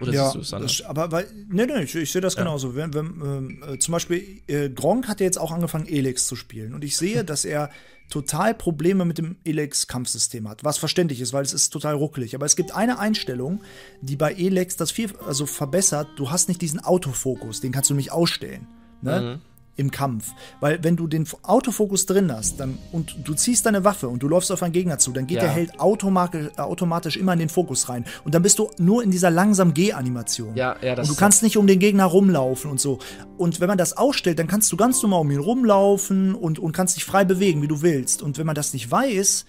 Oder 0.00 0.12
ja, 0.12 0.30
siehst? 0.30 0.52
Das, 0.52 0.82
aber 0.82 1.12
weil, 1.12 1.26
nee, 1.48 1.66
nee, 1.66 1.82
ich, 1.82 1.94
ich 1.94 2.10
sehe 2.10 2.20
das 2.20 2.34
ja. 2.34 2.42
genauso. 2.42 2.74
Wenn, 2.74 2.94
wenn, 2.94 3.62
äh, 3.62 3.78
zum 3.78 3.92
Beispiel, 3.92 4.40
äh, 4.46 4.70
Gronk 4.70 5.08
hat 5.08 5.20
ja 5.20 5.26
jetzt 5.26 5.38
auch 5.38 5.52
angefangen, 5.52 5.86
Elex 5.86 6.26
zu 6.26 6.36
spielen. 6.36 6.74
Und 6.74 6.84
ich 6.84 6.96
sehe, 6.96 7.24
dass 7.30 7.44
er 7.44 7.70
total 8.10 8.54
Probleme 8.54 9.04
mit 9.04 9.18
dem 9.18 9.36
Elex-Kampfsystem 9.44 10.48
hat. 10.48 10.64
Was 10.64 10.78
verständlich 10.78 11.20
ist, 11.20 11.32
weil 11.32 11.44
es 11.44 11.52
ist 11.52 11.70
total 11.70 11.94
ruckelig. 11.94 12.34
Aber 12.34 12.46
es 12.46 12.56
gibt 12.56 12.74
eine 12.74 12.98
Einstellung, 12.98 13.60
die 14.02 14.16
bei 14.16 14.32
Elex 14.32 14.76
das 14.76 14.90
viel 14.90 15.10
also 15.26 15.46
verbessert. 15.46 16.08
Du 16.16 16.30
hast 16.30 16.48
nicht 16.48 16.60
diesen 16.60 16.80
Autofokus, 16.80 17.60
den 17.60 17.72
kannst 17.72 17.90
du 17.90 17.94
nicht 17.94 18.12
ausstellen. 18.12 18.66
Ne? 19.02 19.20
Mhm 19.20 19.49
im 19.76 19.90
Kampf. 19.90 20.32
Weil 20.60 20.82
wenn 20.84 20.96
du 20.96 21.06
den 21.06 21.26
Autofokus 21.42 22.06
drin 22.06 22.32
hast 22.32 22.60
dann, 22.60 22.78
und 22.92 23.16
du 23.24 23.34
ziehst 23.34 23.66
deine 23.66 23.84
Waffe 23.84 24.08
und 24.08 24.22
du 24.22 24.28
läufst 24.28 24.52
auf 24.52 24.62
einen 24.62 24.72
Gegner 24.72 24.98
zu, 24.98 25.12
dann 25.12 25.26
geht 25.26 25.38
ja. 25.38 25.44
der 25.44 25.52
Held 25.52 25.80
automatisch, 25.80 26.48
automatisch 26.58 27.16
immer 27.16 27.32
in 27.32 27.38
den 27.38 27.48
Fokus 27.48 27.88
rein. 27.88 28.04
Und 28.24 28.34
dann 28.34 28.42
bist 28.42 28.58
du 28.58 28.70
nur 28.78 29.02
in 29.02 29.10
dieser 29.10 29.30
langsam 29.30 29.74
G-Animation. 29.74 30.54
Ja, 30.54 30.76
ja, 30.82 30.94
das 30.94 31.08
und 31.08 31.16
du 31.16 31.20
kannst 31.20 31.42
nicht 31.42 31.56
um 31.56 31.66
den 31.66 31.78
Gegner 31.78 32.04
rumlaufen 32.04 32.70
und 32.70 32.80
so. 32.80 32.98
Und 33.38 33.60
wenn 33.60 33.68
man 33.68 33.78
das 33.78 33.96
ausstellt, 33.96 34.38
dann 34.38 34.46
kannst 34.46 34.70
du 34.72 34.76
ganz 34.76 35.02
normal 35.02 35.20
um 35.20 35.30
ihn 35.30 35.40
rumlaufen 35.40 36.34
und, 36.34 36.58
und 36.58 36.72
kannst 36.72 36.96
dich 36.96 37.04
frei 37.04 37.24
bewegen, 37.24 37.62
wie 37.62 37.68
du 37.68 37.82
willst. 37.82 38.22
Und 38.22 38.38
wenn 38.38 38.46
man 38.46 38.54
das 38.54 38.72
nicht 38.72 38.90
weiß, 38.90 39.46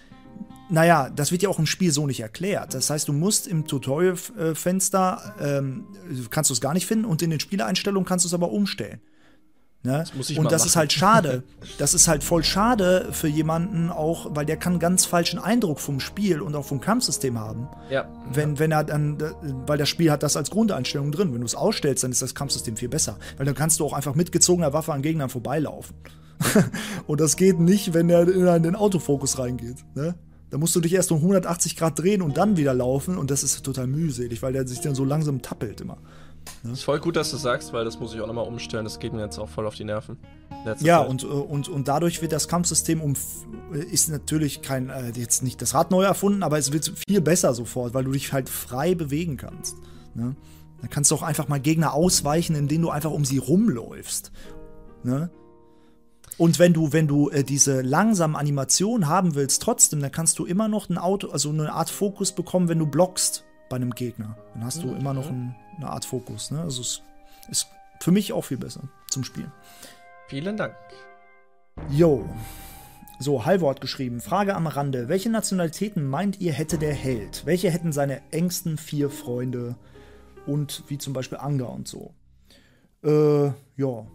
naja, 0.72 1.10
das 1.10 1.34
wird 1.34 1.42
ja 1.42 1.50
auch 1.50 1.60
im 1.60 1.66
Spiel 1.66 1.92
so 1.92 2.08
nicht 2.08 2.22
erklärt. 2.22 2.74
Das 2.74 2.90
heißt, 2.90 3.10
du 3.10 3.14
musst 3.14 3.46
im 3.46 3.68
Tutorial-Fenster, 3.68 5.36
ähm, 5.42 5.86
kannst 6.30 6.50
du 6.50 6.54
es 6.54 6.62
gar 6.62 6.74
nicht 6.74 6.86
finden 6.86 7.04
und 7.04 7.22
in 7.22 7.30
den 7.30 7.42
Spieleinstellungen 7.42 8.08
kannst 8.08 8.24
du 8.24 8.28
es 8.28 8.34
aber 8.34 8.52
umstellen. 8.52 9.02
Ne? 9.84 10.04
Das 10.16 10.30
und 10.38 10.52
das 10.52 10.62
machen. 10.62 10.68
ist 10.68 10.76
halt 10.76 10.94
schade. 10.94 11.44
Das 11.78 11.94
ist 11.94 12.08
halt 12.08 12.24
voll 12.24 12.44
schade 12.44 13.08
für 13.12 13.28
jemanden 13.28 13.90
auch, 13.90 14.28
weil 14.36 14.46
der 14.46 14.58
kann 14.58 14.74
einen 14.74 14.80
ganz 14.80 15.06
falschen 15.06 15.40
Eindruck 15.40 15.80
vom 15.80 16.00
Spiel 16.00 16.42
und 16.42 16.56
auch 16.56 16.66
vom 16.66 16.80
Kampfsystem 16.80 17.40
haben. 17.40 17.68
Ja. 17.90 18.08
Wenn, 18.32 18.60
wenn 18.60 18.72
er 18.72 18.84
dann, 18.84 19.18
weil 19.66 19.78
das 19.78 19.90
Spiel 19.90 20.12
hat 20.12 20.22
das 20.22 20.38
als 20.38 20.52
Grundeinstellung 20.52 21.12
drin. 21.12 21.34
Wenn 21.34 21.40
du 21.40 21.46
es 21.46 21.56
ausstellst, 21.56 22.04
dann 22.04 22.12
ist 22.12 22.22
das 22.22 22.36
Kampfsystem 22.36 22.78
viel 22.78 22.90
besser. 22.90 23.18
Weil 23.38 23.46
dann 23.46 23.56
kannst 23.56 23.80
du 23.80 23.86
auch 23.86 23.94
einfach 23.94 24.14
mit 24.14 24.32
gezogener 24.32 24.74
Waffe 24.74 24.94
an 24.94 25.02
Gegnern 25.02 25.30
vorbeilaufen. 25.30 25.96
und 27.08 27.22
das 27.22 27.36
geht 27.36 27.60
nicht, 27.60 27.94
wenn 27.94 28.10
er 28.10 28.28
in 28.28 28.64
den 28.64 28.76
Autofokus 28.76 29.40
reingeht. 29.40 29.78
Ne? 29.96 30.16
Da 30.52 30.58
musst 30.58 30.76
du 30.76 30.82
dich 30.82 30.94
erst 30.94 31.12
um 31.12 31.20
180 31.20 31.78
Grad 31.78 31.98
drehen 31.98 32.22
und 32.22 32.38
dann 32.38 32.58
wieder 32.58 32.74
laufen 32.74 33.18
und 33.18 33.32
das 33.32 33.42
ist 33.42 33.64
total 33.64 33.88
mühselig, 33.88 34.42
weil 34.42 34.54
der 34.54 34.68
sich 34.68 34.82
dann 34.82 34.96
so 34.96 35.06
langsam 35.06 35.42
tappelt 35.42 35.82
immer. 35.82 35.98
Ne? 36.64 36.74
Ist 36.74 36.84
voll 36.84 37.00
gut, 37.00 37.16
dass 37.16 37.32
du 37.32 37.38
sagst, 37.38 37.74
weil 37.74 37.86
das 37.86 38.00
muss 38.00 38.14
ich 38.14 38.22
auch 38.22 38.28
nochmal 38.28 38.48
umstellen. 38.48 38.84
Das 38.84 39.00
geht 39.00 39.14
mir 39.14 39.22
jetzt 39.22 39.40
auch 39.40 39.50
voll 39.50 39.66
auf 39.66 39.76
die 39.76 39.84
Nerven. 39.84 40.18
Ja, 40.80 41.00
und, 41.00 41.24
äh, 41.24 41.28
und, 41.28 41.70
und 41.70 41.88
dadurch 41.88 42.22
wird 42.22 42.32
das 42.32 42.48
Kampfsystem 42.48 43.02
um 43.02 43.16
ist 43.72 44.10
natürlich 44.10 44.62
kein, 44.62 44.90
äh, 44.90 45.12
jetzt 45.16 45.44
nicht 45.44 45.62
das 45.62 45.74
Rad 45.74 45.92
neu 45.92 46.04
erfunden, 46.04 46.44
aber 46.44 46.58
es 46.58 46.72
wird 46.72 46.94
viel 47.08 47.22
besser 47.22 47.54
sofort, 47.54 47.94
weil 47.94 48.04
du 48.04 48.12
dich 48.12 48.34
halt 48.34 48.50
frei 48.50 48.96
bewegen 48.96 49.38
kannst. 49.38 49.78
Ne? 50.14 50.36
Dann 50.82 50.90
kannst 50.90 51.10
du 51.12 51.16
auch 51.16 51.24
einfach 51.24 51.48
mal 51.48 51.60
Gegner 51.60 51.94
ausweichen, 51.94 52.56
indem 52.56 52.82
du 52.82 52.90
einfach 52.90 53.12
um 53.12 53.26
sie 53.26 53.38
rumläufst. 53.38 54.32
Ne? 55.04 55.32
Und 56.38 56.60
wenn 56.60 56.74
du, 56.74 56.92
wenn 56.92 57.08
du 57.08 57.30
äh, 57.30 57.44
diese 57.44 57.82
langsame 57.82 58.38
Animation 58.38 59.08
haben 59.08 59.36
willst, 59.36 59.62
trotzdem, 59.62 60.00
dann 60.00 60.12
kannst 60.12 60.40
du 60.40 60.46
immer 60.46 60.68
noch 60.68 60.90
ein 60.90 60.98
Auto, 60.98 61.30
also 61.30 61.50
eine 61.50 61.72
Art 61.74 61.90
Fokus 61.90 62.32
bekommen, 62.32 62.68
wenn 62.68 62.80
du 62.80 62.88
blockst 62.88 63.46
bei 63.70 63.76
einem 63.76 63.92
Gegner. 63.92 64.38
Dann 64.54 64.66
hast 64.66 64.84
du 64.84 64.88
mhm. 64.88 64.98
immer 64.98 65.14
noch 65.14 65.30
ein, 65.30 65.56
eine 65.78 65.90
Art 65.90 66.06
Fokus. 66.06 66.52
Ne? 66.52 66.62
Also 66.62 66.82
es 66.82 67.02
ist 67.50 67.68
für 68.00 68.12
mich 68.12 68.34
auch 68.34 68.44
viel 68.44 68.58
besser 68.58 68.82
zum 69.08 69.24
Spielen. 69.24 69.52
Vielen 70.28 70.58
Dank. 70.58 70.76
Jo. 71.90 72.28
So, 73.20 73.46
Halvor 73.46 73.76
geschrieben. 73.76 74.20
Frage 74.20 74.56
am 74.56 74.66
Rande. 74.66 75.08
Welche 75.08 75.30
Nationalitäten 75.30 76.06
meint 76.08 76.40
ihr 76.42 76.54
hätte 76.54 76.78
der 76.78 76.94
Held? 76.94 77.46
Welche 77.46 77.70
hätten 77.70 77.92
seine 77.92 78.22
engsten 78.32 78.78
vier 78.78 79.10
Freunde? 79.10 79.76
Und 80.48 80.84
wie 80.88 80.98
zum 80.98 81.14
Beispiel 81.14 81.38
Anga 81.38 81.66
und 81.66 81.88
so. 81.88 82.16
Äh, 83.04 83.48
ja. 83.78 84.08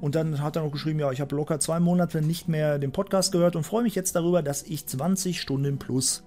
Und 0.00 0.14
dann 0.16 0.42
hat 0.42 0.56
er 0.56 0.62
noch 0.62 0.72
geschrieben, 0.72 0.98
ja, 0.98 1.12
ich 1.12 1.20
habe 1.20 1.36
locker 1.36 1.60
zwei 1.60 1.78
Monate 1.78 2.22
nicht 2.22 2.48
mehr 2.48 2.78
den 2.78 2.90
Podcast 2.90 3.30
gehört 3.30 3.54
und 3.54 3.62
freue 3.62 3.84
mich 3.84 3.94
jetzt 3.94 4.16
darüber, 4.16 4.42
dass 4.42 4.64
ich 4.64 4.86
20 4.86 5.40
Stunden 5.40 5.78
plus 5.78 6.24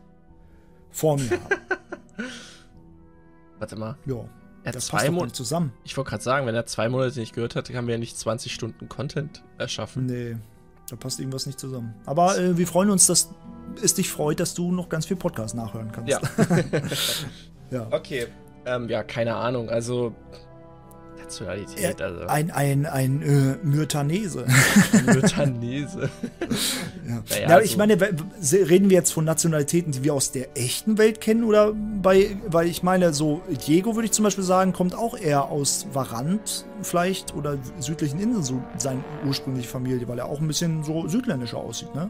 vor 0.90 1.18
mir 1.18 1.32
habe. 1.32 1.58
Warte 3.60 3.76
mal. 3.76 3.98
Ja. 4.06 4.30
Er 4.68 4.74
das 4.74 4.88
zwei 4.88 5.10
Monate 5.10 5.32
zusammen. 5.32 5.72
Ich 5.86 5.96
wollte 5.96 6.10
gerade 6.10 6.24
sagen, 6.24 6.46
wenn 6.46 6.54
er 6.54 6.66
zwei 6.66 6.90
Monate 6.90 7.18
nicht 7.22 7.34
gehört 7.34 7.56
hat, 7.56 7.74
haben 7.74 7.88
wir 7.88 7.94
ja 7.94 8.00
nicht 8.00 8.18
20 8.18 8.54
Stunden 8.54 8.90
Content 8.90 9.42
erschaffen. 9.58 10.08
Nee, 10.08 10.36
da 10.90 10.98
passt 10.98 11.22
irgendwas 11.22 11.46
nicht 11.46 11.58
zusammen. 11.58 11.94
Aber 12.06 12.38
äh, 12.38 12.58
wir 12.58 12.68
freuen 12.68 12.90
uns, 12.90 13.08
dass 13.08 13.30
es 13.82 13.94
dich 13.94 14.10
freut, 14.10 14.42
dass 14.42 14.56
du 14.56 14.74
noch 14.74 14.90
ganz 14.90 15.06
viel 15.06 15.16
Podcast 15.16 15.56
nachhören 15.56 15.94
kannst. 15.94 16.10
Ja. 16.10 16.20
ja. 17.72 17.88
Okay. 17.92 18.28
Ähm, 18.66 18.90
ja, 18.90 19.04
keine 19.04 19.36
Ahnung. 19.36 19.70
Also 19.70 20.14
Nationalität. 21.18 22.02
Also. 22.02 22.28
Ein, 22.28 22.52
ein, 22.52 22.86
ein 22.86 23.22
äh, 23.22 23.58
Myrtanese. 23.66 24.46
Myrtanese. 25.06 26.10
ja. 27.08 27.24
Naja, 27.30 27.50
ja, 27.50 27.60
ich 27.60 27.72
so. 27.72 27.78
meine, 27.78 28.00
reden 28.00 28.90
wir 28.90 28.98
jetzt 28.98 29.12
von 29.12 29.26
Nationalitäten, 29.26 29.92
die 29.92 30.04
wir 30.04 30.14
aus 30.14 30.32
der 30.32 30.58
echten 30.58 30.98
Welt 30.98 31.22
kennen 31.22 31.44
oder 31.44 31.74
bei, 31.74 32.38
weil 32.48 32.68
ich 32.68 32.84
meine, 32.84 33.14
so 33.14 33.42
Diego 33.68 33.96
würde 33.96 34.06
ich 34.06 34.12
zum 34.12 34.24
Beispiel 34.24 34.44
sagen, 34.44 34.74
kommt 34.74 34.96
auch 34.96 35.18
eher 35.18 35.46
aus 35.46 35.88
Varant 35.94 36.66
vielleicht 36.82 37.36
oder 37.36 37.58
südlichen 37.80 38.20
Inseln, 38.20 38.44
so 38.44 38.64
seine 38.78 39.04
ursprüngliche 39.26 39.68
Familie, 39.68 40.08
weil 40.08 40.20
er 40.20 40.26
auch 40.26 40.40
ein 40.40 40.48
bisschen 40.48 40.84
so 40.84 41.08
südländischer 41.08 41.58
aussieht, 41.58 41.94
ne? 41.96 42.10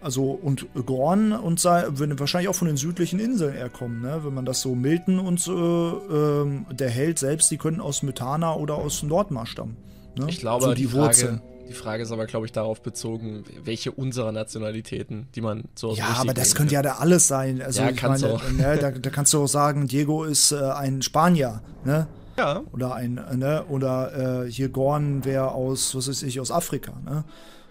Also, 0.00 0.30
und 0.30 0.66
Gorn 0.86 1.32
und 1.32 1.58
sei, 1.58 1.84
würden 1.90 2.18
wahrscheinlich 2.20 2.48
auch 2.48 2.54
von 2.54 2.68
den 2.68 2.76
südlichen 2.76 3.18
Inseln 3.18 3.54
eher 3.54 3.68
kommen, 3.68 4.00
ne? 4.00 4.20
Wenn 4.22 4.32
man 4.32 4.44
das 4.44 4.60
so 4.60 4.76
Milton 4.76 5.18
und 5.18 5.44
äh, 5.48 5.50
ähm, 5.50 6.66
der 6.70 6.88
Held 6.88 7.18
selbst, 7.18 7.50
die 7.50 7.56
könnten 7.56 7.80
aus 7.80 8.04
Mythana 8.04 8.54
oder 8.54 8.76
aus 8.76 9.02
Nordmar 9.02 9.46
stammen. 9.46 9.76
Ne? 10.16 10.26
Ich 10.28 10.38
glaube, 10.38 10.66
so 10.66 10.74
die, 10.74 10.82
die 10.82 10.88
Frage, 10.88 11.40
die 11.68 11.74
Frage 11.74 12.02
ist 12.02 12.12
aber, 12.12 12.26
glaube 12.26 12.46
ich, 12.46 12.52
darauf 12.52 12.80
bezogen, 12.80 13.44
welche 13.64 13.92
unserer 13.92 14.32
Nationalitäten, 14.32 15.28
die 15.34 15.40
man 15.40 15.64
so 15.74 15.92
Ja, 15.94 16.16
aber 16.18 16.32
das 16.32 16.54
könnte 16.54 16.74
ja 16.74 16.82
da 16.82 16.94
alles 16.94 17.28
sein. 17.28 17.60
Also, 17.60 17.82
ja, 17.82 17.92
kannst 17.92 18.22
meine, 18.22 18.34
auch. 18.34 18.50
Ne, 18.52 18.78
da, 18.80 18.90
da, 18.92 19.10
kannst 19.10 19.34
du 19.34 19.42
auch 19.42 19.48
sagen, 19.48 19.86
Diego 19.86 20.24
ist 20.24 20.52
äh, 20.52 20.56
ein 20.56 21.02
Spanier, 21.02 21.60
ne? 21.84 22.06
Ja. 22.38 22.62
Oder 22.72 22.94
ein, 22.94 23.20
ne? 23.34 23.64
Oder 23.68 24.44
äh, 24.44 24.50
hier 24.50 24.68
Gorn 24.68 25.24
wäre 25.24 25.50
aus, 25.50 25.94
was 25.94 26.08
weiß 26.08 26.22
ich, 26.22 26.40
aus 26.40 26.50
Afrika, 26.50 26.92
ne? 27.04 27.24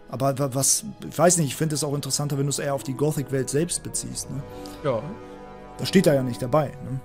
Aber 0.09 0.55
was, 0.55 0.85
ich 1.07 1.17
weiß 1.17 1.37
nicht, 1.37 1.47
ich 1.47 1.55
finde 1.55 1.75
es 1.75 1.83
auch 1.83 1.93
interessanter, 1.93 2.37
wenn 2.37 2.45
du 2.45 2.49
es 2.49 2.59
eher 2.59 2.73
auf 2.73 2.83
die 2.83 2.93
Gothic-Welt 2.93 3.49
selbst 3.49 3.83
beziehst. 3.83 4.29
Ne? 4.29 4.41
Ja. 4.83 5.01
Da 5.77 5.85
steht 5.85 6.07
da 6.07 6.13
ja 6.13 6.23
nicht 6.23 6.41
dabei. 6.41 6.67
Ne? 6.67 6.99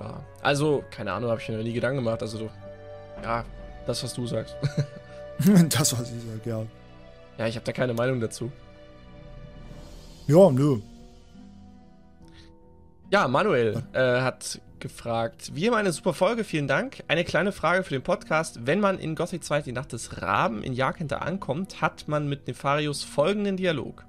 Ja. 0.00 0.20
Also, 0.42 0.82
keine 0.90 1.12
Ahnung, 1.12 1.30
habe 1.30 1.40
ich 1.40 1.48
mir 1.48 1.58
nie 1.58 1.72
Gedanken 1.72 1.98
gemacht. 1.98 2.20
Also, 2.22 2.50
ja, 3.22 3.44
das, 3.86 4.02
was 4.02 4.12
du 4.14 4.26
sagst. 4.26 4.56
das, 5.70 5.98
was 5.98 6.10
ich 6.10 6.22
sage, 6.22 6.50
ja. 6.50 6.62
Ja, 7.38 7.46
ich 7.46 7.54
habe 7.54 7.64
da 7.64 7.72
keine 7.72 7.94
Meinung 7.94 8.20
dazu. 8.20 8.50
Ja, 10.26 10.50
nö. 10.50 10.80
Ja, 13.10 13.28
Manuel 13.28 13.82
äh, 13.92 14.20
hat 14.20 14.60
gefragt. 14.80 15.52
Wie 15.54 15.66
immer 15.66 15.76
eine 15.76 15.92
super 15.92 16.14
Folge, 16.14 16.44
vielen 16.44 16.68
Dank. 16.68 17.02
Eine 17.08 17.24
kleine 17.24 17.52
Frage 17.52 17.82
für 17.82 17.94
den 17.94 18.02
Podcast. 18.02 18.66
Wenn 18.66 18.80
man 18.80 18.98
in 18.98 19.14
Gothic 19.14 19.44
2 19.44 19.62
die 19.62 19.72
Nacht 19.72 19.92
des 19.92 20.22
Raben 20.22 20.62
in 20.62 20.72
Jagdhinter 20.72 21.22
ankommt, 21.22 21.80
hat 21.80 22.08
man 22.08 22.28
mit 22.28 22.46
Nefarius 22.46 23.04
folgenden 23.04 23.56
Dialog. 23.56 24.04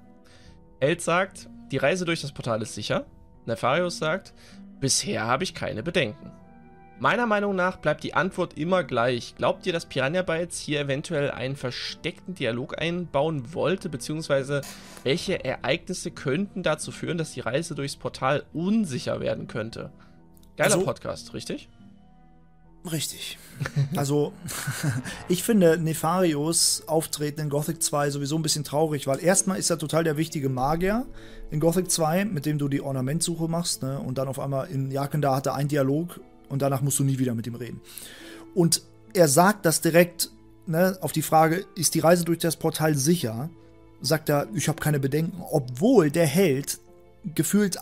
Held 0.80 1.02
sagt, 1.02 1.48
die 1.70 1.76
Reise 1.76 2.04
durch 2.04 2.20
das 2.20 2.32
Portal 2.32 2.62
ist 2.62 2.74
sicher. 2.74 3.06
Nefarius 3.46 3.98
sagt, 3.98 4.34
bisher 4.80 5.26
habe 5.26 5.44
ich 5.44 5.54
keine 5.54 5.82
Bedenken. 5.82 6.32
Meiner 7.00 7.24
Meinung 7.24 7.56
nach 7.56 7.78
bleibt 7.78 8.04
die 8.04 8.12
Antwort 8.12 8.58
immer 8.58 8.84
gleich. 8.84 9.34
Glaubt 9.34 9.66
ihr, 9.66 9.72
dass 9.72 9.86
Piranha 9.86 10.20
Bytes 10.20 10.60
hier 10.60 10.80
eventuell 10.80 11.30
einen 11.30 11.56
versteckten 11.56 12.34
Dialog 12.34 12.78
einbauen 12.78 13.54
wollte, 13.54 13.88
beziehungsweise 13.88 14.60
welche 15.02 15.42
Ereignisse 15.42 16.10
könnten 16.10 16.62
dazu 16.62 16.92
führen, 16.92 17.16
dass 17.16 17.32
die 17.32 17.40
Reise 17.40 17.74
durchs 17.74 17.96
Portal 17.96 18.44
unsicher 18.52 19.20
werden 19.20 19.46
könnte? 19.46 19.90
Geiler 20.60 20.74
also, 20.74 20.84
Podcast, 20.84 21.32
richtig? 21.32 21.68
Richtig. 22.90 23.38
Also, 23.96 24.32
ich 25.28 25.42
finde 25.42 25.76
Nefarios 25.76 26.84
Auftreten 26.86 27.42
in 27.42 27.50
Gothic 27.50 27.82
2 27.82 28.10
sowieso 28.10 28.36
ein 28.36 28.42
bisschen 28.42 28.64
traurig, 28.64 29.06
weil 29.06 29.22
erstmal 29.22 29.58
ist 29.58 29.68
er 29.68 29.78
total 29.78 30.02
der 30.02 30.16
wichtige 30.16 30.48
Magier 30.48 31.04
in 31.50 31.60
Gothic 31.60 31.90
2, 31.90 32.24
mit 32.24 32.46
dem 32.46 32.56
du 32.56 32.68
die 32.68 32.80
Ornamentsuche 32.80 33.48
machst, 33.48 33.82
ne? 33.82 33.98
Und 33.98 34.16
dann 34.16 34.28
auf 34.28 34.38
einmal 34.38 34.70
in 34.70 34.90
Jakenda 34.90 35.36
hat 35.36 35.46
er 35.46 35.54
einen 35.54 35.68
Dialog 35.68 36.20
und 36.48 36.62
danach 36.62 36.80
musst 36.80 36.98
du 36.98 37.04
nie 37.04 37.18
wieder 37.18 37.34
mit 37.34 37.46
ihm 37.46 37.54
reden. 37.54 37.80
Und 38.54 38.82
er 39.12 39.28
sagt 39.28 39.66
das 39.66 39.82
direkt 39.82 40.30
ne, 40.66 40.96
auf 41.00 41.12
die 41.12 41.22
Frage, 41.22 41.66
ist 41.74 41.94
die 41.94 42.00
Reise 42.00 42.24
durch 42.24 42.38
das 42.38 42.56
Portal 42.56 42.94
sicher? 42.94 43.50
Sagt 44.00 44.30
er, 44.30 44.48
ich 44.54 44.68
habe 44.68 44.80
keine 44.80 45.00
Bedenken, 45.00 45.42
obwohl 45.50 46.10
der 46.10 46.26
Held 46.26 46.78
gefühlt 47.34 47.78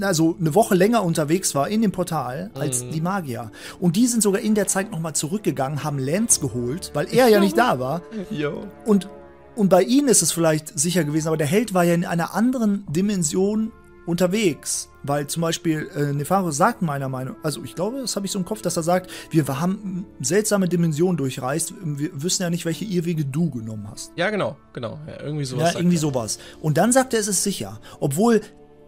also 0.00 0.36
eine 0.38 0.54
Woche 0.54 0.74
länger 0.74 1.02
unterwegs 1.04 1.54
war 1.54 1.68
in 1.68 1.82
dem 1.82 1.92
Portal 1.92 2.50
als 2.54 2.84
mhm. 2.84 2.90
die 2.92 3.00
Magier. 3.00 3.50
Und 3.80 3.96
die 3.96 4.06
sind 4.06 4.22
sogar 4.22 4.40
in 4.40 4.54
der 4.54 4.66
Zeit 4.66 4.90
nochmal 4.90 5.14
zurückgegangen, 5.14 5.84
haben 5.84 5.98
Lance 5.98 6.40
geholt, 6.40 6.90
weil 6.94 7.06
er 7.12 7.28
ja 7.28 7.40
nicht 7.40 7.56
da 7.56 7.78
war. 7.78 8.02
Jo. 8.30 8.66
Und, 8.84 9.08
und 9.56 9.68
bei 9.68 9.82
ihnen 9.82 10.08
ist 10.08 10.22
es 10.22 10.32
vielleicht 10.32 10.78
sicher 10.78 11.04
gewesen, 11.04 11.28
aber 11.28 11.36
der 11.36 11.46
Held 11.46 11.74
war 11.74 11.84
ja 11.84 11.94
in 11.94 12.04
einer 12.04 12.34
anderen 12.34 12.84
Dimension 12.88 13.72
unterwegs. 14.08 14.88
Weil 15.04 15.26
zum 15.26 15.42
Beispiel 15.42 15.88
äh, 15.94 16.12
Nefaro 16.12 16.50
sagt 16.50 16.82
meiner 16.82 17.08
Meinung, 17.08 17.36
also 17.42 17.62
ich 17.62 17.74
glaube, 17.74 18.00
das 18.00 18.16
habe 18.16 18.26
ich 18.26 18.32
so 18.32 18.38
im 18.38 18.44
Kopf, 18.44 18.62
dass 18.62 18.76
er 18.76 18.82
sagt, 18.82 19.10
wir 19.30 19.46
haben 19.60 20.06
seltsame 20.20 20.68
Dimensionen 20.68 21.16
durchreist, 21.16 21.74
wir 21.82 22.10
wissen 22.20 22.42
ja 22.42 22.50
nicht, 22.50 22.64
welche 22.64 22.84
Irrwege 22.84 23.24
du 23.24 23.50
genommen 23.50 23.86
hast. 23.88 24.12
Ja, 24.16 24.30
genau, 24.30 24.56
genau. 24.72 24.98
Ja, 25.06 25.22
irgendwie 25.22 25.44
sowas. 25.44 25.74
Ja, 25.74 25.78
irgendwie 25.78 25.96
er. 25.96 26.00
sowas. 26.00 26.38
Und 26.60 26.78
dann 26.78 26.90
sagt 26.90 27.14
er, 27.14 27.20
es 27.20 27.28
ist 27.28 27.44
sicher. 27.44 27.80
Obwohl, 28.00 28.40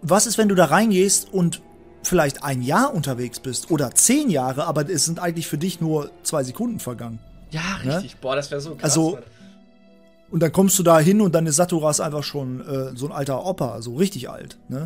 was 0.02 0.26
ist, 0.26 0.38
wenn 0.38 0.48
du 0.48 0.54
da 0.54 0.66
reingehst 0.66 1.32
und 1.32 1.62
vielleicht 2.02 2.42
ein 2.42 2.62
Jahr 2.62 2.94
unterwegs 2.94 3.40
bist 3.40 3.70
oder 3.70 3.94
zehn 3.94 4.30
Jahre, 4.30 4.64
aber 4.64 4.88
es 4.88 5.04
sind 5.04 5.18
eigentlich 5.18 5.46
für 5.46 5.58
dich 5.58 5.80
nur 5.80 6.10
zwei 6.22 6.42
Sekunden 6.42 6.80
vergangen. 6.80 7.18
Ja, 7.50 7.78
ne? 7.84 7.96
richtig. 7.96 8.14
Ne? 8.14 8.18
Boah, 8.20 8.36
das 8.36 8.50
wäre 8.50 8.60
so 8.60 8.74
krass. 8.74 8.84
Also, 8.84 9.18
und 10.30 10.40
dann 10.40 10.52
kommst 10.52 10.78
du 10.78 10.84
da 10.84 11.00
hin 11.00 11.20
und 11.20 11.34
dann 11.34 11.46
ist 11.46 11.56
Saturas 11.56 12.00
einfach 12.00 12.22
schon 12.22 12.60
äh, 12.60 12.96
so 12.96 13.06
ein 13.06 13.12
alter 13.12 13.44
Opa, 13.44 13.82
so 13.82 13.96
richtig 13.96 14.30
alt. 14.30 14.58
Ne? 14.68 14.84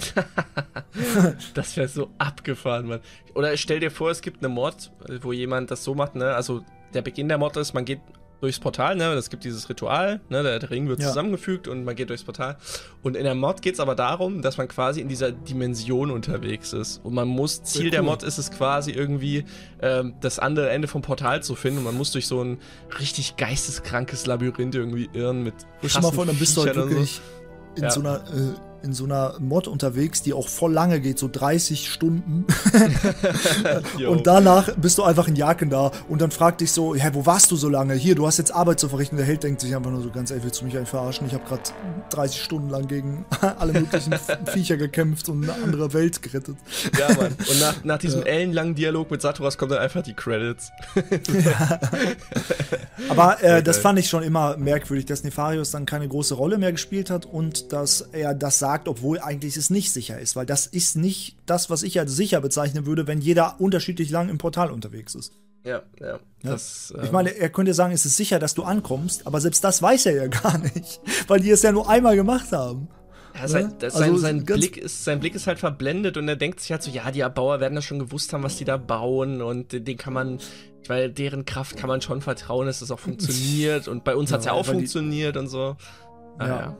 das 1.54 1.76
wäre 1.76 1.88
so 1.88 2.08
abgefahren, 2.16 2.86
Mann. 2.86 3.00
Oder 3.34 3.54
stell 3.58 3.80
dir 3.80 3.90
vor, 3.90 4.10
es 4.10 4.22
gibt 4.22 4.38
eine 4.38 4.48
Mod, 4.48 4.90
wo 5.20 5.32
jemand 5.32 5.70
das 5.70 5.84
so 5.84 5.94
macht, 5.94 6.14
ne? 6.14 6.34
Also 6.34 6.62
der 6.94 7.02
Beginn 7.02 7.28
der 7.28 7.36
Mod 7.36 7.56
ist, 7.58 7.74
man 7.74 7.84
geht 7.84 8.00
durchs 8.44 8.60
Portal, 8.60 8.94
ne? 8.94 9.12
Es 9.14 9.30
gibt 9.30 9.44
dieses 9.44 9.68
Ritual, 9.68 10.20
ne? 10.28 10.42
Der, 10.42 10.70
Ring 10.70 10.88
wird 10.88 11.00
ja. 11.00 11.08
zusammengefügt 11.08 11.66
und 11.66 11.84
man 11.84 11.96
geht 11.96 12.10
durchs 12.10 12.24
Portal. 12.24 12.56
Und 13.02 13.16
in 13.16 13.24
der 13.24 13.34
Mod 13.34 13.62
geht 13.62 13.74
es 13.74 13.80
aber 13.80 13.94
darum, 13.94 14.42
dass 14.42 14.58
man 14.58 14.68
quasi 14.68 15.00
in 15.00 15.08
dieser 15.08 15.32
Dimension 15.32 16.10
unterwegs 16.10 16.72
ist. 16.72 17.00
Und 17.04 17.14
man 17.14 17.26
muss, 17.26 17.62
Ziel 17.62 17.84
cool. 17.84 17.90
der 17.90 18.02
Mod 18.02 18.22
ist 18.22 18.38
es 18.38 18.50
quasi 18.50 18.90
irgendwie, 18.92 19.44
ähm, 19.80 20.14
das 20.20 20.38
andere 20.38 20.70
Ende 20.70 20.88
vom 20.88 21.02
Portal 21.02 21.42
zu 21.42 21.54
finden. 21.54 21.78
Und 21.78 21.84
man 21.84 21.96
muss 21.96 22.12
durch 22.12 22.26
so 22.26 22.42
ein 22.42 22.58
richtig 23.00 23.36
geisteskrankes 23.36 24.26
Labyrinth 24.26 24.74
irgendwie 24.74 25.08
irren 25.12 25.42
mit. 25.42 25.54
Stell 25.86 26.02
mal 26.02 26.12
vor, 26.12 26.26
dann 26.26 26.36
bist 26.36 26.56
du 26.56 26.62
halt 26.62 26.76
wirklich 26.76 27.14
so. 27.14 27.76
in 27.76 27.82
ja. 27.82 27.90
so 27.90 28.00
einer. 28.00 28.16
Äh 28.16 28.73
in 28.84 28.92
so 28.92 29.04
einer 29.04 29.34
Mod 29.40 29.66
unterwegs, 29.66 30.22
die 30.22 30.34
auch 30.34 30.48
voll 30.48 30.72
lange 30.72 31.00
geht, 31.00 31.18
so 31.18 31.28
30 31.28 31.90
Stunden. 31.90 32.44
und 34.08 34.26
danach 34.26 34.70
bist 34.76 34.98
du 34.98 35.02
einfach 35.02 35.26
in 35.26 35.36
Jaken 35.36 35.70
da 35.70 35.90
und 36.08 36.20
dann 36.20 36.30
fragt 36.30 36.60
dich 36.60 36.70
so, 36.70 36.94
hä, 36.94 37.10
wo 37.14 37.24
warst 37.26 37.50
du 37.50 37.56
so 37.56 37.68
lange? 37.68 37.94
Hier, 37.94 38.14
du 38.14 38.26
hast 38.26 38.38
jetzt 38.38 38.54
Arbeit 38.54 38.78
zu 38.78 38.88
verrichten. 38.88 39.16
Der 39.16 39.24
Held 39.24 39.42
denkt 39.42 39.62
sich 39.62 39.74
einfach 39.74 39.90
nur 39.90 40.02
so 40.02 40.10
ganz, 40.10 40.30
ey, 40.30 40.42
willst 40.42 40.60
du 40.60 40.66
mich 40.66 40.76
eigentlich 40.76 40.90
verarschen? 40.90 41.26
Ich 41.26 41.32
habe 41.32 41.44
gerade 41.44 41.62
30 42.10 42.42
Stunden 42.42 42.68
lang 42.68 42.86
gegen 42.86 43.24
alle 43.58 43.72
möglichen 43.72 44.14
Viecher 44.46 44.76
gekämpft 44.76 45.28
und 45.28 45.42
eine 45.42 45.54
andere 45.62 45.92
Welt 45.94 46.20
gerettet. 46.20 46.56
Ja, 46.98 47.08
Mann. 47.14 47.32
Und 47.32 47.60
nach, 47.60 47.84
nach 47.84 47.98
diesem 47.98 48.20
ja. 48.20 48.26
ellenlangen 48.26 48.74
Dialog 48.74 49.10
mit 49.10 49.22
Saturas 49.22 49.56
kommt 49.56 49.72
dann 49.72 49.78
einfach 49.78 50.02
die 50.02 50.14
Credits. 50.14 50.70
ja. 51.44 51.80
Aber 53.08 53.42
äh, 53.42 53.62
das 53.62 53.78
fand 53.78 53.98
ich 53.98 54.08
schon 54.08 54.22
immer 54.22 54.56
merkwürdig, 54.58 55.06
dass 55.06 55.24
Nefarius 55.24 55.70
dann 55.70 55.86
keine 55.86 56.06
große 56.06 56.34
Rolle 56.34 56.58
mehr 56.58 56.72
gespielt 56.72 57.08
hat 57.10 57.24
und 57.24 57.72
dass 57.72 58.02
er 58.12 58.34
das 58.34 58.58
sagt, 58.58 58.73
sagt, 58.74 58.88
obwohl 58.88 59.20
eigentlich 59.20 59.56
es 59.56 59.70
nicht 59.70 59.92
sicher 59.92 60.18
ist, 60.18 60.34
weil 60.34 60.46
das 60.46 60.66
ist 60.66 60.96
nicht 60.96 61.36
das, 61.46 61.70
was 61.70 61.84
ich 61.84 62.00
als 62.00 62.12
sicher 62.16 62.40
bezeichnen 62.40 62.86
würde, 62.86 63.06
wenn 63.06 63.20
jeder 63.20 63.60
unterschiedlich 63.60 64.10
lang 64.10 64.28
im 64.28 64.38
Portal 64.38 64.72
unterwegs 64.72 65.14
ist. 65.14 65.32
Ja, 65.64 65.82
ja. 66.00 66.18
Das, 66.42 66.92
ich 67.02 67.12
meine, 67.12 67.30
er 67.30 67.50
könnte 67.50 67.72
sagen, 67.72 67.92
es 67.92 68.04
ist 68.04 68.16
sicher, 68.16 68.40
dass 68.40 68.54
du 68.54 68.64
ankommst, 68.64 69.28
aber 69.28 69.40
selbst 69.40 69.62
das 69.62 69.80
weiß 69.80 70.06
er 70.06 70.14
ja 70.14 70.26
gar 70.42 70.58
nicht, 70.58 71.00
weil 71.28 71.38
die 71.38 71.50
es 71.50 71.62
ja 71.62 71.70
nur 71.70 71.88
einmal 71.88 72.16
gemacht 72.16 72.50
haben. 72.50 72.88
Ja, 73.34 73.46
sein, 73.46 73.68
ne? 73.68 73.76
also 73.82 73.98
sein, 73.98 74.18
sein 74.18 74.44
Blick 74.44 74.76
ist, 74.76 75.04
sein 75.04 75.20
Blick 75.20 75.36
ist 75.36 75.46
halt 75.46 75.60
verblendet 75.60 76.16
und 76.16 76.28
er 76.28 76.36
denkt 76.36 76.60
sich 76.60 76.72
halt 76.72 76.82
so, 76.82 76.90
ja, 76.90 77.10
die 77.12 77.20
Erbauer 77.20 77.60
werden 77.60 77.76
das 77.76 77.84
schon 77.84 78.00
gewusst 78.00 78.32
haben, 78.32 78.42
was 78.42 78.56
die 78.56 78.64
da 78.64 78.76
bauen 78.76 79.40
und 79.40 79.72
den 79.72 79.96
kann 79.96 80.12
man, 80.12 80.40
weil 80.88 81.10
deren 81.10 81.44
Kraft 81.44 81.76
kann 81.76 81.88
man 81.88 82.00
schon 82.00 82.20
vertrauen, 82.20 82.66
dass 82.66 82.80
das 82.80 82.90
auch 82.90 83.00
funktioniert 83.00 83.86
und 83.86 84.02
bei 84.02 84.16
uns 84.16 84.30
ja, 84.30 84.34
hat 84.34 84.40
es 84.40 84.46
ja 84.46 84.52
auch 84.52 84.66
funktioniert 84.66 85.36
die, 85.36 85.38
und 85.38 85.46
so. 85.46 85.76
Ah, 86.38 86.46
ja. 86.46 86.60
ja. 86.60 86.76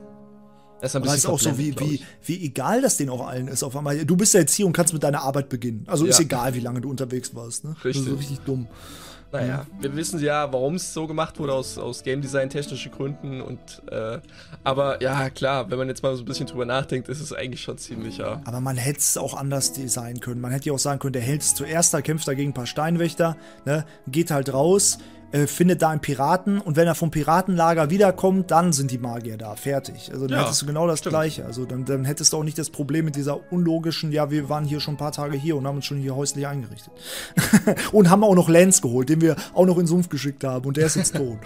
Das 0.85 0.91
ist, 0.91 0.97
ein 0.97 1.01
bisschen 1.01 1.17
ist 1.17 1.25
auch 1.25 1.39
so, 1.39 1.57
wie, 1.57 1.75
wie, 1.79 1.99
wie 2.25 2.45
egal 2.45 2.79
das 2.79 2.97
denen 2.97 3.09
auch 3.09 3.27
allen 3.27 3.47
ist. 3.47 3.63
Auf 3.63 3.75
einmal, 3.75 4.05
du 4.05 4.15
bist 4.15 4.35
ja 4.35 4.41
jetzt 4.41 4.53
hier 4.53 4.67
und 4.67 4.73
kannst 4.73 4.93
mit 4.93 5.01
deiner 5.01 5.23
Arbeit 5.23 5.49
beginnen. 5.49 5.83
Also 5.87 6.05
ja. 6.05 6.11
ist 6.11 6.19
egal, 6.19 6.53
wie 6.53 6.59
lange 6.59 6.79
du 6.79 6.91
unterwegs 6.91 7.33
warst. 7.33 7.63
Ne? 7.63 7.75
Richtig. 7.83 8.05
Das 8.05 8.13
ist 8.13 8.19
richtig 8.19 8.39
dumm. 8.41 8.67
Naja, 9.31 9.65
mhm. 9.65 9.81
wir 9.81 9.95
wissen 9.95 10.19
ja, 10.19 10.53
warum 10.53 10.75
es 10.75 10.93
so 10.93 11.07
gemacht 11.07 11.39
wurde, 11.39 11.53
aus, 11.53 11.79
aus 11.79 12.03
Game 12.03 12.21
Design 12.21 12.51
technischen 12.51 12.91
Gründen. 12.91 13.41
Und 13.41 13.81
äh, 13.89 14.19
aber 14.63 15.01
ja, 15.01 15.31
klar, 15.31 15.71
wenn 15.71 15.79
man 15.79 15.87
jetzt 15.87 16.03
mal 16.03 16.15
so 16.15 16.21
ein 16.21 16.25
bisschen 16.25 16.45
drüber 16.45 16.65
nachdenkt, 16.65 17.09
ist 17.09 17.19
es 17.19 17.33
eigentlich 17.33 17.61
schon 17.61 17.79
ziemlich, 17.79 18.19
ja. 18.19 18.43
Aber 18.45 18.61
man 18.61 18.77
hätte 18.77 18.99
es 18.99 19.17
auch 19.17 19.33
anders 19.33 19.73
designen 19.73 20.19
können. 20.19 20.39
Man 20.39 20.51
hätte 20.51 20.67
ja 20.67 20.73
auch 20.73 20.79
sagen 20.79 20.99
können, 20.99 21.13
der 21.13 21.23
hält 21.23 21.41
es 21.41 21.55
zuerst, 21.55 21.95
da 21.95 22.01
kämpft 22.01 22.27
er 22.27 22.35
gegen 22.35 22.51
ein 22.51 22.53
paar 22.53 22.67
Steinwächter, 22.67 23.37
ne, 23.65 23.85
geht 24.05 24.29
halt 24.29 24.53
raus, 24.53 24.99
äh, 25.31 25.47
findet 25.47 25.81
da 25.81 25.89
einen 25.89 26.01
Piraten 26.01 26.59
und 26.61 26.75
wenn 26.75 26.87
er 26.87 26.95
vom 26.95 27.11
Piratenlager 27.11 27.89
wiederkommt, 27.89 28.51
dann 28.51 28.73
sind 28.73 28.91
die 28.91 28.97
Magier 28.97 29.37
da, 29.37 29.55
fertig. 29.55 30.11
Also 30.13 30.27
dann 30.27 30.39
ja, 30.39 30.45
hättest 30.45 30.61
du 30.61 30.65
genau 30.65 30.87
das 30.87 30.99
stimmt. 30.99 31.11
Gleiche. 31.11 31.45
Also 31.45 31.65
dann, 31.65 31.85
dann 31.85 32.05
hättest 32.05 32.33
du 32.33 32.37
auch 32.37 32.43
nicht 32.43 32.57
das 32.57 32.69
Problem 32.69 33.05
mit 33.05 33.15
dieser 33.15 33.51
unlogischen, 33.51 34.11
ja, 34.11 34.31
wir 34.31 34.49
waren 34.49 34.65
hier 34.65 34.79
schon 34.79 34.95
ein 34.95 34.97
paar 34.97 35.11
Tage 35.11 35.37
hier 35.37 35.55
und 35.55 35.67
haben 35.67 35.77
uns 35.77 35.85
schon 35.85 35.97
hier 35.97 36.15
häuslich 36.15 36.47
eingerichtet. 36.47 36.93
und 37.91 38.09
haben 38.09 38.23
auch 38.23 38.35
noch 38.35 38.49
Lance 38.49 38.81
geholt, 38.81 39.09
den 39.09 39.21
wir 39.21 39.35
auch 39.53 39.65
noch 39.65 39.75
in 39.75 39.81
den 39.81 39.87
Sumpf 39.87 40.09
geschickt 40.09 40.43
haben 40.43 40.65
und 40.65 40.77
der 40.77 40.85
ist 40.85 40.95
jetzt 40.95 41.15
tot. 41.17 41.37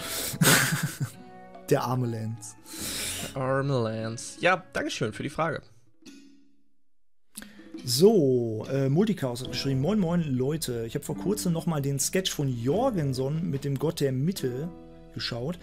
der 1.70 1.84
arme 1.84 2.08
Lance. 2.08 2.56
Arme 3.34 3.84
Lance. 3.84 4.40
Ja, 4.40 4.64
Dankeschön 4.74 5.14
für 5.14 5.24
die 5.24 5.30
Frage. 5.30 5.62
So, 7.86 8.66
äh, 8.72 8.90
Multichaos 8.90 9.42
hat 9.42 9.52
geschrieben: 9.52 9.82
Moin, 9.82 10.00
moin, 10.00 10.24
Leute. 10.24 10.86
Ich 10.86 10.96
habe 10.96 11.06
vor 11.06 11.18
kurzem 11.18 11.54
nochmal 11.54 11.82
den 11.82 12.00
Sketch 12.00 12.32
von 12.32 12.50
Jorgenson 12.50 13.50
mit 13.50 13.64
dem 13.64 13.80
Gott 13.80 14.00
der 14.00 14.12
Mitte 14.12 14.70
geschaut. 15.14 15.58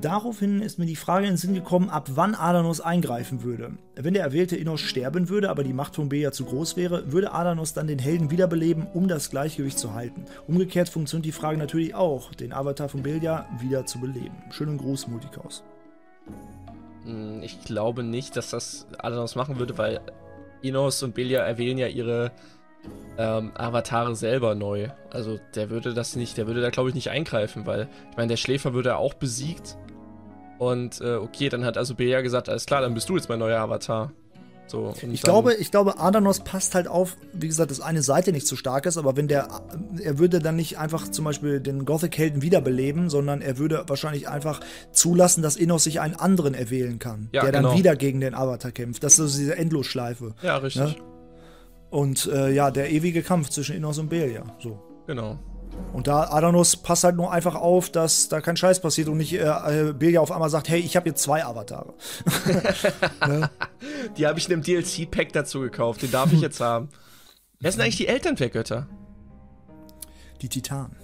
Daraufhin 0.00 0.60
ist 0.60 0.78
mir 0.78 0.86
die 0.86 0.96
Frage 0.96 1.26
in 1.26 1.32
den 1.32 1.36
Sinn 1.36 1.54
gekommen, 1.54 1.90
ab 1.90 2.10
wann 2.14 2.34
Adanos 2.34 2.80
eingreifen 2.80 3.42
würde. 3.42 3.72
Wenn 3.96 4.14
der 4.14 4.22
erwählte 4.22 4.56
Innos 4.56 4.80
sterben 4.80 5.28
würde, 5.28 5.50
aber 5.50 5.64
die 5.64 5.72
Macht 5.72 5.96
von 5.96 6.08
Beja 6.08 6.32
zu 6.32 6.44
groß 6.44 6.76
wäre, 6.76 7.12
würde 7.12 7.32
Adanos 7.32 7.72
dann 7.72 7.86
den 7.86 7.98
Helden 7.98 8.30
wiederbeleben, 8.30 8.86
um 8.92 9.08
das 9.08 9.30
Gleichgewicht 9.30 9.78
zu 9.78 9.94
halten. 9.94 10.24
Umgekehrt 10.46 10.88
funktioniert 10.88 11.26
die 11.26 11.32
Frage 11.32 11.58
natürlich 11.58 11.94
auch, 11.94 12.34
den 12.34 12.52
Avatar 12.52 12.88
von 12.88 13.02
Belia 13.02 13.46
wieder 13.60 13.86
zu 13.86 14.00
beleben. 14.00 14.36
Schönen 14.50 14.78
Gruß, 14.78 15.08
Multicaus. 15.08 15.62
Hm, 17.04 17.42
ich 17.42 17.60
glaube 17.64 18.02
nicht, 18.02 18.36
dass 18.36 18.50
das 18.50 18.86
Adanos 18.98 19.34
machen 19.34 19.58
würde, 19.58 19.76
weil 19.78 20.00
Inos 20.62 21.02
und 21.02 21.14
Belia 21.14 21.40
erwählen 21.40 21.78
ja 21.78 21.86
ihre 21.86 22.32
ähm, 23.18 23.52
Avatare 23.54 24.14
selber 24.16 24.54
neu. 24.54 24.88
Also 25.10 25.38
der 25.54 25.70
würde 25.70 25.94
das 25.94 26.16
nicht, 26.16 26.36
der 26.36 26.46
würde 26.46 26.60
da 26.60 26.70
glaube 26.70 26.88
ich 26.88 26.94
nicht 26.94 27.10
eingreifen, 27.10 27.66
weil 27.66 27.88
ich 28.10 28.16
meine, 28.16 28.28
der 28.28 28.36
Schläfer 28.36 28.72
würde 28.74 28.96
auch 28.96 29.14
besiegt. 29.14 29.76
Und 30.58 31.00
äh, 31.00 31.14
okay, 31.14 31.48
dann 31.48 31.64
hat 31.64 31.78
also 31.78 31.94
Belia 31.94 32.20
gesagt, 32.20 32.48
alles 32.48 32.66
klar, 32.66 32.82
dann 32.82 32.94
bist 32.94 33.08
du 33.08 33.16
jetzt 33.16 33.28
mein 33.28 33.38
neuer 33.38 33.60
Avatar. 33.60 34.12
So, 34.70 34.94
ich, 35.10 35.22
glaube, 35.22 35.54
ich 35.54 35.72
glaube, 35.72 35.98
Adanos 35.98 36.44
passt 36.44 36.76
halt 36.76 36.86
auf, 36.86 37.16
wie 37.32 37.48
gesagt, 37.48 37.72
dass 37.72 37.80
eine 37.80 38.02
Seite 38.02 38.30
nicht 38.30 38.46
so 38.46 38.54
stark 38.54 38.86
ist, 38.86 38.98
aber 38.98 39.16
wenn 39.16 39.26
der, 39.26 39.48
er 40.00 40.20
würde 40.20 40.38
dann 40.38 40.54
nicht 40.54 40.78
einfach 40.78 41.08
zum 41.08 41.24
Beispiel 41.24 41.58
den 41.58 41.84
Gothic-Helden 41.84 42.40
wiederbeleben, 42.40 43.10
sondern 43.10 43.42
er 43.42 43.58
würde 43.58 43.82
wahrscheinlich 43.88 44.28
einfach 44.28 44.60
zulassen, 44.92 45.42
dass 45.42 45.56
Innos 45.56 45.82
sich 45.82 46.00
einen 46.00 46.14
anderen 46.14 46.54
erwählen 46.54 47.00
kann, 47.00 47.30
ja, 47.32 47.42
der 47.42 47.50
genau. 47.50 47.70
dann 47.70 47.78
wieder 47.78 47.96
gegen 47.96 48.20
den 48.20 48.32
Avatar 48.32 48.70
kämpft. 48.70 49.02
Das 49.02 49.18
ist 49.18 49.36
diese 49.36 49.56
Endlosschleife. 49.56 50.36
Ja, 50.40 50.58
richtig. 50.58 50.82
Ne? 50.82 50.94
Und 51.90 52.26
äh, 52.32 52.52
ja, 52.52 52.70
der 52.70 52.92
ewige 52.92 53.22
Kampf 53.22 53.48
zwischen 53.48 53.74
Innos 53.74 53.98
und 53.98 54.08
Belia. 54.08 54.44
So. 54.60 54.78
Genau. 55.08 55.40
Und 55.92 56.06
da 56.06 56.30
Adanos 56.30 56.76
passt 56.76 57.04
halt 57.04 57.16
nur 57.16 57.32
einfach 57.32 57.54
auf, 57.54 57.90
dass 57.90 58.28
da 58.28 58.40
kein 58.40 58.56
Scheiß 58.56 58.80
passiert 58.80 59.08
und 59.08 59.18
nicht 59.18 59.32
äh, 59.32 59.88
äh 59.88 59.92
Belia 59.92 60.20
auf 60.20 60.30
einmal 60.30 60.50
sagt, 60.50 60.68
hey, 60.68 60.80
ich 60.80 60.96
habe 60.96 61.08
jetzt 61.08 61.22
zwei 61.22 61.44
Avatare. 61.44 61.94
ne? 63.26 63.50
Die 64.16 64.26
habe 64.26 64.38
ich 64.38 64.46
in 64.46 64.54
einem 64.54 64.62
DLC-Pack 64.62 65.32
dazu 65.32 65.60
gekauft, 65.60 66.02
den 66.02 66.10
darf 66.10 66.32
ich 66.32 66.40
jetzt 66.40 66.60
haben. 66.60 66.88
Wer 67.58 67.72
sind 67.72 67.80
eigentlich 67.82 67.96
die 67.96 68.06
Eltern 68.06 68.36
der 68.36 68.50
Götter? 68.50 68.86
Die 70.40 70.48
Titanen. 70.48 70.96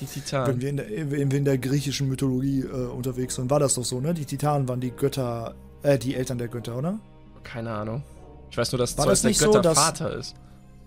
Die 0.00 0.06
Titanen. 0.06 0.48
Wenn 0.48 0.60
wir 0.60 0.68
in 0.68 0.76
der, 0.76 1.10
wenn 1.10 1.30
wir 1.30 1.38
in 1.38 1.44
der 1.44 1.58
griechischen 1.58 2.08
Mythologie 2.08 2.60
äh, 2.60 2.66
unterwegs 2.66 3.36
sind, 3.36 3.48
war 3.50 3.60
das 3.60 3.74
doch 3.74 3.84
so, 3.84 4.00
ne? 4.00 4.12
Die 4.12 4.24
Titanen 4.24 4.68
waren 4.68 4.80
die 4.80 4.90
Götter, 4.90 5.54
äh, 5.82 5.98
die 5.98 6.14
Eltern 6.14 6.38
der 6.38 6.48
Götter, 6.48 6.76
oder? 6.76 6.98
Keine 7.44 7.70
Ahnung. 7.70 8.02
Ich 8.50 8.58
weiß 8.58 8.72
nur, 8.72 8.78
dass 8.78 8.96
Zeus 8.96 9.22
das 9.22 9.38
der 9.38 9.48
Göttervater 9.48 10.12
so, 10.12 10.18
ist. 10.18 10.34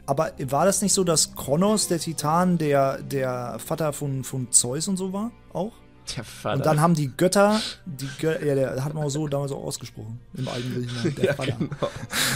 Aber 0.06 0.32
war 0.40 0.66
das 0.66 0.82
nicht 0.82 0.94
so, 0.94 1.04
dass 1.04 1.36
Kronos, 1.36 1.88
der 1.88 2.00
Titan, 2.00 2.58
der, 2.58 3.02
der 3.02 3.58
Vater 3.60 3.94
von, 3.94 4.24
von 4.24 4.52
Zeus 4.52 4.88
und 4.88 4.98
so 4.98 5.14
war? 5.14 5.32
Auch? 5.54 5.74
Der 6.16 6.24
Vater. 6.24 6.58
Und 6.58 6.66
dann 6.66 6.80
haben 6.80 6.94
die 6.94 7.12
Götter, 7.16 7.60
die 7.86 8.10
Gö 8.20 8.32
ja, 8.46 8.54
der 8.54 8.84
hat 8.84 8.94
man 8.94 9.04
auch 9.04 9.10
so 9.10 9.28
damals 9.28 9.52
auch 9.52 9.64
ausgesprochen, 9.64 10.20
im 10.36 10.48
alten 10.48 10.74
Griechenland, 10.76 11.18
der 11.18 11.26
ja, 11.26 11.34
Vater. 11.34 11.56
Genau. 11.58 11.90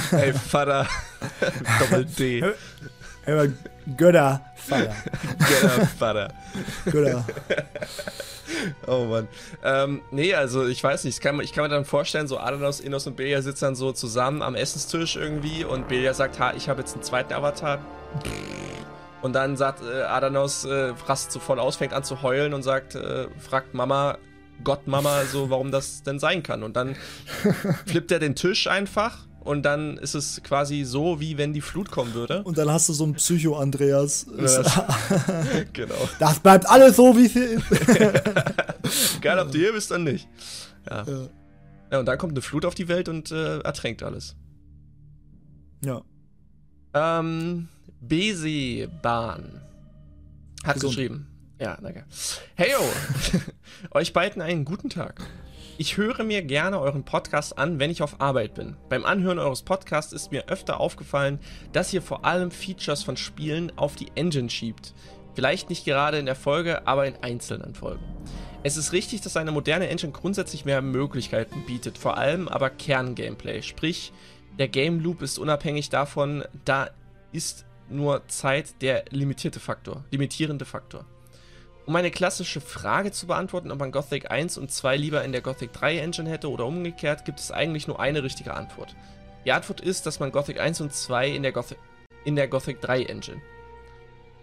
Hey, 0.09 0.33
Vater. 0.33 0.87
Doppel 1.79 2.05
D. 2.05 2.43
Götter, 3.97 4.41
Vater. 4.55 4.95
Götter, 5.39 5.87
Vater. 5.97 6.33
Götter. 6.85 7.25
Oh 8.87 9.05
Mann. 9.05 9.27
Ähm, 9.63 10.01
nee, 10.11 10.33
also 10.33 10.67
ich 10.67 10.83
weiß 10.83 11.03
nicht, 11.03 11.17
ich 11.17 11.21
kann, 11.21 11.39
ich 11.39 11.53
kann 11.53 11.63
mir 11.63 11.69
dann 11.69 11.85
vorstellen, 11.85 12.27
so 12.27 12.39
Adanos, 12.39 12.79
Innos 12.79 13.07
und 13.07 13.15
Belia 13.15 13.41
sitzen 13.41 13.65
dann 13.65 13.75
so 13.75 13.91
zusammen 13.91 14.41
am 14.41 14.55
Essenstisch 14.55 15.15
irgendwie 15.15 15.63
und 15.63 15.87
Belia 15.87 16.13
sagt, 16.13 16.39
ha, 16.39 16.53
ich 16.55 16.69
habe 16.69 16.81
jetzt 16.81 16.93
einen 16.93 17.03
zweiten 17.03 17.33
Avatar. 17.33 17.79
Und 19.21 19.33
dann 19.33 19.57
sagt 19.57 19.81
äh, 19.83 20.03
Adanos, 20.03 20.65
äh, 20.65 20.93
rast 21.07 21.31
so 21.31 21.39
voll 21.39 21.59
aus, 21.59 21.75
fängt 21.75 21.93
an 21.93 22.03
zu 22.03 22.21
heulen 22.21 22.53
und 22.53 22.63
sagt, 22.63 22.95
äh, 22.95 23.27
fragt 23.37 23.73
Mama, 23.73 24.17
Gott 24.63 24.87
Mama, 24.87 25.23
so 25.25 25.49
warum 25.49 25.71
das 25.71 26.03
denn 26.03 26.19
sein 26.19 26.43
kann. 26.43 26.63
Und 26.63 26.75
dann 26.75 26.95
flippt 27.85 28.11
er 28.11 28.19
den 28.19 28.35
Tisch 28.35 28.67
einfach 28.67 29.28
und 29.49 29.63
dann 29.63 29.97
ist 29.97 30.13
es 30.13 30.43
quasi 30.43 30.83
so, 30.83 31.19
wie 31.19 31.39
wenn 31.39 31.53
die 31.53 31.61
Flut 31.61 31.89
kommen 31.89 32.13
würde. 32.13 32.43
Und 32.43 32.59
dann 32.59 32.69
hast 32.69 32.87
du 32.87 32.93
so 32.93 33.03
einen 33.03 33.15
Psycho-Andreas. 33.15 34.27
genau. 35.73 35.95
Das 36.19 36.39
bleibt 36.39 36.69
alles 36.69 36.97
so, 36.97 37.17
wie 37.17 37.25
es 37.25 37.33
hier 37.33 37.49
ist. 37.53 37.65
Egal, 39.17 39.39
ob 39.39 39.51
du 39.51 39.57
hier 39.57 39.73
bist 39.73 39.89
oder 39.89 40.01
nicht. 40.01 40.27
Ja. 40.87 41.03
ja. 41.03 41.27
ja. 41.91 41.99
und 41.99 42.05
dann 42.05 42.19
kommt 42.19 42.33
eine 42.33 42.43
Flut 42.43 42.63
auf 42.63 42.75
die 42.75 42.87
Welt 42.89 43.09
und 43.09 43.31
äh, 43.31 43.57
ertränkt 43.61 44.03
alles. 44.03 44.35
Ja. 45.83 46.03
Ähm, 46.93 47.69
Bahn 49.01 49.61
hat 50.63 50.75
Gesund. 50.75 50.91
geschrieben. 50.91 51.27
Ja, 51.59 51.75
danke. 51.81 52.05
Hey 52.53 52.73
yo! 52.73 53.39
Euch 53.97 54.13
beiden 54.13 54.43
einen 54.43 54.63
guten 54.63 54.91
Tag. 54.91 55.23
Ich 55.81 55.95
höre 55.95 56.25
mir 56.25 56.41
gerne 56.41 56.77
euren 56.77 57.05
Podcast 57.05 57.57
an, 57.57 57.79
wenn 57.79 57.89
ich 57.89 58.01
auf 58.01 58.19
Arbeit 58.19 58.53
bin. 58.53 58.75
Beim 58.89 59.05
Anhören 59.05 59.39
eures 59.39 59.61
Podcasts 59.61 60.11
ist 60.11 60.29
mir 60.29 60.49
öfter 60.49 60.77
aufgefallen, 60.77 61.39
dass 61.71 61.93
ihr 61.93 62.01
vor 62.01 62.25
allem 62.25 62.51
Features 62.51 63.01
von 63.01 63.15
Spielen 63.15 63.71
auf 63.77 63.95
die 63.95 64.11
Engine 64.15 64.49
schiebt. 64.49 64.93
Vielleicht 65.35 65.69
nicht 65.69 65.85
gerade 65.85 66.19
in 66.19 66.25
der 66.25 66.35
Folge, 66.35 66.85
aber 66.85 67.07
in 67.07 67.15
einzelnen 67.21 67.75
Folgen. 67.75 68.03
Es 68.61 68.75
ist 68.75 68.91
richtig, 68.91 69.21
dass 69.21 69.37
eine 69.37 69.53
moderne 69.53 69.87
Engine 69.87 70.11
grundsätzlich 70.11 70.65
mehr 70.65 70.81
Möglichkeiten 70.81 71.63
bietet, 71.65 71.97
vor 71.97 72.17
allem 72.17 72.49
aber 72.49 72.71
Kerngameplay. 72.71 73.61
Sprich, 73.61 74.11
der 74.57 74.67
Game 74.67 74.99
Loop 74.99 75.21
ist 75.21 75.39
unabhängig 75.39 75.89
davon, 75.89 76.43
da 76.65 76.89
ist 77.31 77.63
nur 77.89 78.27
Zeit 78.27 78.81
der 78.81 79.05
limitierte 79.11 79.61
Faktor, 79.61 80.03
limitierende 80.11 80.65
Faktor. 80.65 81.05
Um 81.89 81.95
eine 81.95 82.11
klassische 82.11 82.61
Frage 82.61 83.11
zu 83.11 83.25
beantworten, 83.25 83.71
ob 83.71 83.79
man 83.79 83.91
Gothic 83.91 84.29
1 84.29 84.59
und 84.59 84.69
2 84.69 84.95
lieber 84.95 85.23
in 85.23 85.31
der 85.31 85.41
Gothic 85.41 85.73
3 85.73 85.97
Engine 85.97 86.29
hätte 86.29 86.51
oder 86.51 86.67
umgekehrt, 86.67 87.25
gibt 87.25 87.39
es 87.39 87.51
eigentlich 87.51 87.87
nur 87.87 87.99
eine 87.99 88.21
richtige 88.21 88.53
Antwort. 88.53 88.95
Die 89.43 89.51
Antwort 89.51 89.81
ist, 89.81 90.05
dass 90.05 90.19
man 90.19 90.31
Gothic 90.31 90.59
1 90.59 90.81
und 90.81 90.93
2 90.93 91.29
in 91.29 91.41
der 91.41 91.51
Gothic, 91.51 91.79
in 92.25 92.35
der 92.35 92.47
Gothic 92.47 92.79
3 92.79 93.05
Engine. 93.05 93.41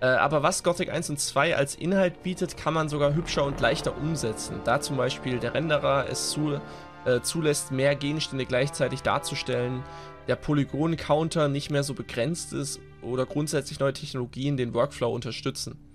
Äh, 0.01 0.07
aber 0.07 0.42
was 0.42 0.64
Gothic 0.64 0.90
1 0.90 1.09
und 1.09 1.20
2 1.20 1.55
als 1.55 1.76
Inhalt 1.76 2.24
bietet, 2.24 2.57
kann 2.57 2.74
man 2.74 2.88
sogar 2.88 3.14
hübscher 3.14 3.44
und 3.44 3.61
leichter 3.61 3.97
umsetzen, 3.97 4.62
da 4.64 4.80
zum 4.80 4.97
Beispiel 4.97 5.38
der 5.38 5.55
Renderer 5.55 6.07
es 6.11 6.30
zu, 6.30 6.61
äh, 7.05 7.20
zulässt, 7.20 7.70
mehr 7.70 7.94
Gegenstände 7.94 8.44
gleichzeitig 8.44 9.03
darzustellen, 9.03 9.84
der 10.26 10.34
Polygon-Counter 10.34 11.47
nicht 11.47 11.70
mehr 11.70 11.84
so 11.84 11.94
begrenzt 11.94 12.53
ist 12.53 12.80
oder 13.03 13.24
grundsätzlich 13.24 13.78
neue 13.78 13.92
Technologien 13.92 14.57
den 14.57 14.74
Workflow 14.74 15.14
unterstützen. 15.14 15.86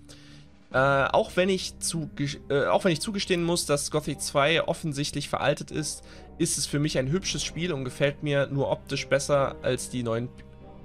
Äh, 0.72 0.78
auch, 0.78 1.32
wenn 1.36 1.50
ich 1.50 1.78
zu, 1.80 2.08
äh, 2.48 2.64
auch 2.66 2.84
wenn 2.84 2.92
ich 2.92 3.00
zugestehen 3.00 3.44
muss, 3.44 3.66
dass 3.66 3.90
Gothic 3.90 4.20
2 4.20 4.64
offensichtlich 4.64 5.28
veraltet 5.28 5.70
ist, 5.70 6.02
ist 6.38 6.56
es 6.56 6.66
für 6.66 6.78
mich 6.78 6.98
ein 6.98 7.10
hübsches 7.10 7.44
Spiel 7.44 7.72
und 7.72 7.84
gefällt 7.84 8.22
mir 8.22 8.46
nur 8.46 8.70
optisch 8.70 9.06
besser 9.06 9.56
als 9.62 9.90
die 9.90 10.02
neuen 10.02 10.28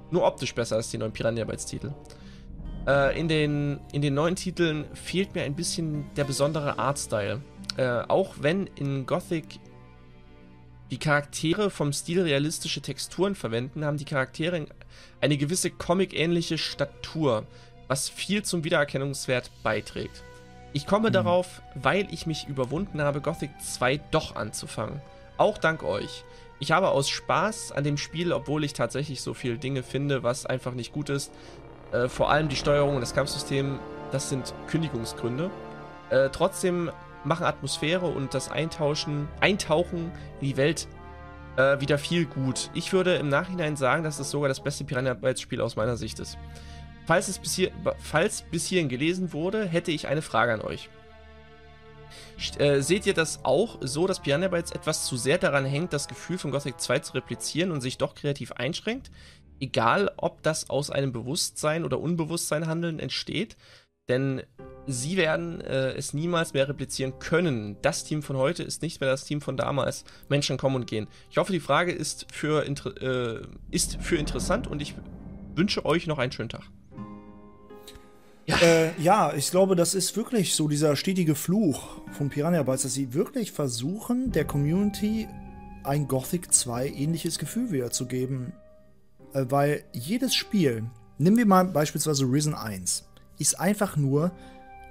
nur 0.10 0.26
optisch 0.26 0.56
besser 0.56 0.78
als 0.78 0.90
die 0.90 0.98
neuen 0.98 1.12
Piranha 1.12 1.44
Bytes 1.44 1.66
Titel. 1.66 1.94
Äh, 2.88 3.20
in, 3.20 3.28
den, 3.28 3.80
in 3.92 4.02
den 4.02 4.14
neuen 4.14 4.36
Titeln 4.36 4.86
fehlt 4.94 5.36
mir 5.36 5.44
ein 5.44 5.56
bisschen 5.56 6.06
der 6.16 6.24
besondere 6.24 6.80
Artstyle. 6.80 7.42
Äh, 7.76 8.04
auch 8.08 8.36
wenn 8.40 8.68
in 8.76 9.06
Gothic 9.06 9.60
die 10.92 10.98
Charaktere 10.98 11.70
vom 11.70 11.92
Stil 11.92 12.22
realistische 12.22 12.82
Texturen 12.82 13.36
verwenden, 13.36 13.84
haben 13.84 13.98
die 13.98 14.06
Charaktere 14.06 14.66
eine 15.20 15.38
gewisse 15.38 15.70
comic-ähnliche 15.70 16.58
Statur 16.58 17.46
was 17.88 18.10
viel 18.10 18.44
zum 18.44 18.64
Wiedererkennungswert 18.64 19.52
beiträgt. 19.64 20.24
Ich 20.74 20.86
komme 20.86 21.10
mhm. 21.10 21.14
darauf, 21.14 21.62
weil 21.76 22.08
ich 22.14 22.28
mich 22.28 22.48
überwunden 22.48 23.02
habe, 23.02 23.22
Gothic 23.22 23.52
2 23.62 24.00
doch 24.12 24.36
anzufangen. 24.36 25.02
Auch 25.38 25.58
dank 25.58 25.84
euch. 25.84 26.24
Ich 26.60 26.72
habe 26.72 26.90
aus 26.90 27.10
Spaß 27.10 27.72
an 27.72 27.84
dem 27.84 27.98
Spiel, 27.98 28.34
obwohl 28.34 28.64
ich 28.64 28.74
tatsächlich 28.74 29.22
so 29.22 29.34
viele 29.34 29.58
Dinge 29.58 29.84
finde, 29.84 30.24
was 30.24 30.46
einfach 30.46 30.74
nicht 30.74 30.92
gut 30.92 31.10
ist, 31.10 31.32
äh, 31.92 32.08
vor 32.08 32.32
allem 32.32 32.50
die 32.50 32.56
Steuerung 32.56 32.96
und 32.96 33.02
das 33.02 33.14
Kampfsystem, 33.14 33.80
das 34.12 34.30
sind 34.30 34.54
Kündigungsgründe. 34.68 35.52
Äh, 36.10 36.30
trotzdem 36.32 36.92
machen 37.24 37.46
Atmosphäre 37.46 38.08
und 38.08 38.34
das 38.34 38.50
Eintauschen, 38.50 39.28
Eintauchen 39.40 40.12
in 40.42 40.48
die 40.48 40.58
Welt 40.58 40.88
äh, 41.58 41.80
wieder 41.80 41.98
viel 41.98 42.26
gut. 42.26 42.70
Ich 42.74 42.94
würde 42.94 43.16
im 43.16 43.30
Nachhinein 43.30 43.76
sagen, 43.76 44.04
dass 44.04 44.20
es 44.20 44.32
sogar 44.32 44.48
das 44.48 44.62
beste 44.62 44.84
Piranha 44.84 45.14
Bytes 45.14 45.42
Spiel 45.42 45.62
aus 45.62 45.76
meiner 45.76 45.98
Sicht 45.98 46.20
ist. 46.20 46.38
Falls 47.08 47.30
es 47.30 47.40
bis, 47.40 47.54
hier, 47.54 47.72
falls 48.00 48.42
bis 48.42 48.66
hierhin 48.66 48.90
gelesen 48.90 49.32
wurde, 49.32 49.66
hätte 49.66 49.92
ich 49.92 50.10
eine 50.10 50.22
Frage 50.22 50.54
an 50.54 50.60
euch. 50.60 50.90
Äh, 52.60 52.82
seht 52.82 53.06
ihr 53.06 53.14
das 53.14 53.40
auch 53.44 53.78
so, 53.80 54.08
dass 54.08 54.20
Piranha 54.20 54.50
Bytes 54.50 54.72
etwas 54.72 55.06
zu 55.06 55.16
sehr 55.16 55.38
daran 55.38 55.64
hängt, 55.64 55.94
das 55.94 56.10
Gefühl 56.10 56.38
von 56.38 56.52
Gothic 56.52 56.82
2 56.82 57.00
zu 57.00 57.14
replizieren 57.14 57.72
und 57.72 57.80
sich 57.80 57.98
doch 57.98 58.14
kreativ 58.14 58.52
einschränkt? 58.52 59.10
Egal, 59.62 60.12
ob 60.18 60.44
das 60.44 60.70
aus 60.70 60.92
einem 60.92 61.14
Bewusstsein 61.14 61.86
oder 61.86 62.02
Unbewusstsein 62.02 62.68
handeln 62.68 63.00
entsteht, 63.00 63.56
denn 64.10 64.44
sie 64.86 65.16
werden 65.16 65.62
äh, 65.62 65.94
es 65.94 66.14
niemals 66.14 66.54
mehr 66.54 66.68
replizieren 66.68 67.20
können. 67.20 67.78
Das 67.82 68.04
Team 68.04 68.22
von 68.22 68.36
heute 68.36 68.64
ist 68.64 68.82
nicht 68.82 69.00
mehr 69.00 69.10
das 69.10 69.24
Team 69.24 69.40
von 69.40 69.56
damals. 69.56 70.04
Menschen 70.28 70.58
kommen 70.58 70.76
und 70.76 70.88
gehen. 70.88 71.08
Ich 71.32 71.38
hoffe, 71.38 71.54
die 71.54 71.62
Frage 71.62 71.94
ist 71.94 72.28
für, 72.34 72.66
äh, 72.66 73.48
ist 73.72 73.98
für 74.02 74.18
interessant 74.18 74.68
und 74.68 74.82
ich 74.82 74.94
wünsche 75.56 75.86
euch 75.86 76.06
noch 76.06 76.20
einen 76.20 76.34
schönen 76.34 76.50
Tag. 76.50 76.70
Ja. 78.48 78.58
Äh, 78.62 78.92
ja, 79.02 79.34
ich 79.36 79.52
glaube, 79.52 79.76
das 79.76 79.94
ist 79.94 80.16
wirklich 80.16 80.56
so 80.56 80.70
dieser 80.70 80.96
stetige 80.96 81.36
Fluch 81.36 82.02
von 82.14 82.30
Piranha 82.30 82.64
Bytes, 82.64 82.84
dass 82.84 82.94
sie 82.94 83.14
wirklich 83.14 83.52
versuchen, 83.52 84.32
der 84.32 84.46
Community 84.46 85.28
ein 85.84 86.08
Gothic 86.08 86.54
2 86.54 86.88
ähnliches 86.88 87.40
Gefühl 87.40 87.72
wiederzugeben. 87.72 88.54
Äh, 89.34 89.46
weil 89.50 89.84
jedes 89.92 90.34
Spiel, 90.34 90.86
nehmen 91.18 91.38
wir 91.38 91.46
mal 91.46 91.66
beispielsweise 91.66 92.24
Risen 92.24 92.56
1, 92.56 93.04
ist 93.38 93.60
einfach 93.60 93.98
nur 93.98 94.32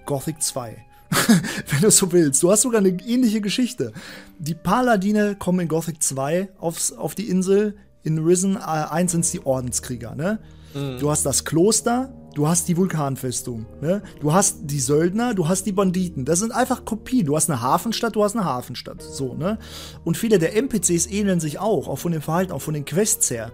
Gothic 0.04 0.42
2. 0.42 0.76
Wenn 1.70 1.80
du 1.80 1.90
so 1.90 2.12
willst. 2.12 2.42
Du 2.42 2.50
hast 2.50 2.62
sogar 2.62 2.80
eine 2.80 2.90
ähnliche 2.90 3.40
Geschichte. 3.40 3.92
Die 4.38 4.54
Paladine 4.54 5.34
kommen 5.34 5.60
in 5.60 5.68
Gothic 5.68 6.02
2 6.02 6.50
aufs, 6.58 6.92
auf 6.92 7.14
die 7.14 7.30
Insel. 7.30 7.76
In 8.02 8.18
Risen 8.18 8.56
äh, 8.56 8.60
1 8.60 9.12
sind 9.12 9.24
es 9.24 9.30
die 9.30 9.44
Ordenskrieger, 9.46 10.14
ne? 10.14 10.40
Mhm. 10.74 10.98
Du 10.98 11.10
hast 11.10 11.24
das 11.24 11.44
Kloster, 11.44 12.12
du 12.36 12.46
hast 12.46 12.68
die 12.68 12.76
Vulkanfestung, 12.76 13.64
ne? 13.80 14.02
Du 14.20 14.34
hast 14.34 14.58
die 14.64 14.78
Söldner, 14.78 15.32
du 15.32 15.48
hast 15.48 15.64
die 15.64 15.72
Banditen. 15.72 16.26
Das 16.26 16.40
sind 16.40 16.52
einfach 16.52 16.84
Kopien. 16.84 17.24
Du 17.24 17.34
hast 17.34 17.48
eine 17.50 17.62
Hafenstadt, 17.62 18.14
du 18.14 18.22
hast 18.22 18.36
eine 18.36 18.44
Hafenstadt. 18.44 19.00
So, 19.00 19.32
ne? 19.32 19.58
Und 20.04 20.18
viele 20.18 20.38
der 20.38 20.54
NPCs 20.54 21.06
ähneln 21.06 21.40
sich 21.40 21.58
auch, 21.58 21.88
auch 21.88 21.98
von 21.98 22.12
dem 22.12 22.20
Verhalten, 22.20 22.52
auch 22.52 22.60
von 22.60 22.74
den 22.74 22.84
Quests 22.84 23.30
her. 23.30 23.52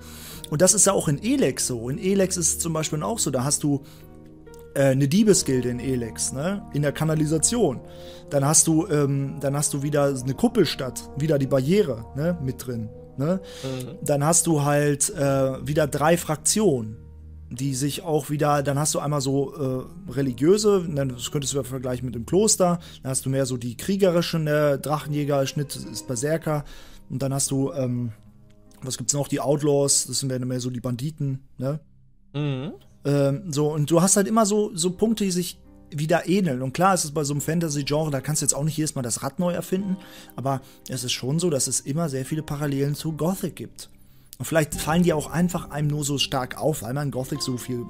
Und 0.50 0.62
das 0.62 0.74
ist 0.74 0.84
ja 0.84 0.92
auch 0.94 1.06
in 1.06 1.22
Elex 1.22 1.68
so. 1.68 1.88
In 1.88 1.98
Elex 1.98 2.36
ist 2.36 2.48
es 2.48 2.58
zum 2.58 2.72
Beispiel 2.72 3.04
auch 3.04 3.20
so, 3.20 3.30
da 3.30 3.44
hast 3.44 3.62
du 3.62 3.82
äh, 4.74 4.86
eine 4.86 5.06
Diebesgilde 5.06 5.68
in 5.68 5.78
Elex, 5.78 6.32
ne? 6.32 6.66
In 6.72 6.82
der 6.82 6.90
Kanalisation. 6.90 7.80
Dann 8.30 8.44
hast 8.44 8.66
du, 8.66 8.88
ähm, 8.88 9.36
dann 9.38 9.56
hast 9.56 9.72
du 9.74 9.84
wieder 9.84 10.06
eine 10.06 10.34
Kuppelstadt, 10.34 11.08
wieder 11.16 11.38
die 11.38 11.46
Barriere, 11.46 12.04
ne? 12.16 12.36
Mit 12.42 12.66
drin. 12.66 12.88
Ne? 13.16 13.40
Mhm. 13.62 13.98
Dann 14.04 14.24
hast 14.24 14.46
du 14.46 14.62
halt 14.62 15.10
äh, 15.10 15.66
wieder 15.66 15.86
drei 15.86 16.16
Fraktionen, 16.16 16.96
die 17.54 17.74
sich 17.74 18.02
auch 18.02 18.30
wieder, 18.30 18.62
dann 18.62 18.78
hast 18.78 18.94
du 18.94 18.98
einmal 18.98 19.20
so 19.20 19.54
äh, 19.54 20.10
religiöse, 20.12 20.86
das 20.88 21.30
könntest 21.30 21.52
du 21.52 21.58
ja 21.58 21.62
vergleichen 21.62 22.06
mit 22.06 22.14
dem 22.14 22.26
Kloster, 22.26 22.80
dann 23.02 23.10
hast 23.10 23.26
du 23.26 23.30
mehr 23.30 23.46
so 23.46 23.56
die 23.56 23.76
kriegerischen, 23.76 24.46
äh, 24.46 24.78
Drachenjäger, 24.78 25.46
Schnitt 25.46 25.76
ist 25.76 26.06
Berserker 26.06 26.64
und 27.10 27.22
dann 27.22 27.34
hast 27.34 27.50
du, 27.50 27.72
ähm, 27.72 28.12
was 28.82 28.96
gibt's 28.96 29.12
noch, 29.12 29.28
die 29.28 29.40
Outlaws, 29.40 30.06
das 30.06 30.20
sind 30.20 30.30
dann 30.30 30.46
mehr 30.48 30.60
so 30.60 30.70
die 30.70 30.80
Banditen, 30.80 31.40
ne? 31.58 31.80
Mhm. 32.32 32.72
Ähm, 33.04 33.52
so, 33.52 33.72
und 33.72 33.90
du 33.90 34.00
hast 34.00 34.16
halt 34.16 34.28
immer 34.28 34.46
so, 34.46 34.74
so 34.74 34.92
Punkte, 34.92 35.24
die 35.24 35.30
sich 35.30 35.58
wieder 35.90 36.28
ähneln. 36.28 36.62
Und 36.62 36.72
klar 36.72 36.94
ist 36.94 37.04
es 37.04 37.10
bei 37.10 37.24
so 37.24 37.34
einem 37.34 37.42
Fantasy-Genre, 37.42 38.10
da 38.10 38.20
kannst 38.20 38.40
du 38.40 38.44
jetzt 38.44 38.54
auch 38.54 38.64
nicht 38.64 38.76
jedes 38.76 38.94
Mal 38.94 39.02
das 39.02 39.22
Rad 39.22 39.38
neu 39.38 39.52
erfinden, 39.52 39.98
aber 40.36 40.62
es 40.88 41.04
ist 41.04 41.12
schon 41.12 41.38
so, 41.38 41.50
dass 41.50 41.66
es 41.66 41.80
immer 41.80 42.08
sehr 42.08 42.24
viele 42.24 42.42
Parallelen 42.42 42.94
zu 42.94 43.12
Gothic 43.12 43.56
gibt. 43.56 43.90
Und 44.38 44.44
vielleicht 44.44 44.74
fallen 44.74 45.02
die 45.02 45.12
auch 45.12 45.30
einfach 45.30 45.70
einem 45.70 45.88
nur 45.88 46.04
so 46.04 46.18
stark 46.18 46.58
auf, 46.58 46.82
weil 46.82 46.94
man 46.94 47.10
Gothic 47.10 47.42
so 47.42 47.56
viel 47.56 47.86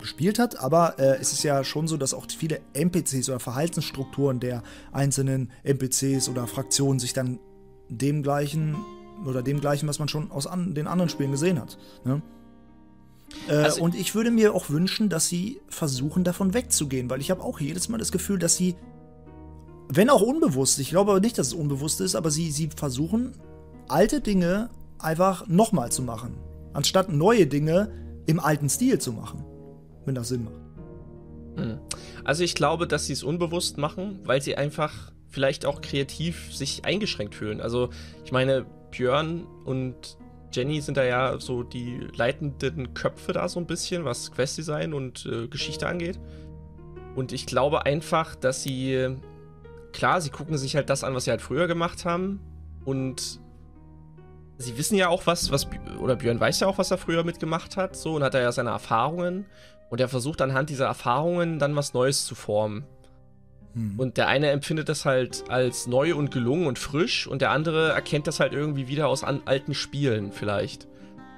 gespielt 0.00 0.38
hat, 0.38 0.58
aber 0.58 0.98
äh, 0.98 1.16
es 1.20 1.32
ist 1.32 1.44
ja 1.44 1.64
schon 1.64 1.88
so, 1.88 1.96
dass 1.96 2.14
auch 2.14 2.26
viele 2.28 2.60
NPCs 2.74 3.28
oder 3.28 3.40
Verhaltensstrukturen 3.40 4.40
der 4.40 4.62
einzelnen 4.92 5.50
NPCs 5.62 6.28
oder 6.28 6.46
Fraktionen 6.46 6.98
sich 6.98 7.12
dann 7.12 7.38
dem 7.88 8.22
gleichen 8.22 8.76
oder 9.24 9.42
dem 9.42 9.60
gleichen, 9.60 9.88
was 9.88 9.98
man 9.98 10.08
schon 10.08 10.30
aus 10.30 10.46
an, 10.46 10.74
den 10.74 10.86
anderen 10.86 11.08
Spielen 11.08 11.30
gesehen 11.30 11.60
hat. 11.60 11.78
Ne? 12.04 12.20
Äh, 13.48 13.52
also, 13.52 13.82
und 13.82 13.94
ich 13.94 14.14
würde 14.14 14.30
mir 14.30 14.54
auch 14.54 14.70
wünschen, 14.70 15.08
dass 15.08 15.28
sie 15.28 15.60
versuchen, 15.68 16.24
davon 16.24 16.54
wegzugehen, 16.54 17.08
weil 17.10 17.20
ich 17.20 17.30
habe 17.30 17.42
auch 17.42 17.60
jedes 17.60 17.88
Mal 17.88 17.98
das 17.98 18.12
Gefühl, 18.12 18.38
dass 18.38 18.56
sie, 18.56 18.74
wenn 19.88 20.10
auch 20.10 20.22
unbewusst, 20.22 20.78
ich 20.78 20.90
glaube 20.90 21.12
aber 21.12 21.20
nicht, 21.20 21.38
dass 21.38 21.48
es 21.48 21.54
unbewusst 21.54 22.00
ist, 22.00 22.14
aber 22.14 22.30
sie, 22.30 22.50
sie 22.50 22.70
versuchen, 22.74 23.32
alte 23.88 24.20
Dinge 24.20 24.70
einfach 25.04 25.46
nochmal 25.46 25.92
zu 25.92 26.02
machen, 26.02 26.36
anstatt 26.72 27.10
neue 27.10 27.46
Dinge 27.46 27.90
im 28.26 28.40
alten 28.40 28.68
Stil 28.68 28.98
zu 28.98 29.12
machen, 29.12 29.44
wenn 30.04 30.14
das 30.14 30.28
Sinn 30.28 30.44
macht. 30.44 30.60
Hm. 31.56 31.78
Also 32.24 32.42
ich 32.42 32.54
glaube, 32.54 32.86
dass 32.86 33.06
sie 33.06 33.12
es 33.12 33.22
unbewusst 33.22 33.78
machen, 33.78 34.20
weil 34.24 34.42
sie 34.42 34.56
einfach 34.56 35.12
vielleicht 35.28 35.66
auch 35.66 35.80
kreativ 35.80 36.54
sich 36.54 36.84
eingeschränkt 36.84 37.34
fühlen. 37.34 37.60
Also 37.60 37.90
ich 38.24 38.32
meine, 38.32 38.66
Björn 38.90 39.46
und 39.64 40.16
Jenny 40.52 40.80
sind 40.80 40.96
da 40.96 41.04
ja 41.04 41.38
so 41.40 41.64
die 41.64 42.06
leitenden 42.14 42.94
Köpfe 42.94 43.32
da 43.32 43.48
so 43.48 43.58
ein 43.58 43.66
bisschen, 43.66 44.04
was 44.04 44.30
Questdesign 44.32 44.94
und 44.94 45.26
äh, 45.26 45.48
Geschichte 45.48 45.88
angeht. 45.88 46.20
Und 47.16 47.32
ich 47.32 47.46
glaube 47.46 47.86
einfach, 47.86 48.34
dass 48.36 48.62
sie, 48.62 49.16
klar, 49.92 50.20
sie 50.20 50.30
gucken 50.30 50.56
sich 50.56 50.76
halt 50.76 50.90
das 50.90 51.04
an, 51.04 51.14
was 51.14 51.24
sie 51.24 51.30
halt 51.30 51.42
früher 51.42 51.66
gemacht 51.66 52.04
haben. 52.04 52.40
Und 52.84 53.40
sie 54.58 54.78
wissen 54.78 54.96
ja 54.96 55.08
auch 55.08 55.26
was, 55.26 55.50
was, 55.50 55.66
oder 55.98 56.16
Björn 56.16 56.40
weiß 56.40 56.60
ja 56.60 56.66
auch, 56.66 56.78
was 56.78 56.90
er 56.90 56.98
früher 56.98 57.24
mitgemacht 57.24 57.76
hat, 57.76 57.96
so, 57.96 58.14
und 58.14 58.22
hat 58.22 58.34
er 58.34 58.42
ja 58.42 58.52
seine 58.52 58.70
Erfahrungen. 58.70 59.46
Und 59.90 60.00
er 60.00 60.08
versucht 60.08 60.40
anhand 60.42 60.70
dieser 60.70 60.86
Erfahrungen 60.86 61.58
dann 61.58 61.76
was 61.76 61.94
Neues 61.94 62.24
zu 62.24 62.34
formen. 62.34 62.84
Hm. 63.74 63.98
Und 63.98 64.16
der 64.16 64.28
eine 64.28 64.50
empfindet 64.50 64.88
das 64.88 65.04
halt 65.04 65.44
als 65.48 65.86
neu 65.86 66.14
und 66.14 66.30
gelungen 66.30 66.66
und 66.66 66.78
frisch 66.78 67.26
und 67.26 67.42
der 67.42 67.50
andere 67.50 67.92
erkennt 67.92 68.26
das 68.26 68.40
halt 68.40 68.52
irgendwie 68.52 68.88
wieder 68.88 69.08
aus 69.08 69.24
alten 69.24 69.74
Spielen 69.74 70.32
vielleicht. 70.32 70.88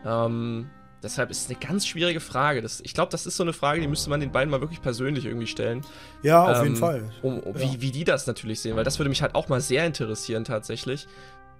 Ähm, 0.05 0.71
deshalb 1.03 1.31
ist 1.31 1.43
es 1.43 1.51
eine 1.51 1.59
ganz 1.59 1.87
schwierige 1.87 2.21
Frage. 2.21 2.63
Das, 2.63 2.81
ich 2.81 2.95
glaube, 2.95 3.11
das 3.11 3.27
ist 3.27 3.37
so 3.37 3.43
eine 3.43 3.53
Frage, 3.53 3.81
die 3.81 3.89
müsste 3.89 4.11
man 4.11 4.21
den 4.21 4.33
beiden 4.33 4.51
mal 4.51 4.61
wirklich 4.61 4.83
persönlich 4.83 5.25
irgendwie 5.25 5.47
stellen. 5.47 5.83
Ja, 6.23 6.45
auf 6.45 6.59
ähm, 6.59 6.65
jeden 6.65 6.77
Fall. 6.77 7.11
Um, 7.23 7.41
um, 7.41 7.55
ja. 7.57 7.61
wie, 7.63 7.81
wie 7.81 7.91
die 7.91 8.05
das 8.05 8.27
natürlich 8.27 8.61
sehen, 8.61 8.77
weil 8.77 8.85
das 8.85 8.99
würde 8.99 9.09
mich 9.09 9.23
halt 9.23 9.35
auch 9.35 9.49
mal 9.49 9.61
sehr 9.61 9.87
interessieren 9.87 10.45
tatsächlich. 10.45 11.07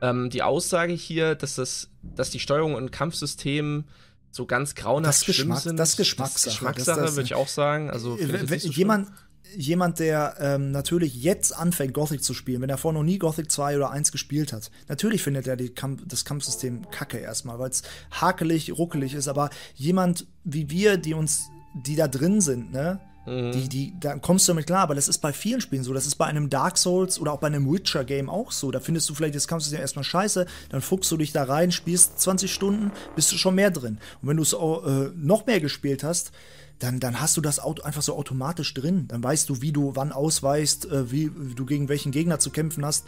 Ähm, 0.01 0.31
die 0.31 0.43
Aussage 0.43 0.93
hier, 0.93 1.35
dass, 1.35 1.55
das, 1.55 1.89
dass 2.03 2.31
die 2.31 2.41
Steuerung 2.41 2.75
und 2.75 2.93
Kampfsystem 2.93 3.85
so 4.31 4.47
ganz 4.47 4.75
grauenhaft 4.75 5.21
das 5.21 5.27
Geschmack, 5.27 5.61
sind. 5.61 5.77
Das 5.79 5.97
Geschmackssache. 5.97 6.45
Das 6.45 6.55
Geschmackssache, 6.55 7.17
würde 7.17 7.23
ich 7.23 7.35
auch 7.35 7.49
sagen. 7.49 7.91
Also, 7.91 8.19
wenn, 8.21 8.47
so 8.61 8.71
jemand, 8.71 9.09
jemand, 9.57 9.99
der 9.99 10.37
ähm, 10.39 10.71
natürlich 10.71 11.23
jetzt 11.23 11.57
anfängt, 11.57 11.95
Gothic 11.95 12.23
zu 12.23 12.35
spielen, 12.35 12.61
wenn 12.61 12.71
er 12.71 12.79
vorher 12.79 13.01
noch 13.01 13.07
nie 13.07 13.19
Gothic 13.19 13.51
2 13.51 13.77
oder 13.77 13.91
1 13.91 14.13
gespielt 14.13 14.53
hat, 14.53 14.71
natürlich 14.89 15.23
findet 15.23 15.47
er 15.47 15.57
Kamp 15.71 16.03
das 16.07 16.25
Kampfsystem 16.25 16.91
kacke 16.91 17.19
erstmal, 17.19 17.59
weil 17.59 17.71
es 17.71 17.83
hakelig, 18.11 18.77
ruckelig 18.77 19.15
ist, 19.15 19.29
aber 19.29 19.51
jemand 19.75 20.27
wie 20.45 20.71
wir, 20.71 20.99
die 20.99 21.15
uns, 21.15 21.49
die 21.75 21.97
da 21.97 22.09
drin 22.09 22.41
sind, 22.41 22.73
ne, 22.73 23.01
mhm. 23.27 23.53
die, 23.53 23.69
die, 23.69 23.95
da 24.01 24.17
kommst 24.19 24.49
du 24.49 24.53
damit 24.53 24.67
klar, 24.67 24.81
aber 24.81 24.95
das 24.95 25.09
ist 25.09 25.19
bei 25.19 25.33
vielen 25.33 25.61
Spielen 25.61 25.83
so, 25.83 25.93
das 25.93 26.07
ist 26.07 26.17
bei 26.17 26.27
einem 26.27 26.51
Dark 26.51 26.79
Souls 26.79 27.21
oder 27.21 27.33
auch 27.33 27.41
bei 27.41 27.49
einem 27.49 27.71
Witcher-Game 27.71 28.31
auch 28.31 28.53
so, 28.53 28.71
da 28.71 28.81
findest 28.81 29.09
du 29.09 29.15
vielleicht 29.15 29.35
das 29.35 29.49
Kampfsystem 29.49 29.81
erstmal 29.81 30.05
scheiße, 30.05 30.47
dann 30.71 30.81
fuchst 30.81 31.11
du 31.11 31.17
dich 31.17 31.33
da 31.33 31.45
rein, 31.45 31.73
spielst 31.73 32.21
20 32.21 32.53
Stunden, 32.53 32.93
bist 33.15 33.31
du 33.33 33.37
schon 33.37 33.55
mehr 33.55 33.71
drin. 33.71 33.99
Und 34.23 34.29
wenn 34.29 34.37
du 34.37 34.43
es 34.43 34.53
äh, 34.53 35.11
noch 35.17 35.47
mehr 35.47 35.61
gespielt 35.61 36.05
hast, 36.05 36.33
dann, 36.79 37.01
dann 37.01 37.21
hast 37.21 37.37
du 37.37 37.41
das 37.41 37.59
Auto 37.59 37.83
einfach 37.83 38.03
so 38.03 38.17
automatisch 38.17 38.75
drin. 38.75 39.07
Dann 39.09 39.23
weißt 39.23 39.49
du, 39.49 39.63
wie 39.63 39.73
du 39.73 39.97
wann 39.97 40.13
ausweichst, 40.13 40.87
äh, 40.87 41.11
wie 41.11 41.31
du 41.55 41.65
gegen 41.65 41.89
welchen 41.89 42.13
Gegner 42.13 42.39
zu 42.39 42.51
kämpfen 42.51 42.85
hast. 42.85 43.07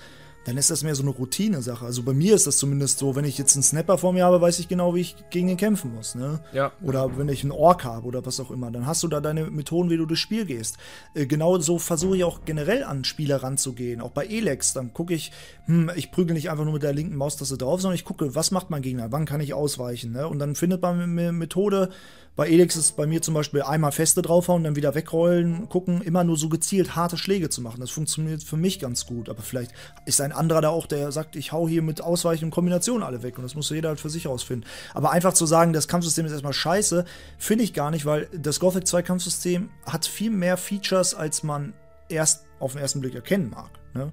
Dann 0.48 0.56
ist 0.56 0.70
das 0.70 0.82
mehr 0.82 0.94
so 0.94 1.02
eine 1.02 1.10
Routine-Sache. 1.10 1.84
Also 1.84 2.02
bei 2.02 2.14
mir 2.14 2.34
ist 2.34 2.46
das 2.46 2.56
zumindest 2.56 2.98
so, 2.98 3.14
wenn 3.14 3.26
ich 3.26 3.36
jetzt 3.36 3.54
einen 3.54 3.62
Snapper 3.62 3.98
vor 3.98 4.14
mir 4.14 4.24
habe, 4.24 4.40
weiß 4.40 4.60
ich 4.60 4.66
genau, 4.66 4.94
wie 4.94 5.02
ich 5.02 5.14
gegen 5.28 5.50
ihn 5.50 5.58
kämpfen 5.58 5.94
muss. 5.94 6.14
Ne? 6.14 6.40
Ja. 6.54 6.72
Oder 6.82 7.18
wenn 7.18 7.28
ich 7.28 7.42
einen 7.42 7.52
Ork 7.52 7.84
habe 7.84 8.06
oder 8.06 8.24
was 8.24 8.40
auch 8.40 8.50
immer, 8.50 8.70
dann 8.70 8.86
hast 8.86 9.02
du 9.02 9.08
da 9.08 9.20
deine 9.20 9.50
Methoden, 9.50 9.90
wie 9.90 9.98
du 9.98 10.06
durchs 10.06 10.22
Spiel 10.22 10.46
gehst. 10.46 10.78
Äh, 11.12 11.26
genau 11.26 11.58
so 11.58 11.78
versuche 11.78 12.16
ich 12.16 12.24
auch 12.24 12.46
generell 12.46 12.82
an 12.82 13.04
Spiele 13.04 13.42
ranzugehen. 13.42 14.00
Auch 14.00 14.12
bei 14.12 14.24
Elex, 14.24 14.72
dann 14.72 14.94
gucke 14.94 15.12
ich, 15.12 15.32
hm, 15.66 15.90
ich 15.96 16.12
prügel 16.12 16.32
nicht 16.32 16.48
einfach 16.48 16.64
nur 16.64 16.72
mit 16.72 16.82
der 16.82 16.94
linken 16.94 17.16
Maustaste 17.16 17.58
drauf, 17.58 17.82
sondern 17.82 17.96
ich 17.96 18.06
gucke, 18.06 18.34
was 18.34 18.50
macht 18.50 18.70
mein 18.70 18.80
Gegner, 18.80 19.12
wann 19.12 19.26
kann 19.26 19.42
ich 19.42 19.52
ausweichen. 19.52 20.12
Ne? 20.12 20.26
Und 20.26 20.38
dann 20.38 20.54
findet 20.54 20.80
man 20.80 20.98
eine 20.98 21.30
Methode, 21.30 21.90
bei 22.38 22.48
Elix 22.48 22.76
ist 22.76 22.94
bei 22.94 23.08
mir 23.08 23.20
zum 23.20 23.34
Beispiel 23.34 23.62
einmal 23.62 23.90
Feste 23.90 24.22
draufhauen, 24.22 24.62
dann 24.62 24.76
wieder 24.76 24.94
wegrollen, 24.94 25.68
gucken, 25.68 26.02
immer 26.02 26.22
nur 26.22 26.36
so 26.36 26.48
gezielt 26.48 26.94
harte 26.94 27.18
Schläge 27.18 27.50
zu 27.50 27.60
machen. 27.60 27.80
Das 27.80 27.90
funktioniert 27.90 28.44
für 28.44 28.56
mich 28.56 28.78
ganz 28.78 29.06
gut. 29.06 29.28
Aber 29.28 29.42
vielleicht 29.42 29.72
ist 30.06 30.20
ein 30.20 30.30
anderer 30.30 30.60
da 30.60 30.68
auch, 30.68 30.86
der 30.86 31.10
sagt, 31.10 31.34
ich 31.34 31.50
hau 31.50 31.66
hier 31.66 31.82
mit 31.82 32.00
Ausweichen 32.00 32.44
und 32.44 32.50
Kombinationen 32.52 33.02
alle 33.02 33.24
weg. 33.24 33.38
Und 33.38 33.42
das 33.42 33.56
muss 33.56 33.70
jeder 33.70 33.88
halt 33.88 33.98
für 33.98 34.08
sich 34.08 34.28
rausfinden. 34.28 34.70
Aber 34.94 35.10
einfach 35.10 35.32
zu 35.32 35.46
sagen, 35.46 35.72
das 35.72 35.88
Kampfsystem 35.88 36.26
ist 36.26 36.30
erstmal 36.30 36.52
scheiße, 36.52 37.04
finde 37.38 37.64
ich 37.64 37.74
gar 37.74 37.90
nicht, 37.90 38.06
weil 38.06 38.28
das 38.32 38.60
Gothic 38.60 38.86
2 38.86 39.02
Kampfsystem 39.02 39.70
hat 39.84 40.06
viel 40.06 40.30
mehr 40.30 40.56
Features, 40.56 41.16
als 41.16 41.42
man 41.42 41.74
erst 42.08 42.44
auf 42.60 42.74
den 42.74 42.82
ersten 42.82 43.00
Blick 43.00 43.16
erkennen 43.16 43.50
mag. 43.50 43.70
Ne? 43.94 44.12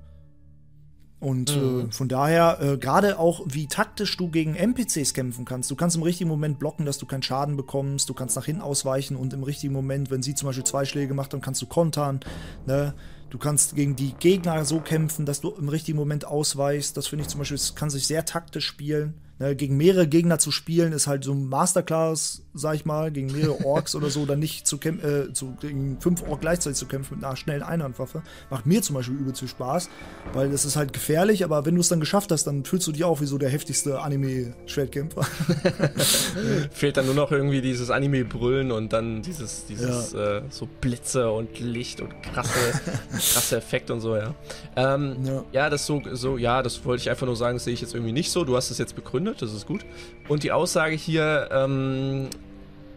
Und 1.26 1.56
mhm. 1.56 1.88
äh, 1.90 1.92
von 1.92 2.08
daher, 2.08 2.60
äh, 2.62 2.78
gerade 2.78 3.18
auch, 3.18 3.42
wie 3.48 3.66
taktisch 3.66 4.16
du 4.16 4.30
gegen 4.30 4.54
NPCs 4.54 5.16
kämpfen 5.16 5.44
kannst. 5.44 5.72
Du 5.72 5.76
kannst 5.76 5.96
im 5.96 6.04
richtigen 6.04 6.30
Moment 6.30 6.60
blocken, 6.60 6.86
dass 6.86 7.00
du 7.00 7.08
keinen 7.08 7.24
Schaden 7.24 7.58
bekommst. 7.58 8.08
Du 8.10 8.14
kannst 8.14 8.36
nach 8.36 8.46
hinten 8.46 8.62
ausweichen 8.62 9.16
und 9.16 9.34
im 9.34 9.42
richtigen 9.42 9.74
Moment, 9.74 10.12
wenn 10.12 10.22
sie 10.22 10.36
zum 10.36 10.46
Beispiel 10.46 10.66
zwei 10.66 10.86
Schläge 10.86 11.16
macht, 11.16 11.34
dann 11.34 11.42
kannst 11.42 11.64
du 11.64 11.66
kontern. 11.66 12.20
Ne? 12.68 12.94
Du 13.32 13.40
kannst 13.40 13.74
gegen 13.74 13.96
die 13.96 14.14
Gegner 14.14 14.66
so 14.66 14.80
kämpfen, 14.80 15.26
dass 15.26 15.42
du 15.42 15.50
im 15.50 15.68
richtigen 15.68 15.98
Moment 15.98 16.28
ausweichst. 16.28 16.96
Das 16.96 17.08
finde 17.08 17.24
ich 17.24 17.30
zum 17.30 17.40
Beispiel, 17.40 17.56
es 17.56 17.74
kann 17.74 17.90
sich 17.90 18.06
sehr 18.06 18.26
taktisch 18.26 18.68
spielen. 18.68 19.16
Ne, 19.38 19.54
gegen 19.54 19.76
mehrere 19.76 20.08
Gegner 20.08 20.40
zu 20.40 20.50
spielen, 20.50 20.94
ist 20.94 21.08
halt 21.08 21.26
so 21.26 21.34
ein 21.34 21.50
Masterclass, 21.50 22.44
sag 22.54 22.76
ich 22.76 22.86
mal, 22.86 23.12
gegen 23.12 23.34
mehrere 23.34 23.66
Orks 23.66 23.94
oder 23.94 24.10
so, 24.10 24.26
dann 24.26 24.40
nicht 24.40 24.66
zu, 24.66 24.78
äh, 24.78 25.34
zu 25.34 25.58
gegen 25.60 26.00
fünf 26.00 26.24
Orks 26.24 26.40
gleichzeitig 26.40 26.78
zu 26.78 26.86
kämpfen 26.86 27.16
mit 27.16 27.26
einer 27.26 27.36
schnellen 27.36 27.62
Einhandwaffe. 27.62 28.24
Macht 28.50 28.66
mir 28.66 28.82
zum 28.82 28.96
Beispiel 28.96 29.16
übel 29.16 29.36
viel 29.36 29.50
Spaß, 29.50 29.90
weil 30.32 30.52
das 30.52 30.64
ist 30.64 30.78
halt 30.78 30.94
gefährlich, 30.94 31.44
aber 31.44 31.66
wenn 31.66 31.76
du 31.76 31.82
es 31.82 31.90
dann 31.90 32.00
geschafft 32.00 32.32
hast, 32.32 32.48
dann 32.48 32.64
fühlst 32.64 32.88
du 32.88 32.94
dich 32.94 33.04
auch 33.04 33.20
wie 33.20 33.26
so 33.26 33.38
der 33.38 33.50
heftigste 33.50 34.00
Anime-Schwertkämpfer. 34.00 35.24
Fehlt 36.72 36.96
dann 36.96 37.06
nur 37.06 37.16
noch 37.16 37.34
irgendwie 37.34 37.60
dieses 37.60 37.90
Anime-Brüllen 37.90 38.72
und 38.72 38.94
dann 38.94 39.22
dieses, 39.22 39.66
dieses 39.66 40.14
ja. 40.14 40.38
äh, 40.38 40.42
so 40.50 40.66
Blitze 40.80 41.30
und 41.30 41.60
Licht 41.60 42.00
und 42.00 42.14
krasse, 42.24 42.80
krasse 43.12 43.58
Effekte 43.58 43.92
und 43.92 44.00
so, 44.00 44.16
ja. 44.16 44.34
Ähm, 44.78 45.18
ja. 45.26 45.44
ja. 45.52 45.70
das 45.70 45.86
so, 45.86 46.02
so, 46.14 46.38
ja, 46.38 46.64
das 46.64 46.86
wollte 46.86 47.02
ich 47.02 47.10
einfach 47.10 47.26
nur 47.26 47.36
sagen, 47.36 47.58
das 47.58 47.66
sehe 47.66 47.74
ich 47.74 47.82
jetzt 47.82 47.94
irgendwie 47.94 48.14
nicht 48.14 48.32
so. 48.32 48.46
Du 48.46 48.56
hast 48.56 48.72
es 48.72 48.78
jetzt 48.78 48.96
begründet 48.96 49.25
begründet, 49.26 49.42
das 49.42 49.54
ist 49.54 49.66
gut. 49.66 49.86
Und 50.28 50.44
die 50.44 50.52
Aussage 50.52 50.96
hier, 50.96 51.50
ähm, 51.52 52.30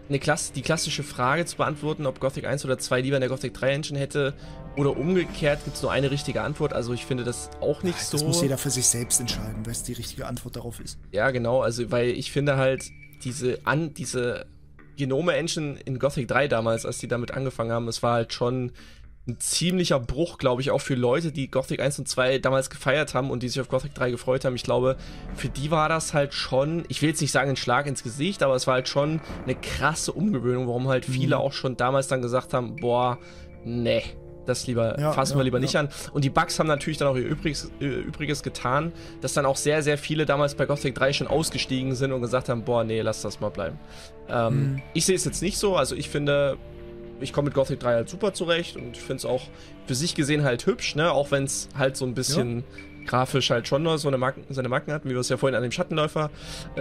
eine 0.08 0.18
Klasse, 0.18 0.52
die 0.54 0.62
klassische 0.62 1.02
Frage 1.02 1.44
zu 1.44 1.56
beantworten, 1.56 2.06
ob 2.06 2.18
Gothic 2.20 2.46
1 2.46 2.64
oder 2.64 2.78
2 2.78 3.02
lieber 3.02 3.16
in 3.16 3.20
der 3.20 3.28
Gothic 3.28 3.52
3 3.52 3.72
Engine 3.72 3.98
hätte 3.98 4.34
oder 4.76 4.96
umgekehrt, 4.96 5.64
gibt 5.64 5.76
es 5.76 5.82
nur 5.82 5.90
eine 5.90 6.10
richtige 6.10 6.42
Antwort. 6.42 6.72
Also 6.72 6.94
ich 6.94 7.04
finde 7.04 7.24
das 7.24 7.50
auch 7.60 7.82
nicht 7.82 7.98
das 7.98 8.10
so. 8.10 8.16
Das 8.18 8.26
muss 8.26 8.40
jeder 8.40 8.56
für 8.56 8.70
sich 8.70 8.86
selbst 8.86 9.20
entscheiden, 9.20 9.66
was 9.66 9.82
die 9.82 9.92
richtige 9.92 10.26
Antwort 10.26 10.56
darauf 10.56 10.80
ist. 10.80 10.98
Ja, 11.12 11.30
genau, 11.30 11.60
also 11.60 11.90
weil 11.90 12.10
ich 12.10 12.32
finde 12.32 12.56
halt 12.56 12.84
diese 13.22 13.58
an 13.64 13.92
diese 13.92 14.46
Genome 14.96 15.34
Engine 15.34 15.78
in 15.84 15.98
Gothic 15.98 16.26
3 16.26 16.48
damals, 16.48 16.86
als 16.86 16.98
die 16.98 17.08
damit 17.08 17.32
angefangen 17.32 17.70
haben, 17.70 17.86
es 17.86 18.02
war 18.02 18.14
halt 18.14 18.32
schon 18.32 18.72
ein 19.28 19.38
ziemlicher 19.38 20.00
Bruch, 20.00 20.38
glaube 20.38 20.62
ich, 20.62 20.70
auch 20.70 20.80
für 20.80 20.94
Leute, 20.94 21.32
die 21.32 21.50
Gothic 21.50 21.80
1 21.80 21.98
und 21.98 22.08
2 22.08 22.38
damals 22.38 22.70
gefeiert 22.70 23.14
haben 23.14 23.30
und 23.30 23.42
die 23.42 23.48
sich 23.48 23.60
auf 23.60 23.68
Gothic 23.68 23.94
3 23.94 24.10
gefreut 24.10 24.44
haben. 24.44 24.56
Ich 24.56 24.62
glaube, 24.62 24.96
für 25.36 25.48
die 25.48 25.70
war 25.70 25.88
das 25.88 26.14
halt 26.14 26.32
schon, 26.32 26.84
ich 26.88 27.02
will 27.02 27.10
jetzt 27.10 27.20
nicht 27.20 27.32
sagen 27.32 27.50
ein 27.50 27.56
Schlag 27.56 27.86
ins 27.86 28.02
Gesicht, 28.02 28.42
aber 28.42 28.54
es 28.54 28.66
war 28.66 28.74
halt 28.74 28.88
schon 28.88 29.20
eine 29.44 29.54
krasse 29.54 30.12
Umgewöhnung, 30.12 30.66
warum 30.66 30.88
halt 30.88 31.04
viele 31.04 31.36
mhm. 31.36 31.42
auch 31.42 31.52
schon 31.52 31.76
damals 31.76 32.08
dann 32.08 32.22
gesagt 32.22 32.54
haben, 32.54 32.76
boah, 32.76 33.18
nee, 33.64 34.02
das 34.46 34.66
lieber, 34.66 34.98
ja, 34.98 35.12
fassen 35.12 35.36
wir 35.36 35.44
lieber 35.44 35.58
ja. 35.58 35.62
nicht 35.62 35.76
an. 35.76 35.90
Und 36.14 36.24
die 36.24 36.30
Bugs 36.30 36.58
haben 36.58 36.66
natürlich 36.66 36.96
dann 36.96 37.08
auch 37.08 37.16
ihr 37.16 37.26
Übriges, 37.26 37.70
Übriges 37.80 38.42
getan, 38.42 38.92
dass 39.20 39.34
dann 39.34 39.44
auch 39.44 39.56
sehr, 39.56 39.82
sehr 39.82 39.98
viele 39.98 40.24
damals 40.24 40.54
bei 40.54 40.64
Gothic 40.64 40.94
3 40.94 41.12
schon 41.12 41.26
ausgestiegen 41.26 41.94
sind 41.94 42.12
und 42.12 42.22
gesagt 42.22 42.48
haben, 42.48 42.64
boah, 42.64 42.82
nee, 42.82 43.02
lass 43.02 43.20
das 43.20 43.40
mal 43.40 43.50
bleiben. 43.50 43.78
Ähm, 44.30 44.54
mhm. 44.54 44.82
Ich 44.94 45.04
sehe 45.04 45.16
es 45.16 45.26
jetzt 45.26 45.42
nicht 45.42 45.58
so, 45.58 45.76
also 45.76 45.94
ich 45.94 46.08
finde, 46.08 46.56
ich 47.20 47.32
komme 47.32 47.46
mit 47.46 47.54
Gothic 47.54 47.80
3 47.80 47.94
halt 47.94 48.08
super 48.08 48.32
zurecht 48.32 48.76
und 48.76 48.96
ich 48.96 49.00
finde 49.00 49.16
es 49.16 49.24
auch 49.24 49.42
für 49.86 49.94
sich 49.94 50.14
gesehen 50.14 50.44
halt 50.44 50.66
hübsch, 50.66 50.94
ne? 50.96 51.10
Auch 51.12 51.30
wenn 51.30 51.44
es 51.44 51.68
halt 51.76 51.96
so 51.96 52.04
ein 52.04 52.14
bisschen 52.14 52.58
ja. 52.58 53.06
grafisch 53.06 53.50
halt 53.50 53.66
schon 53.66 53.82
noch 53.82 53.96
so 53.96 54.08
eine 54.08 54.18
Marken, 54.18 54.44
seine 54.50 54.68
Marken 54.68 54.92
hat, 54.92 55.04
wie 55.04 55.10
wir 55.10 55.18
es 55.18 55.28
ja 55.28 55.36
vorhin 55.36 55.56
an 55.56 55.62
dem 55.62 55.72
Schattenläufer 55.72 56.30
äh, 56.76 56.80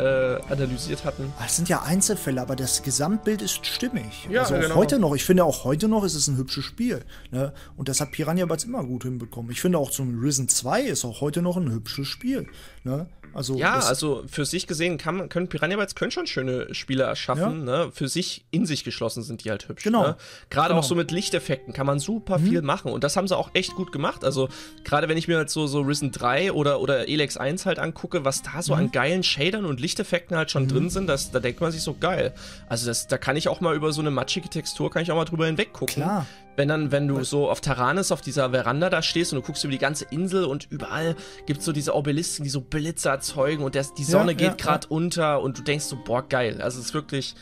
analysiert 0.51 1.05
hatten. 1.05 1.33
Das 1.39 1.55
sind 1.55 1.69
ja 1.69 1.81
Einzelfälle, 1.81 2.41
aber 2.41 2.55
das 2.55 2.83
Gesamtbild 2.83 3.41
ist 3.41 3.65
stimmig. 3.65 4.27
Ja, 4.29 4.41
also 4.41 4.55
auch 4.55 4.61
genau. 4.61 4.75
heute 4.75 4.99
noch, 4.99 5.15
ich 5.15 5.23
finde 5.23 5.45
auch 5.45 5.63
heute 5.63 5.87
noch 5.87 6.03
ist 6.03 6.15
es 6.15 6.27
ein 6.27 6.37
hübsches 6.37 6.65
Spiel. 6.65 7.03
Ne? 7.31 7.53
Und 7.77 7.89
das 7.89 8.01
hat 8.01 8.11
Piranha 8.11 8.45
Bytes 8.45 8.65
immer 8.65 8.83
gut 8.83 9.03
hinbekommen. 9.03 9.51
Ich 9.51 9.61
finde 9.61 9.77
auch 9.77 9.89
zum 9.89 10.19
Risen 10.19 10.49
2 10.49 10.81
ist 10.81 11.05
auch 11.05 11.21
heute 11.21 11.41
noch 11.41 11.57
ein 11.57 11.71
hübsches 11.71 12.07
Spiel. 12.07 12.47
Ne? 12.83 13.07
Also 13.37 13.55
ja, 13.55 13.75
also 13.75 14.23
für 14.27 14.45
sich 14.45 14.65
gesehen 14.65 14.97
kann, 14.97 15.29
können 15.29 15.47
Piranha 15.47 15.77
Bytes 15.77 15.93
können 15.93 16.09
schon 16.09 16.25
schöne 16.25 16.73
Spiele 16.73 17.03
erschaffen. 17.03 17.67
Ja. 17.67 17.85
Ne? 17.85 17.91
Für 17.93 18.07
sich 18.07 18.47
in 18.49 18.65
sich 18.65 18.83
geschlossen 18.83 19.21
sind 19.21 19.43
die 19.43 19.51
halt 19.51 19.69
hübsch. 19.69 19.83
Genau. 19.83 20.07
Ne? 20.07 20.17
Gerade 20.49 20.69
genau. 20.69 20.79
auch 20.79 20.83
so 20.83 20.95
mit 20.95 21.11
Lichteffekten 21.11 21.71
kann 21.71 21.85
man 21.85 21.99
super 21.99 22.39
mhm. 22.39 22.47
viel 22.47 22.61
machen 22.63 22.91
und 22.91 23.03
das 23.03 23.15
haben 23.15 23.27
sie 23.27 23.37
auch 23.37 23.51
echt 23.53 23.75
gut 23.75 23.91
gemacht. 23.91 24.25
Also 24.25 24.49
gerade 24.83 25.07
wenn 25.07 25.17
ich 25.17 25.27
mir 25.27 25.37
halt 25.37 25.51
so, 25.51 25.67
so 25.67 25.81
Risen 25.81 26.11
3 26.11 26.51
oder, 26.51 26.81
oder 26.81 27.07
Elex 27.07 27.37
1 27.37 27.67
halt 27.67 27.77
angucke, 27.77 28.25
was 28.25 28.41
da 28.41 28.63
so 28.63 28.73
mhm. 28.73 28.79
an 28.79 28.91
geilen 28.91 29.21
Shadern 29.21 29.65
und 29.65 29.79
Lichteffekten 29.79 30.35
halt 30.35 30.49
schon 30.49 30.63
mhm. 30.63 30.69
drin 30.69 30.89
sind, 30.89 31.05
das, 31.05 31.29
da 31.29 31.39
denkt 31.39 31.61
man 31.61 31.71
sich 31.71 31.83
so 31.83 31.93
geil. 31.93 32.33
Also 32.67 32.87
das, 32.87 33.05
da 33.05 33.19
kann 33.19 33.35
ich 33.35 33.49
auch 33.49 33.61
mal 33.61 33.75
über 33.75 33.93
so 33.93 34.01
eine 34.01 34.09
matschige 34.09 34.49
Textur, 34.49 34.89
kann 34.89 35.03
ich 35.03 35.11
auch 35.11 35.15
mal 35.15 35.25
drüber 35.25 35.45
hinweg 35.45 35.73
gucken. 35.73 36.01
Klar. 36.01 36.25
Wenn 36.57 36.67
dann, 36.67 36.91
wenn 36.91 37.07
du 37.07 37.23
so 37.23 37.49
auf 37.49 37.61
Taranis 37.61 38.11
auf 38.11 38.19
dieser 38.19 38.49
Veranda 38.49 38.89
da 38.89 39.01
stehst 39.01 39.31
und 39.31 39.39
du 39.39 39.45
guckst 39.45 39.63
über 39.63 39.71
die 39.71 39.77
ganze 39.77 40.05
Insel 40.09 40.43
und 40.43 40.69
überall 40.69 41.15
gibt 41.45 41.59
es 41.59 41.65
so 41.65 41.71
diese 41.71 41.95
Obelisken, 41.95 42.43
die 42.43 42.49
so 42.49 42.59
Blitze 42.59 43.09
erzeugen 43.09 43.63
und 43.63 43.75
der, 43.75 43.85
die 43.97 44.03
Sonne 44.03 44.31
ja, 44.31 44.37
geht 44.37 44.47
ja, 44.47 44.53
gerade 44.55 44.87
ja. 44.87 44.95
unter 44.95 45.41
und 45.41 45.57
du 45.59 45.61
denkst 45.61 45.85
so, 45.85 45.97
boah, 46.03 46.27
geil. 46.27 46.61
Also 46.61 46.79
es 46.79 46.87
ist 46.87 46.93
wirklich, 46.93 47.35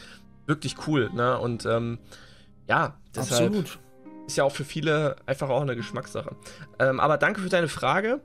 wirklich 0.45 0.75
cool, 0.85 1.09
ne? 1.13 1.39
Und 1.39 1.65
ähm, 1.65 1.97
ja, 2.67 2.97
deshalb 3.15 3.53
Absolut. 3.55 3.79
ist 4.27 4.35
ja 4.35 4.43
auch 4.43 4.51
für 4.51 4.65
viele 4.65 5.15
einfach 5.25 5.49
auch 5.49 5.61
eine 5.61 5.75
Geschmackssache. 5.75 6.35
Ähm, 6.77 6.99
aber 6.99 7.17
danke 7.17 7.41
für 7.41 7.49
deine 7.49 7.69
Frage 7.69 8.21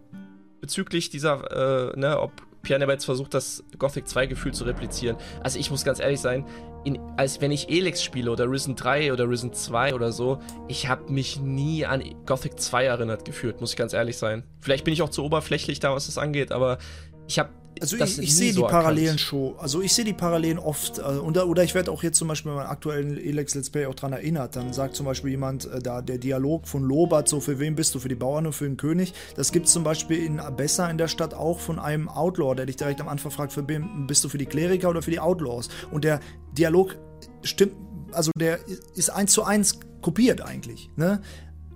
bezüglich 0.60 1.08
dieser, 1.08 1.92
äh, 1.92 1.98
ne, 1.98 2.20
ob 2.20 2.32
Piano 2.62 2.88
jetzt 2.90 3.04
versucht, 3.04 3.34
das 3.34 3.64
Gothic 3.78 4.08
2 4.08 4.26
Gefühl 4.26 4.52
zu 4.52 4.64
replizieren. 4.64 5.16
Also 5.42 5.58
ich 5.58 5.70
muss 5.70 5.84
ganz 5.84 6.00
ehrlich 6.00 6.20
sein, 6.20 6.44
in, 6.84 6.98
als 7.16 7.40
wenn 7.40 7.50
ich 7.50 7.68
Elex 7.68 8.02
spiele 8.02 8.30
oder 8.30 8.50
Risen 8.50 8.76
3 8.76 9.12
oder 9.12 9.28
Risen 9.28 9.52
2 9.52 9.94
oder 9.94 10.12
so, 10.12 10.40
ich 10.68 10.88
habe 10.88 11.12
mich 11.12 11.40
nie 11.40 11.84
an 11.84 12.02
Gothic 12.26 12.58
2 12.58 12.84
erinnert 12.84 13.24
gefühlt, 13.24 13.60
muss 13.60 13.70
ich 13.72 13.76
ganz 13.76 13.92
ehrlich 13.92 14.16
sein. 14.16 14.44
Vielleicht 14.60 14.84
bin 14.84 14.94
ich 14.94 15.02
auch 15.02 15.10
zu 15.10 15.24
oberflächlich 15.24 15.80
da, 15.80 15.94
was 15.94 16.06
das 16.06 16.18
angeht, 16.18 16.52
aber 16.52 16.78
ich 17.26 17.38
habe 17.38 17.50
also 17.80 17.96
ich, 17.96 18.18
ich 18.18 18.36
sehe 18.36 18.52
so 18.52 18.62
die 18.62 18.70
Parallelen 18.70 19.18
schon. 19.18 19.54
Also 19.58 19.80
ich 19.80 19.92
sehe 19.92 20.04
die 20.04 20.12
Parallelen 20.12 20.58
oft. 20.58 20.98
Äh, 20.98 21.02
oder, 21.02 21.48
oder 21.48 21.64
ich 21.64 21.74
werde 21.74 21.90
auch 21.90 22.02
jetzt 22.02 22.18
zum 22.18 22.28
Beispiel 22.28 22.52
bei 22.52 22.58
meinem 22.58 22.70
aktuellen 22.70 23.16
Elex 23.16 23.54
Let's 23.54 23.70
Play 23.70 23.86
auch 23.86 23.94
dran 23.94 24.12
erinnert. 24.12 24.56
Dann 24.56 24.72
sagt 24.72 24.96
zum 24.96 25.06
Beispiel 25.06 25.30
jemand, 25.30 25.64
äh, 25.64 25.80
da 25.80 26.02
der 26.02 26.18
Dialog 26.18 26.68
von 26.68 26.82
Lobert, 26.82 27.28
so 27.28 27.40
für 27.40 27.58
wen 27.58 27.74
bist 27.74 27.94
du, 27.94 27.98
für 27.98 28.08
die 28.08 28.14
Bauern 28.14 28.46
und 28.46 28.52
für 28.52 28.64
den 28.64 28.76
König. 28.76 29.14
Das 29.36 29.52
gibt 29.52 29.66
es 29.66 29.72
zum 29.72 29.84
Beispiel 29.84 30.24
in 30.24 30.40
Abessa 30.40 30.88
in 30.90 30.98
der 30.98 31.08
Stadt 31.08 31.34
auch 31.34 31.58
von 31.58 31.78
einem 31.78 32.08
Outlaw, 32.08 32.54
der 32.54 32.66
dich 32.66 32.76
direkt 32.76 33.00
am 33.00 33.08
Anfang 33.08 33.30
fragt, 33.30 33.52
für 33.52 33.66
wen 33.66 34.06
bist 34.06 34.22
du 34.24 34.28
für 34.28 34.38
die 34.38 34.46
Kleriker 34.46 34.90
oder 34.90 35.02
für 35.02 35.10
die 35.10 35.20
Outlaws. 35.20 35.68
Und 35.90 36.04
der 36.04 36.20
Dialog 36.52 36.96
stimmt, 37.42 37.72
also 38.12 38.30
der 38.36 38.58
ist 38.94 39.10
eins 39.10 39.32
zu 39.32 39.44
eins 39.44 39.80
kopiert 40.02 40.40
eigentlich. 40.40 40.90
Ne? 40.96 41.20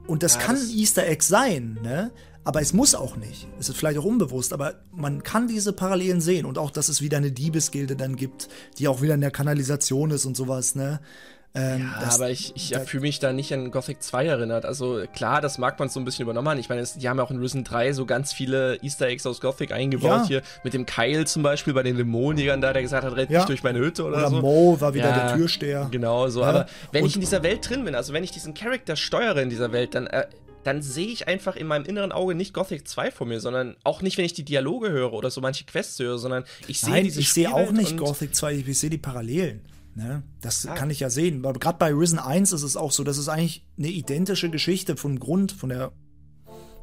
Und 0.07 0.22
das 0.22 0.34
ja, 0.34 0.40
kann 0.40 0.57
das 0.57 0.68
ein 0.68 0.78
Easter 0.78 1.07
Egg 1.07 1.22
sein, 1.22 1.78
ne? 1.82 2.12
Aber 2.45 2.61
es 2.61 2.74
muss 2.74 2.95
auch 2.95 3.16
nicht. 3.16 3.49
Es 3.59 3.70
ist 3.70 3.76
vielleicht 3.76 3.99
auch 3.99 4.05
unbewusst, 4.05 4.53
aber 4.53 4.74
man 4.92 5.22
kann 5.22 5.49
diese 5.49 5.72
Parallelen 5.72 6.20
sehen 6.20 6.45
und 6.45 6.59
auch, 6.59 6.70
dass 6.70 6.88
es 6.88 7.01
wieder 7.01 7.16
eine 7.16 7.32
Diebesgilde 7.32 7.97
dann 7.97 8.16
gibt, 8.16 8.49
die 8.78 8.86
auch 8.86 9.01
wieder 9.01 9.14
in 9.14 9.22
der 9.22 9.30
Kanalisation 9.30 10.11
ist 10.11 10.26
und 10.26 10.36
sowas, 10.36 10.74
ne? 10.74 11.01
Ähm, 11.57 11.82
ja, 11.82 12.01
das, 12.01 12.16
aber 12.16 12.30
ich, 12.30 12.53
ich 12.57 12.76
fühle 12.78 13.03
mich 13.03 13.20
da 13.20 13.32
nicht 13.32 13.55
an 13.55 13.70
Gothic 13.70 14.03
2 14.03 14.26
erinnert. 14.26 14.64
Also 14.64 15.05
klar, 15.14 15.40
das 15.40 15.57
mag 15.57 15.78
man 15.78 15.88
so 15.88 16.01
ein 16.01 16.05
bisschen 16.05 16.24
übernommen 16.24 16.49
haben. 16.49 16.59
Ich 16.59 16.68
meine, 16.68 16.80
es, 16.80 16.95
die 16.95 17.09
haben 17.09 17.18
ja 17.18 17.22
auch 17.22 17.30
in 17.30 17.38
Risen 17.38 17.62
3 17.62 17.92
so 17.92 18.07
ganz 18.07 18.32
viele 18.32 18.82
Easter 18.82 19.07
Eggs 19.07 19.24
aus 19.24 19.40
Gothic 19.40 19.70
eingebaut. 19.70 20.22
Ja. 20.22 20.26
Hier 20.26 20.42
mit 20.64 20.74
dem 20.74 20.84
Keil 20.84 21.28
zum 21.28 21.45
Beispiel 21.45 21.72
bei 21.72 21.84
den 21.84 21.97
Dämonjägern 21.97 22.61
da, 22.61 22.72
der 22.72 22.82
gesagt 22.82 23.05
hat, 23.05 23.14
rett 23.14 23.30
ja. 23.30 23.38
nicht 23.38 23.49
durch 23.49 23.62
meine 23.62 23.78
Hütte 23.78 24.05
oder, 24.05 24.16
oder 24.16 24.30
so. 24.30 24.40
Mo 24.40 24.80
war 24.80 24.95
wieder 24.95 25.11
ja, 25.11 25.28
der 25.28 25.36
Türsteher. 25.36 25.86
Genau 25.92 26.28
so. 26.28 26.42
Aber 26.42 26.66
wenn 26.90 27.05
Und 27.05 27.11
ich 27.11 27.14
in 27.14 27.20
dieser 27.20 27.45
Welt 27.45 27.68
drin 27.68 27.84
bin, 27.84 27.95
also 27.95 28.12
wenn 28.12 28.24
ich 28.24 28.32
diesen 28.32 28.55
Charakter 28.55 28.97
steuere 28.97 29.40
in 29.40 29.49
dieser 29.49 29.70
Welt, 29.70 29.95
dann 29.95 30.09
äh, 30.09 30.26
dann 30.65 30.83
sehe 30.83 31.07
ich 31.07 31.29
einfach 31.29 31.57
in 31.57 31.67
meinem 31.67 31.85
inneren 31.85 32.12
Auge 32.12 32.35
nicht 32.35 32.55
Gothic 32.55 32.89
2 32.89 33.11
vor 33.11 33.27
mir, 33.27 33.41
sondern 33.41 33.77
auch 33.85 34.03
nicht, 34.03 34.19
wenn 34.19 34.25
ich 34.25 34.33
die 34.33 34.45
Dialoge 34.45 34.91
höre 34.91 35.12
oder 35.12 35.31
so 35.31 35.41
manche 35.41 35.65
Quests 35.65 35.99
höre, 35.99 36.19
sondern 36.19 36.45
ich 36.67 36.81
sehe 36.81 37.03
diese 37.03 37.21
ich 37.21 37.33
sehe 37.33 37.53
auch 37.53 37.71
nicht 37.71 37.97
Gothic 37.97 38.35
2, 38.35 38.55
ich 38.55 38.79
sehe 38.79 38.91
die 38.91 38.99
Parallelen. 38.99 39.61
Ne? 39.95 40.23
Das 40.41 40.67
ah. 40.67 40.75
kann 40.75 40.91
ich 40.91 41.01
ja 41.01 41.11
sehen. 41.11 41.43
Gerade 41.43 41.79
bei 41.79 41.93
Risen 41.93 42.19
1 42.19 42.53
ist 42.53 42.62
es 42.62 42.77
auch 42.77 42.91
so, 42.91 43.05
das 43.05 43.19
ist 43.19 43.29
eigentlich 43.29 43.65
eine 43.79 43.89
identische 43.89 44.51
Geschichte 44.51 44.97
vom 44.97 45.21
Grund, 45.21 45.53
von 45.53 45.69
der 45.69 45.93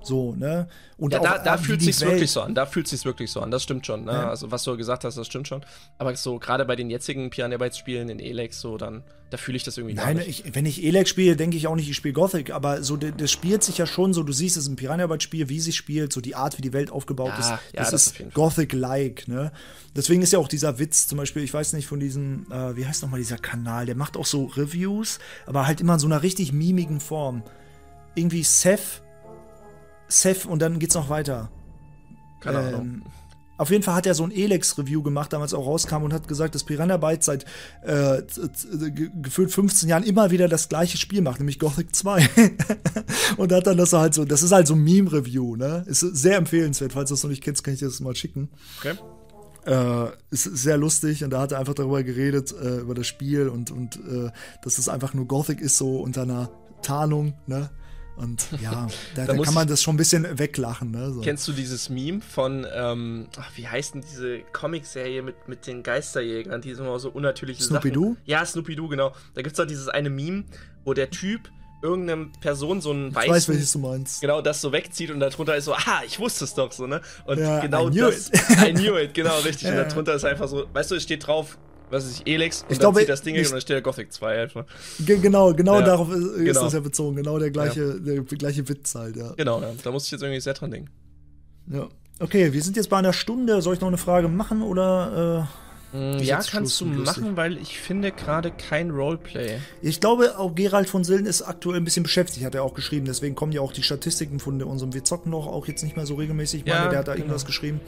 so, 0.04 0.34
ne? 0.36 0.68
Und 0.98 1.14
ja, 1.14 1.20
da, 1.20 1.38
da 1.40 1.58
fühlt 1.58 1.84
Welt. 1.84 2.02
wirklich 2.02 2.32
so 2.32 2.42
an. 2.42 2.54
Da 2.54 2.66
fühlt 2.66 2.88
sich's 2.88 3.06
wirklich 3.06 3.32
so 3.32 3.40
an. 3.40 3.50
Das 3.50 3.64
stimmt 3.64 3.88
schon. 3.88 4.06
Ne? 4.06 4.12
Ja. 4.12 4.30
Also 4.30 4.52
was 4.52 4.64
du 4.64 4.78
gesagt 4.78 5.04
hast, 5.04 5.16
das 5.16 5.26
stimmt 5.26 5.48
schon. 5.48 5.64
Aber 5.98 6.16
so 6.16 6.38
gerade 6.38 6.64
bei 6.66 6.76
den 6.76 6.90
jetzigen 6.90 7.30
Piranha 7.32 7.58
Bytes 7.58 7.78
Spielen 7.78 8.10
in 8.10 8.20
Elex, 8.20 8.62
so 8.62 8.78
dann, 8.78 9.04
da 9.32 9.38
fühle 9.38 9.58
ich 9.58 9.64
das 9.64 9.78
irgendwie 9.78 9.96
Nein, 9.96 10.18
gar 10.18 10.26
nicht. 10.26 10.46
Ich, 10.46 10.56
wenn 10.56 10.66
ich 10.66 10.84
Elex 10.84 11.10
spiele, 11.10 11.36
denke 11.36 11.58
ich 11.58 11.68
auch 11.68 11.76
nicht, 11.76 11.90
ich 11.90 11.96
spiele 11.96 12.14
Gothic. 12.14 12.52
Aber 12.52 12.84
so, 12.84 12.98
das 12.98 13.32
spielt 13.32 13.64
sich 13.64 13.80
ja 13.80 13.88
schon 13.88 14.14
so. 14.14 14.22
Du 14.22 14.32
siehst 14.32 14.58
es 14.58 14.68
im 14.68 14.76
Piranha 14.76 15.08
Bytes 15.08 15.24
Spiel, 15.24 15.50
wie 15.50 15.60
sich 15.60 15.76
spielt, 15.76 16.14
so 16.14 16.22
die 16.22 16.36
Art, 16.36 16.58
wie 16.58 16.62
die 16.62 16.74
Welt 16.74 16.92
aufgebaut 16.92 17.34
ja, 17.34 17.40
ist. 17.40 17.50
Das, 17.50 17.60
ja, 17.74 17.92
das 17.92 17.94
ist 17.94 18.34
Gothic-like, 18.34 19.28
ne? 19.28 19.52
Deswegen 19.96 20.22
ist 20.22 20.34
ja 20.34 20.40
auch 20.40 20.48
dieser 20.48 20.78
Witz, 20.78 21.08
zum 21.08 21.18
Beispiel, 21.18 21.44
ich 21.44 21.54
weiß 21.54 21.74
nicht 21.74 21.88
von 21.88 22.00
diesem, 22.00 22.46
äh, 22.52 22.76
wie 22.78 22.86
heißt 22.86 23.02
nochmal 23.02 23.20
dieser 23.20 23.38
Kanal? 23.38 23.86
Der 23.86 23.96
macht 23.96 24.18
auch 24.18 24.26
so 24.26 24.46
Reviews, 24.46 25.20
aber 25.48 25.68
halt 25.68 25.82
immer 25.82 25.96
in 25.96 26.00
so 26.00 26.08
einer 26.08 26.22
richtig 26.22 26.54
mimigen 26.54 27.00
Form. 27.00 27.44
Irgendwie 28.16 28.44
Seth 28.44 29.02
Seth 30.12 30.46
und 30.46 30.62
dann 30.62 30.80
geht's 30.80 30.96
noch 30.96 31.10
weiter. 31.10 31.50
Keine 32.42 32.60
ähm, 32.60 32.66
Ahnung. 32.68 33.02
Auf 33.62 33.70
jeden 33.70 33.84
Fall 33.84 33.94
hat 33.94 34.08
er 34.08 34.16
so 34.16 34.24
ein 34.24 34.32
Elex-Review 34.32 35.04
gemacht, 35.04 35.32
damals 35.34 35.54
auch 35.54 35.68
rauskam 35.68 36.02
und 36.02 36.14
hat 36.14 36.28
gesagt, 36.28 36.56
dass 36.56 36.64
Piranha 36.64 36.98
Bytes 36.98 37.28
seit 37.28 37.46
äh, 37.84 38.24
gefühlt 39.22 39.52
15 39.52 39.88
Jahren 39.88 40.02
immer 40.02 40.32
wieder 40.32 40.48
das 40.48 40.68
gleiche 40.68 40.98
Spiel 40.98 41.22
macht, 41.22 41.40
nämlich 41.40 41.60
Gothic 41.60 41.96
2. 41.96 42.28
und 43.38 43.52
hat 43.52 43.68
dann 43.68 43.78
das 43.78 43.94
halt 43.94 44.16
so, 44.16 44.26
das 44.26 44.42
ist 44.42 44.52
halt 44.52 44.66
so 44.66 44.74
ein 44.74 44.84
Meme-Review, 44.84 45.58
ne? 45.58 45.84
Ist 45.86 46.00
sehr 46.00 46.38
empfehlenswert, 46.38 46.94
falls 46.94 47.10
du 47.10 47.14
das 47.14 47.22
noch 47.22 47.30
nicht 47.30 47.44
kennst, 47.44 47.64
kann 47.64 47.76
ich 47.76 47.80
dir 47.80 47.86
das 47.86 48.00
mal 48.00 48.16
schicken. 48.16 48.50
Okay. 48.80 48.96
Äh, 49.68 50.08
ist 50.32 50.46
sehr 50.46 50.78
lustig 50.78 51.24
und 51.24 51.30
da 51.30 51.42
hat 51.42 51.52
er 51.52 51.60
einfach 51.60 51.76
darüber 51.76 52.02
geredet, 52.02 52.52
äh, 52.60 52.78
über 52.78 52.96
das 52.96 53.06
Spiel 53.06 53.48
und, 53.48 53.70
und 53.70 53.98
äh, 53.98 54.32
dass 54.64 54.80
es 54.80 54.90
einfach 54.90 55.14
nur 55.14 55.28
Gothic 55.28 55.62
ist, 55.62 55.78
so 55.78 56.00
unter 56.00 56.24
einer 56.24 56.50
Tarnung, 56.82 57.36
ne? 57.46 57.70
Und 58.18 58.46
ja, 58.62 58.72
da, 59.16 59.26
Da 59.26 59.34
da 59.34 59.44
kann 59.44 59.54
man 59.54 59.64
ich- 59.66 59.70
das 59.72 59.82
schon 59.82 59.96
ein 59.96 59.98
bisschen 59.98 60.38
weglachen. 60.38 60.92
Ne? 60.92 61.12
So. 61.12 61.22
Kennst 61.22 61.48
du 61.48 61.54
dieses 61.54 61.90
Meme 61.90 62.22
von, 62.22 62.68
ähm, 62.74 63.28
ach, 63.38 63.50
wie 63.56 63.68
heißt 63.68 63.96
denn 63.96 64.02
diese 64.02 64.42
Comicserie 64.54 65.22
mit, 65.24 65.48
mit 65.48 65.66
den 65.68 65.82
Geisterjägern, 65.84 66.62
die 66.62 66.72
immer 66.72 67.00
so 67.00 67.10
unnatürliche 67.10 67.64
Snoopy-Doo? 67.64 68.10
Sachen... 68.14 68.18
Ja, 68.26 68.46
Snoopy-Doo, 68.46 68.88
genau. 68.90 69.14
Da 69.34 69.42
gibt's 69.42 69.58
doch 69.58 69.66
dieses 69.66 69.88
eine 69.88 70.10
Meme, 70.10 70.44
wo 70.84 70.94
der 70.94 71.10
Typ 71.10 71.50
irgendeine 71.84 72.28
Person 72.42 72.80
so 72.80 72.92
einen 72.92 73.08
Ich 73.10 73.16
weißen... 73.16 73.34
weiß, 73.34 73.50
welches 73.50 73.72
du 73.72 73.80
meinst. 73.80 74.22
Genau, 74.22 74.42
das 74.42 74.62
so 74.62 74.72
wegzieht 74.72 75.10
und 75.10 75.20
darunter 75.20 75.56
ist 75.56 75.66
so, 75.66 75.74
aha, 75.74 76.02
ich 76.06 76.20
wusste 76.20 76.44
es 76.46 76.54
doch 76.54 76.72
so, 76.72 76.86
ne? 76.86 77.02
Und 77.26 77.40
Ja, 77.40 77.60
genau 77.60 77.88
I 77.88 77.92
knew 77.92 78.06
das. 78.12 78.30
it. 78.30 78.40
I 78.68 78.72
knew 78.74 78.96
it, 79.00 79.16
genau, 79.16 79.40
richtig. 79.40 79.64
Ja, 79.70 79.82
und 79.82 79.90
darunter 79.92 80.14
ist 80.14 80.24
einfach 80.26 80.48
so, 80.48 80.68
weißt 80.72 80.92
du, 80.92 80.96
es 80.96 81.04
steht 81.04 81.26
drauf, 81.26 81.58
was 81.92 82.10
ich, 82.12 82.28
Elex, 82.34 82.64
und 82.64 82.72
Ich 82.72 82.80
glaube, 82.80 83.00
zieht 83.00 83.10
das 83.10 83.22
Ding 83.22 83.36
ich- 83.36 83.46
und 83.48 83.52
dann 83.54 83.62
steht 83.62 83.76
der 83.76 83.82
Gothic 83.82 84.12
2 84.12 84.42
einfach. 84.44 84.66
Ge 85.00 85.18
genau, 85.20 85.54
genau 85.54 85.80
Ja, 85.80 85.86
darauf 85.86 86.10
ist, 86.12 86.24
ist 86.26 86.46
genau. 86.46 86.64
das 86.64 86.74
ja 86.74 86.80
bezogen. 86.80 87.16
Genau 87.18 87.38
der 87.40 87.52
gleiche, 87.52 88.00
der 88.00 88.22
gleiche 88.24 88.68
Witz 88.68 88.96
halt, 88.96 89.16
ja. 89.18 89.34
Genau, 89.38 89.62
ja. 89.62 89.72
da 89.84 89.92
musste 89.92 90.08
ich 90.08 90.12
jetzt 90.14 90.22
irgendwie 90.24 90.42
sehr 90.42 90.54
dran 90.54 90.72
denken. 90.72 90.90
ja. 91.72 91.88
Okay, 92.20 92.54
wir 92.54 92.62
sind 92.62 92.76
jetzt 92.78 92.90
bei 92.92 92.98
einer 92.98 93.14
Stunde. 93.14 93.64
Soll 93.64 93.74
ich 93.74 93.82
noch 93.82 93.88
eine 93.88 93.98
Frage 93.98 94.28
machen 94.28 94.62
oder? 94.62 95.48
Mm, 95.92 96.18
Ist 96.18 96.26
Ja, 96.28 96.40
kannst 96.40 96.80
du 96.80 96.86
lustig. 96.86 97.24
machen, 97.24 97.36
weil 97.36 97.58
ich 97.58 97.80
finde 97.80 98.12
gerade 98.12 98.52
kein 98.52 98.92
Roleplay. 98.92 99.56
Äh, 99.56 99.58
ich 99.82 100.00
glaube, 100.00 100.38
auch 100.38 100.54
Gerald 100.54 100.88
von 100.88 101.04
Sillen 101.04 101.26
ist 101.26 101.42
aktuell 101.42 101.78
ein 101.78 101.84
bisschen 101.84 102.04
beschäftigt, 102.04 102.46
hat 102.46 102.54
er 102.54 102.62
auch 102.64 102.76
geschrieben. 102.76 103.08
Deswegen 103.08 103.34
kommen 103.34 103.54
ja 103.54 103.62
auch 103.62 103.74
die 103.74 103.82
Statistiken 103.82 104.40
von 104.40 104.62
unserem 104.62 104.94
Wir 104.94 105.04
zocken 105.04 105.32
noch 105.32 105.48
auch 105.48 105.68
jetzt 105.68 105.82
nicht 105.84 105.96
mehr 105.96 106.06
so 106.06 106.14
regelmäßig. 106.14 106.62
Ich 106.62 106.68
Ja, 106.68 106.76
meine, 106.82 106.90
der 106.92 107.00
hat 107.00 107.08
da 107.08 107.14
genau. 107.14 107.24
irgendwas 107.26 107.46
geschrieben. 107.46 107.82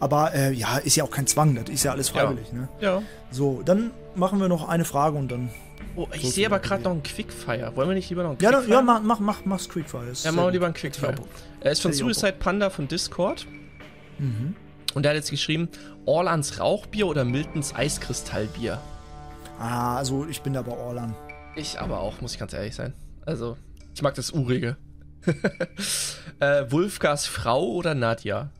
Aber 0.00 0.34
äh, 0.34 0.52
ja, 0.52 0.78
ist 0.78 0.96
ja 0.96 1.04
auch 1.04 1.10
kein 1.10 1.26
Zwang, 1.26 1.54
das 1.54 1.68
ist 1.68 1.84
ja 1.84 1.92
alles 1.92 2.08
freiwillig. 2.08 2.52
Ne? 2.52 2.68
Ja. 2.80 3.02
So, 3.30 3.62
dann 3.62 3.90
machen 4.14 4.40
wir 4.40 4.48
noch 4.48 4.68
eine 4.68 4.84
Frage 4.84 5.16
und 5.16 5.30
dann. 5.30 5.50
Oh, 5.96 6.06
ich 6.12 6.22
So 6.22 6.30
sehe 6.30 6.46
aber 6.46 6.58
gerade 6.58 6.82
noch 6.84 6.92
einen 6.92 7.02
Quickfire. 7.02 7.72
Wollen 7.76 7.88
wir 7.88 7.94
nicht 7.94 8.08
lieber 8.08 8.22
noch 8.22 8.30
einen 8.30 8.38
Ja, 8.40 8.50
Quickfire? 8.50 8.76
dann, 8.76 8.86
ja 8.86 8.92
mach, 8.94 9.02
mach, 9.02 9.20
mach, 9.20 9.44
mach's 9.44 9.68
Quickfire. 9.68 10.06
ist 10.06 10.24
Ja, 10.24 10.32
machen 10.32 10.46
wir 10.46 10.52
lieber 10.52 10.66
einen 10.66 10.74
Quickfire. 10.74 11.14
Er 11.60 11.72
ist 11.72 11.82
von. 11.82 11.92
Suicide 11.92 12.34
Panda 12.38 12.70
von 12.70 12.88
Discord. 12.88 13.46
Mhm. 14.18 14.56
Und 14.94 15.02
der 15.04 15.10
hat 15.10 15.16
jetzt 15.16 15.30
geschrieben, 15.30 15.68
Orlands 16.06 16.58
Rauchbier 16.58 17.06
oder 17.06 17.24
Miltons 17.24 17.74
Eiskristallbier. 17.74 18.80
Ah, 19.58 19.96
also 19.98 20.26
ich 20.26 20.40
bin 20.40 20.54
da 20.54 20.62
bei 20.62 20.72
Orlan. 20.72 21.14
Ich 21.56 21.78
aber 21.78 22.00
auch, 22.00 22.20
muss 22.20 22.32
ich 22.32 22.38
ganz 22.38 22.52
ehrlich 22.54 22.74
sein. 22.74 22.94
Also, 23.26 23.56
ich 23.94 24.02
mag 24.02 24.14
das 24.14 24.30
Urige. 24.30 24.76
äh, 26.40 26.64
Wulfgars 26.70 27.26
Frau 27.26 27.64
oder 27.72 27.94
Nadja? 27.94 28.50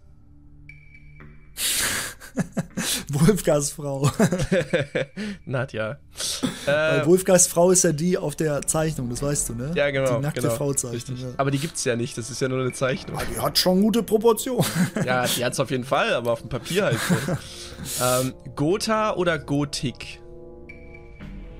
Wolfgars 3.13 3.73
Frau. 3.73 4.11
Nadja. 5.45 5.99
Weil 6.65 7.01
Äh, 7.01 7.07
Wolfgars 7.07 7.47
Frau 7.47 7.71
ist 7.71 7.85
ja 7.85 7.93
die 7.93 8.17
auf 8.19 8.37
der 8.37 8.63
Zeichnung, 8.63 9.11
das 9.11 9.23
weißt 9.23 9.49
du, 9.51 9.55
ne? 9.55 9.73
ja, 9.75 9.91
genau. 9.91 10.17
Die 10.17 10.23
nackte 10.23 10.43
genau. 10.43 10.55
Frau 10.55 10.73
zeichnen. 10.73 10.95
Richtig. 10.95 11.21
Ja. 11.23 11.29
Aber 11.37 11.51
die 11.51 11.59
gibt's 11.59 11.85
ja 11.85 11.97
nicht, 11.97 12.17
das 12.17 12.31
ist 12.31 12.41
ja 12.41 12.49
nur 12.49 12.61
eine 12.61 12.73
Zeichnung. 12.73 13.19
Ah, 13.19 13.23
die 13.35 13.39
hat 13.41 13.59
schon 13.59 13.83
gute 13.83 14.03
Proportionen. 14.03 14.65
Ja, 15.05 15.27
die 15.27 15.45
hat's 15.45 15.59
auf 15.61 15.71
jeden 15.71 15.85
Fall, 15.85 16.15
aber 16.15 16.33
auf 16.33 16.41
dem 16.41 16.49
Papier 16.49 16.85
halt 16.85 16.99
so. 17.09 18.05
ähm, 18.05 18.35
Gotha 18.57 19.15
oder 19.15 19.39
Gotik? 19.39 20.21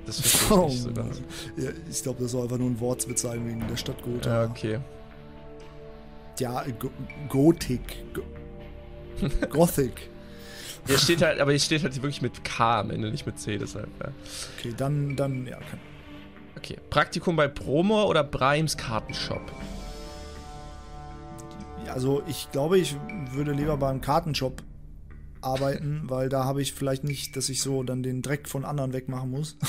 Das 0.07 0.21
verstehe 0.21 0.47
ich 0.47 0.51
Oh, 0.53 0.67
nicht 0.69 0.83
so 0.83 0.93
ganz. 0.93 1.21
Mann. 1.21 1.25
ja, 1.65 1.71
ich 1.91 2.03
glaube, 2.03 2.23
das 2.23 2.33
soll 2.33 2.43
einfach 2.45 2.59
nur 2.59 2.69
ein 2.71 2.81
Wortwitz 2.81 3.23
sein 3.23 3.47
wegen 3.47 3.67
der 3.69 3.77
Stadt 3.77 3.97
Ja, 4.01 4.05
Gotha. 4.13 4.45
okay. 4.51 4.79
Ja, 6.39 6.65
Go 6.79 6.91
Gotik. 7.29 8.05
Go 8.15 8.23
Gothic. 9.51 10.11
Hier 10.87 10.99
steht 10.99 11.23
halt, 11.23 11.41
aber 11.41 11.51
hier 11.51 11.61
steht 11.61 11.83
halt 11.83 11.95
wirklich 11.97 12.23
mit 12.23 12.43
K 12.45 12.81
am 12.81 12.91
Ende, 12.91 13.11
nicht 13.11 13.27
mit 13.27 13.39
C, 13.39 13.59
deshalb. 13.59 13.89
Ja. 14.01 14.13
Okay, 14.59 14.75
dann, 14.77 15.15
dann, 15.17 15.47
ja. 15.47 15.59
Kann. 15.59 15.79
Okay. 16.57 16.79
Praktikum 16.91 17.37
bei 17.37 17.49
Promo 17.49 18.05
oder 18.05 18.25
Brahms 18.25 18.77
Kartenshop? 18.77 19.53
Ja, 21.87 21.93
Also, 21.93 22.23
ich 22.27 22.51
glaube, 22.51 22.79
ich 22.79 22.97
würde 23.33 23.53
lieber 23.53 23.77
beim 23.77 24.01
Kartenshop 24.01 24.63
arbeiten, 25.43 26.03
weil 26.05 26.29
da 26.29 26.45
habe 26.45 26.61
ich 26.61 26.73
vielleicht 26.73 27.05
nicht, 27.05 27.37
dass 27.37 27.49
ich 27.49 27.63
so 27.63 27.83
dann 27.83 28.03
den 28.03 28.23
Dreck 28.23 28.49
von 28.49 28.65
anderen 28.65 28.93
wegmachen 28.93 29.31
muss. 29.31 29.57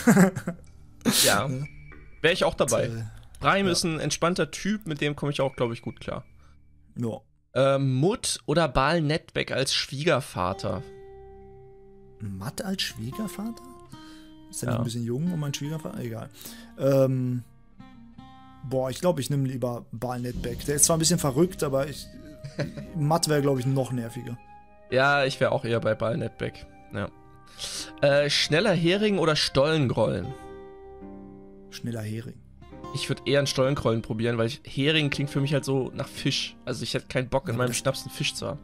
Ja. 1.26 1.50
Wäre 2.22 2.34
ich 2.34 2.44
auch 2.44 2.54
dabei. 2.54 2.86
Äh, 2.86 3.04
Brahim 3.40 3.66
ja. 3.66 3.72
ist 3.72 3.84
ein 3.84 4.00
entspannter 4.00 4.52
Typ, 4.52 4.86
mit 4.86 5.02
dem 5.02 5.16
komme 5.16 5.32
ich 5.32 5.42
auch, 5.42 5.56
glaube 5.56 5.74
ich, 5.74 5.82
gut 5.82 6.00
klar. 6.00 6.24
ja. 6.96 7.20
Ähm, 7.54 7.96
Mutt 7.96 8.40
oder 8.46 8.68
Bal 8.68 9.02
Netbeck 9.02 9.52
als 9.52 9.74
Schwiegervater? 9.74 10.82
Matt 12.20 12.64
als 12.64 12.82
Schwiegervater? 12.84 13.64
Ist 14.50 14.62
der 14.62 14.68
Ja. 14.70 14.74
nicht 14.74 14.80
ein 14.82 14.84
bisschen 14.86 15.04
jung 15.04 15.32
und 15.34 15.40
mein 15.40 15.54
Schwiegervater? 15.54 16.00
Egal. 16.00 16.30
Ähm, 16.78 17.44
boah, 18.70 18.90
ich 18.90 19.02
glaube, 19.02 19.22
ich 19.22 19.30
nehme 19.30 19.48
lieber 19.48 19.86
Barnett 19.92 20.44
Der 20.46 20.76
ist 20.76 20.86
zwar 20.86 20.96
ein 20.98 21.00
bisschen 21.00 21.20
verrückt, 21.20 21.64
aber 21.64 21.88
ich, 21.88 22.08
Matt 22.96 23.28
wäre, 23.28 23.42
glaube 23.42 23.60
ich, 23.60 23.66
noch 23.66 23.92
nerviger. 23.92 24.38
Ja, 24.90 25.26
ich 25.26 25.40
wäre 25.40 25.52
auch 25.52 25.66
eher 25.66 25.80
bei 25.80 25.96
Bal 25.96 26.18
Netbeck. 26.18 26.66
Ja. 26.94 27.10
Äh, 28.02 28.30
schneller 28.30 28.74
Hering 28.74 29.18
oder 29.20 29.36
Stollengrollen? 29.36 30.28
Schneller 31.70 32.02
Hering. 32.02 32.41
Ich 32.94 33.08
würde 33.10 33.22
eher 33.26 33.40
einen 33.40 33.48
Stollengrollen 33.48 34.02
probieren, 34.02 34.38
weil 34.38 34.48
ich, 34.48 34.62
Hering 34.66 35.10
klingt 35.10 35.30
für 35.30 35.42
mich 35.42 35.54
halt 35.54 35.66
so 35.66 35.92
nach 35.96 36.08
Fisch. 36.08 36.56
Also 36.66 36.84
ich 36.84 36.94
hätte 36.94 37.08
keinen 37.08 37.30
Bock, 37.30 37.48
in 37.48 37.58
meinem 37.58 37.74
Schnaps 37.74 38.02
einen 38.02 38.12
Fisch 38.12 38.34
zu 38.34 38.48
haben. 38.48 38.60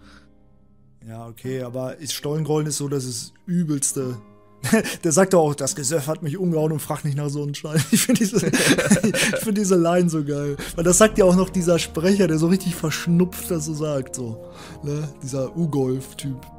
Ja, 1.08 1.26
okay, 1.28 1.62
aber 1.62 1.98
ist 1.98 2.14
Stollengrollen 2.14 2.68
ist 2.68 2.78
so 2.78 2.90
das 2.90 3.06
ist 3.06 3.34
übelste. 3.46 4.18
Der 5.04 5.12
sagt 5.12 5.34
doch 5.34 5.42
auch, 5.42 5.56
das 5.56 5.76
Gesöff 5.76 6.08
hat 6.08 6.24
mich 6.24 6.38
umgehauen 6.38 6.72
und 6.72 6.80
fragt 6.82 7.06
nicht 7.06 7.16
nach 7.16 7.30
Sonnenschein. 7.30 7.82
Ich 7.92 8.02
finde 8.02 8.20
diese, 8.20 8.46
ich 8.48 9.36
find 9.38 9.58
diese 9.58 9.76
Line 9.76 10.10
so 10.10 10.24
geil. 10.24 10.58
Weil 10.76 10.84
das 10.84 10.98
sagt 10.98 11.18
ja 11.18 11.26
auch 11.26 11.36
noch 11.36 11.50
dieser 11.50 11.80
Sprecher, 11.80 12.28
der 12.28 12.38
so 12.38 12.48
richtig 12.48 12.76
verschnupft 12.76 13.50
das 13.50 13.66
so 13.66 13.74
sagt. 13.74 14.16
So. 14.16 14.52
Ne? 14.84 15.08
Dieser 15.22 15.56
U-Golf-Typ. 15.56 16.57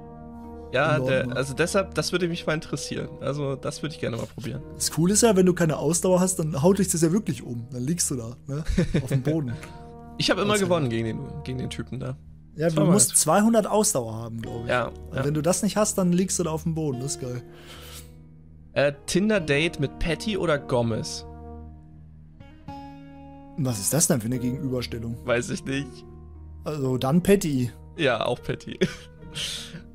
Ja, 0.72 0.98
der, 0.98 1.34
also 1.36 1.54
deshalb, 1.54 1.94
das 1.94 2.12
würde 2.12 2.28
mich 2.28 2.46
mal 2.46 2.54
interessieren. 2.54 3.08
Also 3.20 3.56
das 3.56 3.82
würde 3.82 3.94
ich 3.94 4.00
gerne 4.00 4.16
mal 4.18 4.26
probieren. 4.26 4.62
Das 4.74 4.90
Coole 4.90 5.14
ist 5.14 5.22
ja, 5.22 5.34
wenn 5.34 5.46
du 5.46 5.54
keine 5.54 5.78
Ausdauer 5.78 6.20
hast, 6.20 6.38
dann 6.38 6.62
haut 6.62 6.78
dich 6.78 6.88
das 6.88 7.00
ja 7.02 7.10
wirklich 7.12 7.42
um. 7.42 7.66
Dann 7.70 7.82
liegst 7.82 8.10
du 8.10 8.16
da, 8.16 8.36
ne? 8.46 8.64
Auf 9.02 9.08
dem 9.08 9.22
Boden. 9.22 9.52
Ich 10.20 10.30
habe 10.30 10.40
immer 10.42 10.54
Also- 10.54 10.64
gewonnen 10.64 10.90
gegen 10.90 11.04
den, 11.04 11.20
gegen 11.44 11.58
den 11.58 11.70
Typen 11.70 12.00
da. 12.00 12.16
Ja, 12.56 12.70
du 12.70 12.82
musst 12.84 13.16
200 13.16 13.68
Ausdauer 13.68 14.14
haben, 14.16 14.42
glaube 14.42 14.64
ich. 14.64 14.68
Ja. 14.68 14.86
Und 14.88 15.14
ja. 15.16 15.24
wenn 15.24 15.32
du 15.32 15.42
das 15.42 15.62
nicht 15.62 15.76
hast, 15.76 15.96
dann 15.96 16.10
liegst 16.12 16.40
du 16.40 16.42
da 16.42 16.50
auf 16.50 16.64
dem 16.64 16.74
Boden. 16.74 16.98
Das 16.98 17.12
ist 17.14 17.20
geil. 17.20 17.40
Äh, 18.72 18.94
Tinder-Date 19.06 19.78
mit 19.78 20.00
Patty 20.00 20.36
oder 20.36 20.58
Gomez? 20.58 21.24
Was 23.58 23.78
ist 23.78 23.92
das 23.92 24.08
denn 24.08 24.20
für 24.20 24.26
eine 24.26 24.40
Gegenüberstellung? 24.40 25.16
Weiß 25.24 25.50
ich 25.50 25.64
nicht. 25.64 26.04
Also 26.64 26.98
dann 26.98 27.22
Patty. 27.22 27.70
Ja, 27.96 28.24
auch 28.26 28.42
Patty. 28.42 28.76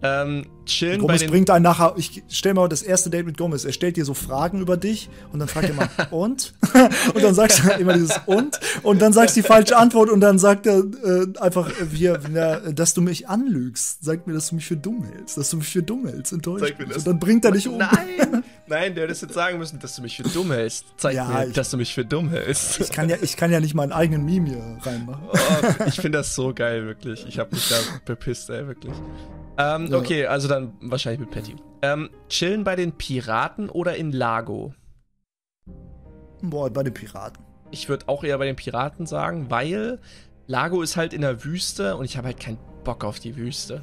ähm, 0.03 0.45
chillen 0.65 0.99
bei 0.99 1.07
Gomez 1.07 1.21
den. 1.21 1.29
bringt 1.29 1.49
einen 1.49 1.63
nachher. 1.63 1.93
Ich 1.97 2.23
stell 2.27 2.53
mal 2.53 2.67
das 2.67 2.81
erste 2.81 3.09
Date 3.09 3.25
mit 3.25 3.37
Gomez. 3.37 3.63
Er 3.63 3.71
stellt 3.71 3.95
dir 3.95 4.03
so 4.03 4.13
Fragen 4.13 4.59
über 4.59 4.75
dich 4.75 5.09
und 5.31 5.39
dann 5.39 5.47
fragt 5.47 5.69
er 5.69 5.75
mal 5.75 5.89
und 6.11 6.53
und 7.13 7.23
dann 7.23 7.33
sagst 7.33 7.63
du 7.63 7.69
immer 7.71 7.93
dieses 7.93 8.19
und 8.25 8.59
und 8.83 9.01
dann 9.01 9.13
sagst 9.13 9.37
du 9.37 9.41
die 9.41 9.47
falsche 9.47 9.77
Antwort 9.77 10.09
und 10.09 10.19
dann 10.19 10.39
sagt 10.39 10.67
er 10.67 10.79
äh, 10.79 11.27
einfach 11.39 11.69
äh, 11.69 11.85
hier, 11.93 12.19
na, 12.29 12.59
dass 12.71 12.93
du 12.93 13.01
mich 13.01 13.29
anlügst. 13.29 14.03
Sag 14.03 14.27
mir, 14.27 14.33
dass 14.33 14.49
du 14.49 14.55
mich 14.55 14.65
für 14.65 14.77
dumm 14.77 15.05
hältst, 15.05 15.37
dass 15.37 15.49
du 15.49 15.57
mich 15.57 15.69
für 15.69 15.83
dumm 15.83 16.05
hältst. 16.05 16.33
Enttäuscht. 16.33 16.65
Sag 16.67 16.79
mir 16.79 16.85
mich. 16.85 16.95
das. 16.95 17.05
Und 17.05 17.07
dann 17.07 17.19
bringt 17.19 17.45
er 17.45 17.51
dich 17.51 17.67
um. 17.67 17.77
Nein! 17.77 18.43
Nein, 18.73 18.95
der 18.95 19.03
hätte 19.03 19.11
es 19.13 19.21
jetzt 19.21 19.33
sagen 19.33 19.57
müssen, 19.59 19.79
dass 19.79 19.95
du 19.95 20.01
mich 20.01 20.17
für 20.17 20.23
dumm 20.23 20.51
hältst. 20.51 20.85
Zeig 20.97 21.13
Ja, 21.15 21.25
mir, 21.27 21.47
ich- 21.47 21.53
dass 21.53 21.69
du 21.69 21.77
mich 21.77 21.93
für 21.93 22.03
dumm 22.05 22.29
hältst. 22.29 22.79
Ich 22.79 22.91
kann 22.91 23.07
ja, 23.09 23.17
ich 23.21 23.37
kann 23.37 23.51
ja 23.51 23.59
nicht 23.59 23.73
meinen 23.75 23.91
eigenen 23.91 24.25
Meme 24.25 24.49
hier 24.49 24.77
reinmachen. 24.81 25.27
Oh, 25.31 25.83
ich 25.87 25.95
finde 25.95 26.17
das 26.17 26.33
so 26.35 26.53
geil, 26.53 26.85
wirklich. 26.85 27.25
Ich 27.27 27.37
habe 27.39 27.53
mich 27.55 27.69
da 27.69 27.75
bepisst, 28.05 28.49
ey, 28.49 28.65
wirklich. 28.67 28.93
Ähm, 29.57 29.87
Ja. 29.91 29.97
Okay, 29.97 30.25
also 30.25 30.47
dann 30.47 30.73
wahrscheinlich 30.81 31.19
mit 31.19 31.31
Patty. 31.31 31.55
Ähm, 31.83 32.09
chillen 32.29 32.63
bei 32.63 32.75
den 32.75 32.93
Piraten 32.93 33.69
oder 33.69 33.95
in 33.95 34.11
Lago? 34.11 34.73
Boah, 36.41 36.69
bei 36.69 36.83
den 36.83 36.93
Piraten. 36.93 37.43
Ich 37.71 37.89
würde 37.89 38.07
auch 38.07 38.23
eher 38.23 38.37
bei 38.37 38.45
den 38.45 38.55
Piraten 38.55 39.05
sagen, 39.05 39.49
weil 39.49 39.99
Lago 40.47 40.81
ist 40.81 40.97
halt 40.97 41.13
in 41.13 41.21
der 41.21 41.43
Wüste 41.43 41.95
und 41.95 42.05
ich 42.05 42.17
habe 42.17 42.27
halt 42.27 42.39
keinen 42.39 42.57
Bock 42.83 43.03
auf 43.03 43.19
die 43.19 43.35
Wüste. 43.35 43.81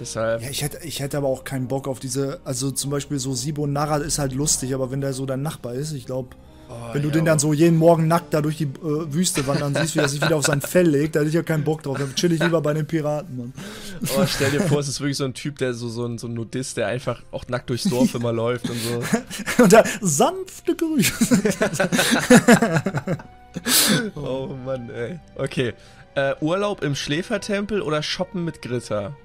Deshalb. 0.00 0.42
Ja, 0.42 0.50
ich 0.50 0.62
hätte, 0.62 0.78
ich 0.84 1.00
hätte 1.00 1.16
aber 1.16 1.28
auch 1.28 1.44
keinen 1.44 1.68
Bock 1.68 1.88
auf 1.88 2.00
diese, 2.00 2.40
also 2.44 2.70
zum 2.70 2.90
Beispiel 2.90 3.18
so 3.18 3.34
Sibo 3.34 3.66
Narra 3.66 3.98
ist 3.98 4.18
halt 4.18 4.32
lustig, 4.32 4.74
aber 4.74 4.90
wenn 4.90 5.00
der 5.00 5.12
so 5.12 5.26
dein 5.26 5.42
Nachbar 5.42 5.74
ist, 5.74 5.92
ich 5.92 6.06
glaube, 6.06 6.36
Oh, 6.68 6.74
wenn 6.92 7.02
du 7.02 7.08
ja, 7.08 7.14
den 7.14 7.24
dann 7.24 7.38
so 7.38 7.52
jeden 7.52 7.76
Morgen 7.76 8.08
nackt 8.08 8.34
da 8.34 8.42
durch 8.42 8.56
die 8.56 8.64
äh, 8.64 8.68
Wüste 8.82 9.46
wandern 9.46 9.72
siehst, 9.74 9.94
wie 9.94 10.00
er 10.00 10.08
sich 10.08 10.20
wieder 10.20 10.34
auf 10.34 10.44
sein 10.44 10.60
Fell 10.60 10.88
legt, 10.88 11.14
da 11.14 11.20
hätte 11.20 11.28
ich 11.28 11.34
ja 11.34 11.44
keinen 11.44 11.62
Bock 11.62 11.84
drauf. 11.84 11.96
Dann 11.96 12.12
chill 12.16 12.32
ich 12.32 12.42
lieber 12.42 12.60
bei 12.60 12.74
den 12.74 12.86
Piraten, 12.86 13.36
Mann. 13.36 13.52
Oh, 14.16 14.24
stell 14.26 14.50
dir 14.50 14.60
vor, 14.62 14.80
es 14.80 14.88
ist 14.88 15.00
wirklich 15.00 15.16
so 15.16 15.24
ein 15.24 15.34
Typ, 15.34 15.58
der 15.58 15.74
so, 15.74 15.88
so, 15.88 16.04
ein, 16.04 16.18
so 16.18 16.26
ein 16.26 16.34
Nudist, 16.34 16.76
der 16.76 16.88
einfach 16.88 17.22
auch 17.30 17.46
nackt 17.46 17.70
durchs 17.70 17.84
Dorf 17.84 18.16
immer 18.16 18.32
läuft 18.32 18.68
und 18.68 18.78
so. 18.80 19.02
Und 19.62 19.72
da 19.72 19.84
sanfte 20.00 20.74
Grüße. 20.74 21.42
Oh 24.14 24.54
Mann, 24.66 24.90
ey. 24.90 25.18
Okay. 25.36 25.72
Äh, 26.14 26.34
Urlaub 26.42 26.82
im 26.82 26.94
Schläfertempel 26.94 27.80
oder 27.80 28.02
Shoppen 28.02 28.44
mit 28.44 28.60
Gritter? 28.60 29.16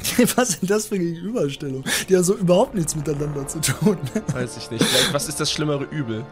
Was 0.36 0.50
ist 0.50 0.62
denn 0.62 0.68
das 0.68 0.86
für 0.86 0.96
eine 0.96 1.04
Gegenüberstellung? 1.04 1.84
Die 2.08 2.16
haben 2.16 2.24
so 2.24 2.34
überhaupt 2.34 2.74
nichts 2.74 2.94
miteinander 2.94 3.46
zu 3.46 3.60
tun. 3.60 3.98
Weiß 4.32 4.56
ich 4.56 4.70
nicht. 4.70 4.84
Vielleicht, 4.84 5.12
was 5.12 5.28
ist 5.28 5.40
das 5.40 5.50
schlimmere 5.50 5.84
Übel? 5.84 6.24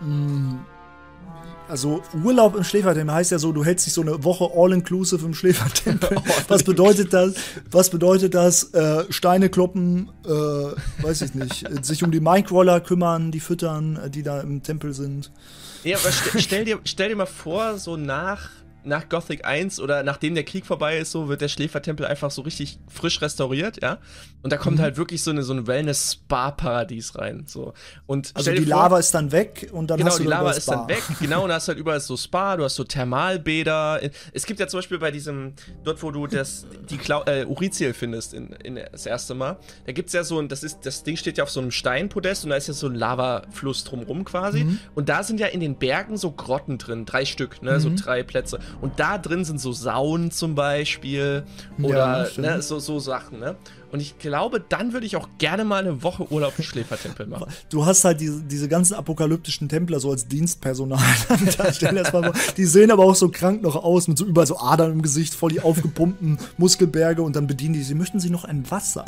Hm, 0.00 0.60
also 1.68 2.02
Urlaub 2.22 2.56
im 2.56 2.64
Schläfertempel 2.64 3.14
heißt 3.14 3.30
ja 3.30 3.38
so, 3.38 3.50
du 3.50 3.64
hältst 3.64 3.86
dich 3.86 3.94
so 3.94 4.02
eine 4.02 4.22
Woche 4.22 4.50
all-inclusive 4.54 5.24
im 5.24 5.34
Schläfertempel. 5.34 6.18
Was 6.48 6.62
bedeutet 6.62 7.12
das? 7.12 7.34
Was 7.70 7.88
bedeutet 7.88 8.34
das? 8.34 8.74
Äh, 8.74 9.04
Steine 9.10 9.48
kloppen, 9.48 10.10
äh, 10.26 10.28
weiß 11.02 11.22
ich 11.22 11.34
nicht, 11.34 11.64
sich 11.84 12.04
um 12.04 12.10
die 12.10 12.20
Minecrawler 12.20 12.80
kümmern, 12.80 13.30
die 13.30 13.40
füttern, 13.40 13.98
die 14.10 14.22
da 14.22 14.40
im 14.42 14.62
Tempel 14.62 14.92
sind. 14.92 15.32
Ja, 15.84 15.96
aber 15.96 16.12
stell, 16.12 16.40
stell, 16.40 16.64
dir, 16.64 16.80
stell 16.84 17.08
dir 17.08 17.16
mal 17.16 17.26
vor, 17.26 17.78
so 17.78 17.96
nach 17.96 18.50
nach 18.84 19.08
Gothic 19.08 19.44
1 19.44 19.80
oder 19.80 20.02
nachdem 20.02 20.34
der 20.34 20.44
Krieg 20.44 20.66
vorbei 20.66 20.98
ist, 20.98 21.10
so 21.10 21.28
wird 21.28 21.40
der 21.40 21.48
Schläfertempel 21.48 22.06
einfach 22.06 22.30
so 22.30 22.42
richtig 22.42 22.78
frisch 22.88 23.20
restauriert, 23.20 23.82
ja. 23.82 23.98
Und 24.42 24.52
da 24.52 24.56
kommt 24.56 24.78
mhm. 24.78 24.82
halt 24.82 24.96
wirklich 24.96 25.22
so 25.22 25.30
eine, 25.30 25.42
so 25.42 25.54
ein 25.54 25.66
Wellness-Spa-Paradies 25.66 27.18
rein. 27.18 27.44
So. 27.46 27.72
Und 28.06 28.32
also 28.34 28.50
die 28.50 28.58
vor, 28.58 28.66
Lava 28.66 28.98
ist 28.98 29.14
dann 29.14 29.32
weg 29.32 29.70
und 29.72 29.88
dann 29.88 29.98
genau, 29.98 30.10
hast 30.10 30.18
du 30.18 30.24
die 30.24 30.28
Lava 30.28 30.50
ist 30.50 30.68
dann 30.68 30.88
weg, 30.88 31.02
genau, 31.20 31.44
und 31.44 31.48
da 31.48 31.54
hast 31.54 31.68
halt 31.68 31.78
überall 31.78 32.00
so 32.00 32.16
Spa, 32.16 32.56
du 32.56 32.64
hast 32.64 32.74
so 32.74 32.84
Thermalbäder. 32.84 34.00
Es 34.32 34.44
gibt 34.44 34.60
ja 34.60 34.66
zum 34.66 34.78
Beispiel 34.78 34.98
bei 34.98 35.10
diesem, 35.10 35.54
dort 35.82 36.02
wo 36.02 36.10
du 36.10 36.26
das, 36.26 36.66
die 36.90 36.98
Klau 36.98 37.22
äh, 37.24 37.46
Uriziel 37.46 37.94
findest, 37.94 38.34
in, 38.34 38.48
in 38.52 38.78
das 38.92 39.06
erste 39.06 39.34
Mal, 39.34 39.56
da 39.86 39.92
gibt 39.92 40.08
es 40.08 40.12
ja 40.12 40.24
so 40.24 40.38
ein, 40.38 40.48
das 40.48 40.62
ist, 40.62 40.80
das 40.84 41.02
Ding 41.02 41.16
steht 41.16 41.38
ja 41.38 41.44
auf 41.44 41.50
so 41.50 41.60
einem 41.60 41.70
Steinpodest 41.70 42.44
und 42.44 42.50
da 42.50 42.56
ist 42.56 42.68
ja 42.68 42.74
so 42.74 42.86
ein 42.86 42.94
Lavafluss 42.94 43.84
drumrum 43.84 44.24
quasi. 44.24 44.64
Mhm. 44.64 44.78
Und 44.94 45.08
da 45.08 45.22
sind 45.22 45.40
ja 45.40 45.46
in 45.46 45.60
den 45.60 45.76
Bergen 45.76 46.16
so 46.16 46.30
Grotten 46.32 46.78
drin, 46.78 47.06
drei 47.06 47.24
Stück, 47.24 47.62
ne, 47.62 47.72
mhm. 47.72 47.80
so 47.80 47.90
drei 47.96 48.22
Plätze. 48.22 48.58
Und 48.80 49.00
da 49.00 49.18
drin 49.18 49.44
sind 49.44 49.60
so 49.60 49.72
Saunen 49.72 50.30
zum 50.30 50.54
Beispiel 50.54 51.44
oder 51.82 52.28
ja, 52.30 52.40
ne, 52.40 52.62
so, 52.62 52.78
so 52.78 52.98
Sachen, 52.98 53.40
ne? 53.40 53.56
Und 53.94 54.00
ich 54.00 54.18
glaube, 54.18 54.58
dann 54.60 54.92
würde 54.92 55.06
ich 55.06 55.14
auch 55.14 55.28
gerne 55.38 55.64
mal 55.64 55.76
eine 55.76 56.02
Woche 56.02 56.30
Urlaub 56.32 56.54
im 56.58 56.64
Schläfertempel 56.64 57.26
machen. 57.26 57.46
Du 57.70 57.86
hast 57.86 58.04
halt 58.04 58.20
diese, 58.20 58.42
diese 58.42 58.68
ganzen 58.68 58.94
apokalyptischen 58.94 59.68
Templer 59.68 60.00
so 60.00 60.10
als 60.10 60.26
Dienstpersonal. 60.26 60.98
da 61.58 61.72
stell 61.72 61.94
das 61.94 62.12
mal 62.12 62.24
vor. 62.24 62.32
Die 62.56 62.64
sehen 62.64 62.90
aber 62.90 63.04
auch 63.04 63.14
so 63.14 63.28
krank 63.28 63.62
noch 63.62 63.76
aus, 63.76 64.08
mit 64.08 64.18
so 64.18 64.24
überall 64.24 64.48
so 64.48 64.58
Adern 64.58 64.90
im 64.90 65.02
Gesicht, 65.02 65.34
voll 65.34 65.50
die 65.50 65.60
aufgepumpten 65.60 66.38
Muskelberge 66.56 67.22
und 67.22 67.36
dann 67.36 67.46
bedienen 67.46 67.74
die 67.74 67.82
sie. 67.82 67.94
Möchten 67.94 68.18
sie 68.18 68.30
noch 68.30 68.44
ein 68.44 68.68
Wasser? 68.68 69.04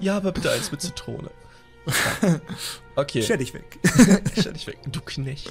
ja, 0.00 0.16
aber 0.16 0.32
bitte 0.32 0.50
eins 0.50 0.72
mit 0.72 0.80
Zitrone. 0.80 1.30
Okay. 2.96 3.22
Stell 3.22 3.38
dich 3.38 3.52
weg. 3.52 3.78
Stell 4.38 4.54
dich 4.54 4.66
weg, 4.66 4.78
du 4.90 5.00
Knecht. 5.00 5.50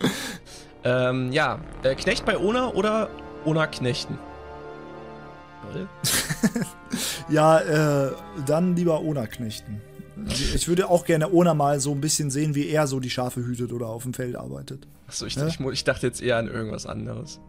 Ähm, 0.84 1.32
ja, 1.32 1.60
äh, 1.84 1.96
Knecht 1.96 2.26
bei 2.26 2.38
Ona 2.38 2.74
oder 2.74 3.10
Ona 3.46 3.68
Knechten? 3.68 4.18
ja, 7.30 7.60
äh, 7.60 8.12
dann 8.46 8.76
lieber 8.76 9.02
Ona 9.02 9.28
Knechten. 9.28 9.82
Ich 10.28 10.68
würde 10.68 10.90
auch 10.90 11.06
gerne 11.06 11.32
Ona 11.32 11.54
mal 11.54 11.80
so 11.80 11.92
ein 11.92 12.02
bisschen 12.02 12.30
sehen, 12.30 12.56
wie 12.56 12.68
er 12.68 12.88
so 12.88 13.00
die 13.00 13.10
Schafe 13.10 13.42
hütet 13.46 13.72
oder 13.72 13.88
auf 13.88 14.04
dem 14.04 14.14
Feld 14.14 14.36
arbeitet. 14.36 14.88
Achso, 15.08 15.26
ich, 15.26 15.36
ja? 15.36 15.48
ich, 15.48 15.60
ich 15.60 15.84
dachte 15.84 16.08
jetzt 16.08 16.22
eher 16.22 16.38
an 16.38 16.48
irgendwas 16.48 16.86
anderes. 16.86 17.40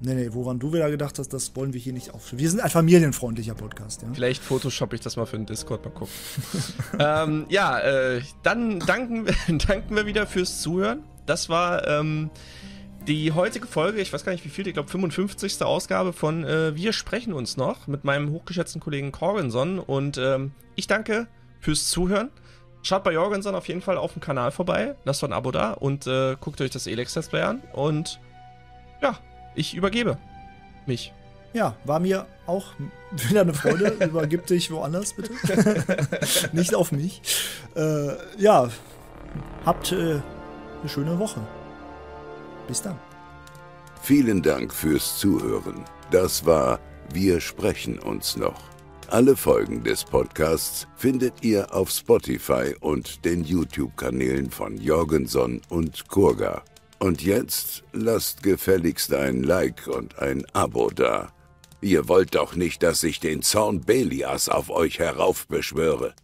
Nee, 0.00 0.14
nee, 0.14 0.28
woran 0.32 0.58
du 0.58 0.72
wieder 0.72 0.90
gedacht 0.90 1.18
hast, 1.18 1.32
das 1.32 1.54
wollen 1.56 1.72
wir 1.72 1.80
hier 1.80 1.92
nicht 1.92 2.12
aufschreiben. 2.12 2.38
Wir 2.40 2.50
sind 2.50 2.60
ein 2.60 2.68
familienfreundlicher 2.68 3.54
Podcast, 3.54 4.02
ja. 4.02 4.08
Vielleicht 4.12 4.42
Photoshop 4.42 4.92
ich 4.92 5.00
das 5.00 5.16
mal 5.16 5.24
für 5.24 5.36
den 5.36 5.46
Discord 5.46 5.84
mal 5.84 5.92
gucken. 5.92 6.12
ähm, 6.98 7.46
ja, 7.48 7.78
äh, 7.80 8.20
dann 8.42 8.80
danken, 8.80 9.26
danken 9.66 9.96
wir 9.96 10.04
wieder 10.06 10.26
fürs 10.26 10.60
Zuhören. 10.60 11.04
Das 11.26 11.48
war 11.48 11.86
ähm, 11.88 12.30
die 13.06 13.32
heutige 13.32 13.66
Folge, 13.66 14.00
ich 14.00 14.12
weiß 14.12 14.24
gar 14.24 14.32
nicht 14.32 14.44
wie 14.44 14.48
viel, 14.48 14.66
ich 14.66 14.74
glaube 14.74 14.90
55. 14.90 15.62
Ausgabe 15.62 16.12
von 16.12 16.44
äh, 16.44 16.74
Wir 16.74 16.92
sprechen 16.92 17.32
uns 17.32 17.56
noch 17.56 17.86
mit 17.86 18.04
meinem 18.04 18.30
hochgeschätzten 18.30 18.80
Kollegen 18.80 19.12
Corgenson. 19.12 19.78
Und 19.78 20.18
ähm, 20.18 20.52
ich 20.74 20.86
danke 20.86 21.26
fürs 21.60 21.88
Zuhören. 21.88 22.30
Schaut 22.82 23.04
bei 23.04 23.12
Jorgenson 23.12 23.54
auf 23.54 23.68
jeden 23.68 23.80
Fall 23.80 23.96
auf 23.96 24.12
dem 24.12 24.20
Kanal 24.20 24.50
vorbei, 24.50 24.94
lasst 25.04 25.22
doch 25.22 25.28
ein 25.28 25.32
Abo 25.32 25.50
da 25.50 25.72
und 25.72 26.06
äh, 26.06 26.36
guckt 26.38 26.60
euch 26.60 26.70
das 26.70 26.86
Elex-Display 26.86 27.40
an. 27.40 27.62
Und 27.72 28.20
ja, 29.00 29.18
ich 29.54 29.74
übergebe 29.74 30.18
mich. 30.86 31.14
Ja, 31.54 31.76
war 31.84 32.00
mir 32.00 32.26
auch 32.46 32.74
wieder 33.12 33.42
eine 33.42 33.54
Freude. 33.54 33.86
Übergib 34.04 34.46
dich 34.46 34.70
woanders, 34.70 35.14
bitte. 35.14 35.32
Nicht 36.52 36.74
auf 36.74 36.92
mich. 36.92 37.22
Äh, 37.76 38.08
ja, 38.36 38.68
habt 39.64 39.92
äh, 39.92 40.20
eine 40.84 40.90
schöne 40.90 41.18
Woche. 41.18 41.40
Bis 42.68 42.82
dann. 42.82 42.98
Vielen 44.02 44.42
Dank 44.42 44.72
fürs 44.72 45.18
Zuhören. 45.18 45.82
Das 46.10 46.44
war 46.44 46.78
Wir 47.12 47.40
sprechen 47.40 47.98
uns 47.98 48.36
noch. 48.36 48.60
Alle 49.08 49.36
Folgen 49.36 49.82
des 49.82 50.04
Podcasts 50.04 50.86
findet 50.96 51.42
ihr 51.42 51.74
auf 51.74 51.90
Spotify 51.90 52.74
und 52.80 53.24
den 53.24 53.44
YouTube-Kanälen 53.44 54.50
von 54.50 54.76
Jorgenson 54.78 55.62
und 55.70 56.08
Kurga. 56.08 56.62
Und 56.98 57.22
jetzt 57.22 57.84
lasst 57.92 58.42
gefälligst 58.42 59.12
ein 59.14 59.42
Like 59.42 59.86
und 59.86 60.18
ein 60.18 60.44
Abo 60.52 60.90
da. 60.90 61.32
Ihr 61.80 62.08
wollt 62.08 62.34
doch 62.34 62.56
nicht, 62.56 62.82
dass 62.82 63.02
ich 63.02 63.20
den 63.20 63.42
Zorn 63.42 63.80
Belias 63.80 64.48
auf 64.48 64.70
euch 64.70 64.98
heraufbeschwöre. 64.98 66.14